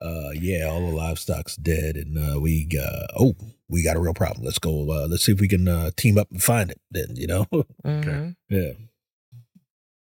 uh, 0.00 0.30
yeah, 0.34 0.64
all 0.64 0.80
the 0.88 0.96
livestock's 0.96 1.56
dead, 1.56 1.96
and 1.96 2.16
uh, 2.16 2.40
we 2.40 2.68
uh, 2.80 3.06
oh, 3.18 3.34
we 3.68 3.82
got 3.82 3.96
a 3.96 4.00
real 4.00 4.14
problem. 4.14 4.44
Let's 4.44 4.58
go. 4.58 4.90
Uh, 4.90 5.06
let's 5.08 5.24
see 5.24 5.32
if 5.32 5.40
we 5.40 5.48
can 5.48 5.68
uh, 5.68 5.90
team 5.96 6.16
up 6.16 6.30
and 6.30 6.42
find 6.42 6.70
it. 6.70 6.80
Then 6.90 7.16
you 7.16 7.26
know, 7.26 7.46
Mhm. 7.84 8.36
yeah, 8.48 8.72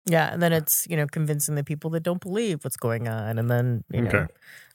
yeah, 0.05 0.33
and 0.33 0.41
then 0.41 0.53
it's 0.53 0.87
you 0.89 0.97
know 0.97 1.07
convincing 1.07 1.55
the 1.55 1.63
people 1.63 1.89
that 1.91 2.03
don't 2.03 2.21
believe 2.21 2.63
what's 2.63 2.77
going 2.77 3.07
on, 3.07 3.37
and 3.37 3.49
then 3.49 3.83
you 3.91 4.01
know, 4.01 4.07
Okay. 4.09 4.17
and 4.19 4.29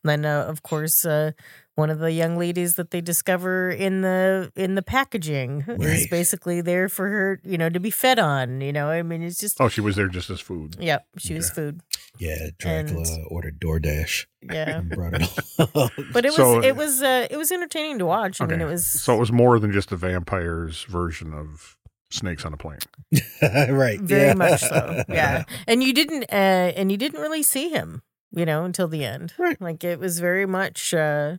then 0.04 0.24
uh, 0.24 0.44
of 0.44 0.62
course 0.62 1.04
uh, 1.04 1.32
one 1.74 1.90
of 1.90 1.98
the 1.98 2.10
young 2.12 2.38
ladies 2.38 2.74
that 2.74 2.90
they 2.90 3.00
discover 3.00 3.68
in 3.70 4.00
the 4.02 4.50
in 4.56 4.76
the 4.76 4.82
packaging 4.82 5.64
is 5.80 6.06
basically 6.08 6.60
there 6.60 6.88
for 6.88 7.08
her, 7.08 7.40
you 7.44 7.58
know, 7.58 7.68
to 7.68 7.80
be 7.80 7.90
fed 7.90 8.18
on. 8.18 8.60
You 8.60 8.72
know, 8.72 8.88
I 8.88 9.02
mean, 9.02 9.22
it's 9.22 9.38
just 9.38 9.60
Oh, 9.60 9.68
she 9.68 9.80
was 9.80 9.96
there 9.96 10.08
just 10.08 10.30
as 10.30 10.40
food. 10.40 10.76
yeah, 10.80 11.00
she 11.18 11.34
was 11.34 11.50
food. 11.50 11.80
yeah. 12.18 12.48
Dracula 12.58 13.04
ordered 13.28 13.60
DoorDash 13.60 14.26
Yeah. 14.42 14.78
and 14.78 14.88
brought 14.90 15.14
it 15.20 15.28
on. 15.74 15.90
But 16.12 16.24
it 16.24 16.28
was 16.28 16.36
So- 16.36 16.62
it 16.62 16.76
was 16.76 17.02
uh, 17.02 17.26
it 17.30 17.36
was 17.36 17.50
entertaining 17.52 17.98
to 17.98 18.06
watch. 18.06 18.40
I 18.40 18.46
mean, 18.46 18.60
it 18.60 18.64
was 18.66 18.86
So 18.86 19.14
it 19.14 19.18
was 19.18 19.32
more 19.32 19.58
than 19.58 19.72
just 19.72 19.90
a 19.92 19.96
vampire's 19.96 20.84
version 20.84 21.34
of 21.34 21.76
snakes 22.16 22.44
on 22.44 22.52
a 22.52 22.56
plane. 22.56 22.78
right, 23.42 24.00
very 24.00 24.28
yeah. 24.28 24.34
much 24.34 24.60
so. 24.60 25.04
Yeah, 25.08 25.44
and 25.66 25.82
you 25.82 25.92
didn't 25.92 26.24
uh, 26.24 26.72
and 26.76 26.90
you 26.90 26.98
didn't 26.98 27.20
really 27.20 27.42
see 27.42 27.68
him, 27.68 28.02
you 28.32 28.44
know, 28.44 28.64
until 28.64 28.88
the 28.88 29.04
end. 29.04 29.34
Right. 29.38 29.60
Like 29.60 29.84
it 29.84 29.98
was 29.98 30.18
very 30.18 30.46
much. 30.46 30.92
Uh, 30.94 31.36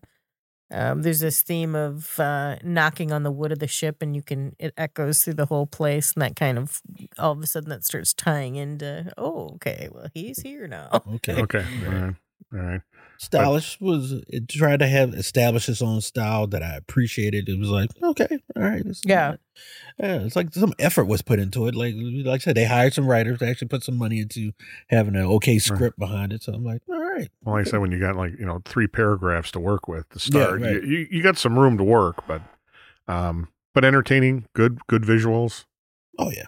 um, 0.69 1.01
there's 1.01 1.21
this 1.21 1.41
theme 1.41 1.75
of 1.75 2.19
uh, 2.19 2.57
knocking 2.61 3.13
on 3.13 3.23
the 3.23 3.31
wood 3.31 3.53
of 3.53 3.59
the 3.59 3.67
ship, 3.67 4.01
and 4.01 4.15
you 4.15 4.21
can 4.21 4.53
it 4.59 4.73
echoes 4.77 5.23
through 5.23 5.35
the 5.35 5.45
whole 5.45 5.65
place, 5.65 6.13
and 6.13 6.21
that 6.21 6.35
kind 6.35 6.57
of 6.57 6.81
all 7.17 7.31
of 7.31 7.41
a 7.41 7.47
sudden 7.47 7.69
that 7.69 7.85
starts 7.85 8.13
tying 8.13 8.55
into. 8.55 9.11
Oh, 9.17 9.51
okay, 9.55 9.87
well 9.91 10.07
he's 10.13 10.41
here 10.41 10.67
now. 10.67 11.01
Okay. 11.15 11.41
Okay. 11.41 11.65
All 11.85 11.93
right. 11.93 12.15
All 12.53 12.59
right. 12.59 12.81
Stylish 13.19 13.79
was 13.81 14.11
it 14.27 14.47
tried 14.49 14.79
to 14.79 14.87
have 14.87 15.13
establish 15.13 15.67
its 15.69 15.81
own 15.81 16.01
style 16.01 16.47
that 16.47 16.61
I 16.61 16.75
appreciated. 16.75 17.49
It 17.49 17.57
was 17.59 17.69
like 17.69 17.89
okay, 18.01 18.39
all 18.55 18.63
right, 18.63 18.83
this 18.85 19.01
Yeah. 19.05 19.31
good. 19.31 19.39
yeah. 19.99 20.19
It's 20.21 20.35
like 20.35 20.53
some 20.53 20.73
effort 20.79 21.05
was 21.05 21.21
put 21.21 21.39
into 21.39 21.67
it. 21.67 21.75
Like 21.75 21.95
like 21.97 22.41
I 22.41 22.43
said, 22.43 22.55
they 22.55 22.65
hired 22.65 22.93
some 22.93 23.07
writers. 23.07 23.39
They 23.39 23.49
actually 23.49 23.69
put 23.69 23.83
some 23.83 23.97
money 23.97 24.19
into 24.19 24.51
having 24.89 25.15
an 25.15 25.25
okay 25.25 25.57
script 25.59 25.97
behind 25.97 26.31
it. 26.33 26.43
So 26.43 26.53
I'm 26.53 26.63
like, 26.63 26.81
all 26.89 26.99
right, 26.99 27.29
Well, 27.43 27.55
like 27.55 27.67
I 27.67 27.69
said, 27.71 27.79
when 27.79 27.91
you 27.91 27.99
got 27.99 28.15
like 28.15 28.37
you 28.39 28.45
know 28.45 28.61
three 28.65 28.87
paragraphs 28.87 29.51
to 29.51 29.59
work 29.59 29.87
with 29.87 30.07
to 30.09 30.19
start, 30.19 30.61
right. 30.61 30.73
you, 30.73 30.81
you 30.81 31.07
you 31.11 31.23
got 31.23 31.37
some 31.37 31.57
room 31.57 31.77
to 31.77 31.83
work, 31.83 32.27
but 32.27 32.41
um, 33.07 33.47
but 33.73 33.83
entertaining, 33.83 34.47
good 34.53 34.85
good 34.87 35.03
visuals. 35.03 35.65
oh 36.19 36.29
yeah, 36.31 36.45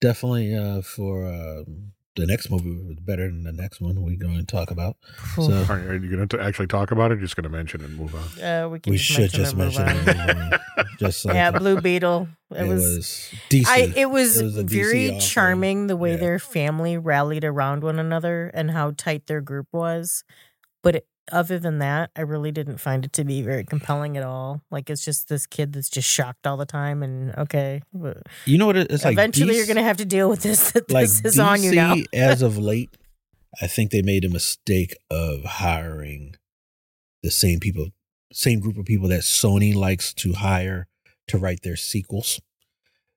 definitely 0.00 0.54
uh, 0.54 0.80
for 0.82 1.26
um, 1.26 1.92
the 2.20 2.26
next 2.26 2.50
movie 2.50 2.70
was 2.86 2.98
better 3.00 3.26
than 3.26 3.42
the 3.44 3.52
next 3.52 3.80
one 3.80 4.00
we're 4.02 4.16
going 4.16 4.38
to 4.38 4.44
talk 4.44 4.70
about. 4.70 4.96
So 5.36 5.52
Are, 5.68 5.72
are 5.72 5.94
you 5.96 6.14
going 6.14 6.28
to 6.28 6.40
actually 6.40 6.66
talk 6.68 6.90
about 6.90 7.10
it? 7.10 7.18
Or 7.18 7.20
just 7.20 7.36
going 7.36 7.44
to 7.44 7.50
mention 7.50 7.80
it 7.80 7.90
and 7.90 7.98
move 7.98 8.14
on. 8.14 8.42
Uh, 8.42 8.68
we 8.68 8.80
can 8.80 8.90
we 8.92 8.96
just 8.98 9.10
should 9.10 9.30
just 9.30 9.56
mention 9.56 9.84
it. 9.88 10.60
just 10.98 11.24
like 11.24 11.34
yeah, 11.34 11.50
Blue 11.50 11.80
Beetle. 11.80 12.28
It, 12.50 12.62
it 12.62 12.68
was. 12.68 12.82
was, 12.82 13.34
DC. 13.48 13.66
I, 13.66 13.92
it 13.96 14.10
was, 14.10 14.40
It 14.40 14.44
was 14.44 14.58
a 14.58 14.64
DC 14.64 14.68
very 14.70 15.18
charming 15.20 15.86
the 15.86 15.96
way 15.96 16.12
Yeah. 16.12 16.16
their 16.18 16.38
family 16.38 16.96
rallied 16.98 17.44
around 17.44 17.82
one 17.82 17.98
another 17.98 18.50
and 18.54 18.70
how 18.70 18.92
tight 18.96 19.26
their 19.26 19.40
group 19.40 19.68
was. 19.72 20.24
But 20.82 20.96
it, 20.96 21.06
other 21.32 21.58
than 21.58 21.78
that, 21.78 22.10
I 22.16 22.22
really 22.22 22.50
didn't 22.52 22.78
find 22.78 23.04
it 23.04 23.12
to 23.14 23.24
be 23.24 23.42
very 23.42 23.64
compelling 23.64 24.16
at 24.16 24.22
all. 24.22 24.62
Like 24.70 24.90
it's 24.90 25.04
just 25.04 25.28
this 25.28 25.46
kid 25.46 25.72
that's 25.72 25.88
just 25.90 26.08
shocked 26.08 26.46
all 26.46 26.56
the 26.56 26.66
time, 26.66 27.02
and 27.02 27.34
okay, 27.36 27.82
but 27.92 28.18
you 28.46 28.58
know 28.58 28.66
what? 28.66 28.76
it- 28.76 28.90
It's 28.90 29.04
like 29.04 29.12
eventually 29.14 29.54
DC 29.54 29.56
you're 29.58 29.66
gonna 29.66 29.82
have 29.82 29.96
to 29.98 30.04
deal 30.04 30.28
with 30.28 30.42
this. 30.42 30.72
That 30.72 30.90
like 30.90 31.06
this 31.08 31.24
is 31.24 31.38
on 31.38 31.62
you 31.62 31.72
now. 31.72 31.96
As 32.12 32.42
of 32.42 32.58
late, 32.58 32.90
I 33.60 33.66
think 33.66 33.90
they 33.90 34.02
made 34.02 34.24
a 34.24 34.28
mistake 34.30 34.94
of 35.10 35.44
hiring 35.44 36.34
the 37.22 37.30
same 37.30 37.60
people, 37.60 37.88
same 38.32 38.60
group 38.60 38.76
of 38.78 38.84
people 38.84 39.08
that 39.08 39.20
Sony 39.22 39.74
likes 39.74 40.14
to 40.14 40.32
hire 40.34 40.86
to 41.28 41.38
write 41.38 41.62
their 41.62 41.76
sequels. 41.76 42.40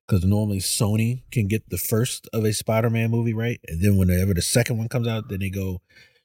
Because 0.05 0.25
normally 0.25 0.59
Sony 0.59 1.21
can 1.31 1.47
get 1.47 1.69
the 1.69 1.77
first 1.77 2.27
of 2.33 2.43
a 2.43 2.51
Spider-Man 2.51 3.09
movie 3.09 3.33
right, 3.33 3.61
and 3.69 3.81
then 3.81 3.95
whenever 3.95 4.33
the 4.33 4.41
second 4.41 4.77
one 4.77 4.89
comes 4.89 5.07
out, 5.07 5.29
then 5.29 5.39
they 5.39 5.49
go 5.49 5.79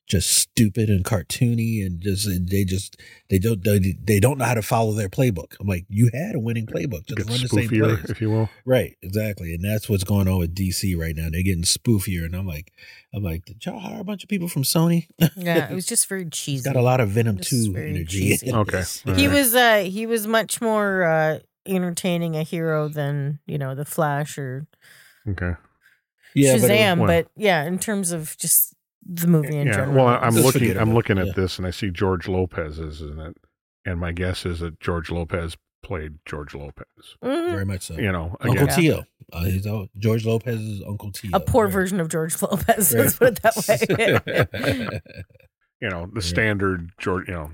just 0.08 0.30
stupid 0.38 0.88
and 0.88 1.04
cartoony 1.04 1.84
and 1.84 2.00
just 2.00 2.26
they 2.50 2.64
just 2.64 2.96
they 3.28 3.38
don't 3.38 3.62
they, 3.62 3.78
they 4.02 4.18
don't 4.20 4.38
know 4.38 4.44
how 4.46 4.54
to 4.54 4.62
follow 4.62 4.92
their 4.92 5.08
playbook. 5.10 5.54
I'm 5.60 5.66
like, 5.66 5.84
you 5.90 6.10
had 6.14 6.34
a 6.34 6.38
winning 6.38 6.66
playbook, 6.66 7.06
just 7.06 7.18
Get 7.18 7.26
run 7.28 7.40
the 7.42 7.48
same 7.48 7.68
spoofier, 7.68 7.96
plays. 7.98 8.10
if 8.10 8.20
you 8.20 8.30
will. 8.30 8.48
Right, 8.64 8.96
exactly, 9.02 9.54
and 9.54 9.62
that's 9.62 9.88
what's 9.88 10.04
going 10.04 10.26
on 10.28 10.38
with 10.38 10.54
DC 10.54 10.98
right 10.98 11.14
now. 11.14 11.28
They're 11.30 11.42
getting 11.42 11.62
spoofier, 11.64 12.24
and 12.24 12.34
I'm 12.34 12.46
like, 12.46 12.72
I'm 13.14 13.22
like, 13.22 13.44
did 13.44 13.64
y'all 13.66 13.78
hire 13.80 14.00
a 14.00 14.04
bunch 14.04 14.22
of 14.22 14.28
people 14.30 14.48
from 14.48 14.62
Sony? 14.62 15.08
Yeah, 15.36 15.70
it 15.70 15.74
was 15.74 15.86
just 15.86 16.08
very 16.08 16.24
cheesy. 16.30 16.64
Got 16.64 16.76
a 16.76 16.82
lot 16.82 17.00
of 17.00 17.10
Venom 17.10 17.36
Just 17.36 17.50
two 17.50 17.74
energy. 17.76 18.30
cheesy. 18.36 18.50
Okay. 18.52 18.82
All 19.06 19.14
he 19.14 19.26
right. 19.28 19.34
was 19.34 19.54
uh 19.54 19.82
he 19.86 20.06
was 20.06 20.26
much 20.26 20.60
more 20.60 21.04
uh 21.04 21.38
entertaining 21.66 22.34
a 22.34 22.42
hero 22.42 22.88
than 22.88 23.40
you 23.46 23.58
know 23.58 23.74
the 23.74 23.84
Flash 23.84 24.38
or 24.38 24.66
Okay. 25.28 25.52
yeah, 26.34 26.52
but 26.54 26.58
it 26.58 26.62
was- 26.62 26.70
Shazam, 26.70 26.98
well- 26.98 27.06
but 27.06 27.28
yeah, 27.36 27.64
in 27.64 27.78
terms 27.78 28.10
of 28.10 28.36
just 28.38 28.74
the 29.04 29.26
movie 29.26 29.56
in 29.56 29.66
yeah. 29.66 29.74
general. 29.74 30.04
Well, 30.04 30.18
I'm 30.20 30.34
Just 30.34 30.44
looking. 30.44 30.76
I'm 30.76 30.94
looking 30.94 31.18
at 31.18 31.26
yeah. 31.28 31.32
this, 31.36 31.58
and 31.58 31.66
I 31.66 31.70
see 31.70 31.90
George 31.90 32.28
Lopez 32.28 32.78
is 32.78 33.00
in 33.00 33.18
it, 33.18 33.36
and 33.84 33.98
my 33.98 34.12
guess 34.12 34.44
is 34.44 34.60
that 34.60 34.80
George 34.80 35.10
Lopez 35.10 35.56
played 35.82 36.18
George 36.26 36.54
Lopez. 36.54 36.86
Mhm. 37.22 37.50
very 37.50 37.64
much 37.64 37.82
so. 37.82 37.94
You 37.94 38.12
know, 38.12 38.36
Uncle 38.40 38.64
again, 38.64 38.76
Tio, 38.76 39.04
uh, 39.32 39.44
he's 39.44 39.66
all, 39.66 39.88
George 39.96 40.26
Lopez's 40.26 40.82
Uncle 40.86 41.12
Tio. 41.12 41.30
a 41.32 41.40
poor 41.40 41.66
right. 41.66 41.72
version 41.72 42.00
of 42.00 42.08
George 42.08 42.40
Lopez. 42.42 42.92
Right. 42.92 43.00
Let's 43.02 43.16
put 43.16 43.28
it 43.28 43.42
that 43.42 43.56
way. 43.68 45.00
you 45.80 45.88
know, 45.88 46.06
the 46.06 46.20
Yeah. 46.20 46.26
standard 46.26 46.90
George. 46.98 47.28
You 47.28 47.34
know, 47.34 47.50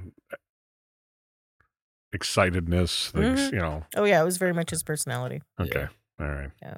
excitedness. 2.17 3.11
Things. 3.11 3.41
Mhm. 3.41 3.53
You 3.53 3.59
know. 3.59 3.85
oh 3.97 4.05
yeah, 4.05 4.21
it 4.21 4.25
was 4.25 4.39
very 4.39 4.53
much 4.55 4.71
his 4.71 4.83
personality. 4.83 5.43
Okay. 5.61 5.87
All 6.21 6.27
right. 6.27 6.51
Yeah. 6.63 6.75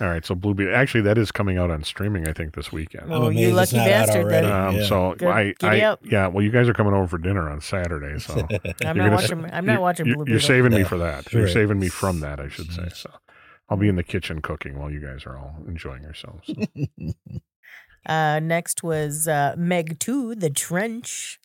All 0.00 0.08
right. 0.08 0.24
So 0.24 0.34
Blue 0.34 0.54
Beetle. 0.54 0.74
Actually, 0.74 1.02
that 1.02 1.18
is 1.18 1.30
coming 1.30 1.58
out 1.58 1.70
on 1.70 1.82
streaming. 1.84 2.26
I 2.26 2.32
think 2.32 2.54
this 2.54 2.72
weekend. 2.72 3.12
Oh, 3.12 3.28
you 3.28 3.50
amazed 3.50 3.74
lucky 3.74 3.76
bastard, 3.76 4.30
then. 4.30 4.44
Um, 4.46 4.76
Yeah. 4.76 4.86
So 4.86 5.14
Good. 5.18 5.28
I, 5.28 5.44
Giddy 5.58 5.82
I, 5.82 5.86
up. 5.90 6.00
yeah. 6.04 6.28
Well, 6.28 6.42
you 6.42 6.50
guys 6.50 6.68
are 6.68 6.72
coming 6.72 6.94
over 6.94 7.06
for 7.06 7.18
dinner 7.18 7.50
on 7.50 7.60
Saturday, 7.60 8.18
so 8.18 8.34
I'm 8.84 8.96
not 8.96 8.96
gonna 8.96 9.10
watching. 9.12 9.44
I'm 9.52 9.66
not 9.66 9.80
watching 9.82 10.06
you- 10.06 10.14
Blue 10.14 10.24
You're 10.26 10.36
Beetle. 10.38 10.48
saving 10.48 10.72
me 10.72 10.84
for 10.84 10.96
that. 10.98 11.30
You're 11.32 11.46
saving 11.48 11.78
me 11.78 11.88
from 11.88 12.20
that, 12.20 12.40
I 12.40 12.48
should 12.48 12.72
say. 12.72 12.88
So 12.94 13.10
I'll 13.68 13.76
be 13.76 13.88
in 13.88 13.96
the 13.96 14.02
kitchen 14.02 14.40
cooking 14.40 14.78
while 14.78 14.90
you 14.90 15.00
guys 15.00 15.26
are 15.26 15.36
all 15.36 15.56
enjoying 15.68 16.02
yourselves. 16.02 16.50
Uh, 18.04 18.40
next 18.40 18.82
was 18.82 19.28
uh, 19.28 19.54
Meg 19.56 19.96
Two, 20.00 20.34
The 20.34 20.50
Trench. 20.50 21.38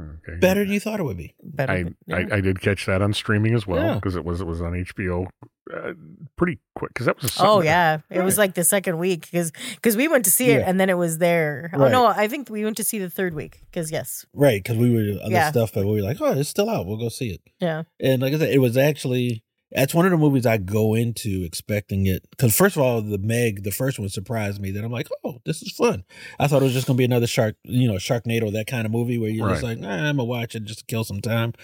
Okay. 0.00 0.38
Better 0.40 0.64
than 0.64 0.72
you 0.72 0.80
thought 0.80 0.98
it 0.98 1.04
would 1.04 1.16
be. 1.16 1.34
Better, 1.42 1.72
I, 1.72 1.82
than- 1.84 1.96
I, 2.12 2.18
yeah. 2.20 2.34
I 2.36 2.40
did 2.40 2.60
catch 2.60 2.86
that 2.86 3.00
on 3.00 3.12
streaming 3.12 3.54
as 3.54 3.66
well 3.66 3.82
Yeah. 3.84 3.94
because 3.94 4.16
it 4.16 4.24
was 4.24 4.40
it 4.40 4.46
was 4.46 4.60
on 4.60 4.72
HBO 4.72 5.26
uh, 5.72 5.92
pretty 6.36 6.58
quick 6.74 6.92
because 6.92 7.06
that 7.06 7.20
was 7.22 7.36
a 7.36 7.40
Oh 7.42 7.56
Sunday. 7.58 7.66
yeah, 7.68 7.98
it 8.10 8.20
was 8.22 8.36
like 8.36 8.54
the 8.54 8.64
second 8.64 8.98
week 8.98 9.22
because 9.30 9.52
because 9.76 9.96
we 9.96 10.08
went 10.08 10.24
to 10.24 10.30
see 10.30 10.50
it 10.50 10.58
Yeah. 10.60 10.68
and 10.68 10.80
then 10.80 10.90
it 10.90 10.98
was 10.98 11.18
there. 11.18 11.70
Oh 11.72 11.78
Right. 11.78 11.92
no, 11.92 12.06
I 12.06 12.26
think 12.28 12.50
we 12.50 12.64
went 12.64 12.76
to 12.78 12.84
see 12.84 12.98
the 12.98 13.08
third 13.08 13.34
week 13.34 13.62
because 13.70 13.92
yes, 13.92 14.26
Right, 14.34 14.62
because 14.62 14.76
we 14.78 14.90
were 14.90 15.20
other 15.22 15.32
Yeah. 15.32 15.50
stuff, 15.50 15.72
but 15.72 15.86
we 15.86 15.92
were 15.92 16.02
like, 16.02 16.20
oh, 16.20 16.32
it's 16.32 16.48
still 16.48 16.68
out. 16.68 16.86
We'll 16.86 16.98
go 16.98 17.08
see 17.08 17.30
it. 17.30 17.40
yeah, 17.60 17.84
And 18.00 18.20
like 18.20 18.34
I 18.34 18.38
said, 18.38 18.50
it 18.52 18.58
was 18.58 18.76
actually 18.76 19.42
that's 19.74 19.92
one 19.92 20.06
of 20.06 20.12
the 20.12 20.16
movies 20.16 20.46
I 20.46 20.58
go 20.58 20.94
into 20.94 21.42
expecting 21.44 22.06
it. 22.06 22.24
Because 22.30 22.56
first 22.56 22.76
of 22.76 22.82
all, 22.82 23.02
the 23.02 23.18
Meg, 23.18 23.64
the 23.64 23.72
first 23.72 23.98
one 23.98 24.08
surprised 24.08 24.60
me. 24.60 24.70
That 24.70 24.84
I'm 24.84 24.92
like, 24.92 25.08
oh, 25.24 25.40
this 25.44 25.62
is 25.62 25.72
fun. 25.72 26.04
I 26.38 26.46
thought 26.46 26.62
it 26.62 26.66
was 26.66 26.74
just 26.74 26.86
gonna 26.86 26.96
be 26.96 27.04
another 27.04 27.26
shark, 27.26 27.56
you 27.64 27.88
know, 27.88 27.94
Sharknado, 27.94 28.52
that 28.52 28.66
kind 28.66 28.86
of 28.86 28.92
movie 28.92 29.18
where 29.18 29.30
you're 29.30 29.50
just 29.50 29.62
like, 29.62 29.78
nah, 29.78 30.08
I'm 30.08 30.16
gonna 30.16 30.24
watch 30.24 30.54
it 30.54 30.64
just 30.64 30.80
to 30.80 30.84
kill 30.86 31.04
some 31.04 31.20
time. 31.20 31.54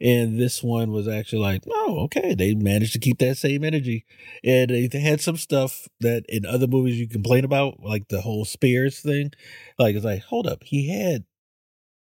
And 0.00 0.38
this 0.38 0.62
one 0.62 0.92
was 0.92 1.08
actually 1.08 1.40
like, 1.40 1.62
oh, 1.66 2.00
okay, 2.04 2.34
they 2.34 2.54
managed 2.54 2.92
to 2.92 2.98
keep 2.98 3.18
that 3.18 3.38
same 3.38 3.64
energy, 3.64 4.04
and 4.44 4.70
they 4.70 5.00
had 5.00 5.22
some 5.22 5.38
stuff 5.38 5.88
that 6.00 6.24
in 6.28 6.44
other 6.44 6.66
movies 6.66 7.00
you 7.00 7.08
complain 7.08 7.44
about, 7.44 7.80
like 7.82 8.08
the 8.08 8.20
whole 8.20 8.44
Spears 8.44 9.00
thing. 9.00 9.32
Like 9.78 9.96
it's 9.96 10.04
like, 10.04 10.22
hold 10.22 10.46
up, 10.46 10.64
he 10.64 10.90
had 10.90 11.24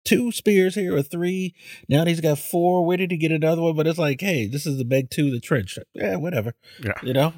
two 0.05 0.33
spears 0.33 0.75
here 0.75 0.97
or 0.97 1.03
three. 1.03 1.55
Now 1.89 2.05
he's 2.05 2.21
got 2.21 2.39
four. 2.39 2.85
Where 2.85 2.97
did 2.97 3.11
he 3.11 3.17
get 3.17 3.33
another 3.33 3.63
one? 3.63 3.77
But 3.77 3.87
it's 3.87 3.99
like, 3.99 4.21
hey, 4.21 4.47
this 4.47 4.67
is 4.67 4.79
the 4.79 4.85
Meg 4.85 5.11
two, 5.11 5.31
the 5.31 5.41
trench. 5.41 5.79
Yeah, 5.95 6.17
whatever. 6.17 6.55
Yeah. 6.83 6.95
You 7.03 7.13
know? 7.13 7.33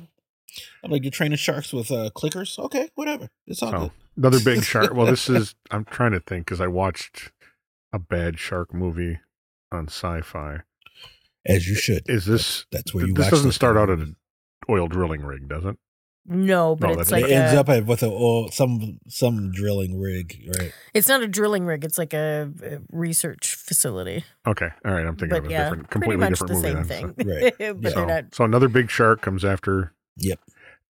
I'm 0.84 0.90
like, 0.90 1.02
you're 1.02 1.10
training 1.10 1.36
sharks 1.38 1.72
with 1.72 1.90
uh, 1.90 2.10
clickers? 2.14 2.58
Okay, 2.58 2.88
whatever. 2.94 3.28
It's 3.46 3.62
all 3.62 3.70
So 3.72 3.78
good. 3.78 3.90
another 4.16 4.40
big 4.40 4.62
shark. 4.64 4.94
Well, 4.94 5.06
this 5.06 5.28
is 5.28 5.54
I'm 5.70 5.84
trying 5.84 6.12
to 6.12 6.20
think 6.20 6.46
because 6.46 6.60
I 6.60 6.68
watched 6.68 7.32
a 7.92 7.98
bad 7.98 8.38
shark 8.38 8.72
movie 8.72 9.18
on 9.72 9.88
Sci-Fi. 9.88 10.60
As 11.46 11.68
you 11.68 11.74
should. 11.74 12.08
Is 12.08 12.24
this 12.24 12.64
That's 12.72 12.94
where 12.94 13.06
you 13.06 13.12
this 13.12 13.28
doesn't 13.30 13.52
start 13.52 13.76
out 13.76 13.90
at 13.90 13.98
an 13.98 14.16
oil 14.70 14.88
drilling 14.88 15.22
rig, 15.22 15.48
does 15.48 15.64
it? 15.64 15.76
No, 16.26 16.74
but 16.76 16.94
No, 16.94 17.00
it's 17.00 17.10
like 17.10 17.24
it 17.24 17.30
ends 17.32 17.52
a, 17.52 17.60
up 17.60 17.86
with 17.86 18.02
a 18.02 18.06
oil, 18.06 18.50
some 18.50 18.98
some 19.08 19.52
drilling 19.52 20.00
rig, 20.00 20.50
right? 20.58 20.72
it's 20.94 21.08
not 21.08 21.22
a 21.22 21.28
drilling 21.28 21.66
rig. 21.66 21.84
It's 21.84 21.98
like 21.98 22.14
a, 22.14 22.50
a 22.62 22.78
research 22.90 23.54
facility. 23.56 24.24
Okay, 24.46 24.68
all 24.84 24.92
right. 24.92 25.06
I'm 25.06 25.16
thinking 25.16 25.28
But 25.30 25.38
of 25.38 25.46
a 25.46 25.50
yeah, 25.50 25.64
different, 25.64 25.90
completely 25.90 26.28
different 26.28 26.48
the 26.48 26.54
movie. 26.54 26.68
same 26.68 26.84
then, 26.84 27.14
thing. 27.14 27.28
Right. 27.58 27.80
but 27.82 27.92
So, 27.92 28.04
not. 28.06 28.34
so 28.34 28.44
another 28.44 28.68
big 28.68 28.90
shark 28.90 29.20
comes 29.20 29.44
after. 29.44 29.92
Yep. 30.16 30.40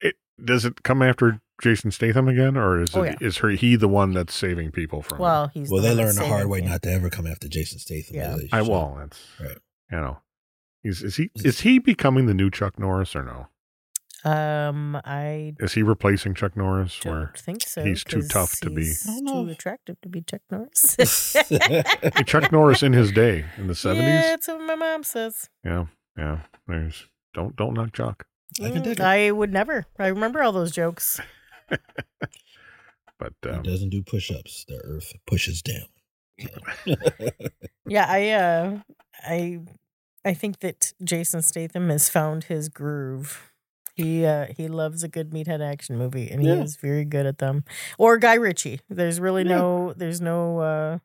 It 0.02 0.16
does 0.44 0.66
it 0.66 0.84
come 0.84 1.02
after 1.02 1.42
Jason 1.62 1.92
Statham 1.92 2.28
again, 2.28 2.56
or 2.58 2.82
is 2.82 2.96
Oh, 2.96 3.04
it 3.04 3.18
yeah. 3.22 3.28
is 3.28 3.38
her 3.38 3.50
he 3.50 3.76
the 3.76 3.88
one 3.90 4.14
that's 4.14 4.34
saving 4.34 4.72
people 4.72 5.02
from? 5.02 5.18
it? 5.18 5.22
Well, 5.22 5.52
he's 5.54 5.70
Well, 5.70 5.82
the 5.82 5.90
they 5.90 5.96
one 5.96 6.06
learned 6.06 6.18
the 6.18 6.28
hard 6.28 6.48
way 6.48 6.60
things. 6.60 6.72
not 6.72 6.82
to 6.84 6.92
ever 6.92 7.10
come 7.10 7.28
after 7.28 7.48
Jason 7.48 7.78
Statham. 7.80 8.16
Yeah. 8.16 8.38
I 8.52 8.62
should. 8.64 8.70
well, 8.72 8.96
that's 9.00 9.20
Right. 9.40 9.58
you 9.92 9.98
know, 10.00 10.20
is 10.84 11.04
is 11.04 11.18
he 11.18 11.30
is 11.36 11.60
he 11.62 11.78
becoming 11.80 12.26
the 12.26 12.34
new 12.34 12.50
Chuck 12.50 12.80
Norris 12.80 13.16
or 13.16 13.24
no? 13.24 13.48
Um, 14.26 15.00
I 15.06 15.56
Is 15.60 15.74
he 15.74 15.84
replacing 15.84 16.34
Chuck 16.34 16.58
Norris? 16.58 17.00
don't 17.00 17.14
Where 17.14 17.34
think 17.38 17.64
so. 17.64 17.84
he's 17.84 18.04
too 18.04 18.20
'cause 18.22 18.28
tough 18.28 18.60
to 18.62 18.70
be- 18.70 18.84
he's 18.86 19.08
I 19.08 19.14
don't 19.16 19.24
know. 19.26 19.46
Too 19.46 19.52
attractive 19.52 20.02
to 20.02 20.10
be 20.10 20.22
Chuck 20.22 20.42
Norris. 20.52 21.36
Hey, 21.50 22.24
Chuck 22.26 22.52
Norris 22.52 22.84
in 22.84 22.94
his 22.94 23.12
day 23.12 23.46
in 23.58 23.68
the 23.68 23.72
Yeah, 23.72 23.76
seventies? 23.76 24.24
that's 24.24 24.48
what 24.50 24.62
my 24.62 24.76
mom 24.76 25.04
says. 25.04 25.50
Yeah, 25.64 25.86
yeah. 26.18 26.40
There's 26.68 27.06
don't 27.34 27.56
don't 27.56 27.74
knock 27.76 27.94
Chuck. 27.94 28.26
I 28.62 28.72
can 28.72 28.82
Mm, 28.82 28.84
dig 28.84 29.00
it. 29.00 29.06
I 29.06 29.32
would 29.32 29.54
never. 29.54 29.86
I 29.98 30.08
remember 30.08 30.42
all 30.44 30.52
those 30.52 30.72
jokes. 30.72 31.20
But 33.20 33.34
He 33.44 33.50
um, 33.50 33.64
doesn't 33.64 33.90
do 33.90 34.02
push 34.02 34.32
ups. 34.32 34.64
The 34.68 34.80
earth 34.84 35.14
pushes 35.28 35.62
down. 35.62 35.88
Yeah, 37.86 38.06
I 38.08 38.30
uh 38.30 38.78
I 39.28 39.60
I 40.24 40.34
think 40.34 40.60
that 40.60 40.94
Jason 41.04 41.42
Statham 41.42 41.90
has 41.90 42.10
found 42.10 42.46
his 42.46 42.70
groove. 42.70 43.52
He 44.00 44.26
uh 44.26 44.48
he 44.56 44.68
loves 44.68 45.04
a 45.04 45.08
good 45.08 45.32
meathead 45.32 45.62
action 45.62 45.98
movie 45.98 46.30
and 46.30 46.44
Yeah. 46.44 46.56
he 46.56 46.62
is 46.62 46.76
very 46.78 47.06
good 47.06 47.26
at 47.26 47.38
them. 47.40 47.64
Or 47.98 48.18
Guy 48.18 48.36
Ritchie. 48.36 48.80
There's 48.90 49.20
really 49.20 49.44
Yeah. 49.44 49.58
no 49.58 49.94
there's 49.96 50.22
no 50.22 50.60
uh 50.60 50.98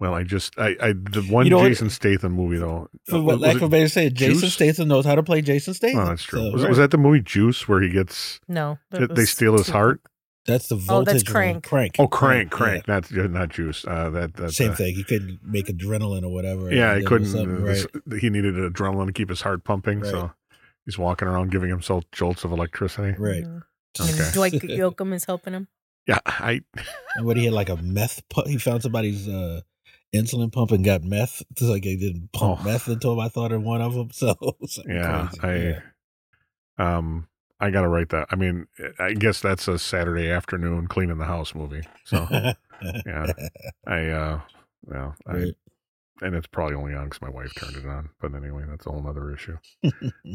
well, 0.00 0.12
I 0.14 0.24
just 0.24 0.58
I, 0.58 0.76
I 0.80 0.92
the 0.92 1.22
one 1.30 1.46
You 1.46 1.50
know 1.50 1.58
what- 1.58 1.68
Jason 1.68 1.88
Statham 1.88 2.32
movie 2.32 2.58
though. 2.58 2.88
For 3.06 3.16
uh, 3.16 3.22
what, 3.22 3.32
was 3.34 3.40
like 3.42 3.50
it- 3.52 3.56
everybody 3.56 3.88
said, 3.88 4.14
Jason 4.14 4.40
Juice? 4.40 4.54
Statham 4.54 4.88
knows 4.88 5.04
how 5.06 5.14
to 5.14 5.22
play 5.22 5.40
Jason 5.40 5.72
Statham. 5.74 6.00
oh, 6.00 6.06
that's 6.06 6.24
true. 6.24 6.40
So, 6.40 6.50
was, 6.52 6.62
right. 6.62 6.68
was 6.68 6.78
that 6.78 6.90
the 6.90 6.98
movie 6.98 7.20
Juice 7.20 7.68
where 7.68 7.80
he 7.80 7.88
gets 7.90 8.40
no. 8.48 8.78
that 8.90 9.14
they 9.14 9.22
was 9.22 9.30
steal 9.30 9.56
his 9.56 9.68
heart? 9.68 10.00
That's 10.46 10.68
the 10.68 10.74
voltage. 10.76 10.90
Oh, 10.90 10.94
voltage. 10.96 11.22
that's. 11.22 11.32
Crank. 11.32 11.64
Crank. 11.66 11.94
Oh, 11.98 12.06
crank, 12.08 12.50
Yeah. 12.52 12.58
crank. 12.58 12.88
Not 12.88 13.10
not 13.12 13.48
Juice. 13.48 13.86
Uh, 13.86 14.10
that 14.10 14.34
that 14.34 14.52
Same 14.52 14.72
uh, 14.72 14.74
thing. 14.74 14.94
He 14.94 15.02
couldn't 15.04 15.38
make 15.42 15.68
adrenaline 15.68 16.22
or 16.22 16.28
whatever. 16.30 16.70
Yeah, 16.74 16.98
he 16.98 17.04
couldn't. 17.04 17.34
uh, 17.34 17.46
right. 17.46 18.20
He 18.20 18.28
needed 18.28 18.54
adrenaline 18.56 19.06
to 19.06 19.12
keep 19.12 19.30
his 19.30 19.40
heart 19.40 19.64
pumping, 19.64 20.00
Right. 20.00 20.10
so 20.10 20.32
he's 20.86 20.98
walking 20.98 21.28
around 21.28 21.50
giving 21.50 21.70
himself 21.70 22.04
jolts 22.12 22.44
of 22.44 22.52
electricity. 22.52 23.14
Right. 23.18 23.44
Okay. 24.00 24.10
And 24.24 24.32
Dwight 24.34 24.52
Yoakam 24.52 25.14
is 25.14 25.24
helping 25.24 25.52
him. 25.54 25.68
Yeah, 26.06 26.18
I 26.26 26.60
And 27.16 27.24
what 27.26 27.36
he 27.36 27.44
had 27.44 27.54
like 27.54 27.68
a 27.68 27.76
meth. 27.76 28.22
Pu- 28.28 28.46
he 28.48 28.58
found 28.58 28.82
somebody's 28.82 29.26
uh, 29.28 29.60
insulin 30.14 30.52
pump 30.52 30.70
and 30.72 30.84
got 30.84 31.02
meth. 31.02 31.42
It's 31.52 31.62
like 31.62 31.84
they 31.84 31.96
didn't 31.96 32.30
pump 32.32 32.60
Oh. 32.60 32.64
meth 32.64 32.88
into 32.88 33.10
him. 33.10 33.20
I 33.20 33.28
thought 33.28 33.52
in 33.52 33.62
one 33.64 33.80
of 33.80 33.94
them. 33.94 34.10
So 34.12 34.34
something 34.66 34.94
yeah 34.94 35.28
crazy. 35.38 35.76
I 36.78 36.96
um 36.98 37.28
I 37.60 37.70
gotta 37.70 37.88
write 37.88 38.08
that. 38.10 38.26
I 38.30 38.36
mean, 38.36 38.66
I 38.98 39.12
guess 39.14 39.40
that's 39.40 39.68
a 39.68 39.78
Saturday 39.78 40.28
afternoon 40.28 40.88
cleaning 40.88 41.18
the 41.18 41.24
house 41.24 41.54
movie. 41.54 41.82
So 42.04 42.26
yeah, 43.06 43.32
I 43.86 44.06
uh 44.08 44.40
well, 44.84 45.14
I, 45.26 45.32
Right. 45.32 45.54
And 46.22 46.34
it's 46.34 46.46
probably 46.46 46.74
only 46.76 46.94
on 46.94 47.04
because 47.04 47.20
my 47.22 47.28
wife 47.30 47.52
turned 47.54 47.76
it 47.76 47.86
on. 47.86 48.10
But 48.20 48.34
anyway, 48.34 48.64
that's 48.68 48.86
a 48.86 48.90
whole 48.90 49.06
other 49.08 49.32
issue. 49.32 49.58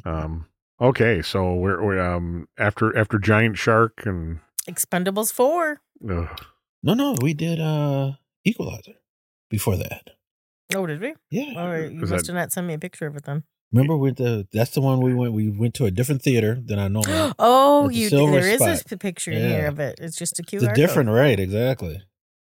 Um, 0.06 0.48
okay, 0.80 1.22
so 1.22 1.56
we're, 1.56 1.84
we 1.84 2.00
um 2.00 2.48
after 2.58 2.96
after 2.98 3.18
Giant 3.20 3.58
Shark 3.58 4.04
and 4.06 4.40
Expendables 4.70 5.34
four. 5.34 5.82
ugh, 6.10 6.28
no, 6.84 6.94
no, 6.94 7.16
we 7.22 7.34
did 7.34 7.60
uh 7.60 8.14
Equalizer 8.46 8.94
before 9.50 9.76
that. 9.78 10.12
Oh, 10.76 10.86
did 10.86 11.02
we? 11.02 11.14
Yeah. 11.32 11.60
All 11.60 11.68
right. 11.68 11.92
You 11.92 12.02
Was 12.02 12.12
must 12.12 12.26
that- 12.26 12.32
have 12.34 12.42
not 12.42 12.52
sent 12.52 12.68
me 12.68 12.76
a 12.76 12.80
picture 12.80 13.08
of 13.08 13.16
it 13.16 13.26
then. 13.26 13.44
Remember 13.72 13.98
with 13.98 14.16
the 14.18 14.48
that's 14.52 14.72
the 14.72 14.82
one 14.82 15.00
we 15.02 15.14
went 15.14 15.34
we 15.34 15.50
went 15.50 15.74
to 15.76 15.86
a 15.86 15.92
different 15.92 16.22
theater 16.24 16.60
than 16.64 16.80
I 16.80 16.88
normally. 16.88 17.34
oh, 17.40 17.88
the 17.90 17.96
you 17.96 18.10
silver 18.10 18.40
there 18.42 18.50
is 18.72 18.84
a 18.92 18.98
picture 18.98 19.32
in 19.32 19.48
here 19.50 19.68
of 19.68 19.80
it. 19.80 20.00
It's 20.02 20.18
just 20.18 20.40
a 20.40 20.44
QR 20.44 20.56
It's 20.56 20.64
a 20.64 20.74
different, 20.74 21.10
right? 21.10 21.40
Exactly. 21.40 22.02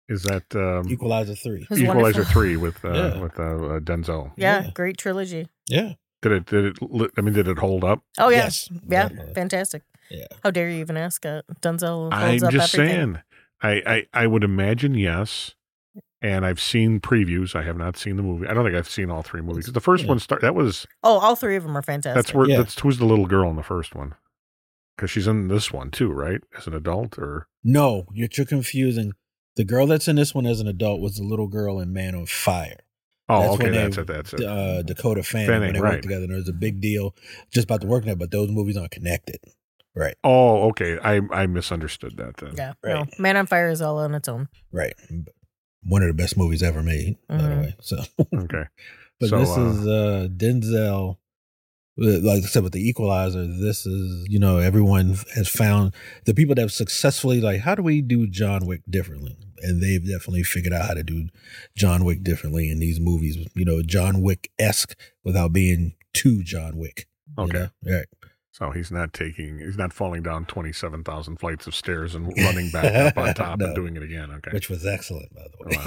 Is 0.09 0.23
that 0.23 0.43
um, 0.55 0.89
Equalizer 0.91 1.35
three. 1.35 1.67
Equalizer 1.71 2.23
three 2.23 2.57
with 2.57 2.83
uh, 2.85 2.93
Yeah. 2.93 3.19
with 3.19 3.39
uh, 3.39 3.43
uh, 3.43 3.79
Denzel? 3.79 4.31
Yeah, 4.37 4.63
Yeah. 4.65 4.71
great 4.73 4.97
trilogy. 4.97 5.47
Yeah. 5.67 5.93
Did 6.21 6.31
it 6.31 6.45
did 6.47 6.65
it? 6.81 7.11
I 7.17 7.21
mean, 7.21 7.33
did 7.33 7.47
it 7.47 7.59
hold 7.59 7.83
up? 7.83 8.01
Oh 8.17 8.29
yeah, 8.29 8.37
Yes, 8.45 8.69
yeah, 8.71 9.03
definitely. 9.03 9.33
fantastic. 9.33 9.83
Yeah. 10.09 10.25
How 10.43 10.51
dare 10.51 10.69
you 10.69 10.79
even 10.79 10.97
ask 10.97 11.21
that? 11.23 11.45
Denzel 11.61 12.11
holds 12.11 12.15
I'm 12.15 12.43
up 12.43 12.51
just 12.51 12.73
everything. 12.75 12.95
saying. 12.95 13.19
I, 13.61 13.81
I 14.13 14.23
I 14.23 14.27
would 14.27 14.43
imagine 14.43 14.93
yes. 14.95 15.53
And 16.19 16.43
I've 16.47 16.59
seen 16.59 16.99
previews. 16.99 17.55
I 17.55 17.61
have 17.61 17.77
not 17.77 17.95
seen 17.95 18.15
the 18.15 18.23
movie. 18.23 18.47
I 18.47 18.53
don't 18.55 18.65
think 18.65 18.75
I've 18.75 18.89
seen 18.89 19.11
all 19.11 19.21
three 19.21 19.41
movies. 19.41 19.67
The 19.67 19.79
first 19.79 20.03
Yeah. 20.03 20.09
one 20.09 20.19
start 20.19 20.41
that 20.41 20.55
was 20.55 20.87
Oh, 21.03 21.19
all 21.19 21.35
three 21.35 21.55
of 21.55 21.61
them 21.63 21.77
are 21.77 21.83
fantastic. 21.83 22.15
that's 22.15 22.33
where 22.33 22.47
Yeah. 22.49 22.57
that's 22.57 22.79
who's 22.79 22.97
the 22.97 23.05
little 23.05 23.27
girl 23.27 23.49
in 23.51 23.55
the 23.55 23.61
first 23.63 23.93
one 23.93 24.15
because 24.95 25.11
she's 25.11 25.27
in 25.27 25.47
this 25.47 25.71
one 25.71 25.91
too, 25.91 26.11
right? 26.11 26.41
As 26.57 26.65
an 26.65 26.73
adult 26.73 27.19
or 27.19 27.47
No, 27.63 28.07
you're, 28.11 28.29
you're 28.35 28.47
confusing. 28.47 29.11
The 29.57 29.65
girl 29.65 29.85
that's 29.87 30.07
in 30.07 30.15
this 30.15 30.33
one 30.33 30.45
as 30.45 30.59
an 30.61 30.67
adult 30.67 31.01
was 31.01 31.17
the 31.17 31.23
little 31.23 31.47
girl 31.47 31.79
in 31.79 31.91
Man 31.91 32.15
on 32.15 32.25
Fire. 32.27 32.79
oh 33.27 33.41
That's 33.41 33.53
okay, 33.55 33.63
when 33.65 33.71
they- 33.73 33.77
that's 33.83 33.97
it. 33.97 34.07
That's 34.07 34.33
it. 34.33 34.43
Uh, 34.43 34.81
Dakota 34.83 35.23
Fanning, 35.23 35.47
Fanning, 35.47 35.61
when 35.67 35.73
they 35.73 35.81
right. 35.81 35.91
worked 35.93 36.03
together. 36.03 36.23
And 36.23 36.31
there 36.31 36.37
was 36.39 36.47
a 36.49 36.53
big 36.53 36.79
deal 36.79 37.13
just 37.51 37.65
about 37.65 37.81
the 37.81 37.87
work 37.87 38.05
there, 38.05 38.15
but 38.15 38.31
those 38.31 38.49
movies 38.49 38.77
aren't 38.77 38.91
connected. 38.91 39.39
Right, 39.95 40.13
oh 40.23 40.69
okay, 40.69 40.99
I 41.03 41.21
I 41.31 41.47
misunderstood 41.47 42.17
that 42.17 42.37
then. 42.37 42.53
yeah. 42.55 42.73
Right. 42.83 42.93
No, 42.93 43.05
Man 43.17 43.35
on 43.35 43.47
Fire 43.47 43.69
is 43.69 43.81
all 43.81 43.97
on 43.97 44.13
its 44.13 44.29
own. 44.29 44.47
right. 44.71 44.93
One 45.83 46.01
of 46.03 46.07
the 46.07 46.13
best 46.13 46.37
movies 46.37 46.61
ever 46.61 46.83
made, 46.83 47.17
by 47.27 47.37
the 47.37 47.43
Mhm. 47.43 47.61
way. 47.61 47.75
So, 47.81 47.97
Okay. 48.35 48.63
but 49.19 49.29
So, 49.29 49.39
this 49.39 49.57
uh, 49.57 49.61
is 49.61 49.87
uh, 49.87 50.27
Denzel. 50.35 51.17
Like 51.97 52.43
I 52.43 52.47
said, 52.47 52.63
with 52.63 52.73
the 52.73 52.87
Equalizer, 52.87 53.47
this 53.47 53.85
is 53.85 54.27
you 54.29 54.37
know 54.39 54.57
everyone 54.57 55.15
has 55.35 55.47
found 55.49 55.93
the 56.25 56.33
people 56.35 56.53
that 56.55 56.61
have 56.61 56.71
successfully 56.71 57.41
like 57.41 57.61
how 57.61 57.73
do 57.75 57.81
we 57.81 58.01
do 58.01 58.27
John 58.27 58.65
Wick 58.67 58.81
differently, 58.89 59.35
and 59.63 59.81
they've 59.81 60.05
definitely 60.05 60.43
figured 60.43 60.73
out 60.73 60.85
how 60.87 60.93
to 60.93 61.03
do 61.03 61.29
John 61.75 62.05
Wick 62.05 62.23
differently 62.23 62.69
in 62.69 62.79
these 62.79 62.99
movies. 62.99 63.37
You 63.55 63.65
know, 63.65 63.81
John 63.81 64.21
Wick 64.21 64.51
esque 64.59 64.95
without 65.23 65.53
being 65.53 65.95
too 66.13 66.43
John 66.43 66.77
Wick. 66.77 67.07
you 67.37 67.43
Okay. 67.45 67.57
know? 67.57 67.69
right. 67.83 68.05
So 68.51 68.71
he's 68.71 68.89
not 68.91 69.13
taking, 69.13 69.59
he's 69.59 69.77
not 69.77 69.93
falling 69.93 70.23
down 70.23 70.45
27,000 70.45 71.37
flights 71.37 71.67
of 71.67 71.75
stairs 71.75 72.15
and 72.15 72.33
running 72.37 72.71
back 72.71 72.85
up 72.95 73.15
on 73.17 73.31
top 73.35 73.59
No. 73.59 73.67
and 73.67 73.75
doing 73.75 73.95
it 73.95 74.01
again. 74.01 74.31
Okay. 74.31 74.49
which 74.51 74.67
was 74.67 74.83
excellent, 74.83 75.31
by 75.35 75.43
the 75.43 75.57
way. 75.69 75.77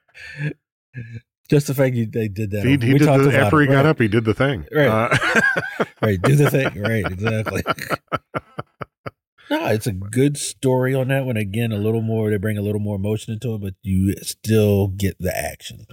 Just 1.52 1.68
the 1.68 1.74
fact 1.74 1.96
you, 1.98 2.06
they 2.06 2.30
did 2.30 2.52
that. 2.52 2.64
he, 2.64 2.78
he 2.78 2.94
We 2.94 3.00
did 3.00 3.10
the, 3.10 3.38
after 3.38 3.62
it, 3.62 3.66
he 3.66 3.68
got 3.68 3.84
right, 3.84 3.86
up, 3.88 4.00
he 4.00 4.08
did 4.08 4.24
the 4.24 4.34
thing. 4.34 4.66
Right. 4.72 4.88
Uh, 4.88 5.18
right, 6.02 6.22
do 6.22 6.34
the 6.38 6.50
thing, 6.50 6.82
right, 6.82 7.06
exactly. 7.06 7.62
no, 9.50 9.66
it's 9.68 9.86
a 9.86 9.92
good 9.92 10.38
story 10.38 10.96
on 10.96 11.10
that 11.10 11.26
one. 11.26 11.36
Again, 11.36 11.74
a 11.74 11.78
little 11.78 12.02
more. 12.02 12.30
They 12.30 12.38
bring 12.38 12.58
a 12.58 12.62
little 12.62 12.80
more 12.80 12.96
emotion 12.96 13.34
into 13.34 13.54
it, 13.54 13.62
but 13.62 13.74
you 13.82 14.14
still 14.22 14.88
get 14.88 15.18
the 15.20 15.36
action. 15.38 15.88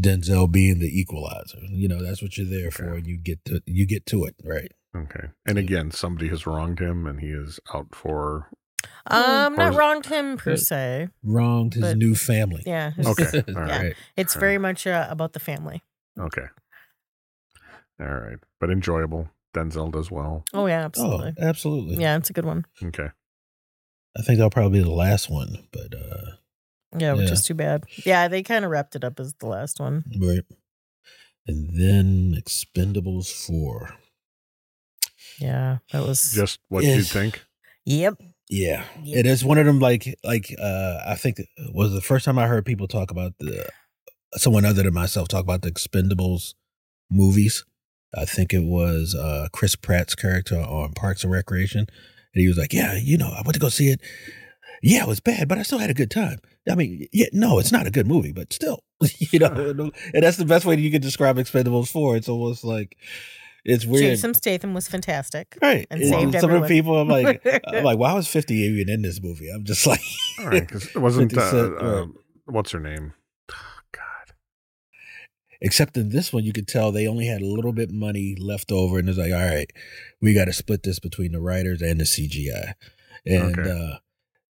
Denzel 0.00 0.48
being 0.50 0.78
the 0.78 0.86
equalizer, 0.86 1.58
you 1.68 1.88
know 1.88 2.00
that's 2.00 2.22
what 2.22 2.38
you're 2.38 2.46
there 2.46 2.70
for, 2.70 2.84
Okay. 2.90 2.98
and 2.98 3.06
you 3.08 3.18
get 3.18 3.44
to 3.46 3.60
you 3.66 3.86
get 3.86 4.06
to 4.06 4.24
it, 4.24 4.36
right? 4.44 4.70
okay. 4.96 5.30
And 5.46 5.58
again, 5.58 5.90
somebody 5.90 6.28
has 6.28 6.46
wronged 6.46 6.78
him 6.78 7.08
and 7.08 7.20
he 7.20 7.26
is 7.30 7.58
out 7.74 7.88
for, 7.92 8.50
Um, 9.06 9.54
Or 9.54 9.56
not 9.70 9.74
wronged 9.74 10.06
him 10.06 10.36
per 10.36 10.56
se. 10.56 11.08
Wronged 11.22 11.74
his 11.74 11.82
But- 11.82 11.96
new 11.98 12.14
family. 12.14 12.62
Yeah. 12.66 12.90
his- 12.92 13.06
Okay. 13.06 13.42
All 13.56 13.66
Yeah. 13.66 13.82
right. 13.82 13.96
It's 14.16 14.34
very 14.34 14.58
much 14.58 14.86
uh, 14.86 15.06
about 15.10 15.32
the 15.32 15.40
family. 15.40 15.82
Okay. 16.18 16.46
All 18.00 18.06
right. 18.06 18.38
But 18.60 18.70
enjoyable. 18.70 19.28
Denzel 19.54 19.92
does 19.92 20.10
well. 20.10 20.44
Oh 20.54 20.66
yeah, 20.66 20.80
Oh, 20.82 20.84
absolutely. 20.86 21.34
absolutely. 21.38 21.96
Yeah, 21.96 22.16
it's 22.16 22.30
a 22.30 22.32
good 22.32 22.46
one. 22.46 22.64
Okay. 22.82 23.08
I 24.16 24.22
think 24.22 24.38
that'll 24.38 24.50
probably 24.50 24.78
be 24.80 24.84
the 24.84 24.90
last 24.90 25.28
one, 25.30 25.68
but 25.72 25.94
uh 25.94 26.36
Yeah, 26.96 27.12
which 27.14 27.26
Yeah. 27.28 27.32
is 27.34 27.44
too 27.46 27.54
bad. 27.54 27.84
Yeah, 28.04 28.28
they 28.28 28.42
kind 28.42 28.64
of 28.64 28.70
wrapped 28.70 28.96
it 28.96 29.04
up 29.04 29.18
as 29.20 29.34
the 29.34 29.46
last 29.46 29.78
one. 29.80 30.04
right. 30.20 30.44
And 31.46 31.78
then 31.78 32.34
Expendables 32.40 33.30
four. 33.32 33.94
Yeah, 35.38 35.78
that 35.92 36.06
was. 36.06 36.32
Just 36.32 36.60
what 36.68 36.84
you 36.84 36.90
Yes. 36.90 37.12
think? 37.12 37.44
Yep. 37.84 38.20
Yeah, 38.48 38.84
Yep. 39.02 39.18
it 39.18 39.26
is 39.26 39.44
one 39.44 39.58
of 39.58 39.66
them. 39.66 39.78
Like, 39.78 40.14
like 40.24 40.54
uh, 40.60 40.98
I 41.06 41.14
think 41.14 41.38
it 41.38 41.48
was 41.72 41.92
the 41.92 42.00
first 42.00 42.24
time 42.24 42.38
I 42.38 42.46
heard 42.46 42.66
people 42.66 42.88
talk 42.88 43.10
about 43.10 43.32
the 43.38 43.68
someone 44.36 44.64
other 44.64 44.82
than 44.82 44.94
myself 44.94 45.28
talk 45.28 45.42
about 45.42 45.62
the 45.62 45.70
Expendables 45.70 46.54
movies. 47.10 47.64
I 48.14 48.24
think 48.26 48.52
it 48.52 48.64
was 48.64 49.14
uh, 49.14 49.48
Chris 49.52 49.74
Pratt's 49.74 50.14
character 50.14 50.58
on 50.60 50.92
Parks 50.92 51.22
and 51.24 51.32
Recreation, 51.32 51.80
and 52.34 52.40
he 52.42 52.48
was 52.48 52.58
like, 52.58 52.72
"Yeah, 52.74 52.94
you 52.94 53.16
know, 53.16 53.28
I 53.28 53.40
went 53.42 53.54
to 53.54 53.60
go 53.60 53.70
see 53.70 53.88
it. 53.88 54.00
Yeah, 54.82 55.04
it 55.04 55.08
was 55.08 55.20
bad, 55.20 55.48
but 55.48 55.58
I 55.58 55.62
still 55.62 55.78
had 55.78 55.90
a 55.90 55.94
good 55.94 56.10
time. 56.10 56.38
I 56.70 56.74
mean, 56.74 57.06
yeah, 57.12 57.26
no, 57.32 57.58
it's 57.58 57.72
not 57.72 57.86
a 57.86 57.90
good 57.90 58.06
movie, 58.06 58.32
but 58.32 58.52
still, 58.52 58.82
you 59.18 59.38
know, 59.38 59.46
and 60.14 60.22
that's 60.22 60.36
the 60.36 60.44
best 60.44 60.66
way 60.66 60.76
you 60.76 60.90
can 60.90 61.00
describe 61.00 61.36
Expendables 61.36 61.88
four. 61.88 62.16
It's 62.16 62.28
almost 62.28 62.64
like 62.64 62.96
it's 63.64 63.86
weird, 63.86 64.02
Jason 64.04 64.34
Statham 64.34 64.74
was 64.74 64.88
fantastic. 64.88 65.56
right? 65.62 65.86
and 65.90 66.00
And 66.02 66.10
saved 66.10 66.40
some 66.40 66.50
of 66.50 66.60
the 66.60 66.64
everyone. 66.64 66.68
people, 66.68 66.98
I'm 66.98 67.08
like, 67.08 67.46
I'm 67.66 67.84
like, 67.90 67.98
why 67.98 68.12
was 68.14 68.26
50 68.28 68.54
even 68.54 68.92
in 68.92 69.02
this 69.02 69.22
movie? 69.22 69.50
I'm 69.50 69.64
just 69.64 69.86
like, 69.86 70.00
All 70.40 70.46
right. 70.48 70.60
Because 70.66 70.86
it 70.86 70.98
wasn't, 70.98 71.32
50 71.32 71.40
uh, 71.44 71.50
Cent, 71.50 71.74
uh, 71.82 71.84
right. 72.06 72.08
what's 72.46 72.72
her 72.72 72.80
name? 72.80 73.12
God. 73.92 74.34
except 75.60 75.96
in 75.96 76.08
this 76.10 76.32
one, 76.32 76.44
you 76.44 76.52
could 76.52 76.66
tell 76.68 76.90
they 76.92 77.06
only 77.06 77.26
had 77.26 77.40
a 77.42 77.46
little 77.46 77.72
bit 77.72 77.90
money 77.90 78.34
left 78.38 78.72
over, 78.72 78.98
and 78.98 79.08
it's 79.08 79.18
like, 79.18 79.32
all 79.32 79.38
right, 79.44 79.70
we 80.20 80.34
got 80.34 80.46
to 80.46 80.52
split 80.52 80.82
this 80.82 80.98
between 80.98 81.32
the 81.32 81.40
writers 81.40 81.82
and 81.82 82.00
the 82.00 82.04
CGI, 82.04 82.72
and 83.26 83.58
Okay. 83.58 83.70
uh, 83.70 83.98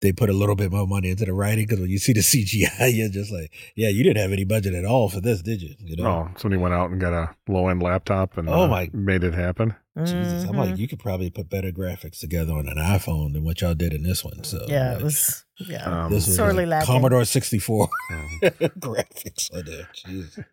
they 0.03 0.13
put 0.13 0.31
a 0.31 0.33
little 0.33 0.55
bit 0.55 0.71
more 0.73 0.87
money 0.87 1.11
into 1.11 1.25
the 1.25 1.33
writing 1.35 1.67
because 1.67 1.81
when 1.81 1.91
you 1.91 1.99
see 1.99 2.13
the 2.13 2.21
CGI, 2.21 2.93
you're 2.95 3.09
just 3.09 3.31
like, 3.33 3.53
yeah, 3.77 3.89
you 3.89 4.03
didn't 4.03 4.17
have 4.23 4.33
any 4.33 4.45
budget 4.45 4.75
at 4.75 4.85
all 4.85 5.09
for 5.09 5.21
this, 5.21 5.43
did 5.43 5.61
you? 5.63 5.75
You 5.79 5.97
know, 5.97 6.07
Oh, 6.07 6.29
somebody 6.39 6.61
went 6.61 6.75
out 6.75 6.91
and 6.91 7.01
got 7.01 7.13
a 7.13 7.35
low 7.49 7.69
end 7.69 7.83
laptop 7.83 8.39
and 8.39 8.49
Oh, 8.49 8.63
uh, 8.63 8.69
my- 8.69 8.91
made 8.93 9.25
it 9.25 9.35
happen. 9.35 9.75
Jesus, 9.99 10.45
I'm 10.45 10.55
Mhm. 10.55 10.57
like, 10.57 10.79
you 10.79 10.89
could 10.89 11.01
probably 11.01 11.29
put 11.31 11.51
better 11.51 11.71
graphics 11.73 12.21
together 12.21 12.55
on 12.55 12.69
an 12.69 12.77
iPhone 12.79 13.35
than 13.35 13.45
what 13.45 13.61
y'all 13.61 13.75
did 13.75 13.93
in 13.93 14.03
this 14.03 14.25
one. 14.25 14.43
So 14.45 14.65
yeah, 14.69 14.93
like, 14.93 15.01
it 15.01 15.05
was. 15.05 15.45
Yeah, 15.61 16.05
Um, 16.07 16.13
this 16.13 16.27
was 16.27 16.37
sorely 16.37 16.65
lacking. 16.67 16.87
Commodore 16.87 17.25
64 17.25 17.89
um, 18.13 18.29
graphics 18.81 19.55
on 19.55 19.65
there. 19.67 19.89
Jeez. 19.95 20.45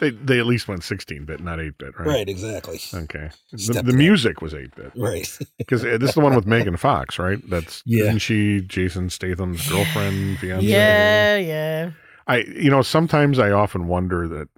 they 0.00 0.10
they 0.10 0.38
at 0.38 0.46
least 0.46 0.68
went 0.68 0.84
16 0.84 1.24
bit, 1.24 1.40
not 1.40 1.60
8 1.60 1.76
bit, 1.78 1.98
right? 1.98 2.06
Right, 2.08 2.28
exactly. 2.28 2.78
Okay. 2.94 3.30
The, 3.52 3.82
the 3.84 3.92
music 3.92 4.40
was 4.40 4.54
8 4.54 4.74
bit. 4.76 4.92
Right. 4.96 5.28
Because 5.58 5.82
this 5.82 6.10
is 6.10 6.14
the 6.14 6.20
one 6.20 6.34
with 6.36 6.46
Megan 6.46 6.76
Fox, 6.76 7.18
right? 7.18 7.38
That's 7.50 7.82
Yeah. 7.84 8.04
isn't 8.04 8.18
she 8.20 8.60
Jason 8.60 9.10
Statham's 9.10 9.68
girlfriend, 9.68 10.38
fiance? 10.38 10.64
yeah, 10.66 11.36
yeah. 11.36 11.90
I 12.26 12.38
you 12.38 12.70
know 12.70 12.82
sometimes 12.82 13.38
I 13.40 13.50
often 13.50 13.88
wonder 13.88 14.28
that 14.28 14.48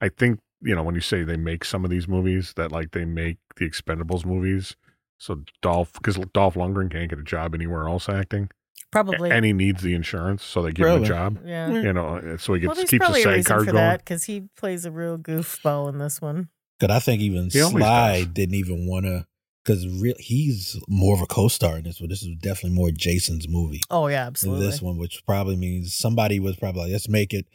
I 0.00 0.08
think 0.08 0.40
you 0.60 0.74
know 0.74 0.82
when 0.82 0.94
you 0.96 1.00
say 1.00 1.22
they 1.22 1.36
make 1.36 1.64
some 1.64 1.84
of 1.84 1.90
these 1.90 2.08
movies 2.08 2.52
that 2.56 2.72
like 2.72 2.90
they 2.90 3.04
make 3.04 3.36
the 3.56 3.68
Expendables 3.68 4.24
movies 4.26 4.74
so 5.18 5.42
Dolph 5.62 5.92
because 5.92 6.16
Dolph 6.34 6.54
Lundgren 6.54 6.90
can't 6.90 7.08
get 7.08 7.18
a 7.18 7.22
job 7.22 7.54
anywhere 7.54 7.86
else 7.88 8.08
acting 8.08 8.50
Probably. 8.92 9.30
and 9.30 9.44
he 9.44 9.52
needs 9.52 9.82
the 9.82 9.94
insurance 9.94 10.42
so 10.44 10.62
they 10.62 10.70
give 10.72 10.86
him 10.86 11.04
Probably. 11.04 11.06
a 11.06 11.08
job 11.08 11.38
yeah. 11.44 11.68
you 11.70 11.92
know 11.92 12.36
so 12.38 12.54
he 12.54 12.66
Well, 12.66 12.74
gets 12.76 12.78
there's 12.78 12.90
keeps 12.90 13.04
a 13.04 13.06
probably 13.06 13.20
a 13.20 13.24
SAG 13.24 13.32
reason 13.36 13.44
card 13.52 13.60
for 13.66 13.72
going 13.72 13.76
that 13.84 13.98
because 14.00 14.24
he 14.24 14.44
plays 14.56 14.84
a 14.84 14.90
real 14.90 15.18
goofball 15.18 15.88
in 15.90 15.98
this 15.98 16.20
one. 16.22 16.48
Because 16.78 16.94
I 16.96 17.00
think 17.00 17.20
even 17.22 17.50
He 17.50 17.60
always 17.60 17.76
Sly 17.84 18.18
does. 18.20 18.26
didn't 18.28 18.54
even 18.54 18.86
want 18.86 19.06
to, 19.06 19.26
because 19.64 19.86
re- 20.00 20.14
he's 20.18 20.78
more 20.88 21.14
of 21.14 21.22
a 21.22 21.26
co-star 21.26 21.78
in 21.78 21.84
this 21.84 22.00
one. 22.00 22.08
This 22.10 22.22
is 22.22 22.36
definitely 22.40 22.76
more 22.76 22.90
Jason's 22.90 23.48
movie 23.48 23.80
Oh 23.90 24.06
yeah, 24.08 24.24
than 24.24 24.28
absolutely. 24.28 24.66
this 24.66 24.82
one, 24.82 24.98
which 24.98 25.22
probably 25.26 25.56
means 25.56 25.94
somebody 25.94 26.38
was 26.38 26.56
probably 26.56 26.82
like, 26.82 26.92
let's 26.92 27.08
make 27.08 27.32
it. 27.34 27.46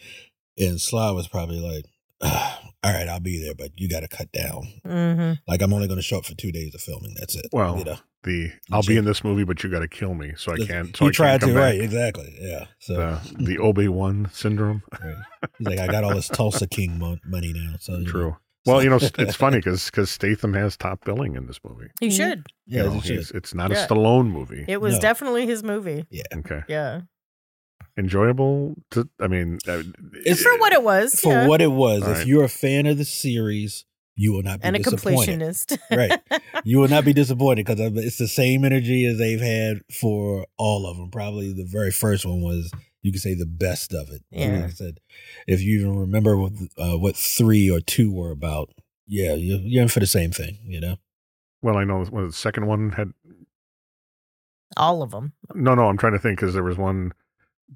And 0.57 0.81
Sly 0.81 1.11
was 1.11 1.27
probably 1.27 1.59
like, 1.59 1.85
"Ah, 1.87 1.91
all 2.83 2.91
right, 2.93 3.07
I'll 3.07 3.19
be 3.19 3.41
there, 3.43 3.53
but 3.55 3.71
you 3.77 3.89
got 3.89 4.01
to 4.01 4.07
cut 4.07 4.31
down. 4.31 4.63
hmm 4.85 5.33
Like, 5.47 5.61
I'm 5.61 5.73
only 5.73 5.87
going 5.87 5.97
to 5.99 6.03
show 6.03 6.17
up 6.19 6.25
for 6.25 6.35
two 6.35 6.51
days 6.51 6.73
of 6.75 6.81
filming. 6.81 7.15
That's 7.19 7.35
it. 7.35 7.47
Well, 7.51 7.77
you 7.77 7.83
know, 7.85 7.97
the 8.23 8.51
I'll 8.71 8.83
be 8.83 8.97
in 8.97 9.05
this 9.05 9.23
movie 9.23 9.43
but 9.43 9.63
you 9.63 9.69
got 9.71 9.79
to 9.79 9.87
kill 9.87 10.13
me 10.13 10.33
so 10.37 10.53
I 10.53 10.57
can't 10.65 10.95
so 10.95 11.05
he 11.05 11.09
I 11.09 11.11
tried 11.11 11.29
can't 11.31 11.41
come 11.41 11.49
to, 11.49 11.55
back. 11.55 11.63
right? 11.71 11.81
Exactly. 11.81 12.35
Yeah. 12.39 12.65
So 12.79 12.93
the 12.95 13.43
the 13.45 13.57
Obi 13.57 13.87
Wan 13.87 14.29
syndrome 14.31 14.83
right. 15.01 15.15
he's 15.57 15.67
like, 15.67 15.79
I 15.79 15.87
got 15.87 16.03
all 16.03 16.13
this 16.13 16.27
Tulsa 16.27 16.67
King 16.67 16.99
mo- 16.99 17.17
money 17.25 17.51
now. 17.51 17.77
So 17.79 17.93
you 17.93 18.05
know. 18.05 18.11
true 18.11 18.37
well 18.67 18.83
you 18.83 18.91
know 18.91 18.99
it's 19.17 19.35
funny 19.35 19.57
because 19.57 19.81
Statham 19.81 20.53
has 20.53 20.77
top 20.77 21.03
billing 21.03 21.35
in 21.35 21.47
this 21.47 21.59
movie 21.67 21.87
He 21.99 22.11
should. 22.11 22.45
Yeah, 22.67 22.83
know, 22.83 22.97
it 22.97 23.03
should. 23.05 23.35
it's 23.35 23.55
not 23.55 23.71
Yeah. 23.71 23.85
a 23.85 23.87
Stallone 23.87 24.29
movie 24.29 24.65
It 24.67 24.79
was 24.81 24.93
No. 24.93 24.99
definitely 24.99 25.47
his 25.47 25.63
movie. 25.63 26.05
Yeah. 26.11 26.21
Okay 26.35 26.61
Yeah. 26.67 27.01
Enjoyable 27.97 28.75
to 28.91 29.07
i 29.19 29.27
mean 29.27 29.59
uh, 29.67 29.83
It's 30.25 30.41
For 30.41 30.57
what 30.59 30.73
it 30.73 30.83
was. 30.83 31.19
for 31.19 31.33
yeah. 31.33 31.47
what 31.47 31.61
it 31.61 31.71
was. 31.71 32.03
All 32.03 32.11
If 32.11 32.17
right. 32.19 32.27
you're 32.27 32.43
a 32.43 32.49
fan 32.49 32.85
of 32.85 32.97
the 32.97 33.05
series, 33.05 33.85
you 34.15 34.31
will 34.33 34.43
not 34.43 34.61
be 34.61 34.65
and 34.67 34.75
a 34.75 34.79
completionist. 34.79 35.77
Right. 35.91 36.19
You 36.63 36.77
will 36.79 36.89
not 36.89 37.05
be 37.05 37.13
disappointed 37.13 37.65
because 37.65 37.79
it's 38.05 38.17
the 38.17 38.27
same 38.27 38.63
energy 38.63 39.05
as 39.05 39.17
they've 39.17 39.41
had 39.41 39.81
for 39.99 40.45
all 40.57 40.85
of 40.85 40.97
them. 40.97 41.09
Probably 41.09 41.51
the 41.53 41.65
very 41.65 41.89
first 41.91 42.23
one 42.25 42.41
was 42.41 42.71
you 43.01 43.11
could 43.11 43.21
say 43.21 43.33
the 43.33 43.47
best 43.47 43.93
of 43.93 44.09
it. 44.09 44.21
Yeah. 44.29 44.55
Like 44.57 44.63
I 44.65 44.69
said, 44.69 44.99
if 45.47 45.59
you 45.61 45.79
even 45.79 45.95
remember 45.97 46.37
what 46.37 46.53
uh, 46.77 46.97
what 46.99 47.15
three 47.15 47.69
or 47.71 47.79
two 47.81 48.11
were 48.13 48.29
about, 48.31 48.69
yeah, 49.07 49.33
you're, 49.33 49.59
you're 49.59 49.81
in 49.83 49.89
for 49.89 49.99
the 50.01 50.05
same 50.07 50.31
thing. 50.31 50.59
You 50.63 50.79
know. 50.81 50.95
well 51.63 51.77
i 51.77 51.83
know 51.83 52.03
the 52.05 52.31
second 52.31 52.67
one 52.67 52.91
had 52.91 53.11
All 54.77 55.01
of 55.03 55.11
them. 55.11 55.33
no 55.53 55.75
no 55.75 55.87
i'm 55.87 55.97
trying 55.97 56.13
to 56.13 56.19
think 56.19 56.39
because 56.39 56.53
there 56.53 56.63
was 56.63 56.77
one 56.77 57.11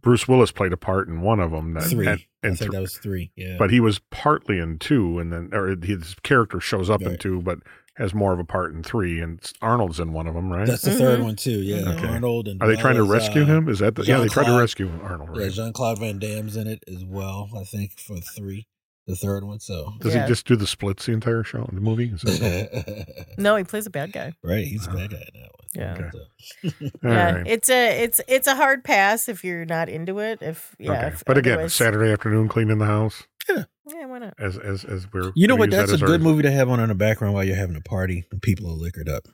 bruce 0.01 0.27
willis 0.27 0.51
played 0.51 0.73
a 0.73 0.77
part 0.77 1.07
in 1.07 1.21
one 1.21 1.39
of 1.39 1.51
them 1.51 1.73
that 1.73 1.83
Three. 1.83 2.05
and, 2.07 2.19
I 2.19 2.25
and 2.47 2.57
think 2.57 2.71
th- 2.71 2.71
that 2.71 2.81
was 2.81 2.97
three. 2.97 3.31
Yeah. 3.35 3.55
but 3.57 3.71
he 3.71 3.79
was 3.79 3.99
partly 4.11 4.59
in 4.59 4.77
two 4.79 5.19
and 5.19 5.31
then 5.33 5.49
or 5.53 5.75
his 5.81 6.15
character 6.23 6.59
shows 6.59 6.89
up 6.89 7.01
in 7.01 7.17
two 7.17 7.41
but 7.41 7.59
has 7.97 8.13
more 8.13 8.33
of 8.33 8.39
a 8.39 8.43
part 8.43 8.73
in 8.73 8.83
three, 8.83 9.21
and 9.21 9.39
Arnold's 9.61 10.01
in 10.01 10.11
one 10.11 10.27
of 10.27 10.33
them, 10.33 10.51
right? 10.51 10.67
That's 10.67 10.81
the 10.81 10.91
third 10.91 11.21
Mhm. 11.21 11.23
one 11.23 11.35
too. 11.37 11.61
Yeah, 11.61 11.91
Okay. 11.93 12.07
Arnold 12.09 12.49
and 12.49 12.61
Are 12.61 12.67
they 12.67 12.75
trying 12.75 12.95
to 12.97 13.03
rescue 13.03 13.43
uh, 13.43 13.45
him? 13.45 13.69
Is 13.69 13.79
that 13.79 13.95
the, 13.95 14.03
yeah? 14.03 14.19
They 14.19 14.27
tried 14.27 14.47
to 14.47 14.57
rescue 14.59 14.91
Arnold. 15.01 15.29
Yeah, 15.37 15.43
Right? 15.43 15.51
Jean 15.53 15.71
Claude 15.71 15.99
Van 15.99 16.19
Damme's 16.19 16.57
in 16.57 16.67
it 16.67 16.83
as 16.93 17.05
well. 17.05 17.49
I 17.57 17.63
think 17.63 17.97
for 17.97 18.17
three, 18.17 18.67
the 19.07 19.15
third 19.15 19.43
one. 19.43 19.59
So 19.59 19.93
Does 19.99 20.13
Yeah. 20.15 20.23
he 20.23 20.27
just 20.27 20.47
do 20.47 20.55
the 20.55 20.67
splits 20.67 21.05
the 21.05 21.11
entire 21.13 21.43
show 21.43 21.65
in 21.65 21.75
the 21.75 21.81
movie? 21.81 22.11
Is 22.13 22.21
that- 22.21 23.25
No, 23.37 23.55
he 23.55 23.63
plays 23.63 23.85
a 23.85 23.89
bad 23.89 24.11
guy. 24.13 24.33
right, 24.43 24.65
he's 24.65 24.87
a 24.87 24.91
bad 24.91 25.13
uh-huh. 25.13 25.17
guy 25.17 25.29
in 25.33 25.41
that 25.41 25.51
one. 25.51 25.51
Yeah. 25.75 25.93
Okay. 25.93 26.09
So- 26.11 26.87
yeah, 27.03 27.31
right. 27.35 27.47
it's 27.47 27.69
a 27.69 28.03
it's 28.03 28.21
it's 28.27 28.47
a 28.47 28.55
hard 28.55 28.83
pass 28.83 29.27
if 29.29 29.43
you're 29.43 29.65
not 29.65 29.89
into 29.89 30.19
it. 30.19 30.41
If 30.41 30.75
yeah, 30.79 30.91
okay. 30.93 31.07
if 31.07 31.23
But 31.25 31.37
again, 31.37 31.53
otherwise- 31.53 31.73
Saturday 31.75 32.11
afternoon 32.11 32.47
cleaning 32.47 32.77
the 32.77 32.85
house 32.85 33.23
yeah, 33.49 33.65
Yeah, 33.93 34.05
why 34.07 34.19
not? 34.19 34.33
as 34.39 34.57
as 34.57 34.83
as 34.85 35.05
we're 35.13 35.31
You 35.35 35.47
know 35.47 35.55
what? 35.55 35.67
use 35.67 35.75
that 35.75 35.81
That's 35.87 35.91
a 35.91 35.95
as 35.95 36.01
our- 36.01 36.07
good 36.07 36.21
movie 36.21 36.43
to 36.43 36.51
have 36.51 36.69
on 36.69 36.79
in 36.79 36.87
the 36.89 36.95
background 36.95 37.33
while 37.33 37.43
you're 37.43 37.55
having 37.57 37.75
a 37.75 37.81
party 37.81 38.25
and 38.31 38.41
people 38.41 38.67
are 38.67 38.73
liquored 38.73 39.09
up. 39.09 39.27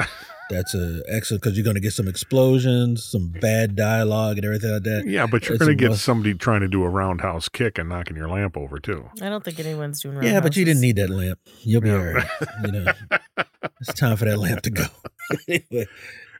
That's 0.50 0.74
a 0.74 1.02
excellent 1.08 1.42
because 1.42 1.56
you're 1.58 1.64
going 1.64 1.74
to 1.74 1.80
get 1.80 1.92
some 1.92 2.08
explosions, 2.08 3.04
some 3.04 3.28
bad 3.28 3.76
dialogue, 3.76 4.36
and 4.38 4.46
everything 4.46 4.70
like 4.72 4.82
that. 4.84 5.04
Yeah, 5.06 5.26
but 5.26 5.46
you're 5.48 5.58
going 5.58 5.68
to 5.70 5.74
get 5.74 5.90
must- 5.90 6.04
somebody 6.04 6.32
trying 6.34 6.62
to 6.62 6.68
do 6.68 6.82
a 6.84 6.88
roundhouse 6.88 7.48
kick 7.50 7.76
and 7.78 7.88
knocking 7.88 8.16
your 8.16 8.28
lamp 8.28 8.56
over 8.56 8.78
too. 8.78 9.10
I 9.20 9.28
don't 9.28 9.44
think 9.44 9.60
anyone's 9.60 10.00
doing. 10.00 10.22
Yeah, 10.22 10.40
but 10.40 10.56
you 10.56 10.64
didn't 10.64 10.80
need 10.80 10.96
that 10.96 11.10
lamp. 11.10 11.38
You'll 11.60 11.82
be 11.82 11.88
Yeah. 11.90 11.94
all 11.96 12.04
right. 12.14 12.28
You 12.64 12.72
know, 12.72 12.92
it's 13.80 13.92
time 13.94 14.16
for 14.16 14.24
that 14.24 14.38
lamp 14.38 14.62
to 14.62 14.70
go. 14.70 14.84
anyway, 15.48 15.86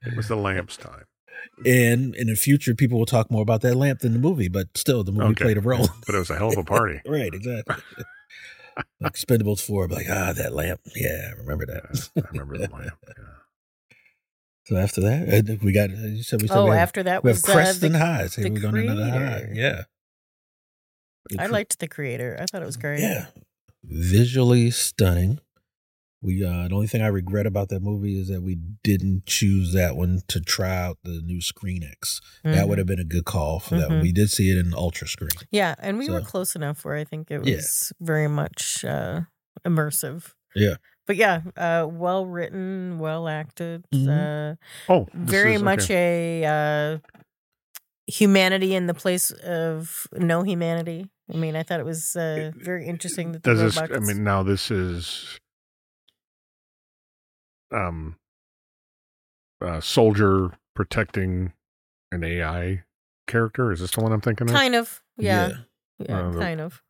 It 0.06 0.16
was 0.16 0.28
the 0.28 0.36
lamp's 0.36 0.76
time. 0.78 1.04
and 1.66 2.14
in 2.14 2.28
the 2.28 2.34
future, 2.36 2.74
people 2.74 2.98
will 2.98 3.06
talk 3.06 3.30
more 3.30 3.42
about 3.42 3.60
that 3.60 3.74
lamp 3.76 4.00
than 4.00 4.12
the 4.14 4.18
movie, 4.18 4.48
but 4.48 4.68
still, 4.76 5.04
the 5.04 5.12
movie 5.12 5.32
Okay. 5.32 5.44
played 5.44 5.58
a 5.58 5.60
role. 5.60 5.88
But 6.06 6.14
it 6.14 6.18
was 6.18 6.30
a 6.30 6.36
hell 6.38 6.48
of 6.48 6.56
a 6.58 6.64
party. 6.64 7.00
right, 7.06 7.32
exactly. 7.34 7.76
like 9.00 9.12
Expendables 9.12 9.60
4, 9.60 9.88
like, 9.88 10.06
ah, 10.08 10.32
that 10.32 10.54
lamp. 10.54 10.80
Yeah, 10.96 11.32
I 11.34 11.38
remember 11.40 11.66
that. 11.66 12.08
I 12.16 12.22
remember 12.32 12.56
the 12.58 12.68
lamp. 12.72 12.92
Yeah. 13.06 13.24
So 14.68 14.76
after 14.76 15.00
that, 15.00 15.48
uh, 15.48 15.56
we 15.62 15.72
got, 15.72 15.88
you 15.88 16.22
said 16.22 16.42
we 16.42 16.48
said 16.48 16.58
Oh, 16.58 16.64
we 16.64 16.70
have, 16.72 16.80
after 16.80 17.02
that 17.04 17.24
we 17.24 17.30
have 17.30 17.38
was 17.42 17.48
uh, 17.48 17.86
and 17.86 17.94
the, 17.94 17.98
Highs. 17.98 18.36
We're 18.36 18.50
going 18.50 18.74
to 18.74 18.80
another 18.88 19.10
high. 19.10 19.48
Yeah. 19.54 19.82
I 21.38 21.46
liked 21.46 21.78
the 21.78 21.88
creator. 21.88 22.36
I 22.38 22.44
thought 22.44 22.60
it 22.60 22.66
was 22.66 22.76
great. 22.76 23.00
Yeah. 23.00 23.26
Visually 23.82 24.70
stunning. 24.70 25.40
We 26.20 26.44
uh 26.44 26.68
the 26.68 26.74
only 26.74 26.86
thing 26.88 27.00
I 27.00 27.06
regret 27.06 27.46
about 27.46 27.68
that 27.70 27.80
movie 27.80 28.20
is 28.20 28.28
that 28.28 28.42
we 28.42 28.58
didn't 28.82 29.24
choose 29.24 29.72
that 29.72 29.96
one 29.96 30.20
to 30.28 30.40
try 30.40 30.76
out 30.76 30.98
the 31.04 31.22
new 31.24 31.40
Screen 31.40 31.82
X. 31.84 32.20
That 32.44 32.64
Mhm. 32.64 32.68
would 32.68 32.78
have 32.78 32.88
been 32.88 32.98
a 32.98 33.04
good 33.04 33.24
call 33.24 33.60
for 33.60 33.76
that 33.78 33.88
one. 33.88 34.00
Mhm. 34.00 34.02
We 34.02 34.12
did 34.12 34.28
see 34.28 34.50
it 34.50 34.58
in 34.58 34.74
ultra 34.74 35.06
screen. 35.08 35.30
Yeah, 35.50 35.76
and 35.78 35.96
we 35.96 36.10
were 36.10 36.20
close 36.20 36.54
enough 36.56 36.84
where 36.84 36.96
I 36.96 37.04
think 37.04 37.30
it 37.30 37.46
Yeah. 37.46 37.54
was 37.56 37.92
very 38.00 38.26
much 38.28 38.84
uh, 38.84 39.22
immersive. 39.64 40.34
Yeah. 40.56 40.74
But 41.08 41.16
yeah, 41.16 41.40
uh, 41.56 41.88
well 41.90 42.26
written, 42.26 42.98
well 42.98 43.26
acted. 43.28 43.84
Mhm. 43.94 44.08
Uh, 44.52 44.56
Oh, 44.92 45.08
very 45.14 45.54
is- 45.54 45.62
much 45.62 45.84
okay. 45.84 46.42
a 46.44 46.46
uh, 46.46 46.98
humanity 48.06 48.74
in 48.74 48.86
the 48.86 48.94
place 48.94 49.30
of 49.30 50.06
no 50.12 50.42
humanity. 50.42 51.08
I 51.32 51.36
mean, 51.36 51.56
I 51.56 51.62
thought 51.62 51.80
it 51.80 51.86
was 51.86 52.14
uh, 52.14 52.52
very 52.54 52.86
interesting 52.86 53.32
that 53.32 53.42
the 53.42 53.50
Does 53.54 53.60
this? 53.60 53.76
robots. 53.76 53.96
I 53.96 54.00
mean, 54.00 54.22
now 54.22 54.42
this 54.42 54.70
is 54.70 55.38
um 57.72 58.16
a 59.60 59.80
soldier 59.82 60.52
protecting 60.74 61.52
an 62.12 62.22
AI 62.22 62.82
character. 63.26 63.72
Is 63.72 63.80
this 63.80 63.90
the 63.92 64.02
one 64.02 64.12
I'm 64.12 64.20
thinking 64.20 64.48
of, 64.48 64.54
kind 64.54 64.74
of, 64.74 65.02
yeah, 65.16 65.48
yeah, 65.98 66.18
Uh, 66.18 66.30
the- 66.32 66.38
kind 66.38 66.60
of. 66.60 66.82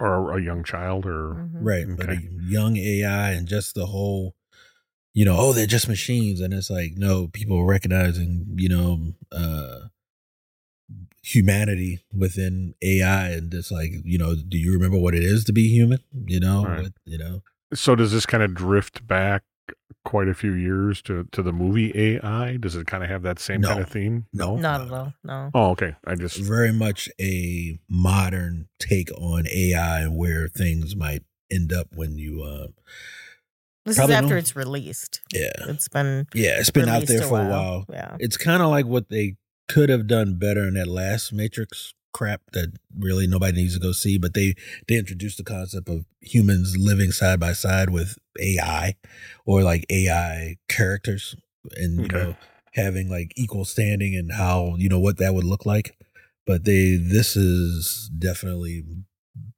Or 0.00 0.36
a 0.36 0.42
young 0.42 0.64
child, 0.64 1.04
or 1.06 1.34
Mhm. 1.34 1.50
Right. 1.60 1.86
But 1.96 2.08
a 2.10 2.20
young 2.48 2.76
AI 2.76 3.32
and 3.32 3.46
just 3.46 3.74
the 3.74 3.86
whole, 3.86 4.34
you 5.12 5.24
know, 5.24 5.36
oh, 5.38 5.52
they're 5.52 5.66
just 5.66 5.88
machines. 5.88 6.40
And 6.40 6.54
it's 6.54 6.70
like, 6.70 6.92
no, 6.96 7.28
people 7.28 7.64
recognizing, 7.64 8.46
you 8.56 8.68
know, 8.68 9.14
uh, 9.30 9.88
humanity 11.22 12.00
within 12.16 12.74
AI 12.82 13.30
and 13.30 13.52
just 13.52 13.70
like, 13.70 13.92
you 14.04 14.18
know, 14.18 14.34
do 14.34 14.56
you 14.58 14.72
remember 14.72 14.98
what 14.98 15.14
it 15.14 15.22
is 15.22 15.44
to 15.44 15.52
be 15.52 15.68
human? 15.68 15.98
You 16.26 16.40
know, 16.40 16.64
Right. 16.64 16.82
What- 16.82 16.92
you 17.04 17.18
know, 17.18 17.42
So 17.72 17.94
does 17.94 18.10
this 18.10 18.26
kind 18.26 18.42
of 18.42 18.52
drift 18.54 19.06
back 19.06 19.44
quite 20.04 20.28
a 20.28 20.34
few 20.34 20.52
years 20.52 21.02
to 21.02 21.24
to 21.32 21.42
the 21.42 21.52
movie 21.52 21.92
AI? 21.94 22.56
Does 22.56 22.74
it 22.76 22.86
kind 22.86 23.02
of 23.04 23.10
have 23.10 23.22
that 23.22 23.38
same 23.38 23.60
No. 23.60 23.68
kind 23.68 23.80
of 23.80 23.88
theme? 23.90 24.26
No. 24.32 24.56
Not 24.56 24.80
at 24.82 24.90
all. 24.90 25.14
No. 25.24 25.50
Oh, 25.54 25.70
okay. 25.70 25.96
I 26.06 26.14
just 26.14 26.38
very 26.38 26.72
much 26.72 27.08
a 27.20 27.78
modern 27.88 28.68
take 28.78 29.10
on 29.18 29.46
AI 29.48 30.00
and 30.00 30.16
where 30.16 30.48
things 30.48 30.96
might 30.96 31.22
end 31.50 31.72
up 31.72 31.88
when 31.94 32.16
you, 32.18 32.42
uh, 32.42 32.68
This 33.84 33.96
Probably 33.96 34.14
is 34.14 34.20
after 34.22 34.34
no. 34.34 34.38
it's 34.38 34.54
released. 34.54 35.20
yeah, 35.32 35.50
It's 35.68 35.88
been 35.88 36.26
yeah, 36.34 36.58
it's 36.60 36.70
been 36.70 36.88
out 36.88 37.02
released 37.02 37.12
there 37.12 37.22
for 37.28 37.40
a 37.40 37.48
while. 37.48 37.86
Yeah. 37.90 38.16
It's 38.20 38.36
kind 38.36 38.62
of 38.62 38.68
like 38.70 38.86
what 38.86 39.08
they 39.08 39.36
could 39.68 39.88
have 39.88 40.06
done 40.06 40.34
better 40.38 40.66
in 40.68 40.74
that 40.74 40.86
last 40.88 41.32
Matrix 41.32 41.94
crap 42.12 42.42
that 42.52 42.72
really 42.98 43.26
nobody 43.26 43.58
needs 43.58 43.74
to 43.74 43.80
go 43.80 43.92
see. 43.92 44.18
But 44.18 44.34
they 44.34 44.54
they 44.88 44.96
introduced 44.96 45.38
the 45.38 45.44
concept 45.44 45.88
of 45.88 46.04
humans 46.20 46.76
living 46.78 47.12
side 47.12 47.40
by 47.40 47.52
side 47.52 47.90
with 47.90 48.18
AI 48.38 48.94
or 49.46 49.62
like 49.62 49.84
AI 49.90 50.56
characters, 50.68 51.34
and 51.76 52.00
you 52.00 52.08
know 52.08 52.36
having 52.74 53.08
like 53.08 53.32
equal 53.36 53.64
standing 53.64 54.14
and 54.14 54.32
how 54.32 54.74
you 54.76 54.88
know 54.88 55.00
what 55.00 55.18
that 55.18 55.34
would 55.34 55.44
look 55.44 55.66
like. 55.66 55.96
But 56.46 56.64
they 56.64 56.96
this 56.96 57.36
is 57.36 58.10
definitely 58.16 58.84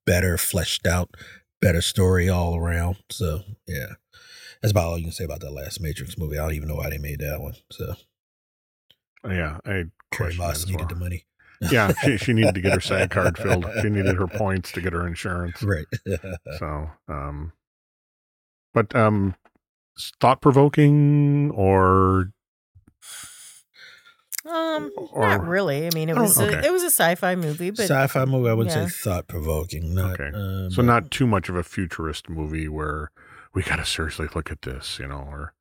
better 0.05 0.37
fleshed 0.37 0.87
out, 0.87 1.11
better 1.61 1.81
story 1.81 2.29
all 2.29 2.57
around. 2.57 2.97
So 3.11 3.43
yeah. 3.67 3.95
That's 4.61 4.71
about 4.71 4.85
all 4.85 4.97
you 4.99 5.05
can 5.05 5.13
say 5.13 5.25
about 5.25 5.41
that 5.41 5.51
last 5.51 5.81
Matrix 5.81 6.17
movie. 6.17 6.39
I 6.39 6.43
don't 6.43 6.55
even 6.55 6.69
know 6.69 6.77
why 6.77 6.89
they 6.89 6.99
made 6.99 7.19
that 7.19 7.41
one. 7.41 7.55
So 7.73 7.95
yeah. 9.29 9.59
I 9.65 9.87
Carrie 10.13 10.37
Moss 10.37 10.67
needed 10.67 10.81
well. 10.81 10.89
the 10.89 10.95
money. 10.97 11.25
Yeah, 11.71 11.93
she, 12.03 12.17
she 12.17 12.33
needed 12.33 12.55
to 12.57 12.61
get 12.61 12.73
her 12.73 12.81
SAG 12.81 13.11
card 13.11 13.39
filled. 13.39 13.67
She 13.81 13.89
needed 13.91 14.17
her 14.17 14.27
points 14.27 14.73
to 14.73 14.81
get 14.81 14.93
her 14.93 15.07
insurance. 15.07 15.63
right. 15.65 15.87
So, 16.59 16.91
um, 17.09 17.53
but 18.75 18.95
um, 18.97 19.35
thought 20.21 20.41
provoking 20.41 21.51
or 21.55 22.33
Um, 24.45 24.91
Or- 24.97 25.21
not 25.29 25.47
really. 25.47 25.87
I 25.87 25.91
mean, 25.95 26.09
it 26.09 26.17
Oh, 26.17 26.23
was 26.23 26.41
okay. 26.41 26.55
a, 26.59 26.63
it 26.67 26.73
was 26.73 26.83
a 26.83 26.87
sci-fi 26.91 27.37
movie, 27.37 27.71
but 27.71 27.83
Sci-fi 27.87 28.25
movie, 28.25 28.51
I 28.51 28.55
would 28.55 28.67
yeah. 28.67 28.87
say 28.87 28.91
thought 29.05 29.29
provoking. 29.29 29.95
Not 29.95 30.19
Okay. 30.21 30.31
uh, 30.37 30.69
so 30.71 30.83
not 30.83 31.11
too 31.13 31.27
much 31.29 31.49
of 31.49 31.55
a 31.55 31.63
futurist 31.63 32.29
movie 32.29 32.69
where 32.69 33.11
we 33.55 33.63
got 33.63 33.77
to 33.77 33.85
seriously 33.87 34.29
look 34.35 34.51
at 34.51 34.63
this, 34.63 34.99
you 34.99 35.07
know, 35.07 35.25
or 35.31 35.55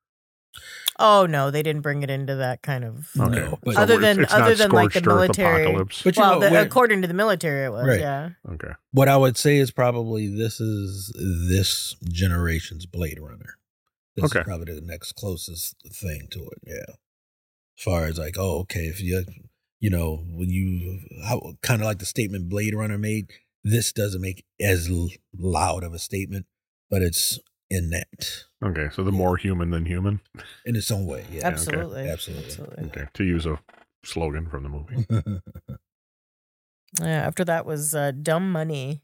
oh 0.99 1.25
no, 1.25 1.51
they 1.51 1.63
didn't 1.63 1.81
bring 1.81 2.03
it 2.03 2.09
into 2.09 2.35
that 2.35 2.61
kind 2.61 2.83
of. 2.83 3.09
No, 3.15 3.57
but- 3.63 3.75
Other 3.77 3.95
it's- 3.95 4.15
than- 4.15 4.23
it's 4.23 4.33
other 4.33 4.55
than, 4.55 4.71
like, 4.71 4.93
the 4.93 5.01
military- 5.01 5.63
apocalypse. 5.65 6.01
But 6.03 6.15
you 6.15 6.21
well, 6.21 6.39
know, 6.39 6.45
the, 6.47 6.51
where- 6.51 6.65
according 6.65 7.01
to 7.01 7.07
the 7.07 7.13
military, 7.13 7.65
it 7.65 7.71
was. 7.71 7.87
Right. 7.87 7.99
Yeah. 7.99 8.29
okay, 8.53 8.71
what 8.91 9.07
I 9.07 9.17
would 9.17 9.37
say 9.37 9.57
is 9.57 9.71
probably 9.71 10.27
this 10.27 10.59
is 10.59 11.11
this 11.57 11.95
generation's 12.09 12.85
Blade 12.85 13.19
Runner. 13.19 13.57
This 14.15 14.25
Okay. 14.25 14.39
is 14.39 14.45
probably 14.45 14.73
the 14.75 14.81
next 14.81 15.13
closest 15.13 15.75
thing 15.89 16.27
to 16.31 16.39
it. 16.41 16.59
Yeah. 16.67 16.93
As 17.77 17.83
far 17.83 18.05
as 18.05 18.17
like, 18.19 18.35
oh, 18.37 18.59
okay, 18.59 18.85
if 18.87 19.01
you, 19.01 19.23
you 19.79 19.89
know, 19.89 20.25
when 20.27 20.49
you, 20.49 20.99
kind 21.63 21.81
of 21.81 21.85
like 21.85 21.99
the 21.99 22.05
statement 22.05 22.49
Blade 22.49 22.75
Runner 22.75 22.97
made, 22.97 23.31
this 23.63 23.91
doesn't 23.93 24.21
make 24.21 24.43
as 24.59 24.89
loud 25.37 25.83
of 25.83 25.93
a 25.93 25.99
statement, 25.99 26.45
but 26.89 27.01
it's 27.01 27.39
in 27.71 27.89
that 27.89 28.43
okay. 28.63 28.89
So 28.93 29.03
the 29.03 29.11
Yeah. 29.11 29.17
more 29.17 29.37
human 29.37 29.69
than 29.71 29.85
human. 29.85 30.19
in 30.65 30.75
its 30.75 30.91
own 30.91 31.05
way. 31.07 31.25
Yeah. 31.31 31.47
Absolutely. 31.47 32.07
Absolutely. 32.09 32.45
Absolutely. 32.45 32.85
Okay, 32.85 33.05
to 33.13 33.23
use 33.23 33.45
a 33.45 33.59
slogan 34.03 34.47
from 34.49 34.63
the 34.63 34.69
movie. 34.69 35.05
Yeah. 36.99 37.25
After 37.25 37.45
that 37.45 37.65
was 37.65 37.95
uh, 37.95 38.11
Dumb 38.11 38.51
Money. 38.51 39.01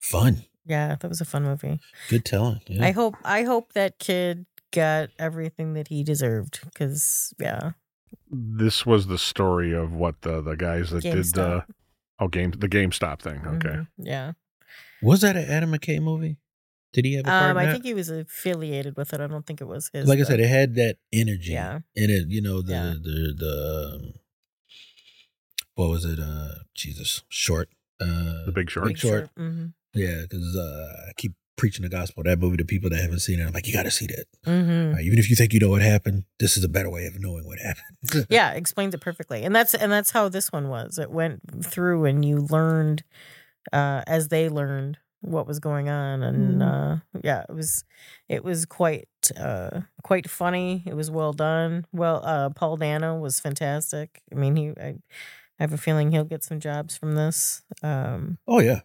Fun. 0.00 0.44
Yeah, 0.66 0.96
that 1.00 1.08
was 1.08 1.20
a 1.20 1.24
fun 1.24 1.44
movie. 1.44 1.78
Good 2.10 2.24
telling. 2.24 2.60
Yeah. 2.66 2.84
I 2.84 2.90
hope 2.90 3.14
I 3.24 3.44
hope 3.44 3.72
that 3.74 3.98
kid 4.00 4.44
got 4.72 5.10
everything 5.18 5.74
that 5.74 5.88
he 5.88 6.02
deserved 6.02 6.60
because 6.64 7.32
yeah, 7.38 7.72
This 8.30 8.84
was 8.84 9.06
the 9.06 9.18
story 9.18 9.72
of 9.72 9.92
what 9.92 10.22
the 10.22 10.40
the 10.42 10.56
guys 10.56 10.90
that 10.90 11.02
did 11.02 11.14
the 11.14 11.20
GameStop. 11.20 11.64
oh 12.18 12.28
game 12.28 12.50
the 12.50 12.68
GameStop 12.68 13.20
thing. 13.22 13.40
Okay, 13.46 13.68
Mhm. 13.68 13.86
yeah. 13.98 14.32
Was 15.00 15.20
that 15.20 15.36
an 15.36 15.44
Adam 15.48 15.70
McKay 15.72 16.02
movie? 16.02 16.36
Did 16.92 17.04
he 17.04 17.14
have 17.14 17.26
a 17.26 17.28
part 17.28 17.50
Um, 17.50 17.56
I 17.58 17.70
think 17.70 17.84
he 17.84 17.92
was 17.94 18.08
affiliated 18.08 18.96
with 18.96 19.12
it. 19.12 19.20
I 19.20 19.26
don't 19.26 19.46
think 19.46 19.60
it 19.60 19.66
was 19.68 19.90
his. 19.92 20.08
like 20.08 20.18
I 20.20 20.22
said, 20.22 20.40
it 20.40 20.48
had 20.48 20.74
that 20.76 20.96
energy 21.12 21.52
Yeah. 21.52 21.80
in 21.94 22.10
it. 22.10 22.28
You 22.28 22.40
know 22.40 22.62
the 22.62 22.72
Yeah. 22.72 22.94
the 23.02 23.34
the 23.36 23.92
um, 23.94 24.12
what 25.74 25.90
was 25.90 26.04
it? 26.04 26.18
Uh, 26.18 26.54
Jesus, 26.74 27.22
short. 27.28 27.68
Uh, 28.00 28.44
The 28.46 28.52
Big 28.54 28.70
Short. 28.70 28.86
Big 28.88 28.98
Short. 28.98 29.28
Mhm. 29.36 29.74
Yeah, 29.94 30.22
because 30.22 30.56
uh, 30.56 31.06
I 31.08 31.12
keep 31.16 31.32
preaching 31.56 31.82
the 31.82 31.88
gospel 31.88 32.22
that 32.22 32.38
movie 32.38 32.56
to 32.56 32.64
people 32.64 32.88
that 32.90 33.00
haven't 33.00 33.18
seen 33.18 33.40
it. 33.40 33.44
I'm 33.46 33.52
like, 33.52 33.66
you 33.66 33.72
got 33.72 33.82
to 33.82 33.90
see 33.90 34.06
that. 34.06 34.26
Mhm. 34.46 34.94
Uh, 34.96 35.00
even 35.00 35.18
if 35.18 35.28
you 35.28 35.34
think 35.36 35.52
you 35.52 35.58
know 35.60 35.68
what 35.70 35.82
happened, 35.82 36.24
this 36.38 36.56
is 36.56 36.62
a 36.64 36.68
better 36.68 36.88
way 36.90 37.06
of 37.06 37.18
knowing 37.20 37.44
what 37.46 37.58
happened. 37.58 38.26
Yeah, 38.30 38.52
explains 38.52 38.94
it 38.94 39.00
perfectly, 39.00 39.42
and 39.44 39.54
that's 39.54 39.74
and 39.74 39.90
that's 39.90 40.12
how 40.12 40.28
this 40.28 40.52
one 40.52 40.68
was. 40.68 40.98
It 40.98 41.10
went 41.10 41.40
through, 41.64 42.04
and 42.06 42.24
you 42.24 42.38
learned 42.38 43.02
uh, 43.72 44.02
as 44.06 44.28
they 44.28 44.48
learned 44.48 44.98
what 45.20 45.46
was 45.46 45.58
going 45.58 45.88
on, 45.88 46.22
and 46.22 46.62
uh, 46.62 46.96
yeah, 47.22 47.44
it 47.48 47.54
was 47.54 47.84
it 48.28 48.44
was 48.44 48.64
quite 48.66 49.08
uh, 49.36 49.80
quite 50.02 50.28
funny. 50.30 50.82
It 50.86 50.94
was 50.94 51.10
well 51.10 51.32
done. 51.32 51.86
Well, 51.92 52.20
uh, 52.24 52.50
Paul 52.50 52.76
Dano 52.76 53.18
was 53.18 53.40
fantastic. 53.40 54.22
I 54.32 54.34
mean, 54.36 54.56
he 54.56 54.68
I, 54.80 54.88
I 54.88 55.62
have 55.62 55.72
a 55.72 55.78
feeling 55.78 56.12
he'll 56.12 56.24
get 56.24 56.44
some 56.44 56.60
jobs 56.60 56.96
from 56.96 57.14
this. 57.14 57.62
Um, 57.82 58.38
Oh 58.46 58.60
yeah. 58.60 58.80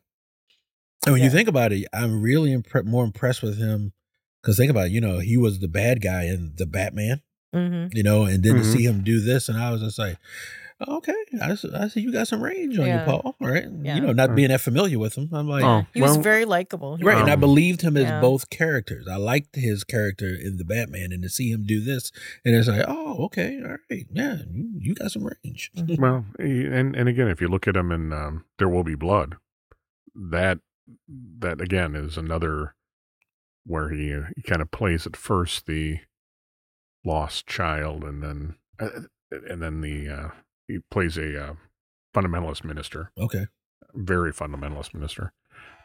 And 1.05 1.13
when 1.13 1.19
Yeah. 1.21 1.25
you 1.25 1.31
think 1.31 1.49
about 1.49 1.71
it, 1.73 1.85
I'm 1.93 2.21
really 2.21 2.55
impre- 2.55 2.85
more 2.85 3.03
impressed 3.03 3.41
with 3.43 3.57
him 3.57 3.93
because 4.41 4.57
think 4.57 4.71
about 4.71 4.87
it. 4.87 4.91
You 4.93 5.01
know, 5.01 5.19
he 5.19 5.37
was 5.37 5.59
the 5.59 5.67
bad 5.67 6.01
guy 6.01 6.23
in 6.23 6.53
the 6.55 6.65
Batman. 6.65 7.21
mhm. 7.53 7.93
You 7.93 8.01
know, 8.01 8.23
and 8.23 8.41
then 8.41 8.55
Mhm. 8.55 8.59
to 8.63 8.63
see 8.71 8.83
him 8.85 9.03
do 9.03 9.19
this, 9.19 9.47
and 9.49 9.57
I 9.59 9.69
was 9.69 9.81
just 9.81 9.99
like, 9.99 10.17
okay, 10.87 11.13
I 11.41 11.55
see 11.55 12.01
you 12.01 12.11
got 12.11 12.27
some 12.27 12.41
range 12.41 12.77
on 12.79 12.85
Yeah. 12.85 12.99
you, 13.05 13.05
Paul. 13.05 13.35
Right? 13.39 13.65
Yeah. 13.81 13.95
You 13.95 14.01
know, 14.01 14.11
not 14.13 14.35
being 14.35 14.49
that 14.49 14.61
familiar 14.61 14.99
with 14.99 15.15
him, 15.17 15.29
I'm 15.31 15.47
like, 15.47 15.63
Oh, 15.63 15.85
He 15.93 16.01
was 16.01 16.11
well, 16.13 16.21
very 16.21 16.45
likable. 16.45 16.95
He 16.97 17.03
Right, 17.03 17.17
and 17.19 17.29
I 17.29 17.33
Um, 17.33 17.39
believed 17.39 17.81
him 17.81 17.95
as 17.97 18.03
yeah. 18.03 18.21
both 18.21 18.49
characters. 18.49 19.07
I 19.07 19.15
liked 19.17 19.55
his 19.55 19.83
character 19.83 20.27
in 20.35 20.57
the 20.57 20.65
Batman, 20.65 21.11
and 21.11 21.23
to 21.23 21.29
see 21.29 21.51
him 21.51 21.63
do 21.65 21.79
this, 21.81 22.11
and 22.43 22.55
it's 22.55 22.67
like, 22.67 22.85
oh, 22.87 23.23
okay, 23.25 23.59
all 23.63 23.77
right, 23.89 24.05
yeah, 24.11 24.37
you, 24.51 24.71
you 24.79 24.95
got 24.95 25.11
some 25.11 25.23
range. 25.25 25.71
Mhm. 25.77 25.97
Well, 25.99 26.25
and 26.39 26.95
and 26.95 27.07
again, 27.09 27.27
if 27.29 27.39
you 27.41 27.47
look 27.47 27.67
at 27.67 27.75
him 27.75 27.91
in 27.91 28.11
um, 28.13 28.45
There 28.59 28.69
Will 28.69 28.83
Be 28.83 28.95
Blood, 28.95 29.35
that 30.15 30.59
that 31.39 31.61
again 31.61 31.95
is 31.95 32.17
another 32.17 32.75
where 33.65 33.89
he 33.89 34.13
uh, 34.13 34.23
he 34.35 34.41
kind 34.41 34.61
of 34.61 34.69
plays 34.71 35.07
at 35.07 35.15
first 35.15 35.65
the 35.65 35.99
lost 37.05 37.47
child, 37.47 38.03
and 38.03 38.21
then 38.21 38.55
uh, 38.79 38.89
and 39.49 39.61
then 39.61 39.81
the 39.81 40.09
uh, 40.09 40.27
he 40.67 40.79
plays 40.91 41.17
a 41.17 41.41
uh, 41.49 41.53
fundamentalist 42.15 42.63
minister, 42.63 43.11
Okay, 43.19 43.45
very 43.93 44.31
fundamentalist 44.33 44.93
minister, 44.93 45.33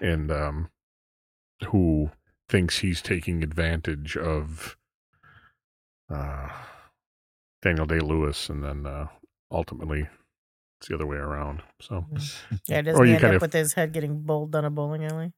and 0.00 0.30
um, 0.30 0.70
who 1.68 2.10
thinks 2.48 2.78
he's 2.78 3.02
taking 3.02 3.42
advantage 3.42 4.16
of 4.16 4.76
uh, 6.10 6.48
Daniel 7.62 7.86
Day 7.86 8.00
Lewis, 8.00 8.48
and 8.48 8.62
then 8.64 8.86
uh, 8.86 9.08
ultimately 9.50 10.08
it's 10.78 10.88
the 10.88 10.94
other 10.94 11.06
way 11.06 11.16
around. 11.16 11.62
So 11.80 12.06
Yeah, 12.68 12.82
doesn't 12.82 13.04
he 13.04 13.10
you 13.10 13.16
end 13.16 13.22
kind 13.22 13.32
up 13.34 13.36
of- 13.36 13.42
with 13.42 13.52
his 13.52 13.74
head 13.74 13.92
getting 13.92 14.20
bowled 14.22 14.52
down 14.52 14.64
a 14.64 14.70
bowling 14.70 15.04
alley? 15.04 15.32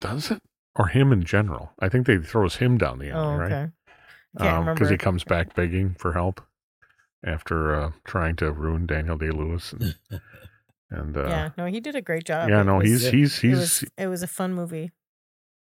does 0.00 0.30
it 0.30 0.40
or 0.76 0.86
him 0.88 1.12
in 1.12 1.24
general? 1.24 1.72
I 1.78 1.88
think 1.88 2.06
they 2.06 2.16
throws 2.18 2.56
him 2.56 2.78
down 2.78 2.98
the 2.98 3.10
alley, 3.10 3.34
Oh, 3.34 3.36
right? 3.36 3.52
okay. 3.52 3.70
Can't 4.38 4.60
remember. 4.60 4.74
Because 4.74 4.90
he 4.90 4.96
comes 4.96 5.24
back 5.24 5.54
begging 5.54 5.94
for 5.98 6.12
help 6.12 6.40
after 7.24 7.74
uh, 7.74 7.90
trying 8.04 8.36
to 8.36 8.50
ruin 8.52 8.86
Daniel 8.86 9.16
Day 9.18 9.30
Lewis, 9.30 9.72
and, 9.72 9.94
and 10.90 11.16
uh, 11.16 11.26
yeah, 11.28 11.48
no, 11.58 11.66
he 11.66 11.80
did 11.80 11.94
a 11.96 12.02
great 12.02 12.24
job. 12.24 12.48
yeah, 12.48 12.60
It 12.62 12.64
no, 12.64 12.76
was- 12.78 12.88
he's 12.88 13.04
yeah. 13.04 13.10
he's 13.10 13.38
it 13.38 13.46
he's 13.48 13.56
was 13.58 13.84
it 13.98 14.06
was 14.06 14.22
a 14.22 14.26
fun 14.26 14.54
movie. 14.54 14.90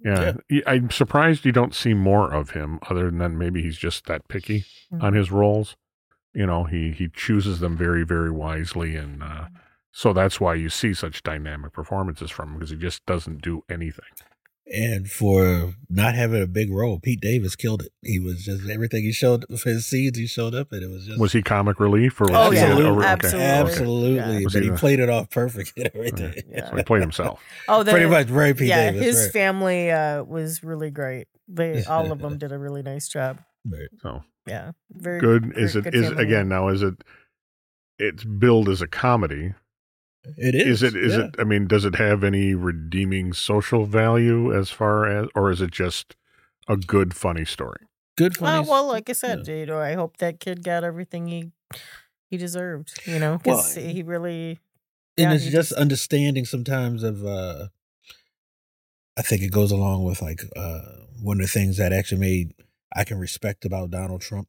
Yeah, 0.01 0.35
He- 0.49 0.63
I'm 0.65 0.91
surprised 0.91 1.45
you 1.45 1.51
don't 1.51 1.75
see 1.75 1.93
more 1.93 2.33
of 2.33 2.51
him, 2.51 2.79
other 2.89 3.11
than 3.11 3.37
maybe 3.37 3.63
he's 3.63 3.77
just 3.79 4.07
that 4.07 4.29
picky 4.29 4.65
Mm-hmm. 4.93 5.05
on 5.05 5.13
his 5.15 5.31
roles. 5.31 5.77
You 6.35 6.47
know, 6.47 6.65
he 6.65 6.93
he 6.93 7.09
chooses 7.09 7.59
them 7.61 7.77
very 7.77 8.05
very 8.05 8.31
wisely, 8.31 8.95
and 8.97 9.23
uh, 9.23 9.47
so 9.93 10.13
that's 10.13 10.41
why 10.41 10.55
you 10.55 10.69
see 10.71 10.95
such 10.95 11.23
dynamic 11.25 11.73
performances 11.73 12.31
from 12.31 12.51
him 12.51 12.55
because 12.59 12.71
he 12.71 12.77
just 12.77 13.05
doesn't 13.07 13.43
do 13.43 13.65
anything. 13.69 14.05
And 14.73 15.11
for 15.11 15.75
not 15.89 16.15
having 16.15 16.43
a 16.43 16.47
big 16.47 16.71
role, 16.73 16.99
Pete 17.01 17.21
Davis 17.21 17.57
killed 17.57 17.83
it. 17.83 17.93
He 18.03 18.19
was 18.19 18.45
just 18.45 18.69
everything 18.69 19.03
he 19.03 19.13
showed 19.13 19.45
for 19.59 19.71
his 19.71 19.87
scenes. 19.87 20.19
He 20.19 20.27
showed 20.27 20.55
up, 20.55 20.73
and 20.73 20.83
it 20.83 20.89
was 20.91 21.07
just 21.07 21.19
Was 21.19 21.33
he 21.33 21.43
comic 21.43 21.81
relief 21.81 22.21
or 22.21 22.25
was 22.25 22.33
Oh, 22.35 22.51
he 22.51 22.59
yeah, 22.59 22.73
a- 22.77 22.77
a- 22.77 22.93
okay, 22.99 23.07
absolutely. 23.07 23.41
okay. 23.41 23.61
absolutely, 23.61 24.15
Yeah. 24.17 24.41
But 24.53 24.63
he 24.63 24.71
he 24.71 24.77
played 24.77 25.01
it 25.01 25.09
off 25.09 25.31
perfect 25.31 25.73
and 25.77 25.91
everything. 25.95 26.43
Yeah. 26.51 26.69
So 26.71 26.77
he 26.77 26.83
played 26.83 27.01
himself. 27.03 27.43
Oh, 27.69 27.83
the, 27.83 27.91
Pretty 27.93 28.07
much, 28.07 28.27
very 28.27 28.55
Pete 28.55 28.69
yeah, 28.69 28.91
Davis. 28.91 29.05
his 29.07 29.23
right. 29.25 29.33
family 29.33 29.91
uh, 29.91 30.23
was 30.25 30.63
really 30.63 30.91
great. 30.91 31.29
They 31.49 31.85
all 31.85 32.13
of 32.13 32.19
them 32.21 32.37
did 32.39 32.53
a 32.53 32.59
really 32.59 32.83
nice 32.83 33.09
job. 33.09 33.41
Right. 33.67 33.89
So 34.03 34.23
Yeah, 34.47 34.73
very 34.91 35.21
good. 35.21 35.53
Is 35.57 35.73
great- 35.73 35.87
it 35.87 35.91
good 35.93 35.95
is 35.95 36.09
family. 36.09 36.25
again 36.25 36.49
now? 36.49 36.69
Is 36.69 36.83
it? 36.83 37.03
It's 37.99 38.23
billed 38.25 38.69
as 38.69 38.81
a 38.83 38.87
comedy. 38.87 39.55
It 40.37 40.55
is. 40.55 40.83
Is 40.83 40.95
it? 40.95 40.97
Is 40.97 41.15
yeah. 41.15 41.25
it? 41.27 41.37
I 41.39 41.45
mean, 41.45 41.67
does 41.67 41.85
it 41.85 41.95
have 41.97 42.23
any 42.25 42.55
redeeming 42.55 43.33
social 43.33 43.85
value 43.87 44.53
as 44.57 44.71
far 44.71 45.07
as, 45.07 45.29
or 45.35 45.51
is 45.51 45.61
it 45.61 45.71
just 45.71 46.17
a 46.69 46.77
good 46.77 47.15
funny 47.15 47.45
story? 47.45 47.81
good? 48.17 48.37
Uh, 48.37 48.41
Funny. 48.41 48.69
well, 48.69 48.87
like 48.89 49.09
I 49.09 49.13
said, 49.13 49.47
you 49.47 49.67
know, 49.67 49.79
I 49.79 49.95
hope 49.95 50.17
that 50.19 50.41
kid 50.41 50.63
got 50.65 50.85
everything 50.85 51.27
he 51.29 51.53
he 52.29 52.37
deserved. 52.37 53.01
You 53.07 53.19
know, 53.19 53.31
Well, 53.45 53.57
because 53.57 53.75
he 53.75 54.03
really. 54.03 54.59
and 55.17 55.31
yeah, 55.31 55.35
it's 55.35 55.45
just 55.45 55.71
just- 55.71 55.73
understanding 55.73 56.45
sometimes 56.45 57.03
of 57.03 57.25
uh 57.25 57.69
i 59.17 59.23
think 59.23 59.43
it 59.43 59.51
goes 59.51 59.73
along 59.73 60.05
with 60.05 60.23
like 60.23 60.43
uh 60.57 60.81
one 61.21 61.39
of 61.41 61.47
the 61.47 61.53
things 61.53 61.77
that 61.77 61.93
actually 61.93 62.21
made 62.21 62.55
i 62.95 63.03
can 63.05 63.19
respect 63.19 63.65
about 63.65 63.91
donald 63.91 64.21
trump 64.21 64.47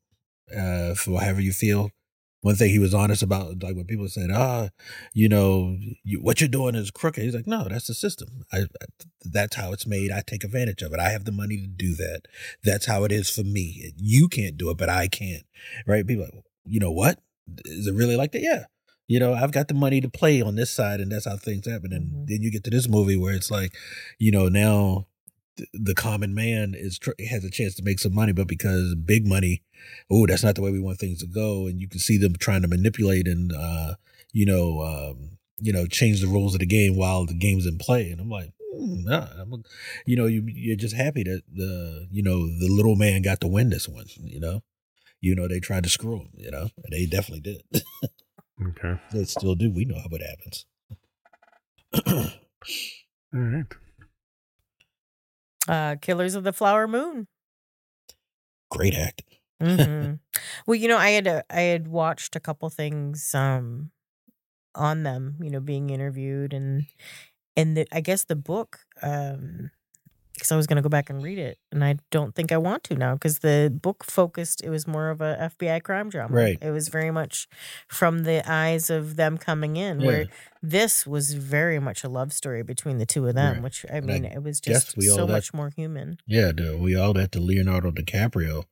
uh 0.55 0.93
for 0.93 1.19
however 1.19 1.41
you 1.41 1.51
feel 1.51 1.89
one 2.41 2.55
thing 2.55 2.69
he 2.69 2.79
was 2.79 2.93
honest 2.93 3.21
about 3.21 3.61
like 3.61 3.75
when 3.75 3.85
people 3.85 4.07
said 4.07 4.29
ah 4.33 4.69
you 5.13 5.27
know 5.27 5.75
you, 6.03 6.19
what 6.21 6.39
you're 6.39 6.47
doing 6.47 6.75
is 6.75 6.91
crooked 6.91 7.23
he's 7.23 7.35
like 7.35 7.47
no 7.47 7.67
that's 7.69 7.87
the 7.87 7.93
system. 7.93 8.45
I, 8.51 8.59
I 8.59 8.85
that's 9.25 9.55
how 9.57 9.73
it's 9.73 9.85
made. 9.85 10.11
I 10.11 10.21
take 10.25 10.43
advantage 10.43 10.81
of 10.81 10.93
it. 10.93 10.99
I 10.99 11.09
have 11.09 11.25
the 11.25 11.31
money 11.31 11.57
to 11.57 11.67
do 11.67 11.95
that. 11.95 12.21
That's 12.63 12.85
how 12.85 13.03
it 13.03 13.11
is 13.11 13.29
for 13.29 13.43
me. 13.43 13.91
You 13.97 14.27
can't 14.27 14.57
do 14.57 14.69
it 14.69 14.77
but 14.77 14.89
i 14.89 15.07
can. 15.07 15.41
Right? 15.85 16.05
People 16.07 16.23
are 16.25 16.31
like 16.33 16.45
you 16.65 16.79
know 16.79 16.91
what? 16.91 17.19
Is 17.65 17.87
it 17.87 17.93
really 17.93 18.15
like 18.15 18.31
that? 18.33 18.41
Yeah. 18.41 18.65
You 19.07 19.19
know, 19.19 19.33
I've 19.33 19.51
got 19.51 19.67
the 19.67 19.73
money 19.73 20.01
to 20.01 20.09
play 20.09 20.39
on 20.39 20.55
this 20.55 20.69
side, 20.69 20.99
and 20.99 21.11
that's 21.11 21.25
how 21.25 21.35
things 21.35 21.65
happen. 21.65 21.91
And 21.91 22.11
Mhm. 22.13 22.27
then 22.27 22.41
you 22.43 22.51
get 22.51 22.63
to 22.65 22.69
this 22.69 22.87
movie 22.87 23.17
where 23.17 23.33
it's 23.33 23.49
like, 23.49 23.75
you 24.19 24.29
know, 24.31 24.49
now 24.49 25.07
the 25.73 25.95
common 25.95 26.33
man 26.33 26.73
is 26.75 26.99
tr- 26.99 27.11
has 27.29 27.43
a 27.43 27.49
chance 27.49 27.75
to 27.75 27.83
make 27.83 27.99
some 27.99 28.13
money, 28.13 28.31
but 28.33 28.47
because 28.47 28.95
big 28.95 29.27
money, 29.27 29.63
oh, 30.11 30.25
that's 30.27 30.43
not 30.43 30.55
the 30.55 30.61
way 30.61 30.71
we 30.71 30.79
want 30.79 30.99
things 30.99 31.19
to 31.19 31.27
go, 31.27 31.67
and 31.67 31.79
you 31.81 31.87
can 31.87 31.99
see 31.99 32.17
them 32.17 32.35
trying 32.35 32.61
to 32.61 32.67
manipulate 32.67 33.27
and, 33.27 33.51
uh, 33.53 33.95
you 34.31 34.45
know, 34.45 34.81
um, 34.81 35.37
you 35.57 35.73
know, 35.73 35.85
change 35.85 36.21
the 36.21 36.27
rules 36.27 36.53
of 36.53 36.59
the 36.59 36.65
game 36.65 36.95
while 36.95 37.25
the 37.25 37.33
game's 37.33 37.65
in 37.65 37.77
play. 37.77 38.11
And 38.11 38.21
I'm 38.21 38.29
like, 38.29 38.51
mm, 38.73 39.03
nah, 39.03 39.27
I'm, 39.37 39.63
you 40.05 40.15
know, 40.15 40.25
you 40.25 40.43
you're 40.47 40.75
just 40.75 40.95
happy 40.95 41.23
that 41.23 41.41
the, 41.53 42.07
you 42.11 42.23
know, 42.23 42.47
the 42.47 42.67
little 42.69 42.95
man 42.95 43.21
got 43.21 43.41
to 43.41 43.47
win 43.47 43.69
this 43.69 43.87
one. 43.87 44.05
You 44.15 44.39
know, 44.39 44.63
you 45.21 45.35
know, 45.35 45.47
they 45.47 45.59
tried 45.59 45.83
to 45.83 45.89
screw 45.89 46.19
him. 46.19 46.29
You 46.35 46.51
know, 46.51 46.69
and 46.83 46.91
they 46.91 47.05
definitely 47.05 47.41
did. 47.41 47.83
Okay. 48.67 48.99
They 49.11 49.23
still 49.25 49.55
do. 49.55 49.71
We 49.71 49.85
know 49.85 49.99
how 49.99 50.09
it 50.11 50.21
happens. 50.21 50.65
All 53.33 53.39
right. 53.39 53.65
Uh, 55.69 55.95
Killers 56.01 56.35
of 56.35 56.43
the 56.43 56.53
Flower 56.53 56.87
Moon. 56.87 57.27
Great 58.71 58.95
acting. 58.95 59.37
hmm 59.61 60.13
well, 60.67 60.75
you 60.75 60.87
know, 60.87 60.97
I 60.97 61.09
had 61.11 61.27
a, 61.27 61.43
I 61.49 61.61
had 61.61 61.87
watched 61.87 62.35
a 62.35 62.39
couple 62.39 62.69
things 62.69 63.33
um 63.35 63.91
on 64.75 65.03
them, 65.03 65.37
you 65.41 65.49
know, 65.51 65.59
being 65.61 65.89
interviewed 65.89 66.53
and 66.53 66.87
and 67.57 67.77
the, 67.77 67.87
I 67.91 68.01
guess 68.01 68.25
the 68.25 68.35
book 68.37 68.81
um 69.03 69.71
because 70.39 70.51
I 70.51 70.55
was 70.55 70.67
going 70.67 70.77
to 70.77 70.81
go 70.81 70.89
back 70.89 71.09
and 71.09 71.21
read 71.21 71.37
it 71.37 71.57
and 71.71 71.83
I 71.83 71.97
don't 72.11 72.33
think 72.35 72.51
I 72.51 72.57
want 72.57 72.83
to 72.85 72.95
now 72.95 73.13
because 73.13 73.39
the 73.39 73.71
book 73.81 74.03
focused 74.03 74.61
it 74.63 74.69
was 74.69 74.87
more 74.87 75.09
of 75.09 75.21
a 75.21 75.51
FBI 75.59 75.83
crime 75.83 76.09
drama. 76.09 76.33
Right. 76.35 76.57
It 76.61 76.71
was 76.71 76.87
very 76.87 77.11
much 77.11 77.47
from 77.87 78.23
the 78.23 78.41
eyes 78.49 78.89
of 78.89 79.15
them 79.15 79.37
coming 79.37 79.75
in 79.77 79.99
where 80.03 80.25
this 80.61 81.05
was 81.07 81.33
very 81.33 81.79
much 81.79 82.03
a 82.03 82.09
love 82.09 82.33
story 82.33 82.63
between 82.63 82.97
the 82.97 83.05
two 83.05 83.27
of 83.27 83.35
them, 83.35 83.55
Right. 83.55 83.63
which 83.63 83.85
I 83.91 83.97
And 83.97 84.09
I 84.09 84.13
mean, 84.13 84.25
it 84.25 84.43
was 84.43 84.59
just 84.59 85.01
so 85.01 85.27
much 85.27 85.53
more 85.53 85.71
human. 85.75 86.17
Yeah, 86.25 86.51
we 86.75 86.95
all 86.95 87.13
that 87.13 87.31
to 87.33 87.39
Leonardo 87.39 87.91
DiCaprio 87.91 88.63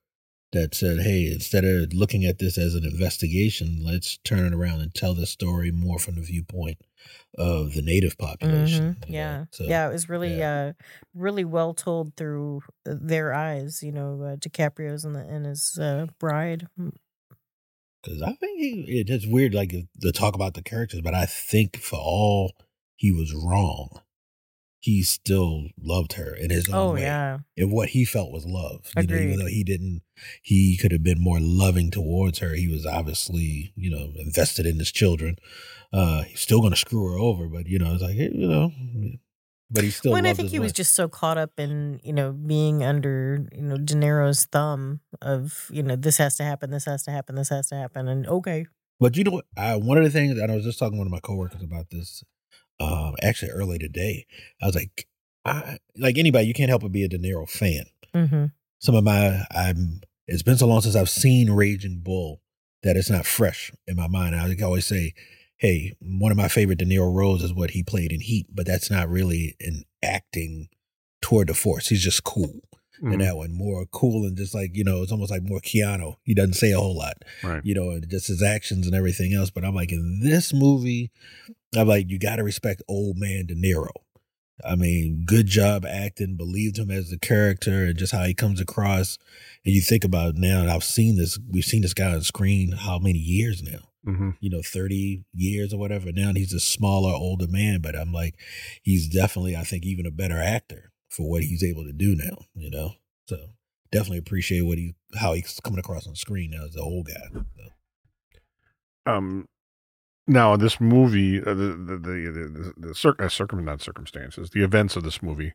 that 0.54 0.74
said, 0.76 1.00
"Hey, 1.02 1.32
instead 1.32 1.66
of 1.66 1.94
looking 1.94 2.26
at 2.26 2.40
this 2.40 2.58
as 2.58 2.74
an 2.76 2.86
investigation, 2.86 3.80
let's 3.84 4.18
turn 4.20 4.46
it 4.46 4.54
around 4.54 4.82
and 4.82 4.94
tell 4.94 5.14
the 5.14 5.26
story 5.26 5.72
more 5.72 6.00
from 6.00 6.16
the 6.16 6.22
viewpoint 6.22 6.78
of 7.38 7.74
the 7.74 7.82
native 7.82 8.18
population." 8.18 8.96
Mhm. 9.02 9.14
Yeah, 9.14 9.46
So, 9.52 9.66
yeah, 9.66 9.88
it 9.90 9.92
was 9.94 10.10
really, 10.10 10.38
yeah. 10.38 10.74
uh, 10.80 10.84
really 11.14 11.46
well 11.46 11.74
told 11.74 12.16
through 12.16 12.62
uh, 12.88 12.96
their 13.00 13.34
eyes. 13.34 13.84
You 13.84 13.92
know, 13.92 14.22
uh, 14.22 14.36
DiCaprio's 14.38 15.06
and, 15.06 15.16
the, 15.16 15.22
and 15.22 15.46
his 15.46 15.78
uh, 15.78 16.08
bride. 16.20 16.68
Mm, 16.80 16.94
Because 18.04 18.22
I 18.22 18.34
think 18.34 18.60
he, 18.60 19.04
it's 19.08 19.28
weird, 19.28 19.54
like 19.54 19.74
to 20.02 20.12
talk 20.12 20.36
about 20.36 20.54
the 20.54 20.62
characters, 20.64 21.02
but 21.02 21.14
I 21.14 21.26
think 21.26 21.78
for 21.78 21.98
all 22.00 22.54
he 22.96 23.12
was 23.12 23.34
wrong, 23.34 23.90
he 24.80 25.02
still 25.04 25.68
loved 25.82 26.14
her 26.14 26.36
in 26.36 26.50
his 26.50 26.70
own 26.70 26.76
Oh 26.76 26.94
way. 26.94 27.02
yeah, 27.02 27.40
and 27.58 27.72
what 27.72 27.90
he 27.90 28.06
felt 28.06 28.32
was 28.32 28.46
love. 28.46 28.92
You 28.96 29.08
know, 29.08 29.16
even 29.16 29.40
though 29.40 29.48
he 29.48 29.64
didn't, 29.64 30.02
he 30.44 30.78
could 30.78 30.92
have 30.92 31.04
been 31.04 31.20
more 31.22 31.40
loving 31.40 31.92
towards 31.92 32.40
her. 32.40 32.54
He 32.54 32.68
was 32.68 32.86
obviously, 32.86 33.74
you 33.76 33.90
know, 33.90 34.12
invested 34.20 34.66
in 34.66 34.78
his 34.80 34.92
children. 34.92 35.38
Uh, 35.92 36.24
he's 36.24 36.42
still 36.42 36.60
going 36.60 36.74
to 36.74 36.78
screw 36.80 37.12
her 37.12 37.18
over, 37.18 37.48
but 37.48 37.68
you 37.68 37.80
know, 37.80 37.94
it's 37.94 38.04
like, 38.04 38.16
you 38.16 38.30
know, 38.48 38.72
but 39.72 39.84
he 39.84 39.90
still. 39.90 40.12
well, 40.12 40.18
and 40.20 40.28
I 40.28 40.34
think 40.34 40.50
he 40.50 40.60
was 40.60 40.72
just 40.72 40.94
so 40.94 41.08
caught 41.10 41.38
up 41.38 41.52
in 41.58 42.00
you 42.04 42.14
know 42.14 42.32
being 42.32 42.84
under 42.84 43.48
you 43.54 43.62
know 43.64 43.78
De 43.78 43.96
Niro's 43.96 44.46
thumb 44.46 45.02
of 45.22 45.68
you 45.72 45.84
know 45.84 45.96
this 45.96 46.18
has 46.18 46.36
to 46.38 46.44
happen, 46.44 46.70
this 46.72 46.86
has 46.86 47.04
to 47.04 47.12
happen, 47.12 47.36
this 47.36 47.50
has 47.50 47.68
to 47.68 47.76
happen, 47.76 48.08
and 48.08 48.28
okay, 48.28 48.66
But 49.00 49.18
you 49.18 49.24
know 49.24 49.32
what? 49.32 49.46
I, 49.58 49.76
one 49.76 49.98
of 49.98 50.04
the 50.04 50.10
things, 50.10 50.38
and 50.40 50.52
I 50.52 50.56
was 50.56 50.64
just 50.66 50.80
talking 50.80 50.94
to 50.94 50.98
one 51.00 51.08
of 51.08 51.12
my 51.12 51.20
coworkers 51.20 51.64
about 51.64 51.90
this. 51.90 52.24
Um, 52.80 53.16
actually 53.22 53.52
early 53.52 53.78
today. 53.80 54.26
I 54.62 54.66
was 54.66 54.76
like, 54.76 55.08
I, 55.46 55.78
like 55.98 56.18
anybody, 56.18 56.48
you 56.48 56.54
can't 56.54 56.70
help 56.70 56.82
but 56.82 56.92
be 56.92 57.04
a 57.04 57.08
De 57.08 57.18
Niro 57.18 57.50
fan. 57.50 57.86
Mm-hmm. 58.14 58.46
Some 58.80 58.96
of 58.96 59.04
my, 59.04 59.44
I'm. 59.52 60.02
It's 60.28 60.44
been 60.44 60.58
so 60.58 60.68
long 60.68 60.82
since 60.82 60.96
I've 60.96 61.10
seen 61.10 61.52
Raging 61.52 62.02
Bull 62.04 62.42
that 62.84 62.98
it's 62.98 63.10
not 63.10 63.26
fresh 63.26 63.72
in 63.88 63.96
my 63.96 64.08
mind. 64.08 64.36
I 64.36 64.54
always 64.64 64.86
say, 64.86 65.14
hey, 65.56 65.96
one 66.02 66.32
of 66.34 66.38
my 66.38 66.50
favorite 66.50 66.80
De 66.80 66.86
Niro 66.86 67.14
roles 67.14 67.44
is 67.44 67.54
what 67.54 67.72
he 67.72 67.82
played 67.82 68.12
in 68.12 68.20
Heat, 68.20 68.48
but 68.54 68.66
that's 68.66 68.92
not 68.92 69.08
really 69.10 69.56
an 69.62 69.84
acting 70.04 70.68
tour 71.22 71.46
de 71.46 71.54
force. 71.54 71.88
He's 71.88 72.04
just 72.04 72.24
cool 72.26 72.60
in 73.02 73.12
Mhm. 73.14 73.20
that 73.20 73.38
one, 73.38 73.54
more 73.54 73.86
cool 73.86 74.26
and 74.26 74.36
just 74.36 74.54
like 74.54 74.76
you 74.76 74.84
know, 74.84 75.02
it's 75.02 75.12
almost 75.12 75.32
like 75.32 75.44
more 75.44 75.62
Keanu. 75.62 76.16
He 76.24 76.34
doesn't 76.34 76.54
say 76.56 76.72
a 76.72 76.80
whole 76.80 76.98
lot 76.98 77.24
Right. 77.44 77.62
you 77.64 77.74
know, 77.74 78.00
just 78.02 78.28
his 78.28 78.42
actions 78.44 78.86
and 78.86 78.96
everything 78.96 79.34
else. 79.34 79.50
But 79.50 79.64
I'm 79.64 79.76
like, 79.76 79.92
in 79.92 80.20
this 80.22 80.52
movie, 80.54 81.12
I'm 81.76 81.88
like, 81.88 82.10
you 82.10 82.20
got 82.20 82.38
to 82.38 82.44
respect 82.44 82.82
old 82.88 83.18
man 83.18 83.46
De 83.48 83.56
Niro. 83.56 83.92
I 84.66 84.76
mean, 84.76 85.24
good 85.26 85.46
job 85.46 85.86
acting, 85.86 86.36
believed 86.36 86.80
him 86.80 86.90
as 86.90 87.10
the 87.10 87.20
character 87.20 87.86
and 87.86 87.98
just 87.98 88.12
how 88.12 88.24
he 88.24 88.34
comes 88.34 88.60
across. 88.60 89.18
And 89.64 89.76
you 89.76 89.82
think 89.82 90.04
about 90.04 90.30
it 90.30 90.38
now, 90.38 90.62
and 90.62 90.72
I've 90.72 90.84
seen 90.84 91.16
this, 91.18 91.38
we've 91.50 91.64
seen 91.64 91.84
this 91.84 91.94
guy 91.94 92.14
on 92.14 92.22
screen 92.22 92.72
how 92.72 92.98
many 92.98 93.20
years 93.20 93.62
now? 93.62 93.90
hmm 94.04 94.32
You 94.40 94.50
know, 94.50 94.62
30 94.64 95.26
years 95.34 95.74
or 95.74 95.80
whatever. 95.80 96.12
Now 96.12 96.34
he's 96.34 96.54
a 96.54 96.60
smaller, 96.60 97.14
older 97.14 97.48
man, 97.48 97.82
but 97.82 97.96
I'm 97.96 98.12
like, 98.12 98.36
he's 98.82 99.08
definitely, 99.08 99.56
I 99.56 99.64
think, 99.64 99.86
even 99.86 100.08
a 100.08 100.12
better 100.12 100.42
actor 100.42 100.92
for 101.10 101.30
what 101.30 101.44
he's 101.44 101.64
able 101.64 101.84
to 101.84 101.94
do 101.94 102.16
now, 102.16 102.46
you 102.56 102.72
know? 102.72 102.94
So 103.28 103.38
definitely 103.92 104.20
appreciate 104.20 104.62
what 104.62 104.78
he, 104.80 104.96
how 105.20 105.34
he's 105.34 105.60
coming 105.60 105.80
across 105.80 106.08
on 106.08 106.16
screen 106.16 106.52
now 106.52 106.66
as 106.66 106.74
the 106.74 106.82
old 106.82 107.08
guy. 107.08 107.42
So. 109.06 109.12
Um, 109.12 109.48
now 110.28 110.58
this 110.58 110.80
movie, 110.80 111.42
uh, 111.42 111.54
the 111.54 111.74
the 111.74 111.98
the, 111.98 112.74
the, 112.78 112.88
the 112.88 112.96
circ- 112.96 113.22
uh, 113.22 113.30
circum 113.30 113.64
not 113.64 113.82
circumstances, 113.82 114.50
the 114.50 114.64
events 114.64 114.96
of 114.96 115.04
this 115.04 115.24
movie 115.24 115.54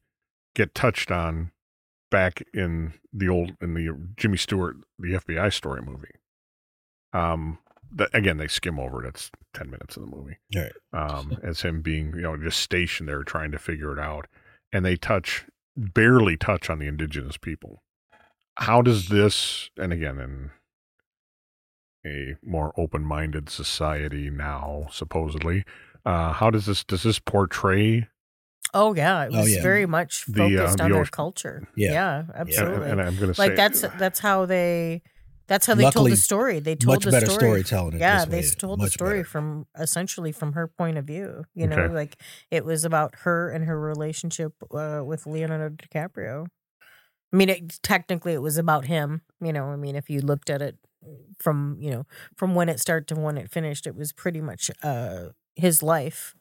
get 0.55 0.75
touched 0.75 1.11
on 1.11 1.53
back 2.11 2.43
in 2.53 2.95
the 3.13 3.29
old 3.29 3.53
in 3.61 3.75
the 3.75 3.97
Jimmy 4.17 4.37
Stewart 4.37 4.77
the 4.99 5.15
FBI 5.15 5.53
story 5.53 5.83
movie. 5.83 6.15
Um, 7.13 7.59
that 7.95 8.11
again 8.15 8.39
they 8.39 8.49
skim 8.49 8.79
over 8.79 9.05
it. 9.05 9.09
It's 9.09 9.31
ten 9.55 9.71
minutes 9.71 9.97
of 9.97 10.05
the 10.05 10.17
movie. 10.17 10.39
Right. 10.55 10.73
Um, 10.93 11.39
as 11.43 11.63
him 11.63 11.83
being 11.83 12.15
you 12.15 12.23
know 12.23 12.37
just 12.37 12.61
stationed 12.61 13.09
there 13.09 13.23
trying 13.25 13.53
to 13.53 13.59
figure 13.59 13.93
it 13.93 13.99
out, 13.99 14.27
and 14.73 14.85
they 14.85 14.97
touch 14.97 15.45
barely 15.77 16.37
touch 16.37 16.71
on 16.71 16.79
the 16.79 16.87
indigenous 16.87 17.37
people. 17.37 17.83
How 18.57 18.83
does 18.83 19.09
this, 19.09 19.71
and 19.79 19.93
again, 19.93 20.19
in 20.19 20.51
a 22.07 22.35
more 22.45 22.73
open-minded 22.77 23.49
society 23.49 24.31
now, 24.31 24.89
supposedly, 24.91 25.65
uh, 26.05 26.33
how 26.33 26.51
does 26.51 26.67
this 26.67 26.85
does 26.85 27.03
this 27.05 27.19
portray? 27.19 28.09
Oh 28.75 28.95
yeah, 28.95 29.25
it 29.25 29.31
Oh, 29.35 29.41
was 29.41 29.55
yeah. 29.57 29.63
very 29.63 29.87
much 29.87 30.25
The, 30.27 30.43
uh, 30.45 30.49
focused 30.49 30.79
the 30.79 30.85
on 30.85 30.91
their 30.93 31.01
Osage- 31.03 31.11
culture. 31.11 31.69
Yeah. 31.77 31.93
Yeah, 31.93 32.23
absolutely. 32.35 32.91
And, 32.91 33.01
and 33.01 33.09
I'm 33.09 33.17
going 33.17 33.29
to 33.29 33.35
say, 33.35 33.49
like 33.49 33.57
that's 33.57 33.83
that's 33.99 34.19
how 34.21 34.47
they 34.47 35.03
that's 35.49 35.67
how 35.67 35.75
they 35.75 35.85
Luckily, 35.85 36.11
told 36.11 36.13
the 36.13 36.17
story. 36.17 36.59
They 36.61 36.77
told 36.77 36.97
much 36.97 37.05
the 37.05 37.11
better 37.11 37.27
story. 37.27 37.39
storytelling. 37.65 37.99
Yeah, 38.01 38.21
this 38.25 38.29
they 38.31 38.37
way. 38.37 38.43
s- 38.45 38.55
told 38.55 38.81
the 38.81 38.89
story 38.89 39.19
better. 39.19 39.25
from 39.29 39.67
essentially 39.79 40.33
from 40.33 40.55
her 40.55 40.67
point 40.69 40.97
of 40.99 41.05
view. 41.05 41.45
You 41.55 41.67
know, 41.67 41.77
Okay. 41.77 41.95
like 41.95 42.17
it 42.51 42.65
was 42.65 42.85
about 42.85 43.15
her 43.25 43.51
and 43.51 43.65
her 43.67 43.79
relationship 43.79 44.55
uh, 44.73 45.03
with 45.05 45.27
Leonardo 45.27 45.69
DiCaprio. 45.77 46.47
I 47.33 47.37
mean, 47.37 47.49
it, 47.49 47.79
technically, 47.83 48.35
it 48.35 48.43
was 48.43 48.59
about 48.59 48.87
him. 48.87 49.23
You 49.41 49.53
know, 49.53 49.67
I 49.67 49.77
mean, 49.77 49.97
if 49.97 50.11
you 50.11 50.21
looked 50.21 50.51
at 50.51 50.61
it 50.63 50.77
from 51.39 51.77
you 51.81 51.91
know 51.91 52.07
from 52.37 52.55
when 52.55 52.69
it 52.69 52.79
started 52.79 53.09
to 53.09 53.21
when 53.21 53.39
it 53.39 53.51
finished, 53.51 53.87
it 53.87 53.97
was 53.97 54.13
pretty 54.13 54.41
much 54.41 54.71
uh, 54.83 55.29
his 55.57 55.83
life. 55.83 56.35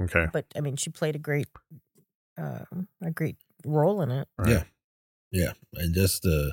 okay, 0.00 0.26
But 0.32 0.46
I 0.56 0.60
mean, 0.60 0.76
she 0.76 0.90
played 0.90 1.16
a 1.16 1.18
great 1.20 1.48
uh, 2.38 2.64
a 3.02 3.10
great 3.10 3.36
role 3.64 4.02
in 4.02 4.10
it. 4.10 4.28
all 4.38 4.44
right. 4.44 4.50
Yeah. 4.50 4.64
Yeah, 5.32 5.52
and 5.74 5.92
just 5.92 6.22
to 6.22 6.52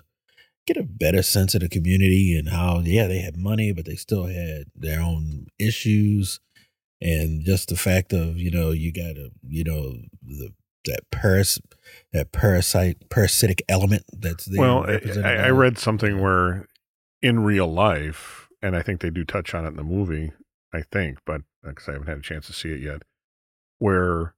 get 0.66 0.76
a 0.76 0.84
better 0.84 1.22
sense 1.22 1.54
of 1.54 1.62
the 1.62 1.70
community 1.70 2.36
and 2.36 2.50
how, 2.50 2.80
yeah, 2.80 3.06
they 3.06 3.20
had 3.20 3.38
money, 3.38 3.72
but 3.72 3.86
they 3.86 3.96
still 3.96 4.26
had 4.26 4.64
their 4.76 5.00
own 5.02 5.46
issues, 5.60 6.40
and 7.00 7.44
just 7.44 7.70
the 7.70 7.76
fact 7.76 8.12
of 8.12 8.38
you 8.38 8.50
know 8.50 8.72
you 8.72 8.92
got 8.92 9.14
to 9.16 9.30
you 9.48 9.64
know 9.64 9.98
the 10.24 10.52
that 10.86 11.02
paras 11.12 11.60
that 12.14 12.32
parasite 12.32 13.10
parasitic 13.10 13.62
element 13.70 14.04
that's 14.12 14.46
there. 14.46 14.60
Well, 14.62 14.86
I, 14.90 15.00
I, 15.24 15.34
I 15.46 15.50
read 15.50 15.78
something 15.78 16.20
where 16.22 16.68
in 17.22 17.42
real 17.42 17.68
life, 17.72 18.48
and 18.62 18.76
I 18.76 18.82
think 18.82 19.02
they 19.02 19.10
do 19.10 19.24
touch 19.24 19.54
on 19.54 19.66
it 19.66 19.70
in 19.70 19.76
the 19.76 19.84
movie. 19.84 20.32
I 20.74 20.82
think, 20.92 21.20
but 21.26 21.42
because 21.64 21.90
I 21.90 21.94
haven't 21.94 22.08
had 22.08 22.18
a 22.18 22.22
chance 22.22 22.48
to 22.48 22.54
see 22.54 22.70
it 22.70 22.80
yet, 22.82 23.02
where 23.80 24.34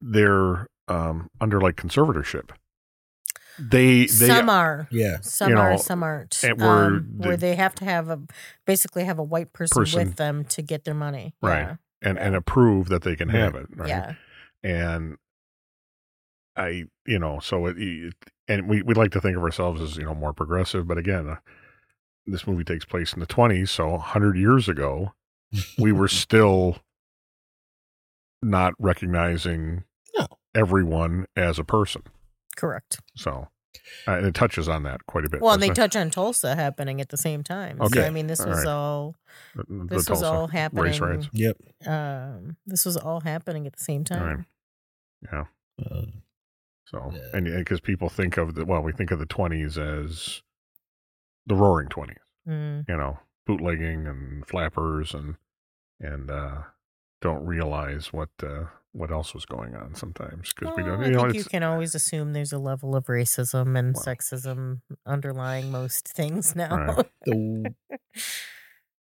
they're 0.00 0.68
um, 0.88 1.28
under 1.40 1.60
like 1.60 1.76
conservatorship. 1.76 2.50
They 3.58 4.06
they 4.06 4.06
some 4.06 4.50
are. 4.50 4.88
yeah, 4.90 5.18
Some 5.22 5.50
you 5.52 5.58
are 5.58 5.78
some 5.78 6.02
aren't 6.02 6.42
and 6.42 6.60
where 6.60 6.86
um, 6.86 7.14
where 7.18 7.36
the- 7.36 7.40
they 7.48 7.54
have 7.54 7.74
to 7.76 7.84
have 7.84 8.08
a 8.08 8.20
basically 8.66 9.04
have 9.04 9.18
a 9.18 9.22
white 9.22 9.52
person, 9.52 9.82
Person. 9.82 10.08
with 10.08 10.16
them 10.16 10.44
to 10.46 10.62
get 10.62 10.84
their 10.84 10.94
money. 10.94 11.34
Right. 11.40 11.76
and 12.02 12.18
and 12.18 12.34
approve 12.34 12.88
that 12.88 13.02
they 13.02 13.14
can 13.14 13.28
have 13.28 13.54
it. 13.54 13.66
Right. 13.74 13.88
Yeah. 13.88 14.14
And 14.64 15.16
I, 16.56 16.84
you 17.06 17.18
know, 17.20 17.38
so 17.40 17.66
it, 17.66 17.76
it 17.78 18.14
and 18.48 18.68
we 18.68 18.82
we 18.82 18.94
like 18.94 19.10
to 19.12 19.20
think 19.20 19.36
of 19.36 19.42
ourselves 19.44 19.80
as 19.80 19.96
you 19.96 20.04
know 20.04 20.14
more 20.14 20.32
progressive, 20.32 20.88
but 20.88 20.98
again, 20.98 21.28
uh, 21.28 21.36
this 22.26 22.46
movie 22.46 22.64
takes 22.64 22.84
place 22.84 23.12
in 23.12 23.20
the 23.20 23.26
twenties, 23.26 23.70
so 23.70 23.98
hundred 23.98 24.36
years 24.36 24.68
ago, 24.68 25.12
we 25.78 25.92
were 25.92 26.08
still 26.24 26.78
not 28.42 28.74
recognizing 28.78 29.84
No. 30.18 30.26
everyone 30.54 31.26
as 31.36 31.58
a 31.58 31.64
person. 31.64 32.02
Correct. 32.56 33.00
So, 33.16 33.48
uh, 34.06 34.12
and 34.12 34.26
it 34.26 34.34
touches 34.34 34.68
on 34.68 34.82
that 34.84 35.06
quite 35.06 35.24
a 35.24 35.30
bit. 35.30 35.40
Well, 35.40 35.54
and 35.54 35.62
they 35.62 35.68
doesn't 35.68 35.90
touch 35.92 35.96
on 35.96 36.10
Tulsa 36.10 36.54
happening 36.54 37.00
at 37.00 37.08
the 37.08 37.16
same 37.16 37.42
time. 37.42 37.78
So 37.78 37.84
Okay. 37.86 38.06
I 38.06 38.10
mean, 38.10 38.26
this 38.26 38.40
All 38.40 38.48
was 38.48 38.58
right. 38.58 38.66
all 38.70 39.16
it? 39.58 39.66
The- 39.68 39.84
this 39.86 39.96
was 39.96 40.20
Tulsa 40.20 40.26
all 40.26 40.46
happening. 40.48 40.84
race 40.84 41.00
riots. 41.00 41.28
yep. 41.32 41.56
Um, 41.86 42.56
this 42.66 42.84
was 42.84 42.96
all 42.96 43.20
happening 43.20 43.66
at 43.66 43.72
the 43.74 43.82
same 43.82 44.00
All 44.10 44.16
time. 44.18 44.46
Right. 45.32 45.46
Yeah. 45.78 45.86
Uh, 45.90 46.06
So, 46.86 47.10
Yeah. 47.14 47.20
and 47.32 47.46
because 47.46 47.80
people 47.80 48.08
think 48.08 48.36
of 48.36 48.54
the 48.54 48.64
well, 48.64 48.82
we 48.82 48.92
think 48.92 49.10
of 49.10 49.18
the 49.18 49.26
twenties 49.26 49.78
as 49.78 50.42
the 51.46 51.54
Roaring 51.54 51.88
Twenties. 51.88 52.18
Mm. 52.46 52.84
you 52.88 52.96
know, 52.96 53.18
bootlegging 53.46 54.06
and 54.06 54.46
flappers 54.46 55.14
and 55.14 55.36
and 56.00 56.30
uh 56.30 56.62
don't 57.22 57.44
realize 57.46 58.12
what 58.12 58.28
uh 58.42 58.64
what 58.92 59.10
else 59.10 59.32
was 59.34 59.46
going 59.46 59.74
on 59.74 59.94
sometimes 59.94 60.52
because 60.52 60.76
we 60.76 60.82
don't 60.82 61.02
I 61.02 61.06
you 61.06 61.12
know 61.12 61.22
think 61.22 61.34
you 61.34 61.44
can 61.44 61.62
always 61.62 61.94
assume 61.94 62.32
there's 62.34 62.52
a 62.52 62.58
level 62.58 62.94
of 62.94 63.06
racism 63.06 63.78
and 63.78 63.94
Well. 63.94 64.04
sexism 64.04 64.82
underlying 65.06 65.70
most 65.72 66.06
things 66.08 66.54
now. 66.64 66.76
Right. 66.76 67.06
the 67.24 67.74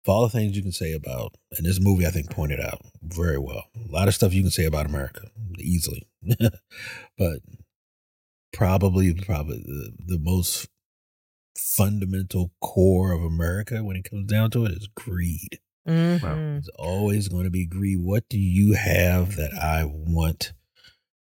of 0.07 0.09
all 0.15 0.23
the 0.23 0.31
things 0.31 0.57
you 0.57 0.63
can 0.63 0.73
say 0.73 0.93
about, 0.93 1.35
and 1.57 1.67
this 1.67 1.81
movie 1.81 2.07
I 2.07 2.11
think 2.11 2.31
pointed 2.31 2.61
out 2.61 2.81
very 3.03 3.39
well. 3.39 3.65
A 3.75 3.93
lot 3.93 4.09
of 4.09 4.15
stuff 4.15 4.33
you 4.33 4.43
can 4.43 4.51
say 4.51 4.65
about 4.65 4.87
America 4.87 5.23
easily, 5.59 6.07
but 7.19 7.41
probably 8.53 9.15
probably 9.15 9.59
the, 9.59 9.93
the 10.07 10.19
most 10.19 10.69
fundamental 11.59 12.53
core 12.61 13.13
of 13.13 13.23
America 13.23 13.83
when 13.83 13.97
it 13.97 14.09
comes 14.09 14.27
down 14.27 14.51
to 14.53 14.65
it 14.65 14.73
is 14.73 14.89
greed. 14.95 15.59
Mhm. 15.89 16.59
It's 16.59 16.69
always 16.79 17.29
going 17.29 17.45
to 17.45 17.51
be 17.51 17.67
greed. 17.67 17.99
What 18.01 18.29
do 18.29 18.39
you 18.39 18.75
have 18.75 19.37
that 19.37 19.55
I 19.55 19.85
want? 19.85 20.53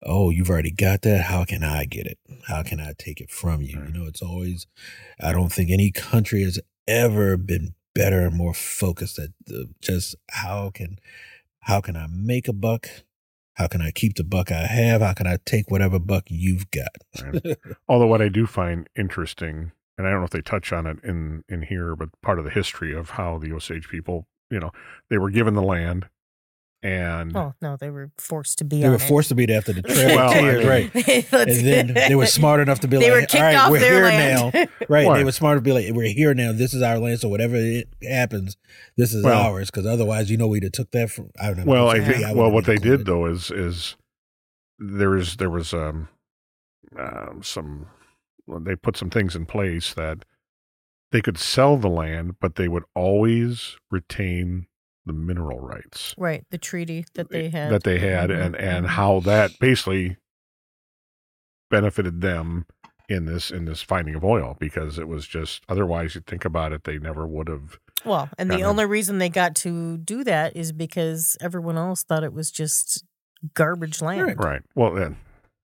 Oh, 0.04 0.30
you've 0.30 0.50
already 0.50 0.72
got 0.72 1.02
that. 1.04 1.22
How 1.26 1.46
can 1.46 1.64
I 1.64 1.86
get 1.86 2.08
it? 2.08 2.18
How 2.48 2.64
can 2.64 2.80
I 2.80 2.94
take 2.98 3.22
it 3.22 3.30
from 3.30 3.62
you? 3.62 3.80
Right. 3.80 3.88
You 3.88 3.94
know, 3.94 4.08
it's 4.08 4.22
always, 4.22 4.66
I 5.20 5.32
don't 5.32 5.52
think 5.52 5.70
any 5.70 5.92
country 5.92 6.44
has 6.44 6.60
ever 6.88 7.38
been 7.38 7.76
better 7.94 8.22
and 8.22 8.36
more 8.36 8.54
focused 8.54 9.20
at 9.20 9.30
the, 9.46 9.70
just 9.82 10.16
how 10.30 10.70
can, 10.70 11.00
how 11.62 11.82
can 11.82 11.96
I 11.96 12.08
make 12.10 12.48
a 12.48 12.54
buck? 12.54 12.88
How 13.56 13.68
can 13.68 13.82
I 13.82 13.92
keep 13.92 14.16
the 14.16 14.24
buck 14.24 14.52
I 14.52 14.66
have? 14.66 15.02
How 15.02 15.14
can 15.14 15.28
I 15.28 15.38
take 15.46 15.70
whatever 15.70 16.00
buck 16.00 16.24
you've 16.28 16.72
got? 16.72 16.96
Right. 17.22 17.58
although 17.88 18.08
what 18.08 18.22
i 18.22 18.30
do 18.30 18.46
find 18.46 18.90
interesting 18.96 19.72
and 19.98 20.08
i 20.08 20.10
don't 20.10 20.20
know 20.20 20.26
if 20.26 20.32
they 20.32 20.42
touch 20.42 20.72
on 20.72 20.88
it 20.88 20.98
in 21.04 21.44
in 21.50 21.64
here 21.64 21.96
but 21.96 22.10
part 22.22 22.40
of 22.40 22.46
the 22.46 22.52
history 22.52 22.96
of 22.96 23.12
how 23.12 23.38
the 23.38 23.52
osage 23.52 23.90
people 23.90 24.28
you 24.50 24.60
know 24.60 24.72
they 25.10 25.18
were 25.18 25.30
given 25.30 25.54
the 25.54 25.62
land 25.62 26.08
and 26.84 27.36
Oh 27.38 27.54
no, 27.62 27.78
they 27.78 27.90
were 27.90 28.12
forced 28.18 28.58
to 28.60 28.64
be. 28.66 28.80
they 28.80 28.86
on 28.86 28.92
were 28.92 28.96
it. 28.96 29.02
forced 29.02 29.30
to 29.30 29.36
be 29.36 29.46
there 29.46 29.58
after 29.60 29.74
the 29.74 29.82
Trail 29.84 30.16
Well, 30.16 30.32
of 30.32 30.36
I 30.36 30.40
Tears, 30.40 30.58
mean- 30.60 30.68
right? 31.34 31.48
And 31.48 31.66
then 31.68 31.94
they 32.10 32.16
were 32.16 32.26
smart 32.26 32.60
enough 32.60 32.80
to 32.82 32.88
be 32.88 32.98
they 32.98 33.12
like, 33.12 33.22
were 33.22 33.28
kicked 33.28 33.36
all 33.36 33.42
right, 33.42 33.56
off 33.56 33.72
we're 33.72 33.80
their 33.80 33.94
here 34.12 34.20
land. 34.20 34.54
now. 34.54 34.66
Right. 34.90 35.06
What? 35.06 35.18
They 35.18 35.24
were 35.24 35.32
smart 35.32 35.58
to 35.58 35.62
be 35.62 35.72
like, 35.74 35.86
we're 35.94 36.12
here 36.14 36.34
now. 36.34 36.52
This 36.54 36.74
is 36.74 36.82
our 36.82 36.98
land. 36.98 37.20
So 37.20 37.30
whatever 37.30 37.56
it 37.56 37.88
happens, 38.08 38.58
this 38.98 39.14
is 39.14 39.24
Well- 39.24 39.40
ours. 39.54 39.70
Because 39.70 39.86
otherwise, 39.86 40.32
you 40.32 40.38
know, 40.38 40.48
we'd 40.48 40.64
have 40.64 40.72
took 40.72 40.90
that 40.92 41.12
from. 41.12 41.30
I 41.40 41.48
don't 41.48 41.60
know. 41.60 41.72
well 41.72 41.90
i 41.90 42.00
think 42.00 42.18
wouldn't 42.20 42.36
well 42.38 42.52
what 42.52 42.66
they 42.66 42.74
included. 42.74 42.98
did 42.98 43.06
though 43.06 43.26
is 43.28 43.52
is 43.52 43.96
there 44.80 45.16
is 45.16 45.36
there 45.38 45.50
was 45.50 45.74
um, 45.74 46.08
um 47.00 47.42
some 47.44 47.88
well, 48.48 48.60
they 48.60 48.76
put 48.76 48.98
some 48.98 49.10
things 49.10 49.36
in 49.36 49.46
place 49.46 49.94
that 49.94 50.26
they 51.12 51.22
could 51.22 51.38
sell 51.38 51.78
the 51.78 51.88
land 51.88 52.36
but 52.40 52.56
they 52.56 52.68
would 52.68 52.84
always 52.96 53.78
retain 53.92 54.66
the 55.06 55.14
mineral 55.14 55.60
rights 55.60 56.14
Right, 56.18 56.46
the 56.52 56.58
treaty 56.58 57.06
that 57.16 57.30
they 57.30 57.50
had. 57.50 57.72
that 57.72 57.84
they 57.84 58.00
had 58.00 58.30
Mhm, 58.30 58.46
and 58.46 58.56
and 58.56 58.86
mhm. 58.86 58.90
how 58.90 59.20
that 59.22 59.52
basically 59.60 60.18
benefited 61.70 62.22
them 62.22 62.66
in 63.10 63.26
this 63.26 63.52
in 63.52 63.66
this 63.66 63.82
finding 63.82 64.16
of 64.16 64.24
oil 64.24 64.56
because 64.60 64.98
it 64.98 65.08
was 65.08 65.28
just 65.28 65.64
otherwise 65.68 66.16
you 66.16 66.22
think 66.22 66.46
about 66.46 66.72
it 66.72 66.84
they 66.84 66.98
never 66.98 67.28
would 67.28 67.48
have 67.50 67.78
well, 68.04 68.30
and 68.40 68.50
the 68.50 68.56
Kinda- 68.56 68.68
only 68.68 68.86
reason 68.86 69.20
they 69.20 69.30
got 69.30 69.54
to 69.58 69.98
do 69.98 70.24
that 70.24 70.56
is 70.56 70.72
because 70.72 71.38
everyone 71.40 71.78
else 71.78 72.04
thought 72.04 72.24
it 72.24 72.34
was 72.34 72.50
just 72.50 73.04
garbage 73.54 74.02
land. 74.02 74.22
Right. 74.28 74.38
right 74.38 74.62
well 74.76 74.94
then 74.94 75.18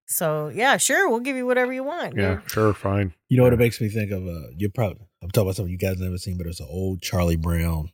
So 0.07 0.49
yeah, 0.49 0.77
sure, 0.77 1.09
we'll 1.09 1.19
give 1.19 1.35
you 1.35 1.45
whatever 1.45 1.71
you 1.73 1.83
want. 1.83 2.15
yeah 2.15 2.35
dude. 2.35 2.51
sure 2.51 2.73
fine 2.73 3.13
You 3.29 3.37
know 3.37 3.43
what 3.43 3.53
it 3.53 3.59
makes 3.59 3.79
me 3.81 3.89
think 3.89 4.11
of? 4.11 4.25
Uh, 4.27 4.49
you're 4.55 4.69
probably 4.73 5.05
I'm 5.21 5.29
talking 5.31 5.47
about 5.47 5.55
something 5.55 5.71
you 5.71 5.77
guys 5.79 5.99
never 5.99 6.17
seen, 6.17 6.37
but 6.37 6.47
it's 6.47 6.59
an 6.59 6.67
old 6.69 7.01
Charlie 7.01 7.35
Brown 7.37 7.89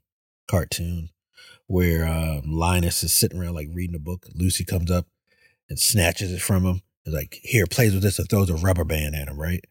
cartoon 0.49 1.09
where 1.67 2.05
uh, 2.05 2.41
Linus 2.45 3.03
is 3.03 3.13
sitting 3.13 3.39
around 3.39 3.55
like 3.55 3.69
reading 3.73 3.95
a 3.95 3.99
book. 3.99 4.27
Lucy 4.35 4.63
comes 4.63 4.91
up 4.91 5.07
and 5.69 5.79
snatches 5.79 6.31
it 6.31 6.41
from 6.41 6.63
him. 6.65 6.81
It's 7.05 7.15
like, 7.15 7.39
here, 7.41 7.65
plays 7.65 7.93
with 7.93 8.03
this 8.03 8.19
and 8.19 8.29
throws 8.29 8.49
a 8.49 8.55
rubber 8.55 8.85
band 8.85 9.15
at 9.15 9.27
him, 9.27 9.39
right? 9.39 9.63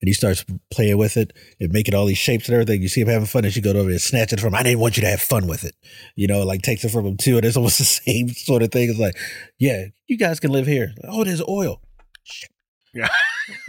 And 0.00 0.06
he 0.06 0.12
starts 0.12 0.44
playing 0.70 0.96
with 0.96 1.16
it 1.16 1.32
and 1.58 1.72
making 1.72 1.94
all 1.94 2.06
these 2.06 2.18
shapes 2.18 2.46
and 2.48 2.54
everything. 2.54 2.82
You 2.82 2.88
see 2.88 3.00
him 3.00 3.08
having 3.08 3.26
fun, 3.26 3.44
and 3.44 3.52
she 3.52 3.60
goes 3.60 3.74
over 3.74 3.90
and 3.90 4.00
snatches 4.00 4.34
it 4.34 4.40
from 4.40 4.48
him. 4.48 4.54
I 4.54 4.62
didn't 4.62 4.78
want 4.78 4.96
you 4.96 5.00
to 5.02 5.08
have 5.08 5.20
fun 5.20 5.48
with 5.48 5.64
it. 5.64 5.74
You 6.14 6.28
know, 6.28 6.44
like 6.44 6.62
takes 6.62 6.84
it 6.84 6.90
from 6.90 7.04
him 7.04 7.16
too. 7.16 7.36
And 7.36 7.44
it's 7.44 7.56
almost 7.56 7.78
the 7.78 7.84
same 7.84 8.28
sort 8.28 8.62
of 8.62 8.70
thing. 8.70 8.90
It's 8.90 8.98
like, 8.98 9.16
yeah, 9.58 9.86
you 10.06 10.16
guys 10.16 10.38
can 10.38 10.52
live 10.52 10.66
here. 10.66 10.94
Oh, 11.02 11.24
there's 11.24 11.42
oil. 11.48 11.82
Shit. 12.22 12.50
Yeah. 12.94 13.08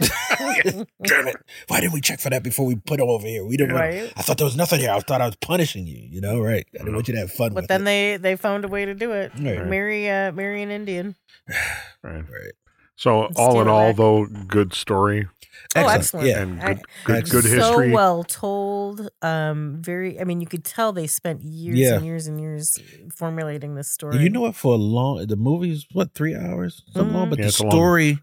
Damn 1.02 1.28
it. 1.28 1.36
Why 1.68 1.80
didn't 1.80 1.92
we 1.92 2.00
check 2.00 2.20
for 2.20 2.30
that 2.30 2.42
before 2.42 2.66
we 2.66 2.76
put 2.76 2.98
them 2.98 3.08
over 3.08 3.26
here? 3.26 3.44
We 3.44 3.56
didn't 3.56 3.74
want 3.74 3.84
Right. 3.84 4.12
I 4.16 4.22
thought 4.22 4.38
there 4.38 4.44
was 4.44 4.56
nothing 4.56 4.80
here. 4.80 4.90
I 4.90 4.98
thought 5.00 5.20
I 5.20 5.26
was 5.26 5.36
punishing 5.36 5.86
you, 5.86 6.06
you 6.10 6.20
know, 6.20 6.40
right? 6.40 6.66
I 6.74 6.78
didn't 6.78 6.94
want 6.94 7.08
you 7.08 7.14
to 7.14 7.20
have 7.20 7.32
fun 7.32 7.52
But 7.54 7.62
with 7.62 7.68
then 7.68 7.82
it. 7.82 7.84
they 7.84 8.16
they 8.18 8.36
found 8.36 8.64
a 8.64 8.68
way 8.68 8.84
to 8.84 8.94
do 8.94 9.12
it. 9.12 9.32
Right. 9.38 9.66
Marry 9.66 10.08
uh 10.10 10.32
marry 10.32 10.62
an 10.62 10.70
Indian. 10.70 11.16
right 12.02 12.14
right. 12.28 12.52
so 12.96 13.26
And 13.26 13.36
all 13.36 13.60
in 13.60 13.68
all 13.68 13.88
that. 13.88 13.96
though 13.96 14.26
good 14.46 14.74
story 14.74 15.28
Oh, 15.76 15.86
excellent. 15.86 16.26
Yeah. 16.26 16.40
and 16.42 16.60
good 16.60 16.80
good, 17.04 17.30
good 17.30 17.44
So 17.44 17.50
history 17.50 17.90
So 17.90 17.94
well 17.94 18.24
told. 18.24 19.08
Um 19.22 19.78
very 19.82 20.18
I 20.20 20.24
mean 20.24 20.40
you 20.40 20.46
could 20.46 20.64
tell 20.64 20.92
they 20.92 21.06
spent 21.06 21.42
years 21.42 21.78
Yeah. 21.78 21.94
and 21.96 22.04
years 22.06 22.26
and 22.26 22.40
years 22.40 22.78
formulating 23.14 23.74
this 23.74 23.88
story. 23.88 24.18
You 24.18 24.30
know 24.30 24.42
what? 24.42 24.54
For 24.56 24.74
a 24.74 24.78
long, 24.78 25.26
the 25.26 25.36
movie's 25.36 25.86
what 25.92 26.12
three 26.14 26.34
hours, 26.34 26.82
something 26.92 27.14
long, 27.14 27.26
Mhm. 27.26 27.30
but 27.30 27.38
Yeah, 27.40 27.46
the 27.46 27.52
story, 27.52 28.10
long. 28.12 28.20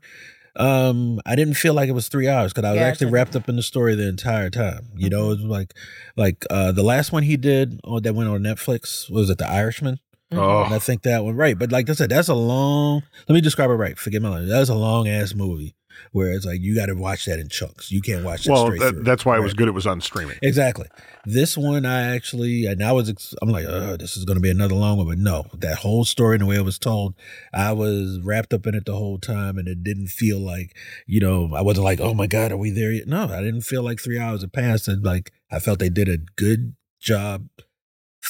Story, 0.58 0.70
um, 0.70 1.20
I 1.26 1.36
didn't 1.36 1.56
feel 1.56 1.74
like 1.74 1.90
it 1.90 1.94
was 1.94 2.08
three 2.08 2.28
hours 2.28 2.54
because 2.54 2.68
I 2.68 2.72
was 2.72 2.80
Yeah, 2.80 2.88
actually 2.88 3.12
wrapped 3.12 3.36
up 3.36 3.48
in 3.50 3.56
the 3.56 3.64
story 3.64 3.96
the 3.96 4.08
entire 4.08 4.50
time. 4.50 4.88
You 4.96 5.10
know, 5.10 5.28
Mhm. 5.28 5.34
it 5.34 5.36
was 5.38 5.44
like, 5.44 5.74
like 6.16 6.46
uh, 6.50 6.72
the 6.72 6.84
last 6.84 7.12
one 7.12 7.24
he 7.24 7.38
did 7.38 7.80
oh, 7.84 8.00
that 8.00 8.16
went 8.16 8.30
on 8.30 8.42
Netflix 8.42 9.10
was 9.10 9.30
it 9.30 9.38
The 9.38 9.48
Irishman? 9.50 10.00
Mhm. 10.34 10.38
Oh. 10.40 10.64
And 10.66 10.74
I 10.74 10.80
think 10.80 11.04
that 11.04 11.24
one 11.24 11.36
right. 11.36 11.58
But 11.58 11.72
like 11.72 11.90
I 11.90 11.94
said, 11.94 12.10
that's 12.10 12.28
a 12.28 12.34
long. 12.34 13.04
Let 13.30 13.34
me 13.36 13.42
describe 13.42 13.70
it 13.70 13.74
right. 13.76 13.98
Forget 13.98 14.22
my 14.22 14.30
language. 14.30 14.50
That's 14.50 14.70
a 14.70 14.76
long 14.76 15.08
ass 15.08 15.34
movie 15.34 15.74
where 16.12 16.32
it's 16.32 16.46
like 16.46 16.62
you 16.62 16.76
got 16.76 16.88
to 16.88 16.96
watch 16.96 17.26
that 17.26 17.40
in 17.40 17.50
chunks. 17.50 17.92
You 17.92 18.02
can't 18.02 18.24
watch 18.24 18.46
that 18.46 18.52
well 18.52 18.66
straight 18.66 18.80
that, 18.82 18.92
through. 18.94 19.04
that's 19.04 19.26
why 19.26 19.38
it 19.38 19.42
was 19.42 19.54
good 19.54 19.68
it 19.68 19.72
was 19.72 19.88
on 19.88 20.02
streaming 20.02 20.38
Exactly. 20.42 20.88
This 21.26 21.58
one, 21.58 21.86
I 21.86 22.16
actually, 22.16 22.66
and 22.66 22.82
I 22.84 22.94
was, 22.94 23.36
I'm 23.42 23.50
like, 23.50 23.66
oh, 23.68 23.98
this 23.98 24.16
is 24.16 24.24
going 24.24 24.38
to 24.38 24.42
be 24.42 24.50
another 24.50 24.76
long 24.76 24.98
one. 24.98 25.08
But 25.08 25.18
no, 25.18 25.46
that 25.54 25.80
whole 25.80 26.06
story 26.06 26.36
and 26.36 26.42
the 26.42 26.46
way 26.46 26.56
it 26.56 26.64
was 26.64 26.80
told, 26.80 27.16
I 27.54 27.74
was 27.74 28.20
wrapped 28.24 28.54
up 28.54 28.66
in 28.66 28.76
it 28.76 28.86
the 28.86 28.96
whole 28.96 29.20
time. 29.20 29.58
And 29.58 29.68
it 29.68 29.84
didn't 29.84 30.08
feel 30.08 30.40
like, 30.40 30.76
you 31.06 31.20
know, 31.20 31.54
I 31.54 31.62
wasn't 31.62 31.86
like, 31.86 32.00
oh 32.00 32.14
my 32.14 32.28
God, 32.28 32.52
are 32.52 32.58
we 32.58 32.70
there 32.70 32.92
yet? 32.92 33.08
No, 33.08 33.26
I 33.26 33.42
didn't 33.42 33.62
feel 33.62 33.84
like 33.84 34.00
three 34.00 34.20
hours 34.20 34.42
had 34.42 34.54
passed. 34.54 34.88
And 34.88 35.04
like, 35.04 35.32
I 35.52 35.60
felt 35.60 35.80
they 35.80 35.90
did 35.90 36.08
a 36.08 36.18
good 36.18 36.76
job 37.00 37.48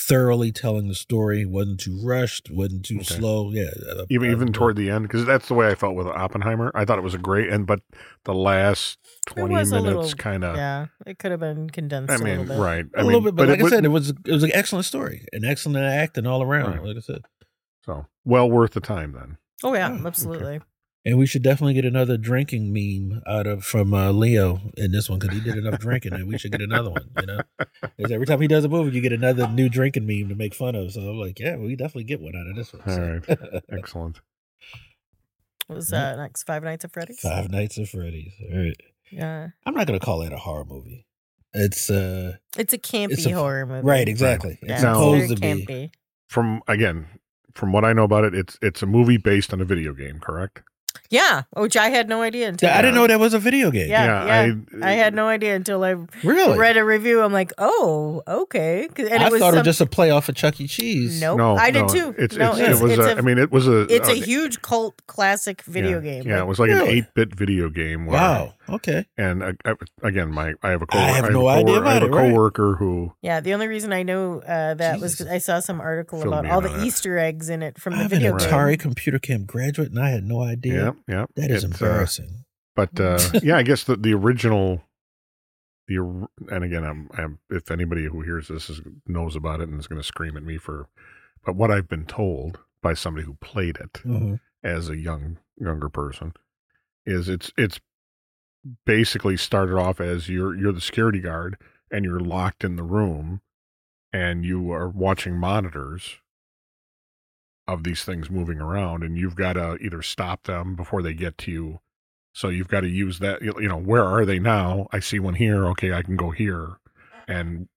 thoroughly 0.08 0.52
telling 0.52 0.88
the 0.88 0.96
story. 0.96 1.46
Wasn't 1.46 1.80
too 1.80 2.00
rushed, 2.04 2.50
wasn't 2.52 2.86
too 2.86 2.98
Okay. 2.98 3.16
slow. 3.16 3.52
Yeah. 3.52 3.70
I- 4.00 4.06
even 4.10 4.30
I- 4.30 4.32
even 4.32 4.50
uh, 4.50 4.52
toward 4.52 4.76
the 4.76 4.90
end 4.90 5.04
because 5.08 5.26
that's 5.26 5.48
the 5.48 5.54
way 5.54 5.68
I 5.68 5.76
felt 5.76 5.96
with 5.96 6.08
Oppenheimer. 6.08 6.72
I 6.76 6.86
thought 6.86 6.98
it 6.98 7.04
was 7.04 7.14
a 7.14 7.18
great 7.20 7.52
end, 7.52 7.68
but 7.68 7.82
the 8.26 8.34
last 8.34 8.98
twenty 9.28 9.56
minutes 9.56 10.14
kind 10.14 10.44
of. 10.44 10.56
Yeah, 10.56 10.88
it 11.06 11.20
could 11.20 11.32
have 11.32 11.40
been 11.40 11.70
condensed 11.70 12.12
I 12.12 12.16
a 12.16 12.18
little 12.20 12.38
mean, 12.38 12.48
bit. 12.48 12.58
right? 12.60 12.86
I 12.96 13.00
a 13.00 13.04
mean, 13.04 13.06
little 13.08 13.22
bit, 13.22 13.36
but, 13.36 13.48
like 13.50 13.60
it 13.60 13.66
I 13.66 13.70
said, 13.70 13.86
it 13.86 13.90
was 13.90 14.10
it 14.10 14.32
was 14.32 14.44
an 14.44 14.52
excellent 14.54 14.86
story, 14.86 15.26
an 15.34 15.44
excellent 15.46 15.78
acting 15.78 16.26
all 16.28 16.42
around. 16.44 16.78
Right. 16.78 16.84
Like 16.84 16.98
I 16.98 17.02
said, 17.02 17.22
so 17.86 18.06
well 18.26 18.50
worth 18.50 18.72
the 18.74 18.82
time 18.82 19.14
then. 19.14 19.38
Oh 19.64 19.74
yeah, 19.74 19.90
Oh, 20.04 20.08
okay. 20.08 20.60
Absolutely. 21.08 21.12
And 21.12 21.20
we 21.20 21.26
should 21.26 21.42
definitely 21.44 21.74
get 21.74 21.86
another 21.86 22.18
drinking 22.18 22.74
meme 22.74 23.22
out 23.28 23.48
of 23.48 23.64
from 23.64 23.94
uh, 23.94 24.12
Leo 24.12 24.60
in 24.78 24.92
this 24.92 25.10
one 25.10 25.20
because 25.20 25.36
he 25.38 25.42
did 25.44 25.58
enough 25.58 25.80
drinking, 25.80 26.14
and 26.14 26.28
we 26.28 26.38
should 26.38 26.52
get 26.52 26.62
another 26.62 26.90
one. 26.90 27.10
You 27.20 27.26
know, 27.28 27.42
'Cause 27.60 28.12
every 28.12 28.26
time 28.26 28.42
he 28.42 28.48
does 28.48 28.66
a 28.66 28.70
movie, 28.70 28.96
you 28.96 29.02
get 29.02 29.14
another 29.14 29.48
new 29.48 29.70
drinking 29.70 30.06
meme 30.06 30.30
to 30.30 30.36
make 30.36 30.54
fun 30.54 30.76
of. 30.76 30.92
So 30.92 31.02
I'm 31.02 31.18
like, 31.20 31.40
yeah, 31.40 31.56
we 31.58 31.76
definitely 31.76 32.04
get 32.06 32.20
one 32.22 32.36
out 32.36 32.48
of 32.48 32.56
this 32.56 32.74
one. 32.74 32.82
All 32.86 32.96
So. 32.96 33.22
right. 33.28 33.64
Excellent. 33.72 34.20
What 35.68 35.76
was 35.76 35.92
uh, 35.92 36.16
next 36.16 36.44
Five 36.44 36.64
Nights 36.64 36.86
at 36.86 36.94
Freddy's? 36.94 37.20
Five 37.20 37.50
Nights 37.52 37.78
at 37.78 37.90
Freddy's. 37.90 38.32
All 38.52 38.58
right, 38.58 38.78
Yeah, 39.12 39.50
I'm 39.66 39.74
not 39.74 39.86
gonna 39.88 40.00
call 40.00 40.20
that 40.20 40.32
a 40.32 40.38
horror 40.38 40.66
movie. 40.66 41.06
It's 41.54 41.90
uh 41.90 42.38
it's 42.58 42.74
a 42.74 42.78
campy 42.78 43.12
It's 43.14 43.26
a- 43.26 43.32
horror 43.32 43.66
movie. 43.66 43.86
right, 43.86 44.08
exactly. 44.08 44.60
Yeah, 44.64 44.74
It's 44.76 44.84
Now- 44.84 44.94
supposed 44.94 45.32
it's 45.32 45.34
to 45.34 45.40
very 45.48 45.66
be. 45.66 45.66
campy. 45.66 45.90
From 46.28 46.62
again, 46.68 47.08
from 47.54 47.72
what 47.74 47.84
I 47.84 47.94
know 47.94 48.04
about 48.04 48.24
it, 48.26 48.34
it's 48.36 48.58
it's 48.62 48.82
a 48.82 48.86
movie 48.86 49.18
based 49.18 49.52
on 49.54 49.60
a 49.62 49.66
video 49.66 49.94
game, 49.94 50.20
correct? 50.20 50.62
Yeah, 51.10 51.44
which 51.56 51.78
I 51.78 51.90
had 51.90 52.10
no 52.10 52.22
idea 52.22 52.50
until 52.50 52.70
I 52.70 52.82
didn't 52.82 52.96
know 52.96 53.08
that 53.08 53.20
was 53.20 53.34
a 53.34 53.40
video 53.40 53.72
game. 53.72 53.90
Yeah, 53.90 54.26
yeah. 54.46 54.56
I 54.86 54.92
had 54.92 55.14
no 55.16 55.28
idea 55.28 55.56
until 55.56 55.84
I 55.84 55.96
really. 56.24 56.58
read 56.58 56.76
a 56.78 56.84
review. 56.84 57.22
I'm 57.22 57.32
like, 57.34 57.54
oh, 57.58 58.24
okay. 58.28 58.88
'Cause- 58.94 59.08
And 59.08 59.24
I 59.24 59.28
it 59.28 59.32
was 59.32 59.40
thought 59.42 59.50
it 59.50 59.52
some- 59.52 59.60
was 59.60 59.66
just 59.66 59.82
a 59.82 59.86
play 59.86 60.12
off 60.12 60.28
of 60.30 60.36
Chuck 60.36 60.60
E. 60.60 60.68
Cheese. 60.68 61.22
Nope. 61.22 61.38
No, 61.38 61.56
I 61.56 61.72
did 61.72 61.84
no, 61.84 61.88
too. 61.88 62.16
It's, 62.18 62.36
No, 62.36 62.52
it's, 62.52 62.60
it's- 62.60 62.80
it 62.80 62.84
was. 62.84 62.92
it's 62.92 63.08
a, 63.08 63.16
a- 63.16 63.18
I 63.18 63.22
mean, 63.22 63.38
it 63.38 63.52
was 63.52 63.68
a. 63.68 63.82
It's 63.94 64.10
uh, 64.10 64.14
a 64.14 64.16
huge 64.16 64.62
cult 64.62 65.02
classic 65.08 65.62
video 65.64 66.00
yeah, 66.02 66.12
game. 66.22 66.28
Yeah, 66.28 66.40
it 66.40 66.48
was 66.48 66.60
like 66.60 66.72
an 66.72 66.78
Really? 66.80 66.90
eight-bit 67.00 67.34
video 67.36 67.70
game. 67.70 68.06
Where, 68.06 68.18
Wow. 68.20 68.54
Okay. 68.70 69.06
And 69.18 69.42
uh, 69.44 69.54
uh, 69.64 69.76
again, 70.04 70.30
my 70.30 70.54
I 70.62 70.72
have 70.72 70.82
a 70.82 70.86
co- 70.88 70.98
I 71.00 71.04
have 71.12 71.26
a 71.26 71.32
no 71.32 71.40
coworker- 71.44 71.60
idea 71.60 71.76
I 71.76 71.78
about 71.80 71.94
have 71.94 72.04
a 72.04 72.06
it, 72.08 72.10
right. 72.12 72.30
coworker 72.32 72.76
who 72.76 73.14
Yeah, 73.22 73.40
the 73.40 73.54
only 73.54 73.68
reason 73.68 73.94
I 73.94 74.04
know 74.04 74.42
uh, 74.42 74.74
that 74.74 75.00
was 75.00 75.14
Jesus. 75.14 75.26
'cause 75.26 75.34
I 75.34 75.38
saw 75.38 75.60
some 75.62 75.80
article 75.80 76.20
Filled 76.20 76.34
about 76.34 76.44
me 76.44 76.50
all 76.50 76.58
in 76.66 76.72
the 76.74 76.78
that. 76.80 76.86
Easter 76.86 77.18
eggs 77.18 77.48
in 77.50 77.64
it 77.64 77.80
from 77.80 77.94
the 77.96 78.04
I'm 78.04 78.10
video 78.10 78.34
an 78.34 78.40
game. 78.40 78.50
Atari 78.50 78.78
computer 78.78 79.20
camp 79.20 79.48
graduate, 79.48 79.92
and 79.92 80.00
I 80.02 80.10
had 80.10 80.26
no 80.26 80.42
idea. 80.42 80.84
yeah 80.84 80.92
yeah 81.08 81.26
That 81.36 81.52
is 81.52 81.64
It's, 81.64 81.82
uh, 81.82 81.86
embarrassing. 81.86 82.46
But 82.76 83.00
uh, 83.00 83.20
yeah, 83.44 83.58
I 83.58 83.64
guess 83.64 83.84
the 83.84 83.96
the 83.96 84.14
original, 84.14 84.84
the 85.88 85.98
and 86.50 86.64
again, 86.64 86.84
I'm, 86.84 87.10
I'm 87.18 87.40
if 87.50 87.72
anybody 87.72 88.06
who 88.06 88.22
hears 88.22 88.48
this 88.50 88.70
is, 88.70 88.82
knows 89.08 89.36
about 89.36 89.62
it 89.62 89.70
and 89.70 89.80
is 89.80 89.88
going 89.88 90.02
to 90.02 90.08
scream 90.08 90.38
at 90.38 90.44
me 90.44 90.58
for, 90.58 90.88
but 91.46 91.56
what 91.56 91.72
I've 91.72 91.88
been 91.88 92.06
told 92.06 92.60
by 92.82 92.94
somebody 92.94 93.26
who 93.26 93.34
played 93.36 93.78
it 93.78 93.94
Mhm. 94.06 94.40
as 94.64 94.90
a 94.90 94.98
young 94.98 95.38
younger 95.60 95.90
person 95.90 96.34
is 97.06 97.28
it's 97.30 97.52
it's 97.58 97.80
basically 98.86 99.38
started 99.38 99.76
off 99.78 100.00
as 100.02 100.30
you're 100.30 100.56
you're 100.56 100.74
the 100.74 100.82
security 100.82 101.20
guard 101.22 101.58
and 101.92 102.04
you're 102.06 102.20
locked 102.20 102.64
in 102.64 102.76
the 102.76 102.84
room 102.84 103.42
and 104.14 104.46
you 104.46 104.72
are 104.72 104.90
watching 104.90 105.36
monitors 105.36 106.18
of 107.68 107.84
these 107.84 108.04
things 108.04 108.30
moving 108.30 108.60
around 108.60 109.04
and 109.04 109.18
you've 109.18 109.36
got 109.36 109.54
to 109.54 109.76
either 109.78 110.02
stop 110.02 110.44
them 110.44 110.76
before 110.76 111.02
they 111.02 111.14
get 111.14 111.38
to 111.38 111.52
you 111.52 111.80
so 112.34 112.50
you've 112.50 112.68
got 112.68 112.82
to 112.82 112.88
use 112.90 113.20
that 113.20 113.42
you 113.42 113.54
you 113.60 113.68
know 113.68 113.78
where 113.78 114.04
are 114.06 114.26
they 114.26 114.40
now 114.40 114.88
i 114.92 115.00
see 115.00 115.20
one 115.20 115.34
here 115.36 115.66
okay 115.66 115.92
i 115.94 116.02
can 116.02 116.16
go 116.16 116.30
here 116.32 116.78
and 117.28 117.68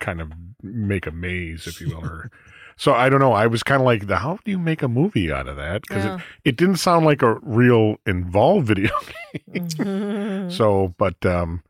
kind 0.00 0.20
of 0.20 0.32
make 0.62 1.06
a 1.06 1.10
maze 1.10 1.66
if 1.66 1.80
you 1.80 1.88
will 1.88 2.04
or 2.04 2.30
so 2.76 2.92
i 2.94 3.08
don't 3.08 3.20
know 3.20 3.32
i 3.32 3.46
was 3.46 3.62
kind 3.62 3.80
of 3.80 3.86
like 3.86 4.06
the 4.06 4.16
how 4.16 4.38
do 4.44 4.50
you 4.50 4.58
make 4.58 4.82
a 4.82 4.88
movie 4.88 5.32
out 5.32 5.48
of 5.48 5.56
that 5.56 5.82
because 5.82 6.04
Yeah. 6.04 6.16
it, 6.16 6.50
it 6.50 6.56
didn't 6.56 6.76
sound 6.76 7.04
like 7.04 7.22
a 7.22 7.38
real 7.42 7.96
involved 8.06 8.66
video 8.72 8.90
game 9.44 9.66
Mhm. 9.68 10.52
so 10.52 10.94
but 10.98 11.24
um 11.26 11.62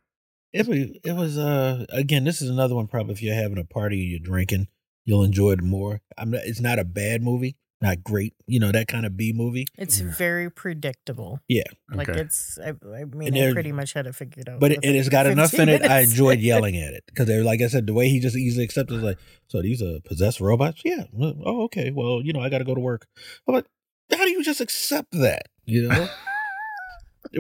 It 0.53 0.67
was, 0.69 0.79
it 1.05 1.13
was 1.17 1.37
uh 1.39 1.87
again, 1.91 2.25
this 2.25 2.41
is 2.43 2.49
another 2.51 2.75
one 2.75 2.87
probably 2.87 3.13
if 3.15 3.23
you're 3.23 3.35
having 3.35 3.59
a 3.59 3.65
party 3.65 4.01
and 4.03 4.11
you're 4.11 4.21
drinking, 4.21 4.69
you'll 5.07 5.25
enjoy 5.25 5.53
it 5.53 5.63
more. 5.63 6.03
I'm 6.19 6.33
not, 6.33 6.43
it's 6.45 6.61
not 6.61 6.79
a 6.79 6.85
bad 6.85 7.23
movie, 7.23 7.57
not 7.81 8.05
great, 8.05 8.35
you 8.47 8.61
know, 8.61 8.71
that 8.73 8.89
kind 8.89 9.07
of 9.07 9.17
B 9.17 9.33
movie. 9.35 9.65
it's 9.79 10.01
very 10.01 10.51
predictable. 10.51 11.41
Yeah. 11.49 11.63
Like 11.91 12.11
okay. 12.11 12.21
it's, 12.21 12.59
I, 12.63 12.71
I 12.71 13.05
mean, 13.05 13.35
And 13.35 13.51
I 13.51 13.53
pretty 13.53 13.73
much 13.73 13.95
had 13.95 14.07
it 14.07 14.15
figured 14.15 14.49
out. 14.51 14.61
But 14.61 14.73
it, 14.73 14.81
it 14.83 14.95
has 14.97 15.09
got 15.09 15.27
enough 15.27 15.53
15 15.53 15.69
in 15.69 15.83
it. 15.83 15.91
I 15.91 16.01
enjoyed 16.01 16.41
yelling 16.41 16.77
at 16.77 16.93
it 16.93 17.05
because, 17.07 17.27
they're, 17.27 17.45
like 17.45 17.63
I 17.63 17.69
said, 17.69 17.87
the 17.87 17.95
way 17.95 18.09
he 18.11 18.21
just 18.21 18.37
easily 18.37 18.65
accepts 18.65 18.93
it 18.93 18.97
is 18.97 19.03
like, 19.03 19.19
so 19.49 19.63
these 19.63 19.81
are 19.81 20.01
possessed 20.05 20.41
robots? 20.41 20.83
Yeah. 20.85 21.05
Oh, 21.19 21.63
okay. 21.65 21.91
Well, 21.91 22.21
you 22.23 22.35
know, 22.35 22.41
I 22.41 22.51
got 22.51 22.59
to 22.59 22.65
go 22.65 22.75
to 22.75 22.81
work. 22.81 23.07
I'm 23.49 23.55
like, 23.55 23.67
how 24.11 24.25
do 24.25 24.31
you 24.31 24.43
just 24.43 24.61
accept 24.61 25.13
that? 25.13 25.49
You 25.65 25.89
know. 25.89 26.09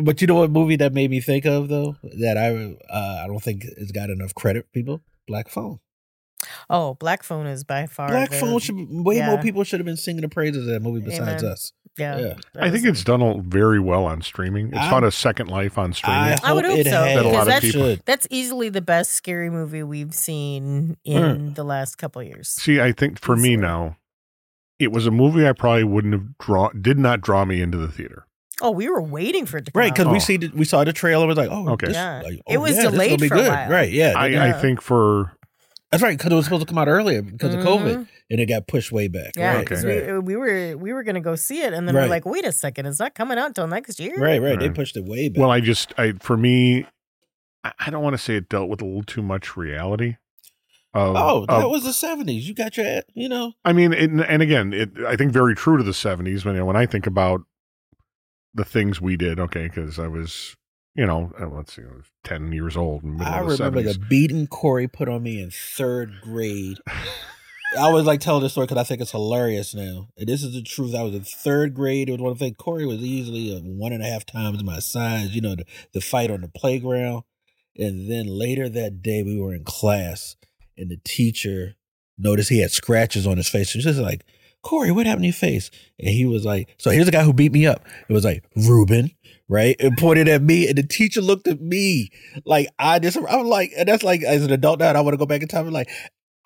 but 0.02 0.20
you 0.20 0.26
know 0.26 0.34
what 0.34 0.51
movie 0.51 0.76
that 0.76 0.93
made 0.93 1.10
me 1.10 1.20
think 1.20 1.44
of 1.44 1.68
though 1.68 1.97
that 2.18 2.36
I 2.36 2.76
uh, 2.93 3.22
I 3.24 3.26
don't 3.26 3.43
think 3.43 3.64
has 3.78 3.93
got 3.93 4.10
enough 4.10 4.34
credit. 4.34 4.72
People, 4.72 5.02
Black 5.26 5.48
Phone. 5.48 5.78
Oh, 6.70 6.94
Black 6.94 7.23
Phone 7.23 7.47
is 7.47 7.64
by 7.64 7.86
far 7.86 8.09
Black 8.09 8.31
the- 8.31 8.36
Phone 8.36 8.59
should 8.59 8.77
be, 8.77 8.86
way 8.90 9.20
more 9.24 9.39
people 9.39 9.64
should 9.64 9.81
have 9.81 9.86
been 9.86 9.97
singing 9.97 10.23
the 10.23 10.28
praises 10.28 10.66
of 10.66 10.73
that 10.73 10.81
movie 10.81 11.01
besides 11.05 11.43
Amen. 11.43 11.52
us. 11.52 11.73
Yeah. 11.98 12.18
Yeah. 12.18 12.35
I 12.60 12.68
think 12.70 12.85
it's 12.85 13.02
done 13.02 13.43
very 13.48 13.81
well 13.81 14.05
on 14.05 14.20
streaming. 14.20 14.68
It's 14.68 14.77
I'm- 14.78 14.90
found 14.90 15.05
a 15.06 15.10
second 15.10 15.48
life 15.48 15.78
on 15.78 15.93
streaming. 15.94 16.20
I, 16.23 16.36
I 16.44 16.52
would 16.52 16.64
hope 16.64 16.73
hope 16.77 16.81
it 16.86 16.90
so, 16.90 17.02
has. 17.05 17.14
That 17.16 17.24
a 17.24 17.28
lot 17.28 17.48
of 17.48 17.60
people- 17.62 17.81
should. 17.81 18.02
That's 18.05 18.27
easily 18.31 18.68
the 18.68 18.82
best 18.82 19.12
scary 19.12 19.48
movie 19.48 19.82
we've 19.82 20.14
seen 20.14 20.97
in 21.05 21.55
the 21.55 21.64
last 21.64 21.97
couple 21.97 22.23
years. 22.23 22.48
See, 22.48 22.81
I 22.81 22.93
think 22.93 23.18
for 23.20 23.35
me 23.36 23.56
now, 23.56 23.97
it 24.78 24.93
was 24.93 25.06
a 25.06 25.10
movie 25.10 25.48
I 25.48 25.52
probably 25.52 25.85
wouldn't 25.85 26.12
have 26.12 26.36
draw 26.39 26.68
did 26.70 26.98
not 26.98 27.23
draw 27.23 27.47
me 27.47 27.62
into 27.62 27.78
the 27.78 27.89
theater. 27.89 28.27
Oh, 28.62 28.70
we 28.70 28.89
were 28.89 29.02
waiting 29.02 29.44
for 29.47 29.59
it 29.59 29.66
to 29.66 29.73
come 29.73 29.81
Right, 29.81 29.93
because 29.93 30.06
out. 30.06 30.12
we 30.12 30.16
Oh. 30.16 30.20
see 30.20 30.39
we 30.55 30.64
saw 30.66 30.82
the 30.85 30.93
trailer. 30.93 31.24
It 31.24 31.28
was 31.28 31.36
like, 31.36 31.51
oh, 31.51 31.68
Okay. 31.70 31.86
this, 31.89 31.94
Yeah. 31.97 32.20
like, 32.24 32.40
It 32.47 32.56
oh, 32.56 32.60
was 32.60 32.74
yeah, 32.77 32.82
delayed 32.90 33.10
gonna 33.10 33.20
be 33.23 33.28
for 33.28 33.35
a 33.35 33.39
good. 33.39 33.48
while. 33.48 33.70
Right? 33.70 33.90
Yeah, 33.90 34.12
I, 34.16 34.48
I 34.48 34.52
think 34.52 34.81
for 34.82 35.36
that's 35.97 36.02
right. 36.02 36.16
Because 36.18 36.32
it 36.32 36.35
was 36.35 36.44
supposed 36.47 36.66
to 36.66 36.66
come 36.66 36.78
out 36.78 36.89
earlier 36.89 37.23
because 37.23 37.55
of 37.55 37.60
COVID, 37.64 37.94
Mhm. 37.97 38.09
and 38.31 38.40
it 38.40 38.47
got 38.47 38.66
pushed 38.66 38.93
way 38.93 39.09
back. 39.09 39.32
Yeah, 39.36 39.56
right, 39.56 39.73
Okay. 39.73 40.12
we, 40.12 40.18
we 40.20 40.36
were 40.36 40.77
we 40.77 40.93
were 40.93 41.02
gonna 41.02 41.20
go 41.20 41.35
see 41.36 41.62
it, 41.62 41.73
and 41.73 41.86
then 41.89 41.94
Right. 41.94 42.02
we're 42.05 42.09
like, 42.09 42.27
wait 42.27 42.44
a 42.44 42.52
second, 42.52 42.86
it's 42.86 42.98
not 43.01 43.14
coming 43.14 43.39
out 43.39 43.47
until 43.48 43.66
next 43.66 43.98
year. 44.01 44.14
right, 44.18 44.40
right. 44.40 44.59
They 44.59 44.70
pushed 44.70 44.97
it 44.97 45.05
way 45.05 45.28
back. 45.28 45.40
well, 45.40 45.51
I 45.51 45.60
just 45.60 45.93
I 45.98 46.12
for 46.20 46.36
me, 46.36 46.86
I, 47.64 47.73
I 47.86 47.90
don't 47.90 48.02
want 48.02 48.14
to 48.14 48.18
say 48.23 48.36
it 48.36 48.48
dealt 48.48 48.68
with 48.68 48.81
a 48.82 48.85
little 48.85 49.02
too 49.02 49.23
much 49.23 49.56
reality. 49.56 50.16
Of, 50.94 51.14
oh, 51.14 51.44
that 51.47 51.64
of- 51.64 51.70
was 51.70 51.85
the 51.85 51.93
seventies. 51.93 52.48
You 52.48 52.55
got 52.55 52.77
your, 52.78 53.02
you 53.12 53.28
know, 53.28 53.52
I 53.66 53.74
mean, 53.74 53.93
it, 53.93 54.10
and 54.10 54.40
again, 54.43 54.73
it 54.73 54.90
I 55.06 55.14
think 55.16 55.31
very 55.31 55.55
true 55.55 55.77
to 55.77 55.82
the 55.82 55.93
seventies. 55.93 56.44
When 56.44 56.64
when 56.64 56.77
I 56.77 56.86
think 56.86 57.06
about 57.06 57.43
the 58.55 58.64
things 58.64 58.98
we 59.01 59.16
did, 59.18 59.39
okay, 59.39 59.64
because 59.68 59.98
I 59.98 60.06
was, 60.06 60.56
you 60.97 61.06
know, 61.06 61.32
uh, 61.40 61.48
let's 61.48 61.74
see, 61.74 61.82
I 61.82 61.94
was 61.94 62.06
ten 62.24 62.52
years 62.52 62.77
old. 62.77 63.02
I 63.20 63.43
the 63.43 63.48
remember 63.48 63.82
70s. 63.82 63.93
the 63.93 63.98
beating 64.09 64.47
Corey 64.47 64.89
put 64.89 65.09
on 65.09 65.23
me 65.23 65.40
in 65.40 65.51
third 65.51 66.20
grade. 66.23 66.78
I 67.77 67.81
always 67.81 68.05
like 68.06 68.20
telling 68.20 68.43
this 68.43 68.52
story 68.52 68.66
because 68.66 68.78
I 68.78 68.85
think 68.85 69.01
it's 69.02 69.10
hilarious 69.10 69.74
now. 69.74 70.09
And 70.16 70.27
this 70.28 70.43
is 70.43 70.55
the 70.55 70.62
truth. 70.62 70.94
I 70.94 71.02
was 71.02 71.14
in 71.14 71.24
third 71.24 71.74
grade. 71.74 72.09
It 72.09 72.12
was 72.12 72.20
one 72.20 72.32
of 72.32 72.39
the 72.39 72.44
things. 72.44 72.56
Corey 72.59 72.86
was 72.86 73.01
easily 73.01 73.55
a 73.55 73.60
one 73.60 73.93
and 73.93 74.02
a 74.02 74.06
half 74.06 74.24
times 74.24 74.64
my 74.64 74.78
size. 74.78 75.35
You 75.35 75.43
know, 75.43 75.56
the, 75.56 75.66
the 75.93 76.01
fight 76.01 76.31
on 76.31 76.40
the 76.40 76.48
playground. 76.48 77.24
And 77.77 78.10
then 78.10 78.27
later 78.27 78.68
that 78.70 79.02
day, 79.02 79.23
we 79.23 79.39
were 79.39 79.55
in 79.55 79.64
class, 79.64 80.36
and 80.78 80.90
the 80.90 80.98
teacher 81.05 81.74
noticed 82.16 82.48
he 82.48 82.60
had 82.60 82.70
scratches 82.70 83.27
on 83.27 83.36
his 83.36 83.48
face. 83.48 83.68
She 83.68 83.78
was 83.78 83.85
just 83.85 83.98
like, 83.98 84.24
Corey, 84.62 84.90
what 84.90 85.06
happened 85.06 85.24
to 85.24 85.28
your 85.28 85.35
face? 85.35 85.70
And 85.98 86.09
he 86.09 86.24
was 86.24 86.44
like, 86.44 86.74
So 86.78 86.90
here's 86.90 87.06
the 87.06 87.12
guy 87.12 87.23
who 87.23 87.32
beat 87.35 87.52
me 87.52 87.66
up. 87.66 87.85
It 88.09 88.12
was 88.12 88.24
like, 88.24 88.44
Ruben, 88.56 89.10
right? 89.48 89.77
And 89.78 89.97
pointed 89.97 90.28
at 90.28 90.43
me. 90.43 90.68
And 90.68 90.78
the 90.78 90.82
teacher 90.82 91.20
looked 91.20 91.47
at 91.47 91.60
me 91.60 92.10
like, 92.44 92.68
I 92.78 92.98
just, 92.98 93.16
I'm 93.16 93.47
like, 93.47 93.73
and 93.77 93.89
that's 93.89 94.02
like, 94.02 94.23
as 94.23 94.44
an 94.44 94.52
adult 94.52 94.81
now, 94.81 94.89
and 94.89 94.98
I 94.98 95.01
want 95.01 95.14
to 95.14 95.18
go 95.18 95.27
back 95.27 95.43
in 95.43 95.48
time 95.48 95.66
and 95.66 95.74
like, 95.74 95.90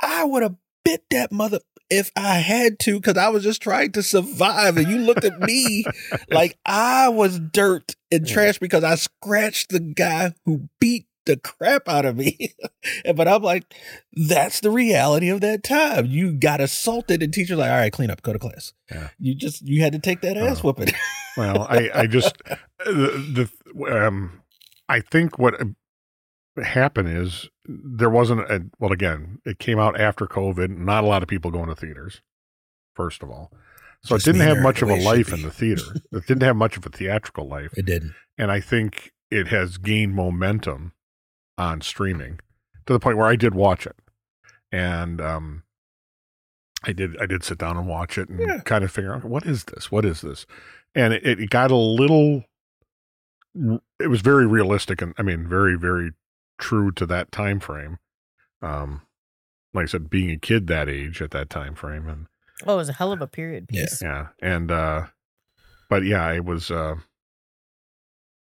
I 0.01 0.24
would 0.24 0.43
have 0.43 0.56
bit 0.85 1.05
that 1.10 1.32
mother 1.32 1.60
if 1.90 2.10
I 2.16 2.36
had 2.36 2.78
to, 2.81 3.01
because 3.01 3.16
I 3.16 3.28
was 3.28 3.43
just 3.43 3.62
trying 3.62 3.93
to 3.93 4.02
survive. 4.02 4.77
And 4.77 4.89
you 4.89 4.98
looked 4.98 5.24
at 5.24 5.40
me 5.40 5.85
like 6.31 6.56
I 6.64 7.09
was 7.09 7.39
dirt 7.39 7.97
and 8.12 8.27
trash 8.27 8.59
because 8.59 8.85
I 8.85 8.94
scratched 8.94 9.70
the 9.70 9.81
guy 9.81 10.35
who 10.44 10.68
beat 10.78 11.06
the 11.31 11.36
crap 11.39 11.89
out 11.89 12.05
of 12.05 12.16
me. 12.16 12.55
But 13.15 13.28
I'm 13.28 13.43
like, 13.43 13.74
that's 14.12 14.61
the 14.61 14.70
reality 14.70 15.28
of 15.28 15.40
that 15.43 15.62
time. 15.62 16.07
You 16.07 16.32
got 16.32 16.61
assaulted, 16.62 17.23
and 17.23 17.32
teachers 17.32 17.59
like, 17.59 17.70
all 17.70 17.77
right, 17.77 17.93
clean 17.93 18.11
up, 18.11 18.23
go 18.23 18.32
to 18.32 18.39
class. 18.39 18.73
Yeah. 18.90 19.09
You 19.19 19.35
just 19.35 19.61
you 19.62 19.82
had 19.82 19.93
to 19.93 19.98
take 19.98 20.23
that 20.23 20.36
ass 20.36 20.59
Uh, 20.59 20.62
whooping. 20.62 20.89
Well, 21.36 21.66
I, 21.70 21.90
I 21.94 22.07
just 22.09 22.36
the, 22.85 23.48
the 23.77 24.07
um, 24.07 24.43
I 24.89 25.01
think 25.01 25.39
what 25.39 25.55
happened 26.62 27.09
is 27.09 27.48
there 27.66 28.11
wasn't 28.11 28.40
a 28.40 28.65
well. 28.78 28.93
Again, 28.93 29.39
it 29.44 29.59
came 29.59 29.78
out 29.78 29.98
after 30.01 30.27
COVID. 30.27 30.77
Not 30.77 31.05
a 31.05 31.07
lot 31.07 31.23
of 31.23 31.28
people 31.28 31.51
going 31.51 31.69
to 31.69 31.77
theaters. 31.77 32.20
First 32.97 33.23
of 33.23 33.31
all, 33.31 33.52
so 34.02 34.16
Just 34.16 34.27
it 34.27 34.32
didn't 34.32 34.48
have 34.48 34.59
much 34.62 34.82
of 34.82 34.89
a 34.90 34.93
the 34.93 34.98
way 34.98 35.02
it 35.02 35.05
life 35.05 35.32
in 35.32 35.43
the 35.43 35.51
theater. 35.61 35.82
it 36.12 36.27
didn't 36.27 36.43
have 36.43 36.57
much 36.57 36.77
of 36.77 36.85
a 36.85 36.90
theatrical 36.90 37.47
life, 37.48 37.73
It 37.77 37.86
didn't. 37.86 38.15
and 38.36 38.51
I 38.51 38.61
think 38.61 39.12
it 39.31 39.47
has 39.48 39.78
gained 39.78 40.15
momentum 40.15 40.93
on 41.61 41.81
streaming 41.82 42.39
to 42.87 42.93
the 42.93 42.99
point 43.01 43.19
where 43.19 43.27
I 43.28 43.37
did 43.37 43.55
watch 43.55 43.87
it, 43.87 43.97
and 44.73 45.20
um, 45.20 45.62
I 46.85 46.93
did 46.93 47.16
I 47.20 47.27
did 47.27 47.45
sit 47.45 47.59
down 47.59 47.77
and 47.77 47.87
watch 47.87 48.16
it 48.16 48.28
and 48.28 48.41
Yeah. 48.41 48.61
kind 48.65 48.82
of 48.85 48.91
figure 48.91 49.15
out 49.15 49.24
what 49.24 49.45
is 49.47 49.65
this, 49.65 49.93
what 49.93 50.05
is 50.05 50.23
this, 50.23 50.47
and 50.95 51.12
it, 51.12 51.24
it 51.41 51.51
got 51.51 51.70
a 51.70 51.77
little. 51.77 52.45
It 53.99 54.07
was 54.09 54.20
very 54.23 54.47
realistic, 54.47 55.03
and 55.03 55.12
I 55.19 55.23
mean, 55.23 55.49
very 55.49 55.77
very 55.77 56.12
true 56.59 56.91
to 56.93 57.07
that 57.07 57.31
time 57.32 57.61
frame. 57.61 57.99
Um, 58.62 59.03
like 59.74 59.85
I 59.85 59.87
said, 59.87 60.11
being 60.11 60.31
a 60.31 60.37
kid 60.39 60.66
that 60.69 60.89
age 60.89 61.20
at 61.23 61.31
that 61.32 61.51
time 61.51 61.74
frame, 61.74 62.09
and 62.09 62.27
Oh, 62.66 62.74
it 62.74 62.77
was 62.77 62.89
a 62.89 62.95
hell 62.95 63.12
of 63.12 63.20
a 63.20 63.27
period 63.27 63.66
Yeah. 63.70 63.82
piece. 63.82 64.01
yeah, 64.03 64.28
and 64.41 64.70
uh, 64.70 65.07
but 65.89 66.05
yeah, 66.05 66.31
it 66.32 66.45
was. 66.45 66.70
Uh, 66.70 66.97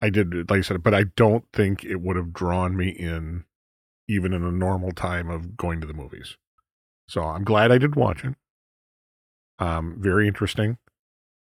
I 0.01 0.09
did, 0.09 0.49
like 0.49 0.59
I 0.59 0.61
said, 0.61 0.83
but 0.83 0.93
I 0.93 1.05
don't 1.15 1.45
think 1.53 1.83
it 1.83 1.97
would 1.97 2.15
have 2.15 2.33
drawn 2.33 2.77
me 2.77 2.89
in, 2.89 3.45
even 4.07 4.33
in 4.33 4.43
a 4.43 4.51
normal 4.51 4.91
time 4.91 5.29
of 5.29 5.57
going 5.57 5.81
to 5.81 5.87
the 5.87 5.93
movies. 5.93 6.37
So 7.07 7.23
I'm 7.23 7.43
glad 7.43 7.71
I 7.71 7.77
did 7.77 7.95
watch 7.95 8.23
it. 8.23 8.35
Um, 9.59 9.97
very 9.99 10.27
interesting, 10.27 10.77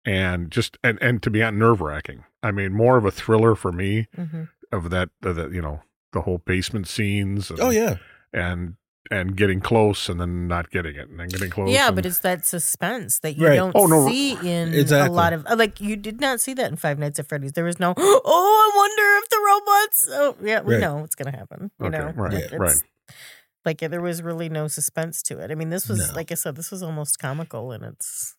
and 0.05 0.53
just 0.53 0.79
and 0.85 0.99
and 1.03 1.21
to 1.23 1.31
be 1.31 1.43
on 1.43 1.59
nerve 1.59 1.81
wracking. 1.81 2.25
I 2.43 2.53
mean, 2.53 2.73
more 2.73 2.97
of 2.97 3.05
a 3.05 3.11
thriller 3.11 3.55
for 3.57 3.73
me 3.73 4.07
hmm 4.15 4.45
of 4.71 4.91
that 4.91 5.09
of 5.23 5.35
that 5.37 5.53
you 5.53 5.63
know 5.63 5.81
the 6.13 6.21
whole 6.21 6.39
basement 6.39 6.87
scenes. 6.87 7.51
And, 7.51 7.61
Oh 7.61 7.71
yeah. 7.71 7.97
and 8.33 8.75
and 9.11 9.37
getting 9.37 9.61
close 9.61 10.09
and 10.09 10.21
then 10.21 10.49
not 10.49 10.71
getting 10.71 10.95
it 10.97 11.09
and 11.09 11.19
then 11.19 11.29
getting 11.29 11.51
close. 11.51 11.71
Yeah, 11.71 11.87
and- 11.89 11.97
but 11.97 12.05
it's 12.07 12.21
that 12.21 12.45
suspense 12.47 13.19
that 13.21 13.37
you 13.37 13.47
Right. 13.47 13.57
don't 13.57 13.73
Oh, 13.75 13.87
no, 13.87 14.09
see 14.09 14.33
in 14.33 14.75
exactly. 14.75 15.09
a 15.09 15.13
lot 15.13 15.33
of 15.33 15.47
uh, 15.47 15.57
like 15.57 15.81
you 15.81 15.97
did 15.97 16.21
not 16.21 16.41
see 16.41 16.55
that 16.55 16.71
in 16.71 16.77
Five 16.77 16.99
Nights 16.99 17.19
at 17.19 17.29
Freddy's. 17.29 17.53
There 17.53 17.65
was 17.65 17.79
no 17.81 17.95
oh, 17.97 18.73
I 18.75 18.77
wonder 18.77 19.25
if 19.25 19.29
the 19.29 19.41
robots. 19.47 20.09
Oh, 20.11 20.37
yeah, 20.47 20.61
we 20.61 20.75
Right. 20.75 20.81
know 20.81 21.05
it's 21.05 21.15
gonna 21.15 21.37
happen. 21.37 21.71
You 21.81 21.87
Okay, 21.87 21.99
know, 21.99 22.13
right, 22.17 22.33
Like, 22.33 22.43
it's- 22.45 22.61
right. 22.61 22.83
Like 23.65 23.79
there 23.81 24.01
was 24.01 24.23
really 24.23 24.49
no 24.49 24.67
suspense 24.69 25.23
to 25.25 25.39
it. 25.41 25.51
I 25.51 25.55
mean, 25.55 25.69
this 25.71 25.89
was 25.89 26.09
No. 26.09 26.15
like 26.15 26.31
I 26.33 26.35
said, 26.37 26.57
this 26.57 26.71
was 26.71 26.83
almost 26.83 27.19
comical, 27.19 27.73
and 27.73 27.85
it's 27.85 28.35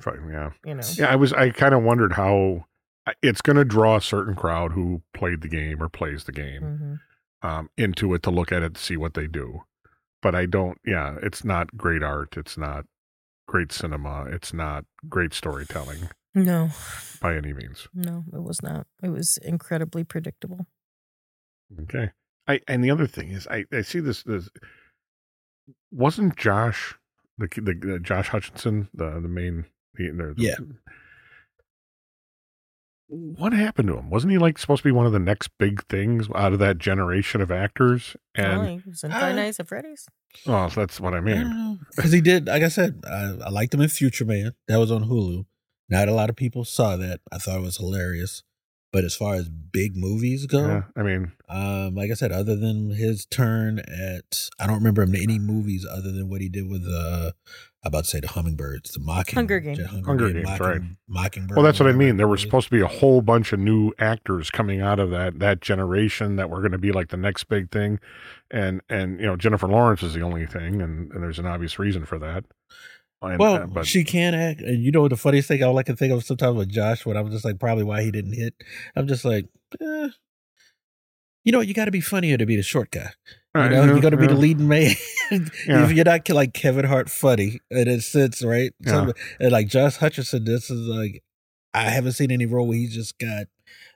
Fine, 0.00 0.28
yeah. 0.30 0.50
you 0.64 0.74
know, 0.74 0.82
Yeah, 0.94 1.06
I 1.06 1.16
was. 1.16 1.32
I 1.32 1.50
kind 1.50 1.74
of 1.74 1.82
wondered 1.82 2.12
how 2.12 2.66
it's 3.22 3.40
going 3.40 3.56
to 3.56 3.64
draw 3.64 3.96
a 3.96 4.00
certain 4.00 4.34
crowd 4.34 4.72
who 4.72 5.02
played 5.14 5.40
the 5.40 5.48
game 5.48 5.82
or 5.82 5.88
plays 5.88 6.24
the 6.24 6.32
game 6.32 7.00
mhm. 7.42 7.48
um, 7.48 7.70
into 7.76 8.12
it 8.14 8.22
to 8.24 8.30
look 8.30 8.52
at 8.52 8.62
it 8.62 8.74
to 8.74 8.80
see 8.80 8.96
what 8.96 9.14
they 9.14 9.26
do. 9.26 9.62
But 10.26 10.34
I 10.34 10.46
don't. 10.46 10.76
Yeah, 10.84 11.18
it's 11.22 11.44
not 11.44 11.76
great 11.76 12.02
art. 12.02 12.36
It's 12.36 12.58
not 12.58 12.84
great 13.46 13.70
cinema. 13.70 14.24
It's 14.24 14.52
not 14.52 14.84
great 15.08 15.32
storytelling 15.32 16.08
no, 16.34 16.70
by 17.22 17.36
any 17.36 17.52
means. 17.52 17.86
no, 17.94 18.24
it 18.32 18.42
was 18.42 18.60
not. 18.60 18.88
It 19.04 19.10
was 19.10 19.38
incredibly 19.44 20.02
predictable. 20.02 20.66
Okay. 21.82 22.10
I 22.48 22.58
and 22.66 22.82
the 22.82 22.90
other 22.90 23.06
thing 23.06 23.28
is, 23.28 23.46
I 23.46 23.66
I 23.72 23.82
see 23.82 24.00
this. 24.00 24.24
This 24.24 24.48
wasn't 25.92 26.34
Josh 26.36 26.96
the 27.38 27.46
the, 27.54 27.74
the 27.74 28.00
Josh 28.00 28.30
Hutcherson 28.30 28.88
the 28.92 29.20
the 29.20 29.28
main 29.28 29.66
the, 29.94 30.10
the, 30.10 30.34
Yeah. 30.36 30.56
What 33.08 33.52
happened 33.52 33.88
to 33.88 33.96
him? 33.96 34.10
Wasn't 34.10 34.32
he 34.32 34.38
like 34.38 34.58
supposed 34.58 34.82
to 34.82 34.88
be 34.88 34.92
one 34.92 35.06
of 35.06 35.12
the 35.12 35.20
next 35.20 35.50
big 35.58 35.86
things 35.86 36.28
out 36.34 36.52
of 36.52 36.58
that 36.58 36.78
generation 36.78 37.40
of 37.40 37.50
actors? 37.52 38.16
And 38.34 38.60
oh, 38.60 38.64
he 38.64 38.82
was 38.88 39.04
in 39.04 39.12
Five 39.12 39.36
Nights 39.36 39.60
at 39.60 39.68
Freddy's. 39.68 40.08
oh, 40.46 40.68
so 40.68 40.80
that's 40.80 41.00
what 41.00 41.14
I 41.14 41.20
mean. 41.20 41.78
Because 41.94 42.10
he 42.12 42.20
did, 42.20 42.46
like 42.46 42.62
I 42.62 42.68
said, 42.68 43.02
I, 43.08 43.36
I 43.44 43.50
liked 43.50 43.74
him 43.74 43.80
in 43.80 43.88
Future 43.88 44.24
Man. 44.24 44.52
That 44.66 44.78
was 44.78 44.90
on 44.90 45.04
Hulu. 45.08 45.46
Not 45.88 46.08
a 46.08 46.12
lot 46.12 46.30
of 46.30 46.36
people 46.36 46.64
saw 46.64 46.96
that. 46.96 47.20
I 47.30 47.38
thought 47.38 47.58
it 47.58 47.62
was 47.62 47.76
hilarious. 47.76 48.42
But 48.92 49.04
as 49.04 49.14
far 49.14 49.34
as 49.34 49.48
big 49.48 49.96
movies 49.96 50.46
go, 50.46 50.66
Yeah, 50.66 50.82
I 50.96 51.02
mean, 51.02 51.32
um, 51.48 51.94
like 51.96 52.10
I 52.10 52.14
said, 52.14 52.32
other 52.32 52.56
than 52.56 52.90
his 52.90 53.26
turn 53.26 53.80
at, 53.80 54.48
I 54.58 54.66
don't 54.66 54.76
remember 54.76 55.02
him 55.02 55.14
in 55.14 55.22
any 55.22 55.38
movies 55.38 55.84
other 55.90 56.12
than 56.12 56.30
what 56.30 56.40
he 56.40 56.48
did 56.48 56.68
with, 56.70 56.86
uh, 56.88 57.32
I'm 57.84 57.88
about 57.88 58.04
to 58.04 58.10
say 58.10 58.20
the 58.20 58.28
Hummingbirds, 58.28 58.92
the 58.92 59.00
Mocking, 59.00 59.34
Hunger 59.34 59.60
Games. 59.60 59.78
Hunger, 59.84 60.06
Hunger 60.06 60.26
Game, 60.32 60.36
Games, 60.44 60.48
Mocking, 60.48 60.66
right. 60.66 60.80
Mockingbird. 61.08 61.56
well, 61.56 61.64
that's 61.64 61.78
what 61.78 61.88
I 61.88 61.92
mean. 61.92 62.16
There 62.16 62.26
it 62.26 62.30
was 62.30 62.38
was. 62.38 62.42
supposed 62.42 62.68
to 62.68 62.74
be 62.74 62.80
a 62.80 62.86
whole 62.86 63.20
bunch 63.22 63.52
of 63.52 63.58
new 63.60 63.92
actors 63.98 64.50
coming 64.50 64.80
out 64.80 64.98
of 64.98 65.10
that 65.10 65.38
that 65.40 65.60
generation 65.60 66.36
that 66.36 66.48
were 66.48 66.60
going 66.60 66.72
to 66.72 66.78
be 66.78 66.90
like 66.90 67.08
the 67.08 67.16
next 67.16 67.44
big 67.44 67.70
thing, 67.70 68.00
and 68.50 68.80
and 68.88 69.20
you 69.20 69.26
know 69.26 69.36
Jennifer 69.36 69.68
Lawrence 69.68 70.02
is 70.02 70.14
the 70.14 70.22
only 70.22 70.46
thing, 70.46 70.80
and, 70.80 71.12
and 71.12 71.22
there's 71.22 71.38
an 71.38 71.46
obvious 71.46 71.78
reason 71.78 72.06
for 72.06 72.18
that. 72.18 72.44
And, 73.22 73.38
Well, 73.38 73.54
uh, 73.54 73.66
but 73.66 73.86
she 73.86 74.04
can 74.04 74.34
act, 74.34 74.60
and 74.60 74.82
you 74.82 74.92
know 74.92 75.02
what 75.02 75.10
the 75.10 75.16
funniest 75.16 75.48
thing 75.48 75.62
I 75.62 75.66
like 75.68 75.86
to 75.86 75.96
think 75.96 76.12
of 76.12 76.24
sometimes 76.24 76.56
with 76.56 76.68
Josh, 76.68 77.04
when 77.06 77.16
I'm 77.16 77.30
just 77.30 77.44
like 77.44 77.58
probably 77.58 77.84
why 77.84 78.02
he 78.02 78.10
didn't 78.10 78.34
hit. 78.34 78.54
I'm 78.94 79.08
just 79.08 79.24
like, 79.24 79.46
eh, 79.80 80.08
you 81.44 81.52
know, 81.52 81.60
you 81.60 81.74
got 81.74 81.86
to 81.86 81.90
be 81.90 82.00
funnier 82.00 82.36
to 82.36 82.46
be 82.46 82.56
the 82.56 82.62
short 82.62 82.90
guy. 82.90 83.10
You 83.54 83.70
know, 83.70 83.94
you 83.94 84.02
got 84.02 84.10
to 84.10 84.16
be 84.18 84.26
the 84.26 84.34
leading 84.34 84.68
man. 84.68 84.94
Yeah. 85.30 85.84
if 85.84 85.90
you're 85.90 86.04
not 86.04 86.28
like 86.28 86.54
Kevin 86.54 86.84
Hart 86.84 87.10
funny, 87.10 87.58
and 87.70 87.88
it 87.88 88.02
sits 88.02 88.44
right. 88.44 88.72
So, 88.86 89.06
Yeah. 89.06 89.12
and 89.40 89.50
like 89.50 89.66
Josh 89.66 89.96
Hutcherson, 89.98 90.44
this 90.44 90.70
is 90.70 90.86
like 90.86 91.24
I 91.74 91.84
haven't 91.90 92.12
seen 92.12 92.30
any 92.30 92.46
role 92.46 92.68
where 92.68 92.76
he's 92.76 92.94
just 92.94 93.18
got 93.18 93.46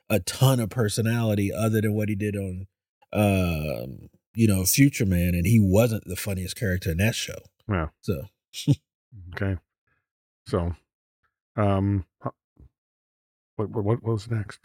a 0.09 0.19
ton 0.19 0.59
of 0.59 0.69
personality 0.71 1.49
other 1.53 1.79
than 1.79 1.93
what 1.93 2.09
he 2.09 2.15
did 2.15 2.35
on, 2.35 2.67
um, 3.13 4.09
you 4.35 4.45
know, 4.47 4.65
Future 4.65 5.05
Man, 5.05 5.33
and 5.35 5.45
he 5.45 5.57
wasn't 5.59 6.03
the 6.05 6.17
funniest 6.17 6.57
character 6.57 6.91
in 6.91 6.97
that 6.97 7.15
show. 7.15 7.37
Yeah. 7.69 7.87
So 8.01 8.23
Okay. 9.33 9.57
So, 10.47 10.73
um, 11.55 12.05
What, 13.55 13.69
what, 13.69 13.83
what 13.85 14.03
was 14.03 14.29
next? 14.29 14.59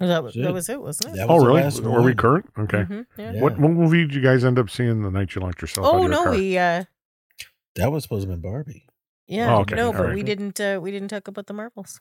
That 0.00 0.24
was, 0.24 0.34
that 0.34 0.52
was 0.52 0.68
it, 0.68 0.80
wasn't 0.80 1.14
it? 1.14 1.16
That 1.18 1.28
Oh, 1.28 1.34
was 1.34 1.42
the 1.42 1.46
really? 1.48 1.62
last 1.62 1.80
Were 1.82 2.02
we 2.02 2.14
current? 2.14 2.46
Okay. 2.58 2.78
Mhm, 2.84 3.06
yeah. 3.16 3.32
Yeah. 3.32 3.40
What, 3.40 3.58
what 3.58 3.70
movie 3.70 4.02
did 4.02 4.14
you 4.14 4.20
guys 4.20 4.44
end 4.44 4.58
up 4.58 4.68
seeing 4.68 5.02
the 5.02 5.10
night 5.10 5.34
you 5.34 5.40
locked 5.40 5.62
yourself 5.62 5.86
Oh 5.86 6.00
your 6.00 6.10
no, 6.10 6.24
car? 6.24 6.32
we 6.32 6.58
uh 6.58 6.84
That 7.76 7.92
was 7.92 8.02
supposed 8.02 8.26
to 8.26 8.30
have 8.30 8.42
been 8.42 8.50
Barbie. 8.50 8.86
yeah 9.26 9.54
Oh, 9.54 9.60
okay. 9.60 9.76
no, 9.76 9.86
All 9.88 9.92
but 9.92 10.06
right. 10.06 10.14
we 10.14 10.22
didn't 10.22 10.60
uh 10.60 10.78
we 10.82 10.90
didn't 10.90 11.08
talk 11.08 11.28
about 11.28 11.46
the 11.46 11.54
Marvels. 11.54 12.00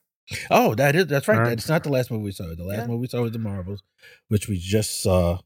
Oh, 0.49 0.73
that 0.75 0.95
is 0.95 1.07
that's 1.07 1.27
right. 1.27 1.37
All 1.37 1.43
right. 1.43 1.53
It's 1.53 1.69
not 1.69 1.83
the 1.83 1.91
last 1.91 2.09
movie 2.09 2.23
we 2.23 2.31
saw. 2.31 2.45
The 2.55 2.63
last 2.63 2.79
Yeah. 2.79 2.87
movie 2.87 3.01
we 3.01 3.07
saw 3.07 3.21
was 3.21 3.31
the 3.31 3.39
Marvels, 3.39 3.83
which 4.29 4.47
we 4.47 4.57
just 4.57 5.01
saw. 5.03 5.39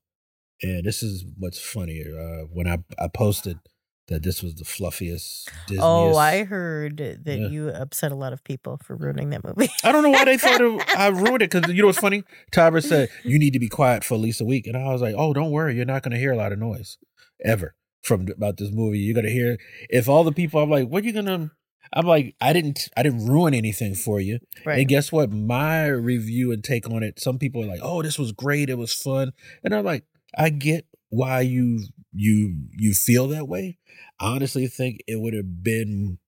And 0.62 0.86
this 0.86 1.04
is 1.04 1.26
what's 1.38 1.60
funny. 1.60 2.02
Uh, 2.02 2.46
when 2.54 2.68
I 2.68 2.78
I 2.98 3.08
posted 3.10 3.60
that 4.08 4.24
this 4.24 4.42
was 4.42 4.56
the 4.56 4.64
fluffiest 4.64 5.50
Disney. 5.68 5.84
Oh, 5.84 6.16
I 6.16 6.44
heard 6.46 6.98
that 6.98 7.26
Yeah. 7.40 7.48
you 7.50 7.70
upset 7.70 8.12
a 8.12 8.16
lot 8.16 8.32
of 8.34 8.44
people 8.44 8.80
for 8.84 8.96
ruining 8.96 9.30
that 9.32 9.44
movie. 9.44 9.70
I 9.84 9.92
don't 9.92 10.04
know 10.04 10.10
why 10.10 10.26
they 10.26 10.38
thought 10.38 10.62
it, 10.62 10.84
I 10.98 11.08
ruined 11.08 11.42
it 11.42 11.52
because 11.52 11.72
you 11.74 11.82
know 11.82 11.88
what's 11.88 12.00
funny? 12.00 12.24
Tyra 12.52 12.82
said 12.84 13.10
you 13.24 13.38
need 13.38 13.52
to 13.54 13.60
be 13.60 13.68
quiet 13.70 14.04
for 14.04 14.16
at 14.16 14.22
least 14.22 14.42
a 14.42 14.46
week, 14.46 14.66
and 14.68 14.78
I 14.78 14.92
was 14.94 15.02
like, 15.02 15.16
"Oh, 15.18 15.34
don't 15.34 15.52
worry, 15.52 15.76
you're 15.76 15.86
not 15.86 16.04
going 16.04 16.14
to 16.14 16.20
hear 16.20 16.32
a 16.32 16.38
lot 16.38 16.52
of 16.54 16.60
noise 16.60 16.98
ever 17.44 17.76
from 18.02 18.28
about 18.30 18.58
this 18.58 18.72
movie. 18.72 19.00
You're 19.00 19.14
going 19.16 19.26
to 19.26 19.32
hear 19.32 19.58
if 19.90 20.08
all 20.08 20.24
the 20.24 20.32
people. 20.32 20.62
I'm 20.62 20.70
like, 20.70 20.88
what 20.88 21.04
are 21.04 21.08
you 21.08 21.14
going 21.14 21.26
to? 21.26 21.52
I'm 21.94 22.06
like, 22.06 22.36
I 22.42 22.52
didn't, 22.52 22.90
I 22.98 23.04
didn't 23.04 23.28
ruin 23.28 23.54
anything 23.54 23.96
for 23.96 24.20
you. 24.20 24.40
right. 24.66 24.80
And 24.80 24.88
guess 24.90 25.10
what? 25.10 25.32
My 25.32 25.88
review 25.88 26.52
and 26.52 26.62
take 26.62 26.90
on 26.90 27.02
it. 27.02 27.18
Some 27.20 27.38
people 27.40 27.64
are 27.64 27.68
like, 27.68 27.80
"Oh, 27.82 28.02
this 28.02 28.18
was 28.20 28.32
great. 28.34 28.70
It 28.70 28.78
was 28.78 28.94
fun," 28.94 29.32
and 29.64 29.74
I'm 29.76 29.86
like, 29.86 30.04
I 30.38 30.50
get 30.50 30.86
why 31.10 31.42
you 31.42 31.88
you 32.14 32.68
you 32.72 32.94
feel 32.94 33.28
that 33.30 33.48
way. 33.48 33.78
I 34.20 34.36
honestly 34.36 34.68
think 34.68 35.02
it 35.08 35.20
would 35.20 35.34
have 35.34 35.64
been, 35.64 36.20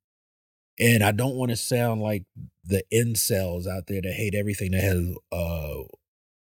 and 0.80 1.04
I 1.04 1.12
don't 1.12 1.36
want 1.36 1.52
to 1.52 1.58
sound 1.58 2.02
like 2.02 2.26
the 2.64 2.84
incels 2.94 3.68
out 3.68 3.88
there 3.88 4.02
that 4.02 4.14
hate 4.14 4.36
everything 4.36 4.72
that 4.72 4.84
has 4.84 5.16
uh 5.32 5.84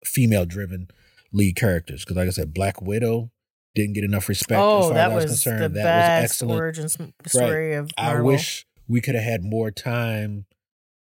female 0.04 0.46
driven 0.46 0.88
lead 1.32 1.56
characters. 1.56 2.04
Because 2.04 2.18
like 2.18 2.28
I 2.28 2.32
said, 2.32 2.54
Black 2.54 2.82
Widow 2.82 3.32
didn't 3.76 3.94
get 3.94 4.04
enough 4.04 4.30
respect. 4.30 4.58
as 4.58 4.64
oh, 4.64 4.82
far 4.82 4.94
that 4.94 5.08
as 5.08 5.12
I 5.12 5.16
was 5.16 5.26
concerned. 5.26 5.64
the 5.64 5.70
that 5.70 5.84
best 5.84 6.22
was 6.22 6.32
excellent. 6.32 6.60
origin 6.60 7.14
story 7.28 7.74
of 7.74 7.92
Marvel. 7.98 8.20
I 8.20 8.22
wish 8.22 8.66
we 8.88 9.02
could 9.02 9.16
have 9.16 9.24
had 9.24 9.44
more 9.44 9.72
time 9.72 10.46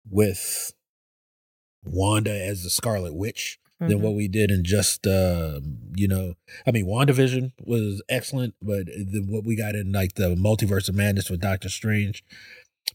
with 0.10 0.74
Wanda 1.84 2.32
as 2.34 2.64
the 2.64 2.70
Scarlet 2.70 3.16
Witch 3.16 3.60
than 3.90 4.00
Mhm. 4.00 4.02
what 4.02 4.14
we 4.16 4.28
did 4.28 4.52
in 4.52 4.64
just 4.64 5.06
uh 5.08 5.60
you 5.96 6.08
know 6.08 6.36
I 6.68 6.72
mean 6.72 6.86
WandaVision 6.86 7.52
was 7.66 8.02
excellent, 8.10 8.54
but 8.62 8.86
the, 8.86 9.24
what 9.28 9.44
we 9.44 9.56
got 9.56 9.76
in 9.76 9.92
like 9.92 10.14
the 10.16 10.36
multiverse 10.36 10.88
of 10.90 10.96
madness 10.96 11.30
with 11.30 11.42
Doctor 11.42 11.70
Strange. 11.70 12.24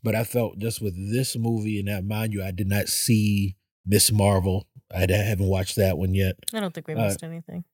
But 0.03 0.15
I 0.15 0.25
felt 0.25 0.59
just 0.59 0.81
with 0.83 0.95
this 1.13 1.37
movie, 1.37 1.79
and 1.79 1.89
that 1.89 2.05
mind 2.05 2.33
you, 2.33 2.43
I 2.45 2.51
did 2.51 2.69
not 2.69 2.89
see 2.89 3.57
Miss 3.85 4.13
Marvel. 4.13 4.67
I 4.95 5.07
haven't 5.11 5.47
watched 5.47 5.77
that 5.77 5.99
one 5.99 6.15
yet. 6.15 6.37
I 6.55 6.61
don't 6.61 6.73
think 6.75 6.87
we 6.87 6.95
uh, 6.95 7.05
missed 7.07 7.23
anything. 7.25 7.65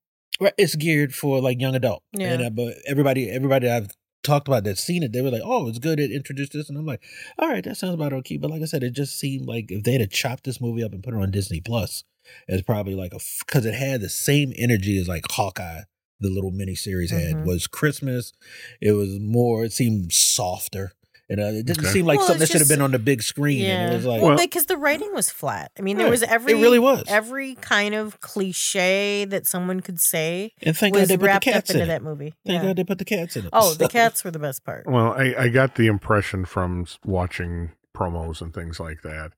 Right, 0.41 0.55
it's 0.57 0.77
geared 0.77 1.15
for 1.15 1.41
like 1.41 1.61
young 1.61 1.75
adult. 1.75 2.03
Yeah. 2.17 2.35
And, 2.35 2.43
uh, 2.45 2.51
but 2.51 2.75
everybody, 2.87 3.29
everybody 3.31 3.69
I've 3.69 3.89
talked 4.23 4.47
about 4.49 4.65
that 4.65 4.79
seen 4.79 5.03
it, 5.03 5.13
they 5.13 5.21
were 5.21 5.31
like, 5.31 5.43
"Oh, 5.45 5.69
it's 5.69 5.79
good. 5.79 5.99
It 6.01 6.11
introduced 6.13 6.53
this," 6.53 6.69
and 6.69 6.79
I'm 6.79 6.87
like, 6.87 7.03
"All 7.39 7.49
right, 7.49 7.65
that 7.65 7.77
sounds 7.77 7.95
about 7.95 8.13
okay." 8.15 8.37
But 8.39 8.51
like 8.51 8.63
I 8.63 8.67
said, 8.67 8.83
it 8.85 8.93
just 8.93 9.19
seemed 9.19 9.47
like 9.47 9.71
if 9.71 9.83
they 9.83 9.93
had 9.99 10.11
chopped 10.11 10.45
this 10.45 10.61
movie 10.61 10.83
up 10.85 10.93
and 10.93 11.03
put 11.03 11.13
it 11.15 11.21
on 11.21 11.31
Disney 11.33 11.61
Plus, 11.61 12.05
it's 12.49 12.62
probably 12.62 12.94
like 12.94 13.12
a 13.12 13.19
because 13.47 13.65
it 13.66 13.74
had 13.74 14.01
the 14.01 14.09
same 14.09 14.53
energy 14.57 14.99
as 14.99 15.09
like 15.09 15.24
Hawkeye, 15.31 15.82
the 16.20 16.31
little 16.31 16.51
mini 16.51 16.74
series 16.74 17.11
had. 17.11 17.44
Was 17.47 17.66
Christmas? 17.66 18.32
It 18.81 18.93
was 18.93 19.19
more. 19.20 19.65
It 19.65 19.73
seemed 19.73 20.12
softer. 20.12 20.93
And 21.28 21.40
uh, 21.40 21.44
it 21.44 21.65
didn't 21.66 21.81
Okay. 21.85 21.93
seem 21.93 22.05
like 22.05 22.19
Well, 22.19 22.27
something 22.27 22.40
that 22.40 22.51
should 22.51 22.61
have 22.61 22.69
been 22.69 22.82
on 22.82 22.90
the 22.90 22.99
big 22.99 23.23
screen. 23.23 23.65
And 23.65 23.93
it 23.93 23.97
was 23.97 24.05
like, 24.05 24.20
well, 24.20 24.31
Well- 24.35 24.39
because 24.44 24.66
the 24.66 24.77
writing 24.77 25.15
was 25.15 25.31
flat. 25.31 25.70
I 25.78 25.82
mean, 25.82 25.97
there 25.97 26.05
Right. 26.07 26.11
was 26.11 26.23
every 26.24 26.53
it 26.53 26.57
really 26.57 26.81
was. 26.81 27.05
every 27.09 27.55
kind 27.55 27.94
of 27.94 28.20
cliche 28.20 29.24
that 29.27 29.47
someone 29.47 29.81
could 29.81 29.99
say 29.99 30.53
and 30.62 30.77
thank 30.77 30.93
God 30.94 31.01
was 31.01 31.09
they 31.09 31.15
put 31.16 31.20
the 31.20 31.27
wrapped 31.27 31.47
up 31.49 31.55
cats 31.55 31.70
into 31.70 31.82
in 31.85 31.89
it. 31.89 31.93
that 31.93 32.03
movie. 32.03 32.35
Thank 32.44 32.61
Yeah. 32.61 32.62
God 32.69 32.77
they 32.77 32.85
put 32.85 32.99
the 32.99 33.07
cats 33.07 33.36
in 33.36 33.44
it. 33.47 33.51
Oh, 33.53 33.73
the 33.73 33.89
cats 33.89 34.24
were 34.24 34.31
the 34.31 34.40
best 34.40 34.62
part. 34.65 34.85
Well, 34.86 35.12
I, 35.15 35.35
I 35.39 35.49
got 35.49 35.77
the 35.77 35.86
impression 35.86 36.44
from 36.44 36.85
watching 37.05 37.70
promos 37.97 38.43
and 38.43 38.53
things 38.53 38.78
like 38.78 39.01
that 39.03 39.32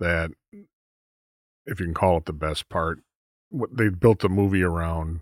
that 0.00 0.30
if 1.66 1.78
you 1.80 1.86
can 1.86 1.94
call 1.94 2.18
it 2.18 2.24
the 2.26 2.32
best 2.32 2.68
part, 2.68 3.00
what 3.50 3.76
they 3.76 3.88
built 3.88 4.20
the 4.20 4.28
movie 4.28 4.62
around 4.62 5.20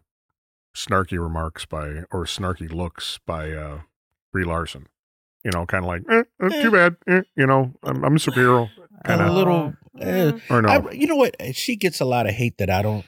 snarky 0.75 1.21
remarks 1.21 1.67
by 1.67 2.05
or 2.13 2.25
snarky 2.25 2.73
looks 2.73 3.19
by 3.27 3.51
uh 3.53 3.81
Brie 4.33 4.45
Larson. 4.45 4.87
You 5.45 5.51
know, 5.55 5.65
kind 5.67 5.85
of 5.85 5.89
like, 5.89 6.03
eh, 6.11 6.23
eh, 6.43 6.49
Eh. 6.53 6.63
too 6.63 6.71
bad. 6.71 6.97
Eh, 7.09 7.23
you 7.37 7.47
know, 7.47 7.73
I'm, 7.83 8.05
I'm 8.05 8.15
a 8.17 8.19
superhero. 8.19 8.69
Kinda- 9.07 9.31
a 9.31 9.33
little. 9.33 9.73
eh, 9.99 10.33
Mm. 10.33 10.51
Or 10.51 10.63
no, 10.63 10.69
I, 10.69 10.91
you 10.93 11.07
know 11.07 11.17
what? 11.17 11.35
She 11.55 11.77
gets 11.77 11.99
a 12.01 12.05
lot 12.05 12.27
of 12.29 12.35
hate 12.35 12.59
that 12.59 12.69
I 12.71 12.83
don't. 12.83 13.05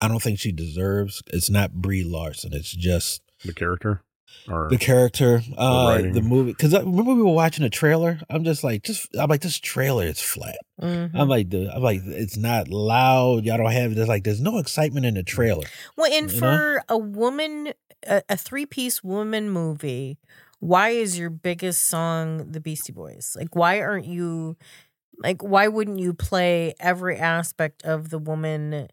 I 0.00 0.08
don't 0.08 0.20
think 0.22 0.38
she 0.38 0.52
deserves. 0.52 1.22
It's 1.28 1.48
not 1.48 1.72
Brie 1.74 2.04
Larson. 2.04 2.52
It's 2.52 2.72
just 2.72 3.22
the 3.44 3.54
character. 3.54 4.02
Or 4.48 4.68
the 4.70 4.76
character, 4.78 5.42
uh, 5.56 5.86
writing. 5.94 6.12
the 6.12 6.20
movie. 6.22 6.52
Because 6.52 6.74
I 6.74 6.80
remember 6.80 7.14
we 7.14 7.22
were 7.22 7.32
watching 7.32 7.64
a 7.64 7.70
trailer. 7.70 8.20
I'm 8.28 8.44
just 8.44 8.64
like, 8.64 8.82
just 8.82 9.08
I'm 9.16 9.28
like, 9.30 9.40
this 9.42 9.58
trailer 9.58 10.04
is 10.04 10.20
flat. 10.20 10.58
Mhm. 10.80 11.10
I'm 11.14 11.28
like, 11.28 11.50
the, 11.50 11.70
I'm 11.74 11.82
like, 11.82 12.00
it's 12.04 12.36
not 12.36 12.68
loud. 12.68 13.44
Y'all 13.44 13.58
don't 13.58 13.70
have. 13.70 13.94
There's 13.94 14.08
like, 14.08 14.24
there's 14.24 14.40
no 14.40 14.58
excitement 14.58 15.06
in 15.06 15.14
the 15.14 15.22
trailer. 15.22 15.66
Well, 15.96 16.12
and 16.12 16.30
You 16.30 16.40
know? 16.40 16.46
for 16.56 16.82
a 16.88 16.98
woman, 16.98 17.72
a, 18.06 18.22
a 18.28 18.36
three 18.36 18.66
piece 18.66 19.02
woman 19.04 19.48
movie, 19.50 20.18
why 20.58 20.90
is 20.90 21.18
your 21.18 21.30
biggest 21.30 21.86
song 21.86 22.50
the 22.50 22.60
Beastie 22.60 22.92
Boys? 22.92 23.36
Like, 23.38 23.54
why 23.54 23.80
aren't 23.80 24.06
you, 24.06 24.56
like, 25.18 25.42
why 25.42 25.68
wouldn't 25.68 25.98
you 26.00 26.14
play 26.14 26.74
every 26.80 27.16
aspect 27.16 27.84
of 27.84 28.10
the 28.10 28.18
woman 28.18 28.88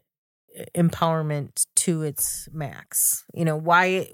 empowerment 0.74 1.66
to 1.76 2.02
its 2.02 2.48
max? 2.52 3.24
You 3.34 3.44
know, 3.44 3.56
why 3.56 4.08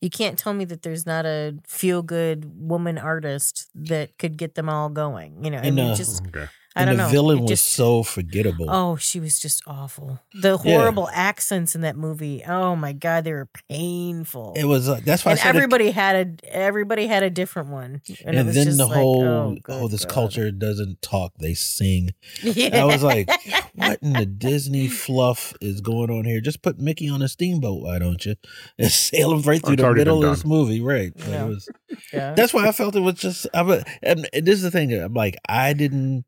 you 0.00 0.10
can't 0.10 0.38
tell 0.38 0.54
me 0.54 0.64
that 0.66 0.82
there's 0.82 1.06
not 1.06 1.24
a 1.26 1.54
feel 1.66 2.02
good 2.02 2.50
woman 2.56 2.98
artist 2.98 3.68
that 3.74 4.18
could 4.18 4.36
get 4.36 4.54
them 4.54 4.68
all 4.68 4.88
going. 4.88 5.44
You 5.44 5.50
know, 5.50 5.58
I 5.58 5.62
And, 5.66 5.76
mean, 5.76 5.90
uh, 5.90 5.94
just, 5.94 6.26
okay. 6.28 6.46
I 6.74 6.80
and 6.84 6.88
don't 6.88 6.96
the 6.96 7.02
know. 7.04 7.08
villain 7.10 7.38
It 7.38 7.40
was 7.42 7.50
just- 7.50 7.72
so 7.72 8.02
forgettable. 8.02 8.64
Oh, 8.70 8.96
she 8.96 9.20
was 9.20 9.38
just 9.38 9.62
awful. 9.66 10.20
The 10.32 10.58
Yeah. 10.64 10.78
horrible 10.78 11.06
accents 11.12 11.74
in 11.74 11.82
that 11.82 11.96
movie. 11.98 12.42
Oh 12.48 12.74
my 12.76 12.94
god, 12.94 13.24
they 13.24 13.32
were 13.34 13.50
painful. 13.68 14.54
It 14.56 14.64
was. 14.64 14.88
Uh, 14.88 14.98
that's 15.04 15.22
why 15.22 15.32
and 15.32 15.40
I 15.40 15.42
said 15.42 15.54
it- 15.54 15.58
everybody 15.58 15.90
had 15.90 16.40
a 16.42 16.54
everybody 16.54 17.08
had 17.08 17.22
a 17.22 17.28
different 17.28 17.68
one. 17.68 18.00
And, 18.24 18.38
And, 18.38 18.48
then 18.48 18.64
just 18.64 18.78
the 18.78 18.86
like, 18.86 18.96
whole, 18.96 19.22
oh, 19.22 19.58
oh, 19.68 19.88
this 19.88 20.06
God. 20.06 20.14
culture 20.14 20.50
doesn't 20.50 21.02
talk; 21.02 21.34
they 21.38 21.52
sing. 21.52 22.14
Yeah. 22.42 22.68
I 22.82 22.84
was 22.86 23.02
like, 23.02 23.28
what 23.74 23.98
in 24.02 24.12
the 24.12 24.26
Disney 24.26 24.88
fluff 24.88 25.54
is 25.60 25.80
going 25.80 26.10
on 26.10 26.24
here? 26.24 26.40
Just 26.40 26.62
put 26.62 26.78
Mickey 26.78 27.08
on 27.08 27.22
a 27.22 27.28
steamboat, 27.28 27.82
why 27.82 27.98
don't 27.98 28.24
you? 28.24 28.34
And 28.78 28.90
sail 28.90 29.32
him 29.32 29.42
right 29.42 29.60
Oh, 29.64 29.68
through 29.68 29.74
it's 29.74 29.82
the 29.82 29.94
middle 29.94 30.24
of 30.24 30.30
this 30.30 30.44
movie, 30.44 30.80
right? 30.80 31.12
Yeah. 31.16 31.44
It 31.44 31.48
was, 31.48 31.68
yeah. 32.12 32.34
that's 32.34 32.52
why 32.54 32.66
I 32.68 32.72
felt 32.72 32.96
it 32.96 33.00
was 33.00 33.14
just. 33.14 33.46
I'm 33.54 33.70
a, 33.70 33.84
and 34.02 34.28
this 34.32 34.56
is 34.56 34.62
the 34.62 34.70
thing. 34.70 34.92
I'm 34.92 35.14
like, 35.14 35.36
I 35.48 35.72
didn't. 35.72 36.24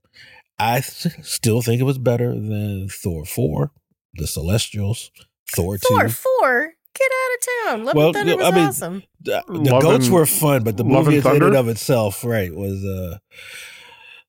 I 0.59 0.79
s- 0.79 1.07
still 1.23 1.63
think 1.63 1.81
it 1.81 1.85
was 1.85 1.99
better 1.99 2.29
than 2.33 2.89
Thor 2.89 3.25
four, 3.25 3.73
the 4.15 4.27
Celestials, 4.27 5.11
Thor, 5.55 5.77
Thor 5.79 6.05
two. 6.05 6.09
four. 6.11 6.73
Get 6.97 7.11
out 7.11 7.35
of 7.35 7.67
town. 7.81 7.85
Love 7.87 7.97
Well, 7.97 8.07
and 8.09 8.15
Thunder 8.17 8.33
I 8.35 8.37
was 8.47 8.55
mean, 8.55 8.65
awesome. 8.67 9.03
The, 9.21 9.43
the 9.49 9.53
Love 9.73 9.83
goats 9.83 10.05
and- 10.07 10.15
were 10.15 10.27
fun, 10.27 10.63
but 10.63 10.77
the 10.77 10.85
Love 10.85 11.07
movie 11.07 11.19
in 11.19 11.43
and 11.43 11.57
of 11.57 11.67
itself, 11.69 12.25
right, 12.25 12.55
was 12.55 12.85
uh 12.85 13.19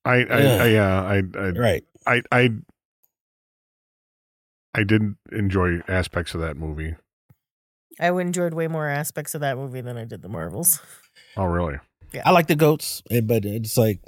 I, 0.04 0.14
I, 0.14 0.18
Yeah. 0.40 0.62
I 0.62 0.66
yeah, 0.66 1.02
I, 1.02 1.16
I, 1.38 1.48
right. 1.50 1.84
I, 2.06 2.22
I, 2.32 2.50
I 4.76 4.84
didn't 4.84 5.16
enjoy 5.32 5.80
aspects 5.88 6.34
of 6.34 6.40
that 6.42 6.56
movie. 6.56 6.94
I 7.98 8.10
enjoyed 8.10 8.52
way 8.54 8.68
more 8.68 8.88
aspects 8.88 9.34
of 9.34 9.40
that 9.40 9.56
movie 9.56 9.80
than 9.80 9.96
I 9.96 10.04
did 10.04 10.22
the 10.22 10.28
Marvels. 10.28 10.80
Oh, 11.36 11.46
really? 11.46 11.78
Yeah. 12.12 12.22
I 12.26 12.30
like 12.30 12.46
the 12.46 12.54
goats, 12.56 13.02
eh, 13.10 13.20
but 13.22 13.44
it's 13.44 13.76
like 13.78 14.00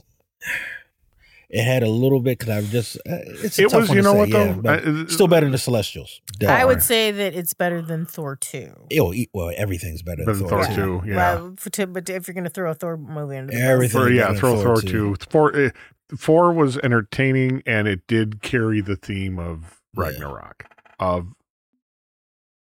it 1.50 1.62
had 1.64 1.82
a 1.82 1.88
little 1.88 2.20
bit 2.20 2.38
because 2.38 2.50
I 2.54 2.56
was 2.58 2.70
just. 2.70 2.96
Uh, 2.98 3.18
it's 3.24 3.58
a 3.58 3.62
It 3.64 3.70
tough 3.70 3.80
was, 3.80 3.88
one 3.88 3.96
you 3.96 4.02
to 4.02 4.08
know 4.08 4.12
say, 4.12 4.18
what 4.18 4.28
yeah, 4.28 4.52
though? 4.52 4.60
but 4.60 4.86
I- 4.86 5.04
still 5.06 5.26
better 5.28 5.46
than 5.46 5.52
the 5.52 5.58
Celestials. 5.58 6.20
I 6.46 6.64
would 6.66 6.82
say 6.82 7.10
that 7.10 7.34
it's 7.34 7.54
better 7.54 7.80
than 7.80 8.04
Thor 8.04 8.36
two. 8.36 8.74
Oh, 8.98 9.12
e- 9.14 9.30
well, 9.32 9.50
everything's 9.56 10.02
better 10.02 10.24
Better 10.26 10.34
than 10.38 10.46
than 10.46 10.48
Thor, 10.48 10.64
Thor 10.64 10.74
two. 10.74 11.00
two. 11.04 11.08
Yeah. 11.10 11.16
Well, 11.16 11.54
for, 11.56 11.70
to, 11.70 11.86
but 11.86 12.08
if 12.10 12.28
you're 12.28 12.34
going 12.34 12.44
to 12.44 12.50
throw 12.50 12.70
a 12.70 12.74
Thor 12.74 12.96
movie 12.98 13.36
into 13.36 13.54
the 13.56 13.62
Everything. 13.62 14.00
For, 14.00 14.10
yeah, 14.10 14.34
throw 14.34 14.56
than 14.56 14.64
Thor 14.64 14.80
Thor 14.80 14.90
two. 14.90 15.16
Four, 15.30 15.56
uh, 15.56 15.70
four 16.16 16.52
was 16.52 16.76
entertaining, 16.78 17.62
and 17.64 17.88
it 17.88 18.06
did 18.06 18.42
carry 18.42 18.82
the 18.82 18.96
theme 18.96 19.38
of 19.38 19.77
Yeah. 19.96 20.02
Ragnarok 20.04 20.64
of 20.98 21.28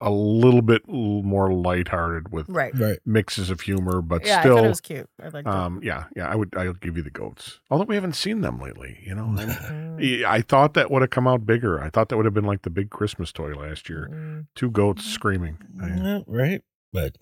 a 0.02 0.10
little 0.10 0.62
bit 0.62 0.82
l- 0.88 1.24
more 1.24 1.52
lighthearted 1.52 2.32
with 2.32 2.48
right. 2.48 2.72
Right. 2.78 3.00
mixes 3.06 3.50
of 3.50 3.60
humor, 3.62 4.02
but 4.02 4.26
Yeah, 4.26 4.38
I 4.38 4.40
it 4.40 4.42
still, 4.44 4.64
was 4.64 4.80
cute. 4.80 5.10
I 5.22 5.28
liked 5.28 5.46
it. 5.46 5.54
um, 5.54 5.82
yeah, 5.84 6.06
yeah. 6.16 6.30
I 6.30 6.36
would, 6.36 6.56
I'll 6.56 6.72
give 6.74 6.96
you 6.96 7.04
the 7.04 7.10
goats. 7.10 7.60
Although 7.70 7.84
we 7.84 7.96
haven't 7.96 8.14
seen 8.16 8.40
them 8.40 8.60
lately, 8.62 8.98
you 9.06 9.14
know. 9.14 9.36
I'm- 9.38 9.98
Mm, 10.00 10.24
I 10.24 10.40
thought 10.42 10.76
that 10.76 10.90
would 10.90 11.02
have 11.02 11.12
come 11.12 11.28
out 11.28 11.46
bigger. 11.46 11.82
I 11.84 11.90
thought 11.90 12.08
that 12.10 12.16
would 12.16 12.24
have 12.26 12.34
been 12.34 12.46
like 12.46 12.62
the 12.62 12.70
big 12.70 12.90
Christmas 12.90 13.34
toy 13.34 13.52
last 13.54 13.90
year. 13.90 14.08
mm. 14.10 14.48
Two 14.56 14.72
goats 14.72 15.04
screaming. 15.04 15.58
Yeah, 15.78 16.20
right. 16.26 16.62
But 16.94 17.18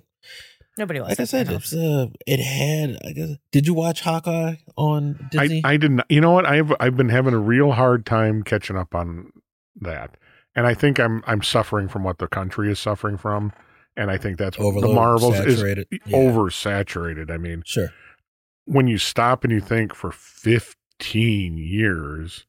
Nobody 0.77 0.99
wants 0.99 1.13
like 1.13 1.19
I 1.21 1.23
said, 1.23 1.49
it's 1.51 1.73
uh, 1.73 2.05
it 2.27 2.39
had. 2.39 2.99
I 3.03 3.11
guess. 3.13 3.29
Did 3.51 3.65
you 3.65 3.73
watch 3.73 4.01
Hawkeye 4.01 4.57
on 4.75 5.27
Disney? 5.31 5.61
I, 5.65 5.71
I 5.73 5.77
didn't. 5.77 6.01
You 6.09 6.21
know 6.21 6.33
what? 6.33 6.45
I've 6.45 6.71
I've 6.79 6.95
been 6.95 7.09
having 7.09 7.33
a 7.33 7.39
real 7.39 7.71
hard 7.71 8.05
time 8.05 8.43
catching 8.43 8.77
up 8.77 8.93
on 8.93 9.31
that, 9.81 10.17
and 10.55 10.65
I 10.67 10.73
think 10.73 10.99
I'm 10.99 11.23
I'm 11.27 11.41
suffering 11.43 11.87
from 11.87 12.03
what 12.03 12.17
the 12.19 12.27
country 12.27 12.71
is 12.71 12.79
suffering 12.79 13.17
from, 13.17 13.51
and 13.95 14.09
I 14.11 14.17
think 14.17 14.37
that's 14.37 14.57
what 14.57 14.79
the 14.81 14.87
Marvels 14.87 15.35
saturated. 15.37 15.87
is 15.91 15.99
Yeah. 16.05 16.17
oversaturated. 16.17 17.31
I 17.31 17.37
mean, 17.37 17.63
Sure. 17.65 17.89
when 18.65 18.87
you 18.87 18.97
stop 18.97 19.43
and 19.43 19.51
you 19.53 19.61
think 19.61 19.93
for 19.93 20.11
15 20.11 21.57
years, 21.57 22.45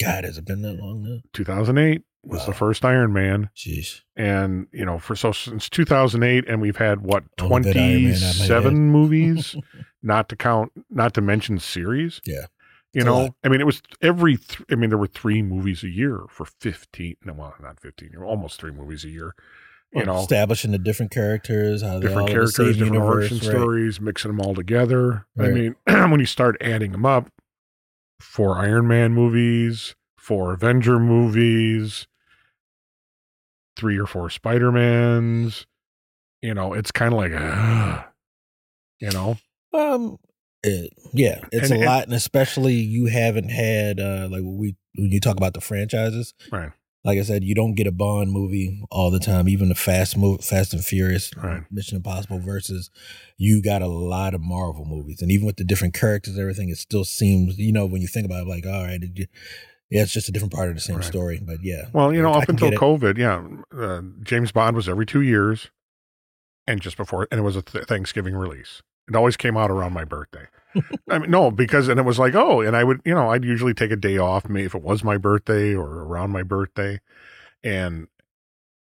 God, 0.00 0.24
has 0.24 0.38
it 0.38 0.44
been 0.44 0.62
that 0.62 0.74
long 0.74 1.02
now? 1.02 1.18
2008 1.32 2.02
was 2.24 2.46
the 2.46 2.52
first 2.54 2.84
Iron 2.84 3.12
Man, 3.12 3.50
Jeez. 3.56 4.02
and 4.16 4.66
you 4.72 4.84
know, 4.84 4.98
for 4.98 5.16
so 5.16 5.32
since 5.32 5.68
2008, 5.68 6.44
and 6.48 6.60
we've 6.60 6.76
had 6.76 7.00
what 7.02 7.24
Only 7.40 7.62
good 7.62 7.76
Iron 7.76 8.02
Man 8.04 8.12
I've 8.14 8.20
had. 8.20 8.46
27 8.46 8.90
movies, 8.90 9.56
not 10.02 10.28
to 10.28 10.36
count, 10.36 10.72
not 10.88 11.14
to 11.14 11.20
mention 11.20 11.58
series. 11.58 12.20
Yeah. 12.24 12.46
You 12.92 13.04
know. 13.04 13.34
I 13.42 13.48
mean, 13.48 13.60
it 13.60 13.66
was 13.66 13.82
every. 14.00 14.36
Th- 14.36 14.62
I 14.70 14.74
mean, 14.74 14.90
there 14.90 14.98
were 14.98 15.06
three 15.06 15.42
movies 15.42 15.82
a 15.82 15.88
year 15.88 16.24
for 16.28 16.44
15. 16.44 17.16
No, 17.24 17.32
well, 17.32 17.54
not 17.60 17.80
15. 17.80 18.16
Almost 18.16 18.60
three 18.60 18.72
movies 18.72 19.04
a 19.04 19.08
year. 19.08 19.34
You 19.94 20.06
know, 20.06 20.20
establishing 20.20 20.70
the 20.70 20.78
different 20.78 21.12
characters, 21.12 21.82
how 21.82 21.98
different 21.98 22.28
the 22.28 22.32
characters, 22.32 22.56
same 22.56 22.66
different 22.72 22.94
universe, 22.94 23.30
origin 23.30 23.38
right. 23.38 23.56
stories, 23.56 24.00
mixing 24.00 24.30
them 24.30 24.40
all 24.40 24.54
together. 24.54 25.26
I 25.38 25.48
mean, 25.48 25.76
when 25.86 26.18
you 26.18 26.24
start 26.24 26.56
adding 26.62 26.92
them 26.92 27.04
up, 27.04 27.28
four 28.18 28.56
Iron 28.56 28.88
Man 28.88 29.12
movies, 29.12 29.94
four 30.16 30.54
Avenger 30.54 30.98
movies, 30.98 32.06
three 33.76 33.98
or 33.98 34.06
four 34.06 34.30
Spider 34.30 34.72
Mans, 34.72 35.66
you 36.40 36.54
know, 36.54 36.72
it's 36.72 36.90
kind 36.90 37.12
of 37.12 37.18
like, 37.18 37.32
ah, 37.34 38.08
you 38.98 39.10
know, 39.10 39.36
Um, 39.72 40.18
it, 40.64 40.92
yeah, 41.12 41.40
it's 41.52 41.70
And- 41.70 41.72
a 41.72 41.82
and- 41.82 41.84
lot, 41.84 42.04
and 42.04 42.14
especially 42.14 42.74
you 42.74 43.06
haven't 43.06 43.50
had 43.50 43.98
uh 44.00 44.28
like 44.30 44.42
when 44.42 44.56
we 44.58 44.76
when 44.96 45.10
you 45.10 45.20
talk 45.20 45.36
about 45.36 45.54
the 45.54 45.60
franchises. 45.60 46.34
Right. 46.50 46.70
Like 47.04 47.18
I 47.18 47.22
said, 47.22 47.42
you 47.42 47.56
don't 47.56 47.74
get 47.74 47.88
a 47.88 47.90
Bond 47.92 48.30
movie 48.30 48.80
all 48.92 49.10
the 49.10 49.18
time. 49.18 49.48
Even 49.48 49.68
the 49.70 49.74
Fast 49.74 50.16
move, 50.16 50.44
Fast 50.44 50.72
and 50.72 50.84
Furious, 50.84 51.32
Right. 51.36 51.62
Mission 51.68 51.96
Impossible 51.96 52.38
versus 52.38 52.90
you 53.36 53.60
got 53.60 53.82
a 53.82 53.88
lot 53.88 54.34
of 54.34 54.40
Marvel 54.40 54.84
movies, 54.84 55.20
and 55.20 55.28
even 55.32 55.44
with 55.44 55.56
the 55.56 55.64
different 55.64 55.94
characters, 55.94 56.34
and 56.34 56.40
everything, 56.42 56.68
it 56.68 56.78
still 56.78 57.04
seems 57.04 57.58
you 57.58 57.72
know 57.72 57.86
when 57.86 58.02
you 58.02 58.06
think 58.08 58.24
about 58.26 58.42
it, 58.42 58.48
like 58.48 58.64
all 58.66 58.84
right, 58.84 59.00
did 59.00 59.18
you? 59.18 59.26
Yeah, 59.90 60.02
it's 60.02 60.12
just 60.12 60.28
a 60.28 60.32
different 60.32 60.54
part 60.54 60.68
of 60.68 60.74
the 60.76 60.80
same 60.80 60.96
Right. 60.96 61.04
story, 61.04 61.40
but 61.44 61.58
yeah. 61.62 61.86
Well, 61.92 62.14
you 62.14 62.22
know, 62.22 62.32
up 62.32 62.48
until. 62.48 62.70
COVID, 62.70 63.18
yeah, 63.18 63.44
uh, 63.76 64.02
James 64.22 64.52
Bond 64.52 64.74
was 64.76 64.88
every 64.88 65.04
two 65.04 65.20
years, 65.22 65.70
and 66.68 66.80
just 66.80 66.96
before, 66.96 67.26
and 67.32 67.40
it 67.40 67.42
was 67.42 67.56
a 67.56 67.62
th- 67.62 67.84
Thanksgiving 67.86 68.34
release. 68.34 68.80
It 69.12 69.16
always 69.16 69.36
came 69.36 69.56
out 69.56 69.70
around 69.70 69.92
my 69.92 70.04
birthday. 70.04 70.46
I 71.10 71.18
mean, 71.18 71.30
no, 71.30 71.50
because 71.50 71.88
and 71.88 72.00
it 72.00 72.04
was 72.04 72.18
like, 72.18 72.34
oh, 72.34 72.60
and 72.62 72.74
I 72.74 72.82
would, 72.82 73.00
you 73.04 73.14
know, 73.14 73.30
I'd 73.30 73.44
usually 73.44 73.74
take 73.74 73.90
a 73.90 73.96
day 73.96 74.16
off, 74.16 74.48
maybe 74.48 74.64
if 74.64 74.74
it 74.74 74.82
was 74.82 75.04
my 75.04 75.18
birthday 75.18 75.74
or 75.74 76.04
around 76.04 76.30
my 76.30 76.42
birthday, 76.42 77.00
and 77.62 78.08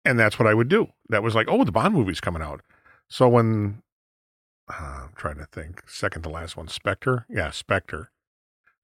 and 0.04 0.20
that's 0.20 0.38
what 0.38 0.48
I 0.48 0.54
would 0.54 0.68
do. 0.68 0.88
That 1.10 1.24
was 1.24 1.36
like, 1.36 1.48
oh, 1.50 1.64
the 1.64 1.72
Bond 1.72 1.94
movie's 1.94 2.20
coming 2.20 2.42
out. 2.42 2.62
So 3.08 3.30
when 3.30 3.82
uh, 4.70 5.04
I'm 5.04 5.14
trying 5.16 5.38
to 5.38 5.46
think, 5.46 5.84
second 5.88 6.24
to 6.24 6.30
last 6.30 6.58
one, 6.58 6.68
Spectre, 6.68 7.26
yeah, 7.30 7.52
Spectre, 7.52 8.12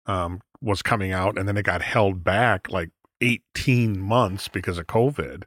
um, 0.06 0.42
was 0.62 0.82
coming 0.82 1.12
out, 1.12 1.38
and 1.38 1.48
then 1.48 1.58
it 1.58 1.64
got 1.64 1.82
held 1.82 2.24
back 2.24 2.70
like 2.70 2.92
18 3.22 4.00
months 4.00 4.48
because 4.48 4.78
of 4.78 4.88
COVID. 4.88 5.44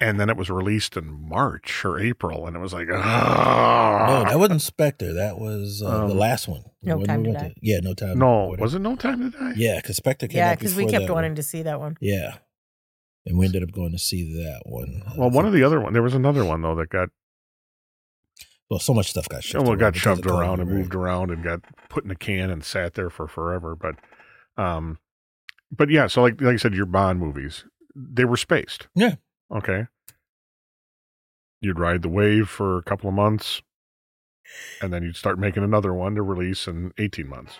And 0.00 0.18
then 0.18 0.28
it 0.28 0.36
was 0.36 0.50
released 0.50 0.96
in 0.96 1.28
March 1.28 1.84
or 1.84 1.96
April, 1.98 2.46
and 2.46 2.56
it 2.56 2.58
was 2.58 2.72
like, 2.72 2.88
ah, 2.92 4.04
No, 4.24 4.30
that 4.30 4.38
wasn't 4.38 4.62
Spectre. 4.62 5.12
That 5.12 5.38
was 5.38 5.80
uh, 5.84 6.06
the 6.08 6.12
Um, 6.12 6.18
last 6.18 6.48
one. 6.48 6.64
No 6.82 6.96
When 6.96 7.06
Time 7.06 7.20
we 7.20 7.24
to 7.26 7.30
went 7.30 7.40
Die. 7.40 7.54
yeah, 7.62 7.78
no 7.80 7.94
time. 7.94 8.18
no, 8.18 8.46
whatever. 8.46 8.62
was 8.62 8.74
it 8.74 8.80
No 8.80 8.96
Time 8.96 9.30
to 9.30 9.38
Die? 9.38 9.52
Yeah, 9.56 9.76
because 9.76 9.96
Spectre 9.96 10.26
came 10.26 10.38
Yeah, 10.38 10.50
out 10.52 10.58
because 10.58 10.74
we 10.74 10.86
kept 10.86 11.08
wanting 11.08 11.30
one. 11.32 11.36
to 11.36 11.42
see 11.44 11.62
that 11.62 11.78
one. 11.78 11.96
Yeah, 12.00 12.38
and 13.26 13.38
we 13.38 13.46
ended 13.46 13.62
up 13.62 13.70
going 13.70 13.92
to 13.92 13.98
see 13.98 14.32
that 14.42 14.62
one. 14.64 15.02
Well, 15.16 15.30
one 15.30 15.46
of 15.46 15.52
the 15.52 15.62
other 15.62 15.80
one, 15.80 15.92
there 15.92 16.02
was 16.02 16.14
another 16.14 16.44
one 16.44 16.62
though 16.62 16.74
that 16.74 16.88
got 16.88 17.10
well, 18.68 18.80
so 18.80 18.94
much 18.94 19.10
stuff 19.10 19.28
got 19.28 19.44
shoved. 19.44 19.66
well, 19.66 19.74
it 19.74 19.78
got 19.80 19.94
shoved 19.94 20.26
around 20.26 20.60
and 20.60 20.70
moved 20.70 20.94
around 20.94 21.30
and 21.30 21.44
got 21.44 21.60
put 21.90 22.04
in 22.04 22.10
a 22.10 22.14
can 22.16 22.48
and 22.50 22.64
sat 22.64 22.94
there 22.94 23.10
for 23.10 23.28
forever. 23.28 23.76
But, 23.76 23.96
um, 24.56 24.98
but 25.70 25.90
yeah, 25.90 26.06
so 26.06 26.22
like 26.22 26.40
like 26.40 26.54
I 26.54 26.56
said, 26.56 26.72
your 26.74 26.86
Bond 26.86 27.20
movies, 27.20 27.66
they 27.94 28.24
were 28.24 28.38
spaced. 28.38 28.88
Yeah. 28.94 29.16
Okay. 29.54 29.86
You'd 31.60 31.78
ride 31.78 32.02
the 32.02 32.08
wave 32.08 32.48
for 32.48 32.78
a 32.78 32.82
couple 32.82 33.08
of 33.08 33.14
months, 33.14 33.62
and 34.80 34.92
then 34.92 35.02
you'd 35.02 35.16
start 35.16 35.38
making 35.38 35.62
another 35.62 35.92
one 35.94 36.14
to 36.16 36.22
release 36.22 36.66
in 36.66 36.92
eighteen 36.98 37.28
months. 37.28 37.54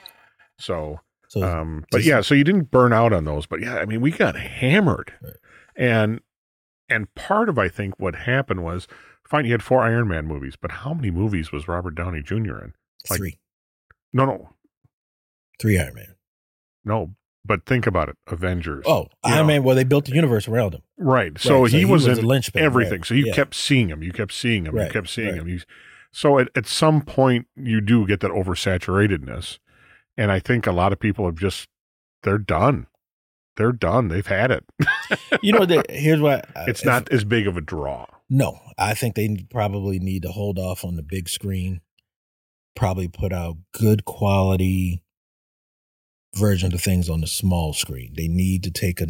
So, 0.58 1.00
So 1.28 1.42
um, 1.42 1.84
but 1.90 2.02
yeah, 2.02 2.20
so 2.20 2.34
you 2.34 2.42
didn't 2.44 2.70
burn 2.70 2.92
out 2.92 3.12
on 3.12 3.24
those. 3.24 3.46
But 3.46 3.60
yeah, 3.60 3.76
I 3.76 3.84
mean, 3.84 4.00
we 4.00 4.10
got 4.10 4.34
hammered, 4.36 5.12
Right. 5.22 5.36
and 5.76 6.20
and 6.88 7.14
part 7.14 7.48
of 7.48 7.58
I 7.58 7.68
think 7.68 7.94
what 8.00 8.14
happened 8.16 8.64
was 8.64 8.88
fine. 9.28 9.44
You 9.44 9.52
had 9.52 9.62
four 9.62 9.80
Iron 9.82 10.08
Man 10.08 10.26
movies, 10.26 10.54
but 10.60 10.72
how 10.72 10.94
many 10.94 11.10
movies 11.12 11.52
was 11.52 11.68
Robert 11.68 11.94
Downey 11.94 12.22
Jr. 12.22 12.34
in? 12.58 12.74
like- 13.10 13.18
three, 13.18 13.38
No, 14.12 14.24
no, 14.24 14.50
three 15.60 15.78
Iron 15.78 15.94
Man. 15.94 16.14
no. 16.84 17.14
But 17.44 17.66
think 17.66 17.86
about 17.88 18.08
it, 18.08 18.16
Avengers. 18.28 18.84
Oh, 18.86 19.08
I 19.24 19.36
know. 19.36 19.44
Man. 19.44 19.64
Well, 19.64 19.74
they 19.74 19.82
built 19.84 20.04
the 20.04 20.12
universe 20.14 20.46
around 20.46 20.74
him. 20.74 20.82
right. 20.96 21.36
So, 21.40 21.62
Right, 21.62 21.72
he, 21.72 21.84
was 21.84 22.04
the 22.04 22.12
in 22.18 22.24
linchpin, 22.24 22.62
everything. 22.62 23.00
right. 23.00 23.04
So 23.06 23.14
you 23.14 23.26
Yeah. 23.26 23.34
kept 23.34 23.54
seeing 23.54 23.88
him. 23.88 24.02
You 24.02 24.12
kept 24.12 24.32
seeing 24.32 24.66
him. 24.66 24.74
Right, 24.76 24.86
You 24.86 24.92
kept 24.92 25.08
seeing 25.08 25.34
him. 25.34 25.48
You, 25.48 25.60
so 26.12 26.38
at, 26.38 26.48
at 26.54 26.66
some 26.66 27.02
point, 27.02 27.46
you 27.56 27.80
do 27.80 28.06
get 28.06 28.20
that 28.20 28.30
oversaturatedness, 28.30 29.58
and 30.16 30.30
I 30.30 30.38
think 30.38 30.66
a 30.66 30.72
lot 30.72 30.92
of 30.92 31.00
people 31.00 31.24
have 31.26 31.34
just 31.36 31.68
they're 32.22 32.38
done. 32.38 32.86
They're 33.56 33.72
done. 33.72 34.08
They've 34.08 34.26
had 34.26 34.50
it. 34.52 34.64
You 35.42 35.52
know, 35.52 35.66
that 35.66 35.86
here's 35.90 36.20
what 36.20 36.46
I- 36.56 36.60
uh, 36.60 36.64
it's 36.68 36.80
if- 36.80 36.86
not 36.86 37.10
as 37.12 37.24
big 37.24 37.46
of 37.48 37.56
a 37.56 37.60
draw. 37.60 38.06
No, 38.30 38.60
I 38.78 38.94
think 38.94 39.14
they 39.16 39.44
probably 39.50 39.98
need 39.98 40.22
to 40.22 40.30
hold 40.30 40.58
off 40.58 40.84
on 40.84 40.94
the 40.96 41.02
big 41.02 41.28
screen. 41.28 41.80
Probably 42.74 43.08
put 43.08 43.32
out 43.32 43.56
good 43.74 44.04
quality 44.06 45.02
versions 46.36 46.74
of 46.74 46.82
things 46.82 47.08
on 47.08 47.20
the 47.20 47.26
small 47.26 47.72
screen. 47.72 48.14
They 48.16 48.28
need 48.28 48.62
to 48.64 48.70
take 48.70 49.00
a 49.00 49.06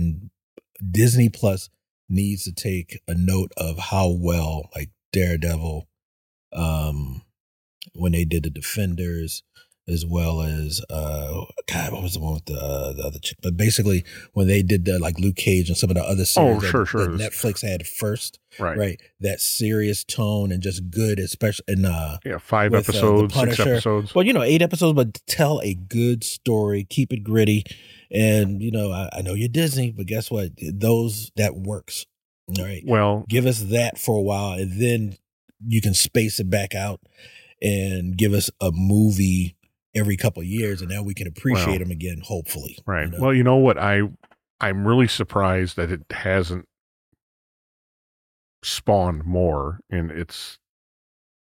Disney 0.90 1.28
Plus 1.28 1.70
needs 2.08 2.44
to 2.44 2.52
take 2.52 3.00
a 3.06 3.14
note 3.14 3.52
of 3.56 3.78
how 3.78 4.08
well 4.08 4.68
like 4.74 4.90
Daredevil, 5.12 5.88
um, 6.52 7.22
when 7.94 8.12
they 8.12 8.24
did 8.24 8.42
the 8.44 8.50
Defenders, 8.50 9.42
as 9.88 10.06
well 10.06 10.42
as 10.42 10.80
uh, 10.90 11.44
God, 11.66 11.92
what 11.92 12.02
was 12.02 12.14
the 12.14 12.20
one 12.20 12.34
with 12.34 12.44
the 12.44 12.54
uh, 12.54 12.92
the 12.92 13.02
other 13.02 13.18
chick? 13.18 13.38
But 13.42 13.56
basically, 13.56 14.04
when 14.32 14.46
they 14.46 14.62
did 14.62 14.84
the 14.84 14.98
like 14.98 15.18
Luke 15.18 15.36
Cage 15.36 15.68
and 15.68 15.76
some 15.76 15.90
of 15.90 15.96
the 15.96 16.02
other 16.04 16.24
series, 16.24 16.56
Oh, 16.56 16.60
that- 16.60 16.70
sure, 16.70 16.86
sure. 16.86 17.06
that 17.16 17.32
Netflix 17.32 17.62
had 17.62 17.86
first 17.86 18.38
Right. 18.58 18.76
right 18.76 19.00
that 19.20 19.40
serious 19.40 20.04
tone 20.04 20.52
and 20.52 20.62
just 20.62 20.90
good 20.90 21.18
especially 21.18 21.64
in 21.68 21.86
uh 21.86 22.18
Yeah. 22.24 22.36
Five 22.36 22.72
With, 22.72 22.86
uh, 22.86 22.92
episodes, 22.92 23.34
six 23.34 23.58
episodes. 23.60 24.14
well 24.14 24.26
you 24.26 24.34
know 24.34 24.42
eight 24.42 24.60
episodes 24.60 24.94
but 24.94 25.22
tell 25.26 25.58
a 25.62 25.72
good 25.72 26.22
story 26.22 26.84
keep 26.84 27.14
it 27.14 27.24
gritty 27.24 27.64
and 28.10 28.60
you 28.62 28.70
know 28.70 28.92
i, 28.92 29.08
I 29.10 29.22
know 29.22 29.32
you're 29.32 29.48
disney 29.48 29.90
but 29.90 30.04
guess 30.04 30.30
what 30.30 30.50
those 30.60 31.32
that 31.36 31.56
works 31.56 32.04
all 32.58 32.62
right 32.62 32.82
Well, 32.86 33.24
give 33.26 33.46
us 33.46 33.60
that 33.62 33.96
for 33.96 34.18
a 34.18 34.22
while 34.22 34.52
and 34.52 34.78
then 34.78 35.16
you 35.66 35.80
can 35.80 35.94
space 35.94 36.38
it 36.38 36.50
back 36.50 36.74
out 36.74 37.00
and 37.62 38.18
give 38.18 38.34
us 38.34 38.50
a 38.60 38.70
movie 38.70 39.56
every 39.94 40.16
couple 40.16 40.40
of 40.40 40.46
years 40.46 40.80
and 40.80 40.90
now 40.90 41.02
we 41.02 41.14
can 41.14 41.26
appreciate 41.26 41.66
Well, 41.66 41.78
them 41.80 41.90
again 41.90 42.20
hopefully 42.24 42.78
right. 42.86 43.06
you 43.06 43.10
know? 43.12 43.18
Well, 43.20 43.34
you 43.34 43.42
know 43.44 43.56
what? 43.56 43.76
I 43.78 44.02
I'm 44.60 44.86
really 44.86 45.08
surprised 45.08 45.76
that 45.76 45.90
it 45.90 46.02
hasn't 46.10 46.66
spawned 48.62 49.24
more 49.24 49.80
in 49.90 50.10
its 50.10 50.58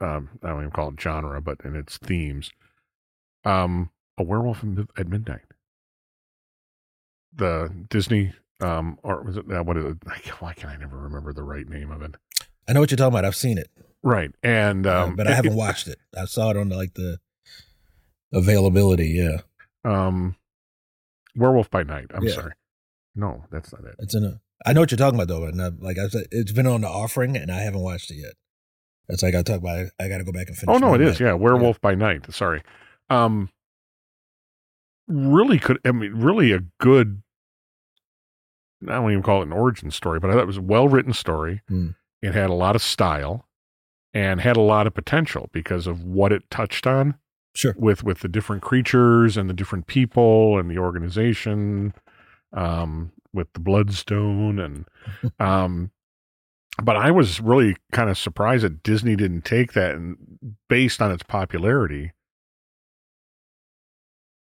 um 0.00 0.28
I 0.42 0.48
don't 0.48 0.60
even 0.60 0.70
call 0.72 0.88
it 0.90 1.00
genre, 1.00 1.40
but 1.40 1.58
in 1.64 1.74
its 1.76 1.96
themes. 1.98 2.50
Um, 3.44 3.90
a 4.18 4.22
werewolf 4.24 4.64
at 4.98 5.06
midnight. 5.06 5.42
The 7.34 7.70
Disney 7.88 8.32
um 8.60 8.98
or 9.02 9.22
was 9.22 9.36
it 9.36 9.44
uh, 9.50 9.62
what 9.62 9.76
is 9.76 9.84
it? 9.84 9.98
Why 10.40 10.52
can 10.54 10.70
I 10.70 10.76
never 10.76 10.96
remember 10.98 11.32
the 11.32 11.42
right 11.42 11.68
name 11.68 11.90
of 11.90 12.02
it? 12.02 12.16
i 12.68 12.72
know 12.72 12.80
what 12.80 12.90
you're 12.90 12.96
talking 12.96 13.12
about 13.16 13.24
i've 13.24 13.36
seen 13.36 13.58
it 13.58 13.70
Right, 14.02 14.32
and 14.42 14.86
uh, 14.88 15.04
um, 15.04 15.14
but 15.16 15.28
i 15.28 15.34
haven't 15.34 15.52
it- 15.52 15.56
watched 15.56 15.86
it 15.86 15.98
i 16.18 16.24
saw 16.24 16.50
it 16.50 16.56
on 16.56 16.68
like 16.70 16.94
the 16.94 17.18
availability 18.32 19.08
yeah 19.08 19.38
um, 19.84 20.34
Werewolf 21.36 21.70
by 21.70 21.82
Night. 21.84 22.06
I'm 22.14 22.24
Yeah. 22.24 22.34
sorry. 22.34 22.52
No, 23.14 23.44
that's 23.52 23.72
not 23.72 23.84
it. 23.84 23.94
It's 23.98 24.14
in 24.14 24.24
a. 24.24 24.40
I 24.64 24.72
know 24.72 24.80
what 24.80 24.90
you're 24.90 24.96
talking 24.98 25.14
about 25.20 25.28
though, 25.28 25.44
and 25.44 25.60
I, 25.62 25.68
like 25.78 25.96
I 25.98 26.08
said, 26.08 26.24
it's 26.32 26.50
been 26.52 26.66
on 26.66 26.80
the 26.80 26.88
offering, 26.88 27.36
and 27.36 27.52
I 27.52 27.60
haven't 27.60 27.80
watched 27.82 28.10
it 28.10 28.16
yet. 28.16 28.32
That's 29.08 29.22
like 29.22 29.34
I 29.34 29.42
talk 29.42 29.58
about. 29.60 29.86
I, 30.00 30.04
I 30.04 30.08
got 30.08 30.18
to 30.18 30.24
go 30.24 30.32
back 30.32 30.48
and 30.48 30.56
finish. 30.56 30.74
Oh 30.74 30.78
no, 30.78 30.94
it 30.94 31.00
is. 31.02 31.20
night. 31.20 31.26
Yeah, 31.26 31.32
Werewolf 31.34 31.80
by 31.80 31.94
Night. 31.94 32.32
Sorry. 32.34 32.62
Um, 33.10 33.48
really 35.08 35.58
could. 35.58 35.78
I 35.84 35.92
mean, 35.92 36.14
really 36.14 36.52
a 36.52 36.60
good. 36.80 37.22
I 38.82 38.92
don't 38.94 39.10
even 39.10 39.22
call 39.22 39.40
it 39.42 39.46
an 39.46 39.52
origin 39.52 39.90
story, 39.90 40.18
but 40.20 40.30
I 40.30 40.34
thought 40.34 40.42
it 40.42 40.46
was 40.48 40.56
a 40.58 40.62
well 40.62 40.88
written 40.88 41.12
story. 41.12 41.62
Hmm. 41.68 41.90
It 42.22 42.34
had 42.34 42.50
a 42.50 42.54
lot 42.54 42.74
of 42.76 42.82
style, 42.82 43.46
and 44.12 44.40
had 44.40 44.56
a 44.56 44.60
lot 44.62 44.86
of 44.86 44.94
potential 44.94 45.48
because 45.52 45.86
of 45.86 46.02
what 46.02 46.32
it 46.32 46.50
touched 46.50 46.86
on 46.86 47.16
Sure. 47.56 47.74
with 47.78 48.04
with 48.04 48.20
the 48.20 48.28
different 48.28 48.62
creatures 48.62 49.36
and 49.36 49.48
the 49.48 49.54
different 49.54 49.86
people 49.86 50.58
and 50.58 50.70
the 50.70 50.78
organization 50.78 51.94
um 52.52 53.12
with 53.32 53.50
the 53.54 53.60
bloodstone 53.60 54.58
and 54.58 54.84
um 55.40 55.90
but 56.82 56.94
I 56.96 57.10
was 57.10 57.40
really 57.40 57.76
kind 57.92 58.10
of 58.10 58.18
surprised 58.18 58.62
that 58.62 58.82
Disney 58.82 59.16
didn't 59.16 59.46
take 59.46 59.72
that 59.72 59.94
and 59.94 60.16
based 60.68 61.00
on 61.00 61.10
its 61.10 61.22
popularity 61.22 62.12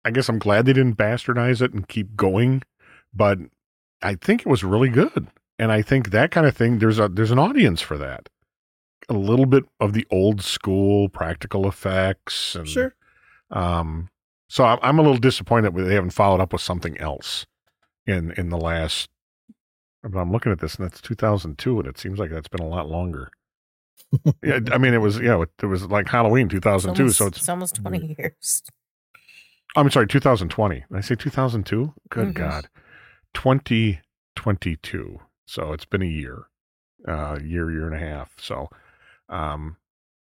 I 0.04 0.12
guess 0.12 0.28
I'm 0.30 0.40
glad 0.40 0.66
they 0.66 0.74
didn't 0.74 0.98
bastardize 0.98 1.62
it 1.62 1.74
and 1.74 1.88
keep 1.88 2.16
going 2.16 2.64
but 3.14 3.38
I 4.02 4.16
think 4.16 4.42
it 4.42 4.48
was 4.48 4.64
really 4.64 4.90
good 4.90 5.28
and 5.60 5.72
I 5.72 5.82
think 5.84 6.10
that 6.10 6.32
kind 6.32 6.48
of 6.48 6.58
thing 6.58 6.80
there's 6.80 7.00
a 7.00 7.08
there's 7.08 7.32
an 7.32 7.40
audience 7.40 7.82
for 7.82 7.98
that 7.98 8.30
a 9.08 9.14
little 9.14 9.46
bit 9.46 9.66
of 9.80 9.94
the 9.94 10.08
old 10.10 10.42
school 10.42 11.10
practical 11.10 11.68
effects 11.68 12.56
and 12.56 12.68
Sure. 12.68 12.95
Um, 13.52 14.10
so 14.50 14.64
I'm, 14.64 14.80
I'm 14.82 15.00
a 15.00 15.02
little 15.02 15.18
disappointed 15.18 15.74
that 15.76 15.82
they 15.84 15.96
haven't 15.96 16.12
followed 16.12 16.40
up 16.42 16.54
with 16.54 16.62
something 16.62 16.98
else 17.00 17.46
in 18.06 18.32
in 18.32 18.50
the 18.50 18.58
last. 18.58 19.10
But 20.04 20.20
I'm 20.20 20.32
looking 20.32 20.52
at 20.52 20.60
this, 20.60 20.76
and 20.76 20.86
that's 20.86 21.02
2002, 21.02 21.80
and 21.80 21.88
it 21.88 21.98
seems 21.98 22.20
like 22.20 22.30
that's 22.30 22.48
been 22.48 22.62
a 22.62 22.68
lot 22.70 22.88
longer. 22.88 23.32
yeah, 24.44 24.60
I 24.72 24.78
mean, 24.78 24.94
it 24.94 25.00
was 25.02 25.20
yeah, 25.20 25.42
it, 25.42 25.50
it 25.64 25.66
was 25.66 25.84
like 25.88 26.08
Halloween 26.08 26.48
2002, 26.48 27.02
almost, 27.02 27.18
so 27.18 27.26
it's 27.28 27.38
it's 27.40 27.50
almost 27.50 27.76
20 27.76 28.16
years. 28.20 28.62
I'm 29.76 29.90
sorry, 29.90 30.08
2020. 30.08 30.76
Did 30.76 30.86
I 30.96 31.02
say 31.02 31.16
2002? 31.16 31.94
Good 32.10 32.28
Mhm. 32.30 32.34
God, 32.36 32.70
2022. 33.34 35.20
So 35.48 35.74
it's 35.74 35.86
been 35.86 36.02
a 36.02 36.06
year, 36.06 36.46
uh, 37.08 37.40
year, 37.44 37.72
year 37.72 37.86
and 37.86 37.96
a 37.96 38.00
half. 38.00 38.34
So, 38.40 38.70
um, 39.30 39.78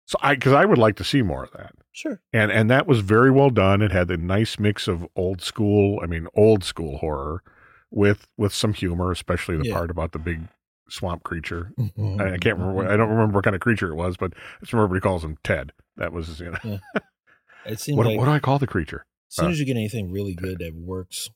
so 0.10 0.18
I 0.22 0.34
because 0.34 0.54
I 0.54 0.66
would 0.66 0.78
like 0.80 0.96
to 0.96 1.04
see 1.04 1.22
more 1.22 1.44
of 1.44 1.52
that. 1.52 1.74
Sure. 1.92 2.20
and 2.34 2.52
and 2.52 2.70
that 2.70 2.88
was 2.88 3.02
very 3.02 3.30
well 3.30 3.50
done. 3.52 3.82
It 3.82 3.92
had 3.92 4.10
a 4.10 4.18
nice 4.18 4.58
mix 4.58 4.88
of 4.88 5.06
old 5.16 5.42
school, 5.42 6.00
I 6.02 6.08
mean, 6.08 6.28
old 6.34 6.64
school 6.64 6.98
horror 6.98 7.44
with 7.92 8.28
with 8.38 8.54
some 8.54 8.74
humor, 8.74 9.12
especially 9.12 9.58
the 9.58 9.66
Yeah. 9.68 9.74
part 9.76 9.92
about 9.92 10.12
the 10.14 10.20
big 10.20 10.48
swamp 10.90 11.22
creature. 11.24 11.72
Mm-hmm. 11.78 12.20
I, 12.22 12.34
I 12.34 12.38
can't 12.38 12.58
remember. 12.58 12.74
What, 12.74 12.88
I 12.88 12.98
don't 12.98 13.10
remember 13.10 13.36
what 13.36 13.44
kind 13.44 13.56
of 13.56 13.62
creature 13.62 13.90
it 13.92 13.96
was, 13.96 14.18
but 14.18 14.34
I 14.36 14.60
just 14.62 14.74
remember 14.74 14.96
he 14.96 15.02
calls 15.02 15.24
him 15.24 15.38
Ted. 15.44 15.72
That 15.98 16.12
was 16.14 16.40
you 16.40 16.52
know 16.64 16.80
It 17.66 17.80
seems 17.80 17.98
what, 17.98 18.08
like 18.08 18.18
what 18.18 18.26
do 18.26 18.32
I 18.32 18.40
call 18.40 18.58
the 18.60 18.68
creature? 18.68 19.06
as 19.30 19.36
soon 19.36 19.48
uh, 19.48 19.50
as 19.52 19.60
you 19.60 19.66
get 19.66 19.76
anything 19.78 20.12
really 20.12 20.34
good 20.34 20.58
that 20.60 20.74
works, 20.76 21.30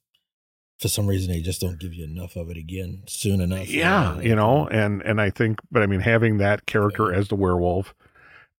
for 0.79 0.87
some 0.87 1.05
reason 1.07 1.31
they 1.31 1.41
just 1.41 1.61
don't 1.61 1.79
give 1.79 1.93
you 1.93 2.05
enough 2.05 2.35
of 2.35 2.49
it 2.49 2.57
again 2.57 3.03
soon 3.07 3.39
enough. 3.41 3.67
Yeah, 3.69 4.19
you 4.21 4.35
know, 4.35 4.67
and 4.69 5.01
and 5.03 5.19
I 5.21 5.29
think, 5.29 5.59
but 5.69 5.83
I 5.83 5.87
mean, 5.87 5.99
having 5.99 6.37
that 6.37 6.65
character 6.65 7.11
Yeah. 7.11 7.17
as 7.19 7.27
the 7.27 7.35
werewolf, 7.35 7.93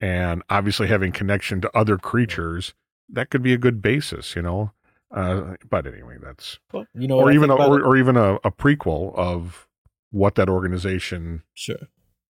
and 0.03 0.43
obviously 0.49 0.87
having 0.87 1.13
connection 1.13 1.61
to 1.61 1.71
other 1.73 1.97
creatures, 1.97 2.73
that 3.07 3.29
could 3.29 3.41
be 3.41 3.53
a 3.53 3.57
good 3.57 3.81
basis, 3.81 4.35
you 4.35 4.41
know. 4.41 4.73
Uh, 5.15 5.55
but 5.69 5.87
anyway, 5.87 6.17
that's 6.21 6.59
Well, 6.73 6.85
you 6.93 7.07
know, 7.07 7.19
or 7.19 7.31
even 7.31 7.49
a, 7.49 7.55
or, 7.55 7.81
or 7.81 7.95
even 7.95 8.17
a, 8.17 8.35
a 8.43 8.51
prequel 8.51 9.15
of 9.15 9.69
what 10.11 10.35
that 10.35 10.49
organization 10.49 11.43
sure. 11.53 11.87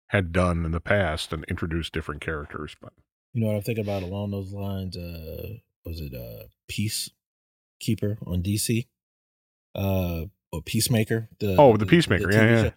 had 0.08 0.32
done 0.32 0.66
in 0.66 0.72
the 0.72 0.80
past 0.80 1.34
and 1.34 1.44
introduced 1.46 1.94
different 1.94 2.22
characters. 2.22 2.76
But 2.80 2.94
You 3.34 3.42
know 3.42 3.48
what 3.48 3.56
I'm 3.56 3.64
thinking 3.64 3.84
about 3.84 4.04
along 4.04 4.30
those 4.32 4.54
lines? 4.54 4.96
Uh, 4.96 5.54
was 5.84 6.00
it 6.00 6.14
uh, 6.14 6.46
Peacekeeper 6.72 8.18
on 8.28 8.44
DC? 8.44 8.86
Uh, 9.74 10.26
or 10.52 10.62
Peacemaker? 10.62 11.30
The, 11.40 11.56
Oh, 11.58 11.76
the 11.78 11.88
Peacemaker, 11.88 12.32
yeah, 12.32 12.44
yeah. 12.44 12.64
show. 12.64 12.72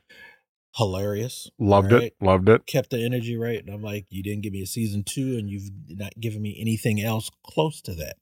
Hilarious. 0.77 1.51
loved 1.59 1.93
right? 1.93 2.03
it, 2.05 2.17
loved 2.21 2.49
it. 2.49 2.67
Kept 2.67 2.91
the 2.91 3.03
energy 3.05 3.37
right, 3.37 3.59
and 3.65 3.71
I'm 3.75 3.83
like, 3.83 4.07
you 4.11 4.23
didn't 4.23 4.43
give 4.43 4.53
me 4.53 4.63
a 4.63 4.67
season 4.67 5.05
two, 5.05 5.37
and 5.39 5.49
you've 5.49 5.71
not 5.89 6.13
given 6.21 6.43
me 6.43 6.57
anything 6.61 7.01
else 7.01 7.31
close 7.47 7.81
to 7.83 7.95
that. 7.95 8.17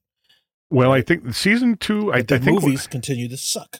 Well, 0.69 0.91
I 0.91 1.01
think 1.01 1.33
season 1.33 1.77
two. 1.77 2.11
I, 2.13 2.17
I 2.17 2.19
But 2.21 2.27
the 2.29 2.39
think 2.39 2.61
movies 2.63 2.87
continue 2.87 3.27
to 3.27 3.37
suck. 3.37 3.79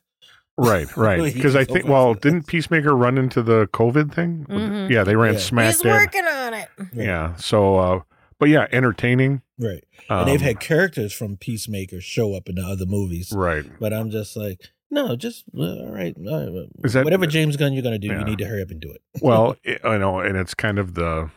right, 0.58 0.88
right. 0.98 1.34
Because 1.34 1.56
I 1.56 1.64
think 1.64 1.88
well, 1.88 2.14
didn't 2.26 2.48
Peacemaker 2.48 2.96
run 2.96 3.18
into 3.18 3.42
the 3.42 3.68
COVID 3.68 4.14
thing? 4.14 4.46
Mhm. 4.50 4.90
Yeah, 4.90 5.04
they 5.04 5.16
ran 5.16 5.34
Yeah. 5.34 5.40
smack 5.40 5.74
He's 5.76 5.82
dab. 5.82 6.00
working 6.02 6.26
on 6.26 6.54
it. 6.54 6.68
Yeah. 6.94 7.36
So, 7.38 7.78
uh, 7.78 8.00
but 8.40 8.50
yeah, 8.50 8.68
entertaining. 8.72 9.42
Right. 9.58 9.84
Um, 10.10 10.20
and 10.20 10.28
they've 10.28 10.42
had 10.42 10.60
characters 10.60 11.14
from 11.14 11.38
Peacemaker 11.38 12.02
show 12.02 12.36
up 12.36 12.50
in 12.50 12.56
the 12.56 12.62
other 12.64 12.86
movies. 12.86 13.32
right. 13.34 13.66
But 13.80 13.94
I'm 13.94 14.12
just 14.12 14.36
like, 14.36 14.70
no, 14.96 15.16
just 15.16 15.44
uh, 15.56 15.62
all 15.62 15.92
right. 15.92 16.16
Uh, 16.18 16.66
that- 16.84 17.02
whatever 17.04 17.28
James 17.28 17.56
Gunn 17.58 17.74
you're 17.74 17.84
going 17.84 18.00
to 18.00 18.00
do, 18.00 18.08
Yeah. 18.08 18.20
you 18.20 18.26
need 18.26 18.38
to 18.40 18.46
hurry 18.48 18.62
up 18.64 18.72
and 18.72 18.80
do 18.80 18.92
it. 18.92 19.02
Well, 19.22 19.56
it, 19.64 19.80
I 19.84 19.98
know, 19.98 20.20
and 20.20 20.36
it's 20.38 20.54
kind 20.56 20.80
of 20.80 20.96
the. 20.96 21.30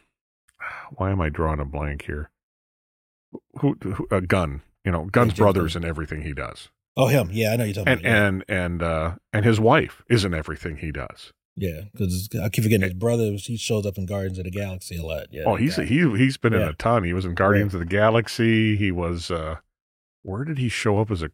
Why 0.96 1.10
am 1.10 1.20
I 1.20 1.28
drawing 1.28 1.60
a 1.60 1.64
blank 1.64 2.02
here? 2.06 2.30
Who, 3.60 3.76
who 3.82 4.08
a 4.10 4.20
gun? 4.20 4.62
You 4.84 4.92
know, 4.92 5.04
Gunn's 5.04 5.34
brothers 5.34 5.74
Gunn. 5.74 5.82
in 5.84 5.88
everything 5.88 6.22
he 6.22 6.32
does, 6.32 6.70
oh, 6.96 7.06
him. 7.08 7.28
Yeah, 7.32 7.52
I 7.52 7.56
know 7.56 7.64
you're 7.64 7.74
talking 7.74 7.92
and 7.92 8.00
about. 8.00 8.10
yeah. 8.10 8.26
and 8.26 8.44
and 8.48 8.82
uh, 8.82 9.14
and 9.32 9.44
his 9.44 9.60
wife 9.60 10.02
is 10.08 10.24
in 10.24 10.32
everything 10.32 10.78
he 10.78 10.90
does. 10.92 11.32
Yeah, 11.56 11.82
because 11.92 12.28
I 12.42 12.48
keep 12.48 12.64
forgetting 12.64 12.84
his 12.88 12.94
brother. 12.94 13.32
He 13.36 13.56
shows 13.56 13.84
up 13.84 13.98
in 13.98 14.06
Guardians 14.06 14.38
of 14.38 14.44
the 14.44 14.50
Galaxy 14.50 14.96
a 14.96 15.04
lot. 15.04 15.26
Yeah. 15.32 15.42
oh, 15.46 15.56
he's 15.56 15.76
guy. 15.76 15.84
he 15.84 16.08
he's 16.16 16.36
been 16.36 16.54
in 16.54 16.62
a 16.62 16.72
ton. 16.74 17.02
He 17.04 17.12
was 17.12 17.24
in 17.24 17.34
Guardians 17.34 17.74
of 17.74 17.80
the 17.80 17.86
Galaxy. 17.86 18.76
He 18.76 18.90
was. 18.92 19.30
uh 19.30 19.56
Where 20.22 20.44
did 20.44 20.58
he 20.58 20.68
show 20.68 21.00
up 21.00 21.10
as 21.10 21.22
a? 21.22 21.30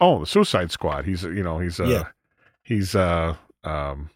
Oh, 0.00 0.20
the 0.20 0.26
Suicide 0.26 0.70
Squad. 0.70 1.04
He's 1.04 1.22
you 1.22 1.42
know 1.42 1.58
he's 1.58 1.80
a 1.80 1.86
Yeah. 1.86 2.04
he's 2.62 2.94
a 2.94 3.38
um 3.64 4.10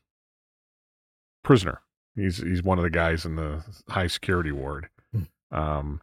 prisoner. 1.42 1.80
He's 2.14 2.38
he's 2.38 2.62
one 2.62 2.78
of 2.78 2.84
the 2.84 2.90
guys 2.90 3.24
in 3.24 3.36
the 3.36 3.64
high 3.88 4.06
security 4.08 4.52
ward. 4.52 4.88
Hmm. 5.12 5.22
Um, 5.56 6.00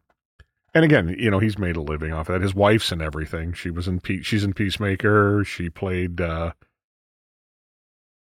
and 0.74 0.84
again, 0.84 1.14
you 1.18 1.30
know, 1.30 1.38
he's 1.38 1.58
made 1.58 1.76
a 1.76 1.80
living 1.82 2.12
off 2.12 2.28
of 2.28 2.34
that. 2.34 2.42
His 2.42 2.54
wife's 2.54 2.90
in 2.92 3.00
everything. 3.00 3.52
She 3.52 3.70
was 3.70 3.86
in 3.86 4.00
Pe- 4.00 4.22
she's 4.22 4.42
in 4.44 4.52
Peacemaker. 4.54 5.44
She 5.44 5.70
played. 5.70 6.20
uh 6.20 6.52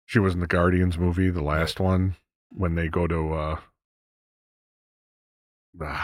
She 0.06 0.20
was 0.20 0.34
in 0.34 0.40
the 0.40 0.48
Guardians 0.48 0.98
movie, 0.98 1.30
the 1.30 1.44
last 1.44 1.80
one, 1.80 2.16
when 2.52 2.76
they 2.76 2.88
go 2.88 3.08
to. 3.08 3.34
uh 3.34 3.60
the 5.74 5.96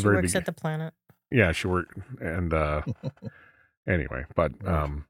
She 0.00 0.04
works 0.06 0.22
begin- 0.22 0.36
at 0.36 0.46
the 0.46 0.52
planet. 0.52 0.94
yeah, 1.30 1.52
she 1.52 1.66
worked 1.68 1.98
and 2.20 2.52
uh 2.54 2.82
anyway, 3.86 4.24
but 4.34 4.52
um 4.66 5.06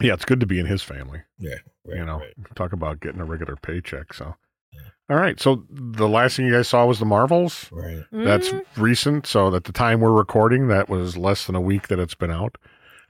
yeah, 0.00 0.12
it's 0.14 0.24
good 0.24 0.40
to 0.40 0.46
be 0.46 0.58
in 0.58 0.66
his 0.66 0.82
family. 0.82 1.22
yeah, 1.38 1.54
right, 1.86 1.98
you 1.98 2.04
know, 2.04 2.18
right. 2.18 2.34
talk 2.56 2.72
about 2.72 3.00
getting 3.00 3.20
a 3.20 3.24
regular 3.24 3.54
paycheck. 3.56 4.12
So, 4.12 4.34
Yeah. 4.72 4.80
all 5.08 5.16
right. 5.16 5.38
So 5.38 5.64
the 5.70 6.08
last 6.08 6.36
thing 6.36 6.46
you 6.46 6.52
guys 6.52 6.66
saw 6.66 6.84
was 6.84 6.98
the 6.98 7.04
Marvels. 7.04 7.68
right. 7.70 8.02
That's 8.10 8.48
Mhm. 8.50 8.64
recent. 8.76 9.26
So 9.28 9.54
at 9.54 9.64
the 9.64 9.72
time 9.72 10.00
we're 10.00 10.10
recording, 10.12 10.66
that 10.68 10.88
was 10.88 11.16
less 11.16 11.46
than 11.46 11.54
a 11.54 11.60
week 11.60 11.86
that 11.88 12.00
it's 12.00 12.16
been 12.16 12.32
out. 12.32 12.58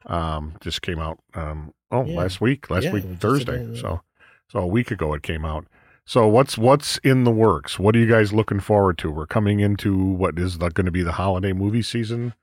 Um, 0.06 0.56
just 0.60 0.82
came 0.82 0.98
out. 0.98 1.18
Um, 1.32 1.72
oh, 1.90 2.04
Yeah. 2.04 2.18
last 2.18 2.42
week, 2.42 2.68
last 2.68 2.84
Yeah, 2.84 2.92
week 2.92 3.04
it 3.04 3.08
was 3.08 3.12
just 3.14 3.22
Thursday. 3.22 3.62
about, 3.64 3.74
yeah. 3.76 3.80
So, 3.80 4.00
so 4.48 4.58
a 4.58 4.66
week 4.66 4.90
ago 4.90 5.14
it 5.14 5.22
came 5.22 5.46
out. 5.46 5.66
So 6.04 6.28
what's 6.28 6.58
what's 6.58 6.98
in 6.98 7.24
the 7.24 7.30
works? 7.30 7.78
What 7.78 7.96
are 7.96 7.98
you 7.98 8.06
guys 8.06 8.34
looking 8.34 8.60
forward 8.60 8.98
to? 8.98 9.10
We're 9.10 9.26
coming 9.26 9.60
into 9.60 9.96
what 9.96 10.38
is 10.38 10.58
going 10.58 10.84
to 10.84 10.90
be 10.92 11.02
the 11.02 11.12
holiday 11.12 11.54
movie 11.54 11.80
season. 11.80 12.34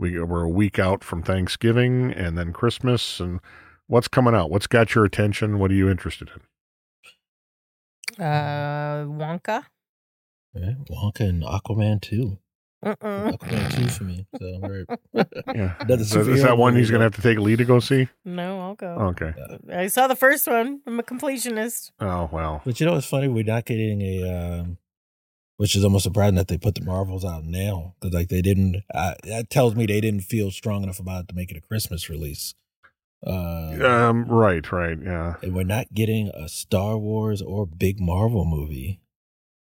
We 0.00 0.18
we're 0.18 0.44
a 0.44 0.48
week 0.48 0.78
out 0.78 1.04
from 1.04 1.22
Thanksgiving 1.22 2.10
and 2.12 2.36
then 2.38 2.52
Christmas 2.54 3.20
and 3.20 3.38
what's 3.86 4.08
coming 4.08 4.34
out? 4.34 4.50
What's 4.50 4.66
got 4.66 4.94
your 4.94 5.04
attention? 5.04 5.58
What 5.58 5.70
are 5.70 5.74
you 5.74 5.90
interested 5.90 6.30
in? 8.18 8.24
Uh, 8.24 9.04
Wonka. 9.06 9.64
Yeah, 10.54 10.72
Wonka 10.90 11.20
and 11.20 11.42
Aquaman 11.42 12.00
too. 12.00 12.38
Mm-mm. 12.84 13.36
Aquaman 13.38 13.74
two 13.76 13.88
for 13.88 14.04
me. 14.04 14.26
So 14.38 14.58
right. 14.62 14.98
Yeah, 15.54 15.74
Another 15.80 16.00
is, 16.02 16.10
that- 16.10 16.20
is 16.20 16.26
superhero 16.40 16.42
that 16.44 16.56
one 16.58 16.76
he's 16.76 16.90
going 16.90 17.00
to 17.00 17.04
have 17.04 17.14
to 17.16 17.22
take 17.22 17.38
Lee 17.38 17.56
to 17.56 17.64
go 17.66 17.78
see? 17.78 18.08
No, 18.24 18.60
I'll 18.60 18.74
go. 18.74 18.86
Okay. 19.12 19.34
I 19.70 19.86
saw 19.88 20.06
the 20.06 20.16
first 20.16 20.46
one. 20.48 20.80
I'm 20.86 20.98
a 20.98 21.02
completionist. 21.02 21.90
Oh 22.00 22.28
well. 22.32 22.62
But 22.64 22.80
you 22.80 22.86
know 22.86 22.92
what's 22.94 23.06
funny? 23.06 23.28
We're 23.28 23.44
not 23.44 23.66
getting 23.66 24.00
a, 24.00 24.60
um, 24.60 24.78
which 25.60 25.76
is 25.76 25.84
almost 25.84 26.04
surprising 26.04 26.36
that 26.36 26.48
they 26.48 26.56
put 26.56 26.74
the 26.74 26.80
Marvels 26.80 27.22
out 27.22 27.44
now 27.44 27.94
because 28.00 28.14
like 28.14 28.30
they 28.30 28.40
didn't. 28.40 28.82
Uh, 28.94 29.12
that 29.24 29.50
tells 29.50 29.74
me 29.74 29.84
they 29.84 30.00
didn't 30.00 30.22
feel 30.22 30.50
strong 30.50 30.82
enough 30.82 30.98
about 30.98 31.24
it 31.24 31.28
to 31.28 31.34
make 31.34 31.50
it 31.50 31.56
a 31.58 31.60
Christmas 31.60 32.08
release. 32.08 32.54
Uh, 33.26 33.76
Um. 33.84 34.24
Right. 34.24 34.72
Right. 34.72 34.96
Yeah. 34.98 35.34
and 35.42 35.54
we're 35.54 35.64
not 35.64 35.92
getting 35.92 36.30
a 36.32 36.48
Star 36.48 36.96
Wars 36.96 37.42
or 37.42 37.66
big 37.66 38.00
Marvel 38.00 38.46
movie, 38.46 39.02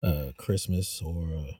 uh, 0.01 0.31
Christmas 0.37 1.01
or. 1.05 1.23
Uh, 1.27 1.51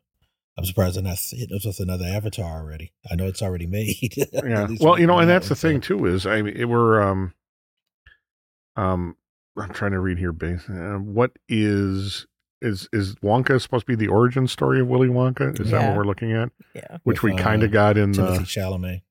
I'm 0.57 0.63
surprised 0.63 0.95
they're 0.95 1.03
not 1.03 1.19
hitting 1.19 1.53
us 1.57 1.65
with 1.65 1.81
another 1.81 2.05
Avatar 2.05 2.61
already. 2.61 2.93
I 3.11 3.15
know 3.15 3.25
it's 3.27 3.41
already 3.41 3.67
made. 3.67 3.97
Yeah 4.33 4.67
well 4.79 4.97
you 4.97 5.05
know 5.05 5.19
and 5.19 5.29
that's 5.29 5.49
the 5.49 5.55
thing 5.55 5.81
too 5.81 6.05
is 6.05 6.25
i 6.25 6.41
mean 6.41 6.55
it, 6.55 6.65
we're 6.65 7.01
um 7.01 7.33
um 8.77 9.17
i'm 9.57 9.73
trying 9.73 9.91
to 9.91 9.99
read 9.99 10.17
here 10.17 10.31
base 10.31 10.69
uh, 10.69 10.97
what 11.01 11.31
is 11.49 12.25
is 12.64 12.88
is 12.91 13.15
wonka 13.15 13.61
supposed 13.61 13.85
to 13.85 13.91
be 13.91 13.95
the 13.95 14.07
origin 14.11 14.48
story 14.48 14.80
of 14.80 14.88
willy 14.88 15.07
wonka 15.10 15.60
is 15.60 15.69
that 15.69 15.88
what 15.88 15.98
we're 15.98 16.06
looking 16.06 16.31
at 16.31 16.49
Yeah. 16.73 16.98
which 17.03 17.22
With, 17.22 17.34
we 17.34 17.38
kind 17.41 17.61
of 17.64 17.69
uh, 17.69 17.73
got 17.73 17.98
in 17.98 18.14
Timothy 18.14 18.38
the 18.40 18.44
Chalamet. 18.45 19.02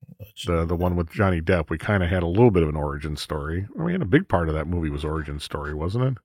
the 0.47 0.65
the 0.65 0.75
one 0.75 0.95
with 0.95 1.09
johnny 1.11 1.41
depp 1.41 1.69
we 1.69 1.77
kind 1.77 2.03
of 2.03 2.09
had 2.09 2.23
a 2.23 2.27
little 2.27 2.51
bit 2.51 2.63
of 2.63 2.69
an 2.69 2.75
origin 2.75 3.15
story 3.15 3.67
i 3.79 3.83
mean 3.83 4.01
a 4.01 4.05
big 4.05 4.27
part 4.27 4.49
of 4.49 4.55
that 4.55 4.67
movie 4.67 4.89
was 4.89 5.05
origin 5.05 5.39
story 5.39 5.73
wasn't 5.73 6.03
it 6.03 6.17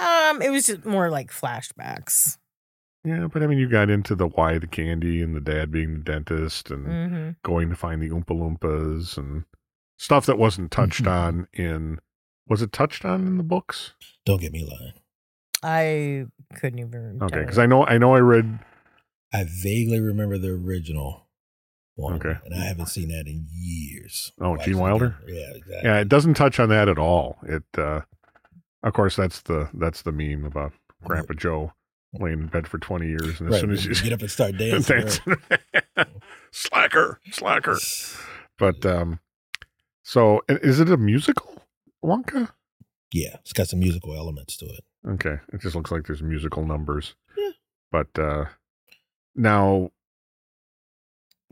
Um, 0.00 0.42
it 0.42 0.50
was 0.50 0.66
just 0.66 0.84
more 0.84 1.08
like 1.10 1.30
flashbacks. 1.30 2.38
Yeah, 3.04 3.28
but 3.32 3.42
I 3.42 3.46
mean, 3.46 3.58
you 3.58 3.68
got 3.68 3.90
into 3.90 4.14
the 4.16 4.26
why 4.26 4.58
the 4.58 4.66
candy 4.66 5.22
and 5.22 5.36
the 5.36 5.40
dad 5.40 5.70
being 5.70 5.92
the 5.92 6.00
dentist 6.00 6.70
and 6.70 6.86
hmm 6.86 7.30
going 7.44 7.68
to 7.70 7.76
find 7.76 8.02
the 8.02 8.08
Oompa 8.10 8.32
Loompas 8.34 9.16
and 9.18 9.44
stuff 9.98 10.26
that 10.26 10.38
wasn't 10.38 10.70
touched 10.78 11.06
on 11.06 11.46
in. 11.52 12.00
Was 12.48 12.60
it 12.62 12.72
touched 12.72 13.04
on 13.04 13.26
in 13.26 13.36
the 13.36 13.44
books? 13.44 13.92
Don't 14.26 14.40
get 14.40 14.52
me 14.52 14.64
lying. 14.64 14.94
I 15.64 16.26
couldn't 16.56 16.78
even. 16.78 16.90
Remember. 16.92 17.24
Okay, 17.26 17.40
because. 17.40 17.58
I 17.58 17.66
know 17.66 17.84
I 17.86 17.98
know 17.98 18.14
I 18.14 18.18
read. 18.20 18.58
I 19.32 19.44
vaguely 19.44 19.98
remember 20.00 20.38
the 20.38 20.50
original 20.50 21.26
one. 21.96 22.14
Okay. 22.14 22.38
And 22.44 22.54
I 22.54 22.64
haven't 22.66 22.86
seen 22.86 23.08
that 23.08 23.26
in 23.26 23.46
years. 23.50 24.32
Oh, 24.40 24.50
Watched 24.50 24.64
Gene 24.66 24.78
Wilder? 24.78 25.16
again. 25.26 25.34
Yeah, 25.36 25.56
exactly. 25.56 25.80
Yeah, 25.90 26.00
it 26.00 26.08
doesn't 26.08 26.34
touch 26.34 26.60
on 26.60 26.68
that 26.68 26.88
at 26.88 26.98
all. 26.98 27.38
It, 27.42 27.62
uh 27.76 28.02
of 28.82 28.92
course, 28.92 29.16
that's 29.16 29.40
the 29.42 29.70
that's 29.74 30.02
the 30.02 30.12
meme 30.12 30.44
about 30.44 30.72
Grandpa 31.04 31.32
Joe 31.34 31.72
laying 32.12 32.40
in 32.42 32.46
bed 32.48 32.68
for 32.68 32.78
twenty 32.78 33.06
years, 33.08 33.40
and 33.40 33.48
as 33.48 33.54
Right, 33.54 33.60
soon 33.62 33.70
as 33.72 33.84
you 33.86 33.92
you 33.94 34.02
get 34.02 34.12
up 34.12 34.20
and 34.20 34.30
start 34.30 34.56
dancing. 34.58 35.04
right. 35.96 36.06
slacker, 36.52 37.18
slacker. 37.32 37.78
But 38.58 38.86
um, 38.86 39.18
so 40.04 40.42
is 40.48 40.78
it 40.78 40.88
a 40.90 40.96
musical, 40.96 41.60
Wonka? 42.04 42.50
Yeah, 43.12 43.36
it's 43.40 43.52
got 43.52 43.66
some 43.68 43.80
musical 43.80 44.14
elements 44.14 44.56
to 44.58 44.66
it. 44.66 44.84
Okay, 45.06 45.36
it 45.52 45.60
just 45.60 45.74
looks 45.76 45.90
like 45.90 46.06
there's 46.06 46.22
musical 46.22 46.64
numbers. 46.66 47.14
Yeah. 47.36 47.50
But 47.92 48.18
uh 48.18 48.46
now, 49.36 49.90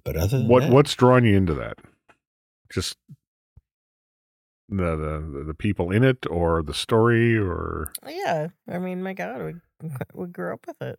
But 0.04 0.16
other 0.16 0.38
than 0.38 0.48
what 0.48 0.60
that, 0.60 0.70
what's 0.72 0.94
drawn 0.94 1.24
you 1.24 1.36
into 1.36 1.54
that? 1.54 1.78
Just 2.72 2.96
the 4.68 4.96
the 4.96 5.44
the 5.48 5.54
people 5.54 5.90
in 5.90 6.02
it, 6.04 6.26
or 6.30 6.62
the 6.62 6.72
story, 6.74 7.36
or 7.36 7.92
yeah, 8.08 8.48
I 8.68 8.78
mean, 8.78 9.02
my 9.02 9.12
God, 9.12 9.42
we 9.42 9.54
we 10.14 10.26
grew 10.28 10.54
up 10.54 10.66
with 10.66 10.80
it. 10.80 10.98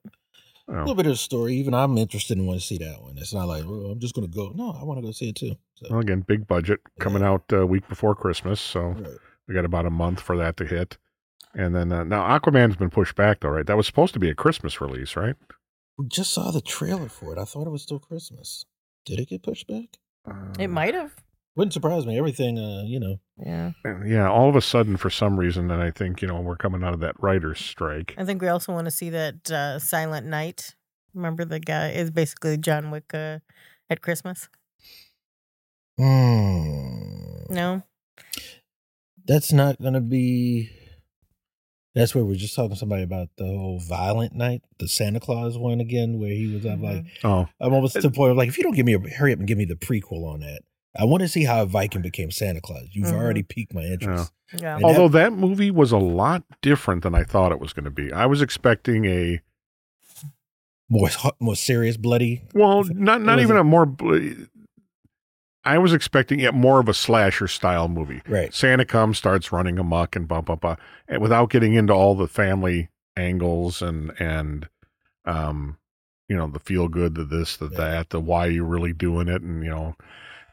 a 0.67 0.73
oh, 0.73 0.79
little 0.79 0.95
bit 0.95 1.07
of 1.07 1.13
the 1.13 1.17
story. 1.17 1.55
Even 1.55 1.73
I'm 1.73 1.97
interested 1.97 2.37
in 2.37 2.45
want 2.45 2.59
to 2.59 2.65
see 2.65 2.77
that 2.77 3.01
one. 3.01 3.17
It's 3.17 3.33
not 3.33 3.47
like, 3.47 3.63
well, 3.65 3.91
I'm 3.91 3.99
just 3.99 4.13
going 4.13 4.29
to 4.29 4.33
go. 4.35 4.51
No, 4.53 4.77
I 4.79 4.83
want 4.83 4.99
to 4.99 5.05
go 5.05 5.11
see 5.11 5.29
it 5.29 5.35
too. 5.35 5.55
So, 5.75 5.87
well, 5.89 5.99
again, 5.99 6.21
big 6.21 6.45
budget 6.47 6.81
coming 6.99 7.23
Yeah. 7.23 7.31
out 7.31 7.51
a 7.51 7.65
week 7.65 7.87
before 7.89 8.13
Christmas, 8.15 8.61
so 8.61 8.89
right. 8.89 9.07
we 9.47 9.55
got 9.55 9.65
about 9.65 9.85
a 9.87 9.89
month 9.89 10.19
for 10.19 10.37
that 10.37 10.57
to 10.57 10.65
hit. 10.65 10.97
And 11.55 11.75
then 11.75 11.91
uh, 11.91 12.03
now 12.03 12.23
Aquaman's 12.37 12.75
been 12.75 12.89
pushed 12.89 13.15
back 13.15 13.41
though, 13.41 13.49
right? 13.49 13.65
That 13.65 13.77
was 13.77 13.85
supposed 13.85 14.13
to 14.13 14.19
be 14.19 14.29
a 14.29 14.35
Christmas 14.35 14.81
release, 14.81 15.15
right? 15.15 15.35
We 15.97 16.07
just 16.07 16.33
saw 16.33 16.51
the 16.51 16.61
trailer 16.61 17.09
for 17.09 17.33
it. 17.33 17.39
I 17.39 17.45
thought 17.45 17.67
it 17.67 17.71
was 17.71 17.83
still 17.83 17.99
Christmas. 17.99 18.65
Did 19.05 19.19
it 19.19 19.29
get 19.29 19.43
pushed 19.43 19.67
back? 19.67 19.97
It 20.57 20.69
might 20.69 20.95
have. 20.95 21.13
Wouldn't 21.55 21.73
surprise 21.73 22.07
me. 22.07 22.17
Everything, 22.17 22.57
uh, 22.57 22.81
you 22.83 22.99
know. 22.99 23.19
Yeah, 23.37 23.71
Yeah, 24.05 24.27
all 24.29 24.49
of 24.49 24.55
a 24.55 24.61
sudden, 24.61 24.97
for 24.97 25.11
some 25.11 25.37
reason, 25.37 25.69
and 25.69 25.83
I 25.83 25.91
think 25.91 26.21
you 26.21 26.27
know 26.27 26.39
we're 26.41 26.55
coming 26.55 26.83
out 26.83 26.93
of 26.93 26.99
that 27.01 27.15
writer's 27.21 27.59
strike. 27.59 28.15
I 28.17 28.25
think 28.25 28.41
we 28.41 28.47
also 28.47 28.73
want 28.73 28.85
to 28.85 28.91
see 28.91 29.11
that 29.11 29.51
uh, 29.51 29.77
Silent 29.77 30.25
Night. 30.25 30.73
Remember 31.13 31.45
the 31.45 31.59
guy 31.59 31.89
is 31.91 32.09
basically 32.09 32.57
John 32.57 32.89
Wick 32.89 33.13
uh, 33.13 33.39
at 33.87 34.01
Christmas. 34.01 34.49
Hmm. 35.97 37.43
No, 37.49 37.83
That's 39.25 39.51
not 39.51 39.79
going 39.79 39.93
to 39.93 40.01
be. 40.01 40.71
That's 41.95 42.15
where 42.15 42.23
we 42.25 42.33
are 42.33 42.37
just 42.37 42.55
talking 42.55 42.71
to 42.71 42.75
somebody 42.75 43.03
about 43.03 43.29
the 43.37 43.45
whole 43.45 43.79
Violent 43.79 44.33
Night, 44.33 44.63
the 44.79 44.87
Santa 44.87 45.19
Claus 45.19 45.57
one 45.57 45.79
again, 45.79 46.19
where 46.19 46.31
he 46.31 46.47
was. 46.47 46.65
I'm 46.65 46.81
like, 46.81 47.05
Oh, 47.23 47.47
I'm 47.59 47.73
almost 47.73 47.93
to 47.93 48.01
the 48.01 48.09
point 48.11 48.31
of 48.31 48.37
like, 48.37 48.49
if 48.49 48.57
you 48.57 48.63
don't 48.63 48.73
give 48.75 48.85
me 48.85 48.93
a 48.95 48.99
hurry 48.99 49.31
up 49.33 49.39
and 49.39 49.47
give 49.47 49.57
me 49.59 49.65
the 49.65 49.75
prequel 49.75 50.25
on 50.25 50.39
that. 50.39 50.61
I 50.99 51.05
want 51.05 51.21
to 51.21 51.27
see 51.27 51.43
how 51.43 51.63
a 51.63 51.65
Viking 51.65 52.01
became 52.03 52.29
Santa 52.31 52.61
Claus. 52.61 52.87
You've 52.91 53.07
Mhm. 53.07 53.13
already 53.13 53.41
piqued 53.43 53.73
my 53.73 53.81
interest. 53.83 54.31
yeah, 54.59 54.75
And 54.75 54.85
although 54.85 55.07
that 55.07 55.33
movie 55.33 55.71
was 55.71 55.91
a 55.91 55.97
lot 55.97 56.43
different 56.61 57.01
than 57.03 57.15
I 57.15 57.23
thought 57.23 57.51
it 57.51 57.59
was 57.59 57.73
going 57.73 57.85
to 57.85 57.91
be. 57.91 58.11
I 58.13 58.27
was 58.27 58.41
expecting 58.43 59.05
a 59.05 59.41
More 60.89 61.09
more 61.39 61.55
serious, 61.55 61.97
bloody. 61.97 62.43
well, 62.53 62.83
not 62.83 63.21
not 63.21 63.39
even 63.39 63.55
it? 63.55 63.61
a 63.61 63.63
more. 63.63 63.85
I 65.65 65.77
was 65.77 65.93
expecting 65.93 66.39
it 66.39 66.53
more 66.53 66.79
of 66.79 66.89
a 66.89 66.93
slasher 66.93 67.47
style 67.47 67.87
movie. 67.87 68.21
Right. 68.27 68.53
Santa 68.53 68.85
comes, 68.85 69.17
starts 69.17 69.51
running 69.51 69.79
amok, 69.79 70.15
and 70.15 70.27
bump, 70.27 70.47
bump, 70.47 70.61
bump, 70.61 70.79
and 71.07 71.21
without 71.21 71.49
getting 71.49 71.73
into 71.73 71.93
all 71.93 72.15
the 72.15 72.27
family 72.27 72.89
angles 73.15 73.81
and 73.81 74.11
and 74.19 74.67
um, 75.25 75.77
you 76.27 76.35
know, 76.35 76.47
the 76.47 76.59
feel 76.59 76.87
good, 76.87 77.15
the 77.15 77.23
this, 77.23 77.57
the 77.57 77.69
Yeah. 77.69 77.77
that, 77.77 78.09
the 78.09 78.19
why 78.19 78.47
you're 78.47 78.65
really 78.65 78.93
doing 78.93 79.27
it, 79.27 79.41
and 79.41 79.63
you 79.63 79.69
know, 79.69 79.95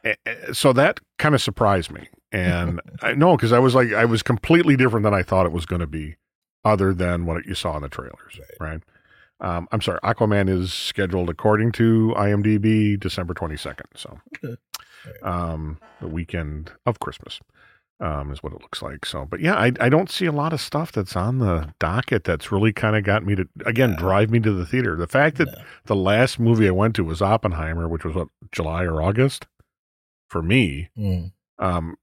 eh, 0.03 0.15
eh, 0.25 0.53
so 0.53 0.71
that 0.73 0.99
kind 1.17 1.33
of 1.35 1.41
surprised 1.41 1.91
me, 1.91 2.07
and 2.31 2.79
I 3.01 3.13
know 3.13 3.35
because 3.35 3.51
I 3.51 3.59
was 3.59 3.75
like, 3.75 3.91
I 3.93 4.05
was 4.05 4.21
completely 4.23 4.75
different 4.77 5.03
than 5.03 5.13
I 5.13 5.23
thought 5.23 5.45
it 5.45 5.51
was 5.51 5.65
going 5.65 5.81
to 5.81 5.87
be, 5.87 6.15
other 6.63 6.93
than 6.93 7.25
what 7.25 7.45
you 7.45 7.55
saw 7.55 7.75
in 7.75 7.81
the 7.81 7.89
trailers, 7.89 8.39
Right. 8.59 8.69
right? 8.69 8.83
Um, 9.41 9.67
I'm 9.71 9.81
sorry, 9.81 9.99
Aquaman 10.03 10.47
is 10.49 10.71
scheduled 10.71 11.29
according 11.29 11.71
to 11.73 12.13
IMDb 12.15 12.97
December 12.99 13.33
22nd, 13.33 13.85
so 13.95 14.19
Okay. 14.43 14.55
Um, 15.23 15.79
the 15.99 16.07
weekend 16.07 16.71
of 16.85 16.99
Christmas 16.99 17.39
um, 17.99 18.31
is 18.31 18.41
what 18.41 18.53
it 18.53 18.61
looks 18.61 18.81
like. 18.81 19.05
So, 19.05 19.25
but 19.25 19.39
yeah, 19.39 19.55
I, 19.55 19.71
I 19.79 19.89
don't 19.89 20.09
see 20.09 20.25
a 20.25 20.31
lot 20.31 20.53
of 20.53 20.61
stuff 20.61 20.91
that's 20.91 21.15
on 21.15 21.39
the 21.39 21.73
docket 21.79 22.23
that's 22.23 22.51
really 22.51 22.73
kind 22.73 22.95
of 22.95 23.03
got 23.03 23.25
me 23.25 23.35
to 23.35 23.47
again 23.65 23.91
No. 23.91 23.97
drive 23.97 24.29
me 24.31 24.39
to 24.39 24.51
the 24.51 24.65
theater. 24.65 24.95
The 24.95 25.07
fact 25.07 25.37
that 25.37 25.47
No. 25.49 25.63
the 25.85 25.95
last 25.95 26.39
movie 26.39 26.67
I 26.67 26.71
went 26.71 26.95
to 26.95 27.03
was 27.03 27.21
Oppenheimer, 27.21 27.87
which 27.87 28.03
was 28.03 28.15
what 28.15 28.27
July 28.51 28.83
or 28.85 29.01
August 29.01 29.47
for 30.29 30.41
me. 30.41 30.89
Mm. 30.97 31.31
Um, 31.59 31.95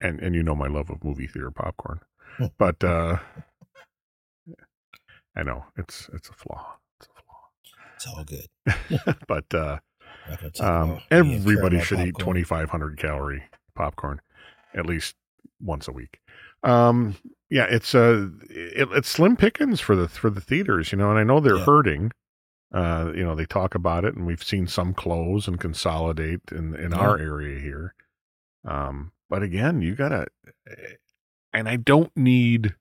and 0.00 0.18
and 0.20 0.34
you 0.34 0.42
know 0.42 0.54
my 0.56 0.66
love 0.66 0.90
of 0.90 1.04
movie 1.04 1.28
theater 1.28 1.50
popcorn, 1.52 2.00
but 2.58 2.82
uh, 2.82 3.18
I 5.36 5.42
know 5.42 5.64
it's 5.76 6.10
it's 6.12 6.28
a 6.28 6.32
flaw. 6.32 6.76
It's 6.98 7.08
a 7.08 7.22
flaw. 7.22 7.86
It's 7.94 8.06
all 8.06 8.24
good. 8.24 9.16
but 9.28 9.54
uh, 9.54 9.58
Not 9.60 9.60
gonna 9.60 9.78
talk 9.78 9.80
um, 10.60 11.00
everybody 11.10 11.76
should 11.80 11.98
eat 12.00 12.18
2,500 12.18 12.98
calorie 12.98 13.42
popcorn 13.74 14.20
at 14.74 14.86
least 14.86 15.14
once 15.60 15.88
a 15.88 15.92
week. 15.92 16.20
Um, 16.62 17.16
yeah, 17.50 17.64
it's 17.64 17.94
uh, 17.94 18.28
it, 18.48 18.88
it's 18.92 19.08
slim 19.08 19.36
pickings 19.36 19.80
for 19.80 19.94
the 19.96 20.08
for 20.08 20.30
the 20.30 20.40
theaters, 20.40 20.92
you 20.92 20.98
know, 20.98 21.10
and 21.10 21.18
I 21.18 21.24
know 21.24 21.40
they're 21.40 21.58
Yeah. 21.58 21.64
hurting. 21.64 22.12
Uh, 22.72 23.12
you 23.14 23.22
know, 23.22 23.34
they 23.34 23.44
talk 23.44 23.74
about 23.74 24.04
it, 24.04 24.14
and 24.14 24.26
we've 24.26 24.42
seen 24.42 24.66
some 24.66 24.94
close 24.94 25.46
and 25.46 25.60
consolidate 25.60 26.40
in 26.50 26.74
in 26.74 26.92
Yeah. 26.92 26.98
our 26.98 27.18
area 27.18 27.60
here. 27.60 27.94
Um, 28.64 29.12
but 29.28 29.42
again, 29.42 29.82
you 29.82 29.94
gotta, 29.94 30.28
and 31.52 31.68
I 31.68 31.76
don't 31.76 32.16
need 32.16 32.74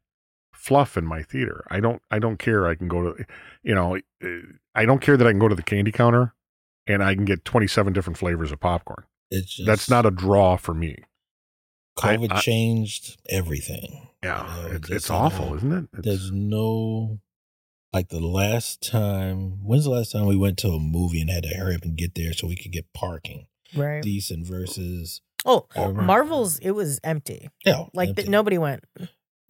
fluff 0.54 0.96
in 0.96 1.06
my 1.06 1.24
theater. 1.24 1.66
I 1.70 1.80
don't. 1.80 2.02
I 2.12 2.20
don't 2.20 2.38
care. 2.38 2.68
I 2.68 2.76
can 2.76 2.88
go 2.88 3.12
to, 3.14 3.26
you 3.64 3.76
know, 3.76 3.98
uh, 4.24 4.28
I 4.76 4.86
don't 4.86 5.02
care 5.02 5.18
that 5.18 5.28
I 5.28 5.32
can 5.32 5.40
go 5.40 5.48
to 5.50 5.56
the 5.56 5.64
candy 5.64 5.92
counter, 5.92 6.34
and 6.88 7.04
I 7.04 7.16
can 7.16 7.26
get 7.26 7.46
twenty 7.46 7.68
seven 7.68 7.94
different 7.94 8.18
flavors 8.18 8.52
of 8.52 8.60
popcorn. 8.60 9.04
It's 9.30 9.56
just, 9.56 9.66
That's 9.68 9.90
not 9.90 10.06
a 10.06 10.12
draw 10.12 10.58
for 10.58 10.74
me. 10.74 10.98
COVID 11.98 12.32
I- 12.32 12.40
changed 12.42 13.20
everything. 13.30 14.08
Yeah, 14.24 14.64
You 14.64 14.70
know, 14.70 14.76
it's, 14.76 14.90
it's 14.90 15.10
awful, 15.10 15.54
uh, 15.54 15.56
isn't 15.56 15.72
it? 15.74 15.84
It's- 15.98 16.06
There's 16.06 16.32
no 16.32 17.20
like 17.94 18.10
the 18.10 18.20
last 18.20 18.82
time. 18.82 19.64
When's 19.66 19.84
the 19.86 19.90
last 19.90 20.12
time 20.12 20.26
we 20.28 20.38
went 20.38 20.58
to 20.60 20.70
a 20.70 20.80
movie 20.80 21.22
and 21.22 21.30
had 21.30 21.44
to 21.44 21.50
hurry 21.50 21.76
up 21.76 21.82
and 21.84 21.98
get 21.98 22.16
there 22.16 22.32
so 22.34 22.48
we 22.48 22.56
could 22.56 22.72
get 22.72 22.86
parking 22.94 23.48
right. 23.76 24.02
decent 24.04 24.46
versus 24.48 25.22
Oh, 25.44 25.66
Marvel's 25.76 26.60
it 26.60 26.72
was 26.72 27.00
empty. 27.04 27.50
yeah, 27.66 27.86
Like 27.94 28.10
empty. 28.10 28.22
th- 28.24 28.30
nobody 28.32 28.58
went. 28.60 28.84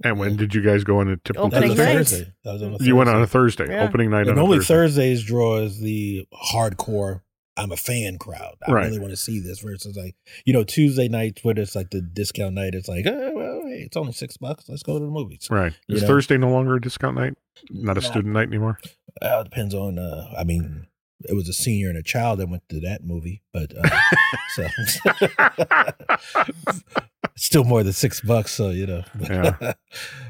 And 0.04 0.20
when 0.20 0.36
did 0.36 0.54
you 0.56 0.62
guys 0.62 0.84
go 0.84 1.00
on 1.00 1.08
a 1.10 1.18
typical 1.18 1.48
Opening 1.48 1.72
a 1.72 1.76
night. 1.76 1.94
Thursday. 1.96 2.34
That 2.44 2.54
was 2.54 2.64
on 2.64 2.74
a 2.80 2.84
You 2.84 2.96
went 2.96 3.10
on 3.10 3.22
a 3.22 3.28
Thursday. 3.28 3.64
Thursday, 3.66 3.76
Yeah. 3.76 3.84
opening 3.88 4.10
night 4.10 4.22
And 4.22 4.32
on 4.32 4.36
normally 4.38 4.58
a 4.58 4.62
Thursday. 4.62 4.74
Only 4.76 4.88
Thursdays 4.88 5.24
draws 5.24 5.80
the 5.80 6.28
hardcore. 6.54 7.22
I'm 7.58 7.72
a 7.72 7.78
fan 7.78 8.18
crowd. 8.18 8.56
I 8.66 8.72
Right. 8.72 8.86
really 8.86 9.00
want 9.00 9.12
to 9.12 9.18
see 9.18 9.40
this 9.40 9.60
versus 9.60 9.96
like 9.98 10.16
you 10.46 10.54
know 10.54 10.64
Tuesday 10.64 11.08
nights 11.10 11.44
where 11.44 11.58
it's 11.60 11.76
like 11.76 11.90
the 11.92 12.02
discount 12.02 12.56
night. 12.56 12.74
It's 12.74 12.88
like 12.88 13.06
oh 13.06 13.32
well, 13.36 13.62
hey, 13.68 13.84
it's 13.86 13.98
only 13.98 14.14
six 14.14 14.38
bucks. 14.38 14.70
Let's 14.70 14.84
go 14.84 14.98
to 14.98 15.06
the 15.06 15.12
movies. 15.12 15.48
Right. 15.52 15.74
You 15.88 15.98
Is 15.98 16.02
know? 16.04 16.08
Thursday 16.08 16.38
no 16.38 16.50
longer 16.50 16.76
a 16.76 16.82
discount 16.82 17.18
night? 17.18 17.34
Not 17.70 17.98
a 17.98 18.02
Nah, 18.02 18.08
student 18.08 18.34
night 18.34 18.48
anymore? 18.48 18.80
Uh, 19.22 19.42
it 19.42 19.44
depends 19.50 19.76
on. 19.76 20.00
Uh, 20.00 20.32
I 20.38 20.44
mean, 20.46 20.88
it 21.30 21.34
was 21.36 21.50
a 21.50 21.54
senior 21.54 21.90
and 21.90 21.98
a 21.98 22.04
child 22.04 22.40
that 22.40 22.48
went 22.50 22.64
to 22.70 22.80
that 22.80 23.04
movie, 23.04 23.44
but 23.54 23.74
uh, 23.78 23.88
so 24.56 24.68
still 27.36 27.64
more 27.64 27.84
than 27.84 27.94
six 27.94 28.22
bucks. 28.22 28.52
So 28.52 28.70
you 28.70 28.86
know, 28.88 29.04
Yeah. 29.20 29.74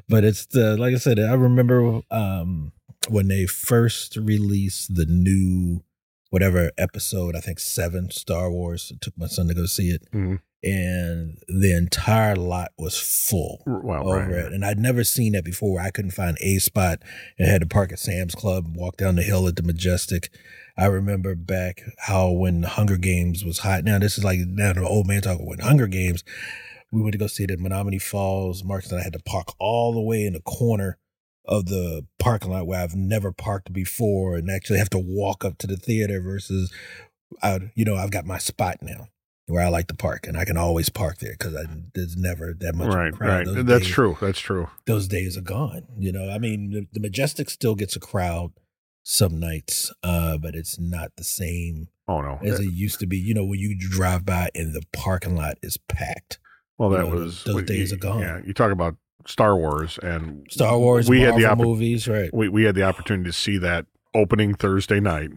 but 0.10 0.24
it's 0.24 0.46
the 0.48 0.78
like 0.78 0.94
I 0.94 0.98
said. 0.98 1.20
I 1.20 1.34
remember 1.34 2.02
um, 2.12 2.72
when 3.10 3.28
they 3.28 3.46
first 3.46 4.16
released 4.18 4.96
the 4.96 5.06
new 5.06 5.84
whatever 6.30 6.72
episode. 6.78 7.36
I 7.36 7.40
think 7.42 7.60
seven 7.60 8.10
Star 8.12 8.50
Wars. 8.52 8.92
I 8.94 8.98
took 9.02 9.18
my 9.18 9.28
son 9.28 9.48
to 9.50 9.54
go 9.54 9.66
see 9.66 9.90
it, 9.90 10.04
Mhm. 10.14 10.40
and 10.64 11.38
the 11.50 11.76
entire 11.76 12.36
lot 12.38 12.72
was 12.78 12.98
full 12.98 13.64
Well, 13.66 14.08
over 14.08 14.18
right. 14.30 14.46
it. 14.46 14.54
And 14.54 14.64
I'd 14.64 14.80
never 14.80 15.04
seen 15.04 15.34
that 15.34 15.44
before. 15.44 15.82
I 15.82 15.90
couldn't 15.90 16.12
find 16.12 16.38
a 16.40 16.60
spot 16.60 17.02
and 17.38 17.50
had 17.50 17.62
to 17.62 17.68
park 17.68 17.92
at 17.92 18.00
Sam's 18.00 18.34
Club, 18.36 18.66
and 18.68 18.76
walk 18.78 18.96
down 18.98 19.16
the 19.18 19.24
hill 19.24 19.46
at 19.48 19.58
the 19.58 19.64
Majestic. 19.64 20.30
I 20.78 20.86
remember 20.86 21.36
back 21.36 21.82
how 22.00 22.32
when 22.32 22.64
Hunger 22.64 22.96
Games 22.98 23.44
was 23.44 23.60
hot. 23.60 23.84
Now 23.84 24.00
this 24.00 24.18
is 24.18 24.24
like 24.24 24.40
now 24.40 24.72
the 24.72 24.88
old 24.88 25.08
man 25.08 25.22
talking 25.22 25.46
when 25.46 25.60
Hunger 25.60 25.88
Games. 25.88 26.24
We 26.92 27.02
went 27.02 27.14
to 27.14 27.18
go 27.18 27.28
see 27.28 27.44
it 27.46 27.52
at 27.52 27.60
Menomonee 27.60 28.02
Falls. 28.02 28.64
Marcus 28.64 28.92
and 28.92 29.00
I 29.00 29.04
had 29.04 29.14
to 29.14 29.20
park 29.20 29.54
all 29.60 29.94
the 29.94 30.02
way 30.02 30.26
in 30.26 30.34
the 30.34 30.42
corner 30.42 30.98
of 31.46 31.66
the 31.66 32.06
parking 32.20 32.52
lot 32.52 32.68
where 32.68 32.82
I've 32.82 32.96
never 32.96 33.32
parked 33.32 33.74
before 33.74 34.36
and 34.36 34.50
actually 34.50 34.80
have 34.80 34.90
to 34.92 35.00
walk 35.00 35.44
up 35.44 35.58
to 35.60 35.68
the 35.68 35.78
theater 35.78 36.22
versus, 36.22 36.72
I, 37.42 37.72
you 37.76 37.86
know, 37.86 37.96
I've 37.96 38.12
got 38.12 38.26
my 38.26 38.38
spot 38.38 38.78
now 38.82 39.08
where 39.48 39.64
I 39.66 39.70
like 39.70 39.88
to 39.88 39.96
park 39.96 40.28
and 40.28 40.38
I 40.38 40.46
can 40.46 40.56
always 40.58 40.90
park 40.90 41.18
there 41.18 41.32
because 41.38 41.56
there's 41.96 42.16
never 42.16 42.54
that 42.60 42.76
much 42.76 42.94
right, 42.94 43.12
crowd. 43.14 43.30
right. 43.30 43.46
Those 43.46 43.66
That's 43.66 43.86
days- 43.86 43.94
true. 43.94 44.18
That's 44.22 44.40
true. 44.40 44.70
Those 44.86 45.08
days 45.08 45.38
are 45.38 45.42
gone. 45.42 45.88
You 45.98 46.12
know, 46.12 46.30
I 46.30 46.38
mean, 46.38 46.72
the, 46.72 46.88
the 46.94 47.00
Majestic 47.00 47.50
still 47.50 47.76
gets 47.76 47.96
a 47.96 48.00
crowd 48.00 48.52
some 49.04 49.40
nights, 49.40 49.92
uh, 50.04 50.38
but 50.38 50.54
it's 50.56 50.80
not 50.80 51.12
the 51.18 51.24
same 51.24 51.88
Oh 52.08 52.22
no. 52.22 52.38
as 52.44 52.60
it 52.60 52.72
used 52.72 53.00
to 53.00 53.08
be. 53.08 53.18
You 53.18 53.34
know, 53.34 53.44
when 53.46 53.60
you 53.60 53.76
drive 53.80 54.26
by 54.26 54.50
and 54.54 54.74
the 54.76 54.84
parking 54.94 55.36
lot 55.36 55.58
is 55.64 55.78
packed. 55.90 56.38
Well, 56.90 56.92
you 56.92 56.98
that 56.98 57.10
know, 57.10 57.16
was 57.24 57.44
those 57.44 57.64
days 57.64 57.94
are 57.94 57.98
gone. 57.98 58.20
Yeah, 58.20 58.40
you 58.46 58.54
talk 58.54 58.72
about 58.72 58.96
Star 59.28 59.56
Wars 59.56 60.00
and 60.02 60.46
Star 60.50 60.78
Wars, 60.80 61.08
We 61.10 61.22
Marvel 61.22 61.40
had 61.48 61.58
the 61.60 61.64
movies, 61.64 62.08
right? 62.08 62.30
we 62.34 62.50
we 62.50 62.64
had 62.64 62.76
the 62.76 62.84
opportunity 62.84 63.30
to 63.30 63.34
see 63.34 63.58
that 63.60 63.86
opening 64.14 64.54
Thursday 64.56 65.00
night. 65.00 65.32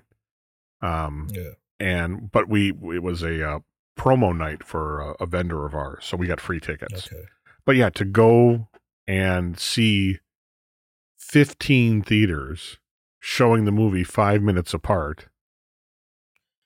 Um, 0.81 1.29
Yeah. 1.31 1.51
and 1.81 2.31
but 2.33 2.49
we 2.49 2.71
it 2.71 3.03
was 3.03 3.23
a 3.23 3.47
uh, 3.49 3.59
promo 3.99 4.37
night 4.37 4.65
for 4.65 5.01
a, 5.01 5.15
a 5.21 5.27
vendor 5.27 5.65
of 5.67 5.75
ours, 5.75 6.05
so 6.05 6.17
we 6.17 6.27
got 6.27 6.41
free 6.41 6.61
tickets. 6.61 7.07
Okay. 7.07 7.25
But 7.67 7.77
yeah, 7.77 7.91
to 7.91 8.05
go 8.05 8.69
and 9.07 9.59
see 9.59 10.19
15 11.19 12.03
theaters 12.03 12.79
showing 13.21 13.65
the 13.65 13.73
movie 13.73 14.05
five 14.05 14.43
minutes 14.43 14.75
apart 14.75 15.29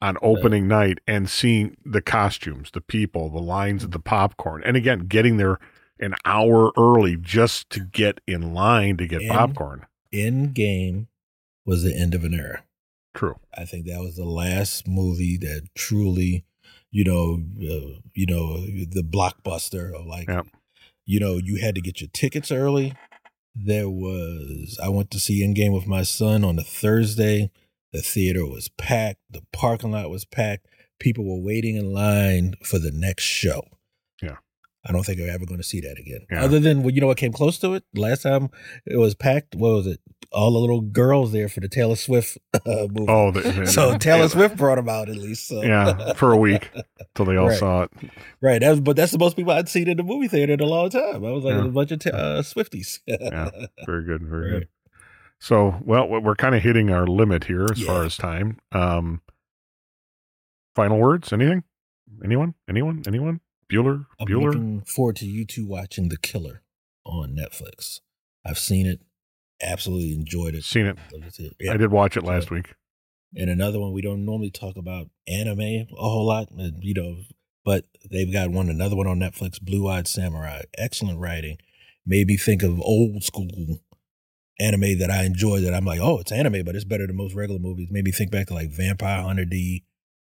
on 0.00 0.16
opening 0.22 0.68
night 0.68 0.98
and 1.06 1.28
seeing 1.28 1.76
the 1.84 2.00
costumes, 2.00 2.70
the 2.72 2.80
people, 2.80 3.28
the 3.30 3.40
lines 3.40 3.82
of 3.82 3.90
the 3.90 3.98
popcorn. 3.98 4.62
And 4.64 4.76
again, 4.76 5.00
getting 5.08 5.36
there 5.38 5.58
an 5.98 6.14
hour 6.24 6.70
early 6.76 7.16
just 7.16 7.68
to 7.70 7.80
get 7.80 8.20
in 8.26 8.54
line 8.54 8.96
to 8.98 9.06
get 9.06 9.22
And- 9.22 9.30
popcorn. 9.30 9.86
End 10.12 10.54
game 10.54 11.08
was 11.66 11.82
the 11.82 11.94
end 11.94 12.14
of 12.14 12.24
an 12.24 12.32
era. 12.32 12.62
True. 13.14 13.36
I 13.56 13.64
think 13.64 13.86
that 13.86 14.00
was 14.00 14.16
the 14.16 14.24
last 14.24 14.86
movie 14.86 15.36
that 15.38 15.68
truly, 15.74 16.44
you 16.90 17.04
know, 17.04 17.42
uh, 17.60 18.00
you 18.14 18.26
know, 18.26 18.64
the 18.64 19.02
blockbuster 19.02 19.92
of 19.92 20.06
like, 20.06 20.28
Yep. 20.28 20.46
you 21.04 21.18
know, 21.20 21.36
you 21.36 21.56
had 21.56 21.74
to 21.74 21.80
get 21.80 22.00
your 22.00 22.08
tickets 22.12 22.52
early. 22.52 22.94
There 23.54 23.90
was, 23.90 24.78
I 24.82 24.88
went 24.88 25.10
to 25.10 25.18
see 25.18 25.42
Endgame 25.44 25.74
with 25.74 25.86
my 25.88 26.04
son 26.04 26.44
on 26.44 26.58
a 26.58 26.62
Thursday. 26.62 27.50
The 27.92 28.02
theater 28.02 28.44
was 28.46 28.68
packed. 28.76 29.20
The 29.30 29.42
parking 29.52 29.92
lot 29.92 30.10
was 30.10 30.24
packed. 30.24 30.66
People 31.00 31.24
were 31.24 31.42
waiting 31.44 31.76
in 31.76 31.92
line 31.92 32.54
for 32.64 32.78
the 32.78 32.90
next 32.92 33.22
show. 33.24 33.62
Yeah. 34.20 34.36
I 34.86 34.92
don't 34.92 35.04
think 35.04 35.20
I'm 35.20 35.28
ever 35.30 35.46
going 35.46 35.60
to 35.60 35.66
see 35.66 35.80
that 35.80 35.98
again. 35.98 36.26
Yeah. 36.30 36.44
Other 36.44 36.60
than, 36.60 36.82
well, 36.82 36.90
you 36.92 37.00
know 37.00 37.06
what 37.06 37.16
came 37.18 37.32
close 37.32 37.58
to 37.60 37.74
it? 37.74 37.84
Last 37.94 38.22
time 38.22 38.48
it 38.86 38.96
was 38.96 39.14
packed, 39.14 39.54
what 39.54 39.70
was 39.72 39.86
it? 39.86 40.00
All 40.32 40.52
the 40.52 40.58
little 40.58 40.80
girls 40.82 41.32
there 41.32 41.48
for 41.48 41.60
the 41.60 41.68
Taylor 41.68 41.96
Swift 41.96 42.36
uh, 42.54 42.86
movie. 42.90 43.06
Oh, 43.08 43.30
the, 43.30 43.66
So 43.66 43.96
Taylor 43.96 44.28
Swift 44.28 44.56
brought 44.56 44.74
them 44.76 44.88
out 44.88 45.08
at 45.08 45.16
least. 45.16 45.48
So. 45.48 45.62
Yeah, 45.62 46.12
for 46.14 46.32
a 46.32 46.36
week 46.36 46.70
till 47.14 47.24
they 47.24 47.36
all 47.36 47.48
Right. 47.48 47.58
saw 47.58 47.82
it. 47.84 47.90
right. 48.42 48.60
That 48.60 48.70
was, 48.70 48.80
but 48.80 48.96
that's 48.96 49.12
the 49.12 49.18
most 49.18 49.36
people 49.36 49.52
I'd 49.52 49.68
seen 49.68 49.88
in 49.88 49.96
the 49.96 50.02
movie 50.02 50.28
theater 50.28 50.52
in 50.52 50.60
a 50.60 50.66
long 50.66 50.90
time. 50.90 51.24
I 51.24 51.30
was 51.30 51.44
like 51.44 51.54
Yeah. 51.54 51.64
a 51.64 51.68
bunch 51.68 51.92
of 51.92 52.00
ta- 52.00 52.10
uh, 52.10 52.42
Swifties. 52.42 53.00
Yeah. 53.06 53.50
Very 53.86 54.04
good. 54.04 54.22
Very 54.22 54.52
Right. 54.52 54.58
good. 54.60 54.68
So, 55.40 55.80
well, 55.84 56.08
we're 56.08 56.34
kind 56.34 56.54
of 56.54 56.62
hitting 56.62 56.90
our 56.90 57.06
limit 57.06 57.44
here 57.44 57.66
as 57.70 57.82
far 57.82 58.04
as 58.04 58.16
time. 58.16 58.58
Um, 58.72 59.22
final 60.74 60.98
words? 60.98 61.32
Anything? 61.32 61.62
Anyone? 62.24 62.54
Anyone? 62.68 63.02
Anyone? 63.06 63.40
Bueller? 63.70 64.06
I'm 64.18 64.26
Bueller? 64.26 64.46
looking 64.46 64.80
forward 64.82 65.16
to 65.16 65.26
you 65.26 65.44
two 65.44 65.66
watching 65.66 66.08
The 66.08 66.16
Killer 66.16 66.62
on 67.04 67.36
Netflix. 67.36 68.00
I've 68.44 68.58
seen 68.58 68.86
it. 68.86 69.00
Absolutely 69.60 70.12
enjoyed 70.14 70.54
it. 70.54 70.64
Seen 70.64 70.86
it. 70.86 70.98
It. 71.12 71.54
Yeah. 71.60 71.72
I 71.72 71.76
did 71.76 71.90
watch 71.90 72.16
it 72.16 72.24
last 72.24 72.50
week. 72.50 72.74
And 73.36 73.50
another 73.50 73.78
one 73.78 73.92
we 73.92 74.02
don't 74.02 74.24
normally 74.24 74.50
talk 74.50 74.76
about 74.76 75.08
anime 75.26 75.60
a 75.60 75.86
whole 75.98 76.26
lot, 76.26 76.48
uh, 76.58 76.70
you 76.80 76.94
know, 76.94 77.16
but 77.64 77.84
they've 78.10 78.32
got 78.32 78.50
one 78.50 78.68
another 78.68 78.96
one 78.96 79.06
on 79.06 79.18
Netflix, 79.18 79.60
Blue 79.60 79.86
Eyed 79.88 80.08
Samurai. 80.08 80.62
Excellent 80.78 81.18
writing. 81.18 81.58
Made 82.06 82.28
me 82.28 82.36
think 82.36 82.62
of 82.62 82.80
old 82.80 83.22
school 83.22 83.80
anime 84.60 84.98
that 84.98 85.10
I 85.10 85.24
enjoy 85.24 85.60
that 85.60 85.74
I'm 85.74 85.84
like, 85.84 86.00
oh, 86.00 86.18
it's 86.18 86.32
anime, 86.32 86.64
but 86.64 86.74
it's 86.74 86.84
better 86.84 87.06
than 87.06 87.16
most 87.16 87.34
regular 87.34 87.60
movies. 87.60 87.88
Made 87.90 88.04
me 88.04 88.12
think 88.12 88.30
back 88.30 88.46
to 88.48 88.54
like 88.54 88.70
Vampire 88.70 89.22
Hunter 89.22 89.44
D, 89.44 89.84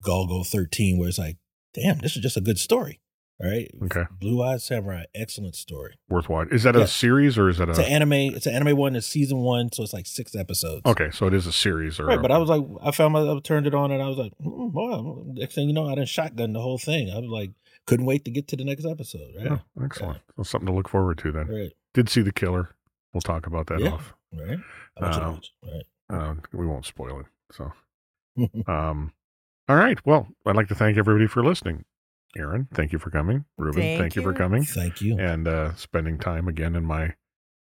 Golgo 0.05 0.47
13, 0.47 0.99
where 0.99 1.09
it's 1.09 1.19
like, 1.19 1.37
damn, 1.75 1.99
this 1.99 2.17
is 2.17 2.23
just 2.23 2.37
a 2.37 2.41
good 2.41 2.59
story. 2.59 3.01
All 3.43 3.49
right. 3.51 3.71
Okay. 3.85 4.03
Blue 4.21 4.43
Eyed 4.43 4.61
Samurai, 4.61 5.05
excellent 5.15 5.55
story. 5.57 5.95
Worth 6.11 6.29
watching. 6.29 6.53
Is 6.53 6.65
that 6.65 6.77
a 6.77 6.87
series 6.87 7.39
or 7.39 7.49
is 7.49 7.57
that 7.57 7.71
It's 7.71 7.79
an 7.79 7.87
a? 7.87 7.89
anime. 7.89 8.13
It's 8.13 8.45
an 8.45 8.55
anime 8.55 8.77
one. 8.77 8.95
It's 8.95 9.07
season 9.07 9.39
one, 9.39 9.73
so 9.73 9.83
it's 9.83 9.95
like 9.95 10.05
six 10.07 10.35
episodes. 10.37 10.83
Okay, 10.85 11.11
so 11.11 11.27
it 11.27 11.33
is 11.33 11.47
a 11.47 11.53
series 11.53 11.99
or. 11.99 12.05
Right, 12.05 12.19
a- 12.19 12.21
but 12.21 12.31
I 12.31 12.37
was 12.37 12.51
like, 12.51 12.63
I 12.83 12.91
found 12.91 13.15
myself 13.15 13.39
I 13.39 13.41
turned 13.41 13.67
it 13.67 13.75
on, 13.75 13.93
and 13.93 14.03
I 14.03 14.09
was 14.09 14.19
like, 14.19 14.33
mm, 14.45 14.71
wow. 14.75 15.23
Next 15.29 15.55
thing 15.55 15.69
you 15.69 15.73
know, 15.73 15.87
I 15.87 15.95
didn't 15.95 16.11
shotgun 16.11 16.53
the 16.53 16.61
whole 16.61 16.77
thing. 16.77 17.11
I 17.11 17.17
was 17.19 17.31
like, 17.31 17.53
couldn't 17.87 18.05
wait 18.05 18.27
to 18.27 18.31
get 18.31 18.47
to 18.49 18.57
the 18.57 18.65
next 18.65 18.85
episode. 18.85 19.33
Right, 19.39 19.53
Oh, 19.53 19.83
excellent. 19.83 20.21
So 20.37 20.43
something 20.43 20.67
to 20.67 20.75
look 20.75 20.91
forward 20.91 21.17
to 21.19 21.33
then. 21.33 21.47
right, 21.49 21.73
Did 21.95 22.11
see 22.11 22.21
the 22.21 22.33
killer. 22.33 22.77
We'll 23.13 23.21
talk 23.21 23.47
about 23.47 23.67
that 23.69 23.81
Yeah. 23.81 23.91
off. 23.93 24.15
right. 24.33 24.59
I 24.99 25.03
want 25.03 25.15
you 25.15 25.21
to 25.23 25.31
watch. 25.31 25.53
Right. 25.65 26.19
Uh, 26.19 26.35
we 26.53 26.67
won't 26.67 26.87
spoil 26.87 27.21
it. 27.21 27.27
So, 27.53 27.73
um, 28.67 29.13
all 29.69 29.77
right. 29.77 29.99
Well, 30.07 30.29
I'd 30.47 30.57
like 30.57 30.69
to 30.69 30.75
thank 30.75 30.97
everybody 30.99 31.27
for 31.27 31.45
listening. 31.45 31.85
Erin, 32.37 32.69
thank 32.75 32.93
you 32.93 32.99
for 33.01 33.11
coming. 33.11 33.45
Reuben, 33.59 33.83
Thank 33.83 34.01
thank, 34.01 34.17
you. 34.17 34.23
for 34.23 34.33
coming 34.33 34.63
Thank 34.65 35.01
you. 35.01 35.19
and 35.19 35.49
uh, 35.49 35.75
spending 35.75 36.17
time 36.17 36.47
again 36.47 36.77
in 36.77 36.85
my 36.85 37.15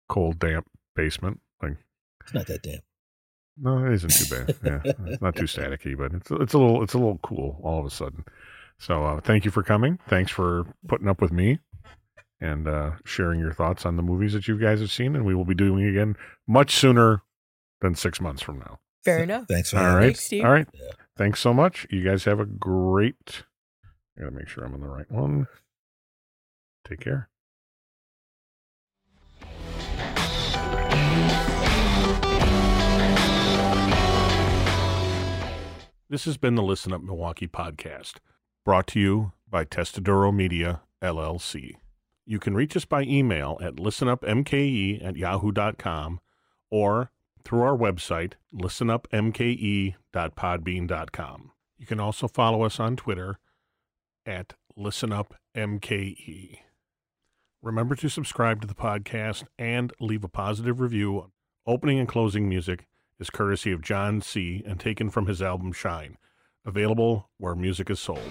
cold, 0.09 0.41
damp 0.41 0.67
basement. 0.97 1.41
Like, 1.63 1.77
It's 2.23 2.35
not 2.35 2.49
that 2.49 2.63
damp. 2.63 2.83
no, 3.57 3.85
it 3.87 3.93
isn't 3.95 4.11
too 4.11 4.35
bad. 4.35 4.57
Yeah, 4.65 4.93
it's 5.07 5.23
not 5.23 5.37
too 5.37 5.45
staticky, 5.45 5.97
but 5.97 6.13
it's 6.13 6.29
it's 6.33 6.55
a 6.55 6.59
little 6.59 6.83
it's 6.83 6.95
a 6.95 6.99
little 6.99 7.19
cool 7.23 7.61
all 7.63 7.79
of 7.79 7.87
a 7.87 7.91
sudden. 7.91 8.25
So, 8.81 9.05
uh, 9.05 9.21
thank 9.21 9.45
you 9.45 9.53
for 9.53 9.63
coming. 9.63 10.01
Thanks 10.09 10.33
for 10.33 10.65
putting 10.89 11.07
up 11.09 11.21
with 11.23 11.31
me 11.31 11.61
and 12.41 12.69
uh, 12.69 12.93
sharing 13.05 13.41
your 13.41 13.53
thoughts 13.53 13.85
on 13.87 13.97
the 13.97 14.03
movies 14.03 14.33
that 14.33 14.49
you 14.49 14.59
guys 14.59 14.81
have 14.81 14.91
seen. 14.93 15.17
And 15.17 15.25
we 15.25 15.35
will 15.35 15.45
be 15.45 15.55
doing 15.55 15.85
it 15.85 15.91
again 15.91 16.17
much 16.47 16.75
sooner 16.75 17.23
than 17.81 17.95
six 17.95 18.21
months 18.21 18.43
from 18.43 18.59
now. 18.61 18.79
Fair 19.05 19.23
enough. 19.23 19.47
Thanks 19.49 19.71
for 19.71 19.79
All 19.79 19.83
having 19.85 19.97
right. 19.97 20.03
me. 20.03 20.09
Thanks, 20.09 20.25
Steve. 20.25 20.45
All 20.45 20.51
right. 20.53 20.69
Yeah. 20.75 20.91
Thanks 21.17 21.41
so 21.41 21.53
much. 21.55 21.87
You 21.91 22.03
guys 22.05 22.25
have 22.25 22.41
a 22.41 22.47
great. 22.47 23.45
I 24.17 24.23
gotta 24.23 24.33
make 24.35 24.49
sure 24.49 24.65
I'm 24.65 24.75
on 24.75 24.81
the 24.81 24.89
right 24.89 25.11
one. 25.11 25.47
Take 26.87 27.01
care. 27.01 27.29
This 36.11 36.25
has 36.25 36.39
been 36.39 36.55
the 36.55 36.63
Listen 36.63 36.95
Up 36.95 37.03
Milwaukee 37.03 37.47
podcast, 37.47 38.15
brought 38.65 38.87
to 38.89 39.01
you 39.01 39.33
by 39.49 39.67
Testadoro 39.67 40.35
Media, 40.35 40.81
LLC. 41.03 41.75
You 42.31 42.39
can 42.39 42.55
reach 42.55 42.77
us 42.77 42.85
by 42.85 43.05
email 43.05 43.57
at 43.63 43.77
listenupmke 43.77 45.03
at 45.03 45.17
yahoo.com 45.17 46.21
or 46.71 47.11
through 47.43 47.63
our 47.63 47.75
website, 47.75 48.35
listenupmke.podbean.com. 48.55 51.53
You 51.79 51.87
can 51.87 52.01
also 52.01 52.29
follow 52.29 52.65
us 52.65 52.79
on 52.79 52.97
Twitter 52.97 53.39
at 54.27 54.53
listenupmke. 54.79 56.59
Remember 57.63 57.95
to 57.95 58.11
subscribe 58.11 58.61
to 58.61 58.67
the 58.67 58.75
podcast 58.75 59.45
and 59.59 59.95
leave 59.99 60.23
a 60.23 60.29
positive 60.29 60.81
review. 60.81 61.33
Opening 61.67 61.99
and 61.99 62.07
closing 62.07 62.47
music 62.47 62.87
is 63.19 63.31
courtesy 63.31 63.73
of 63.73 63.81
John 63.81 64.21
C. 64.21 64.63
and 64.67 64.79
taken 64.79 65.09
from 65.09 65.29
his 65.29 65.41
album 65.41 65.73
Shine, 65.73 66.19
available 66.67 67.31
where 67.39 67.55
music 67.55 67.89
is 67.89 68.01
sold. 68.01 68.31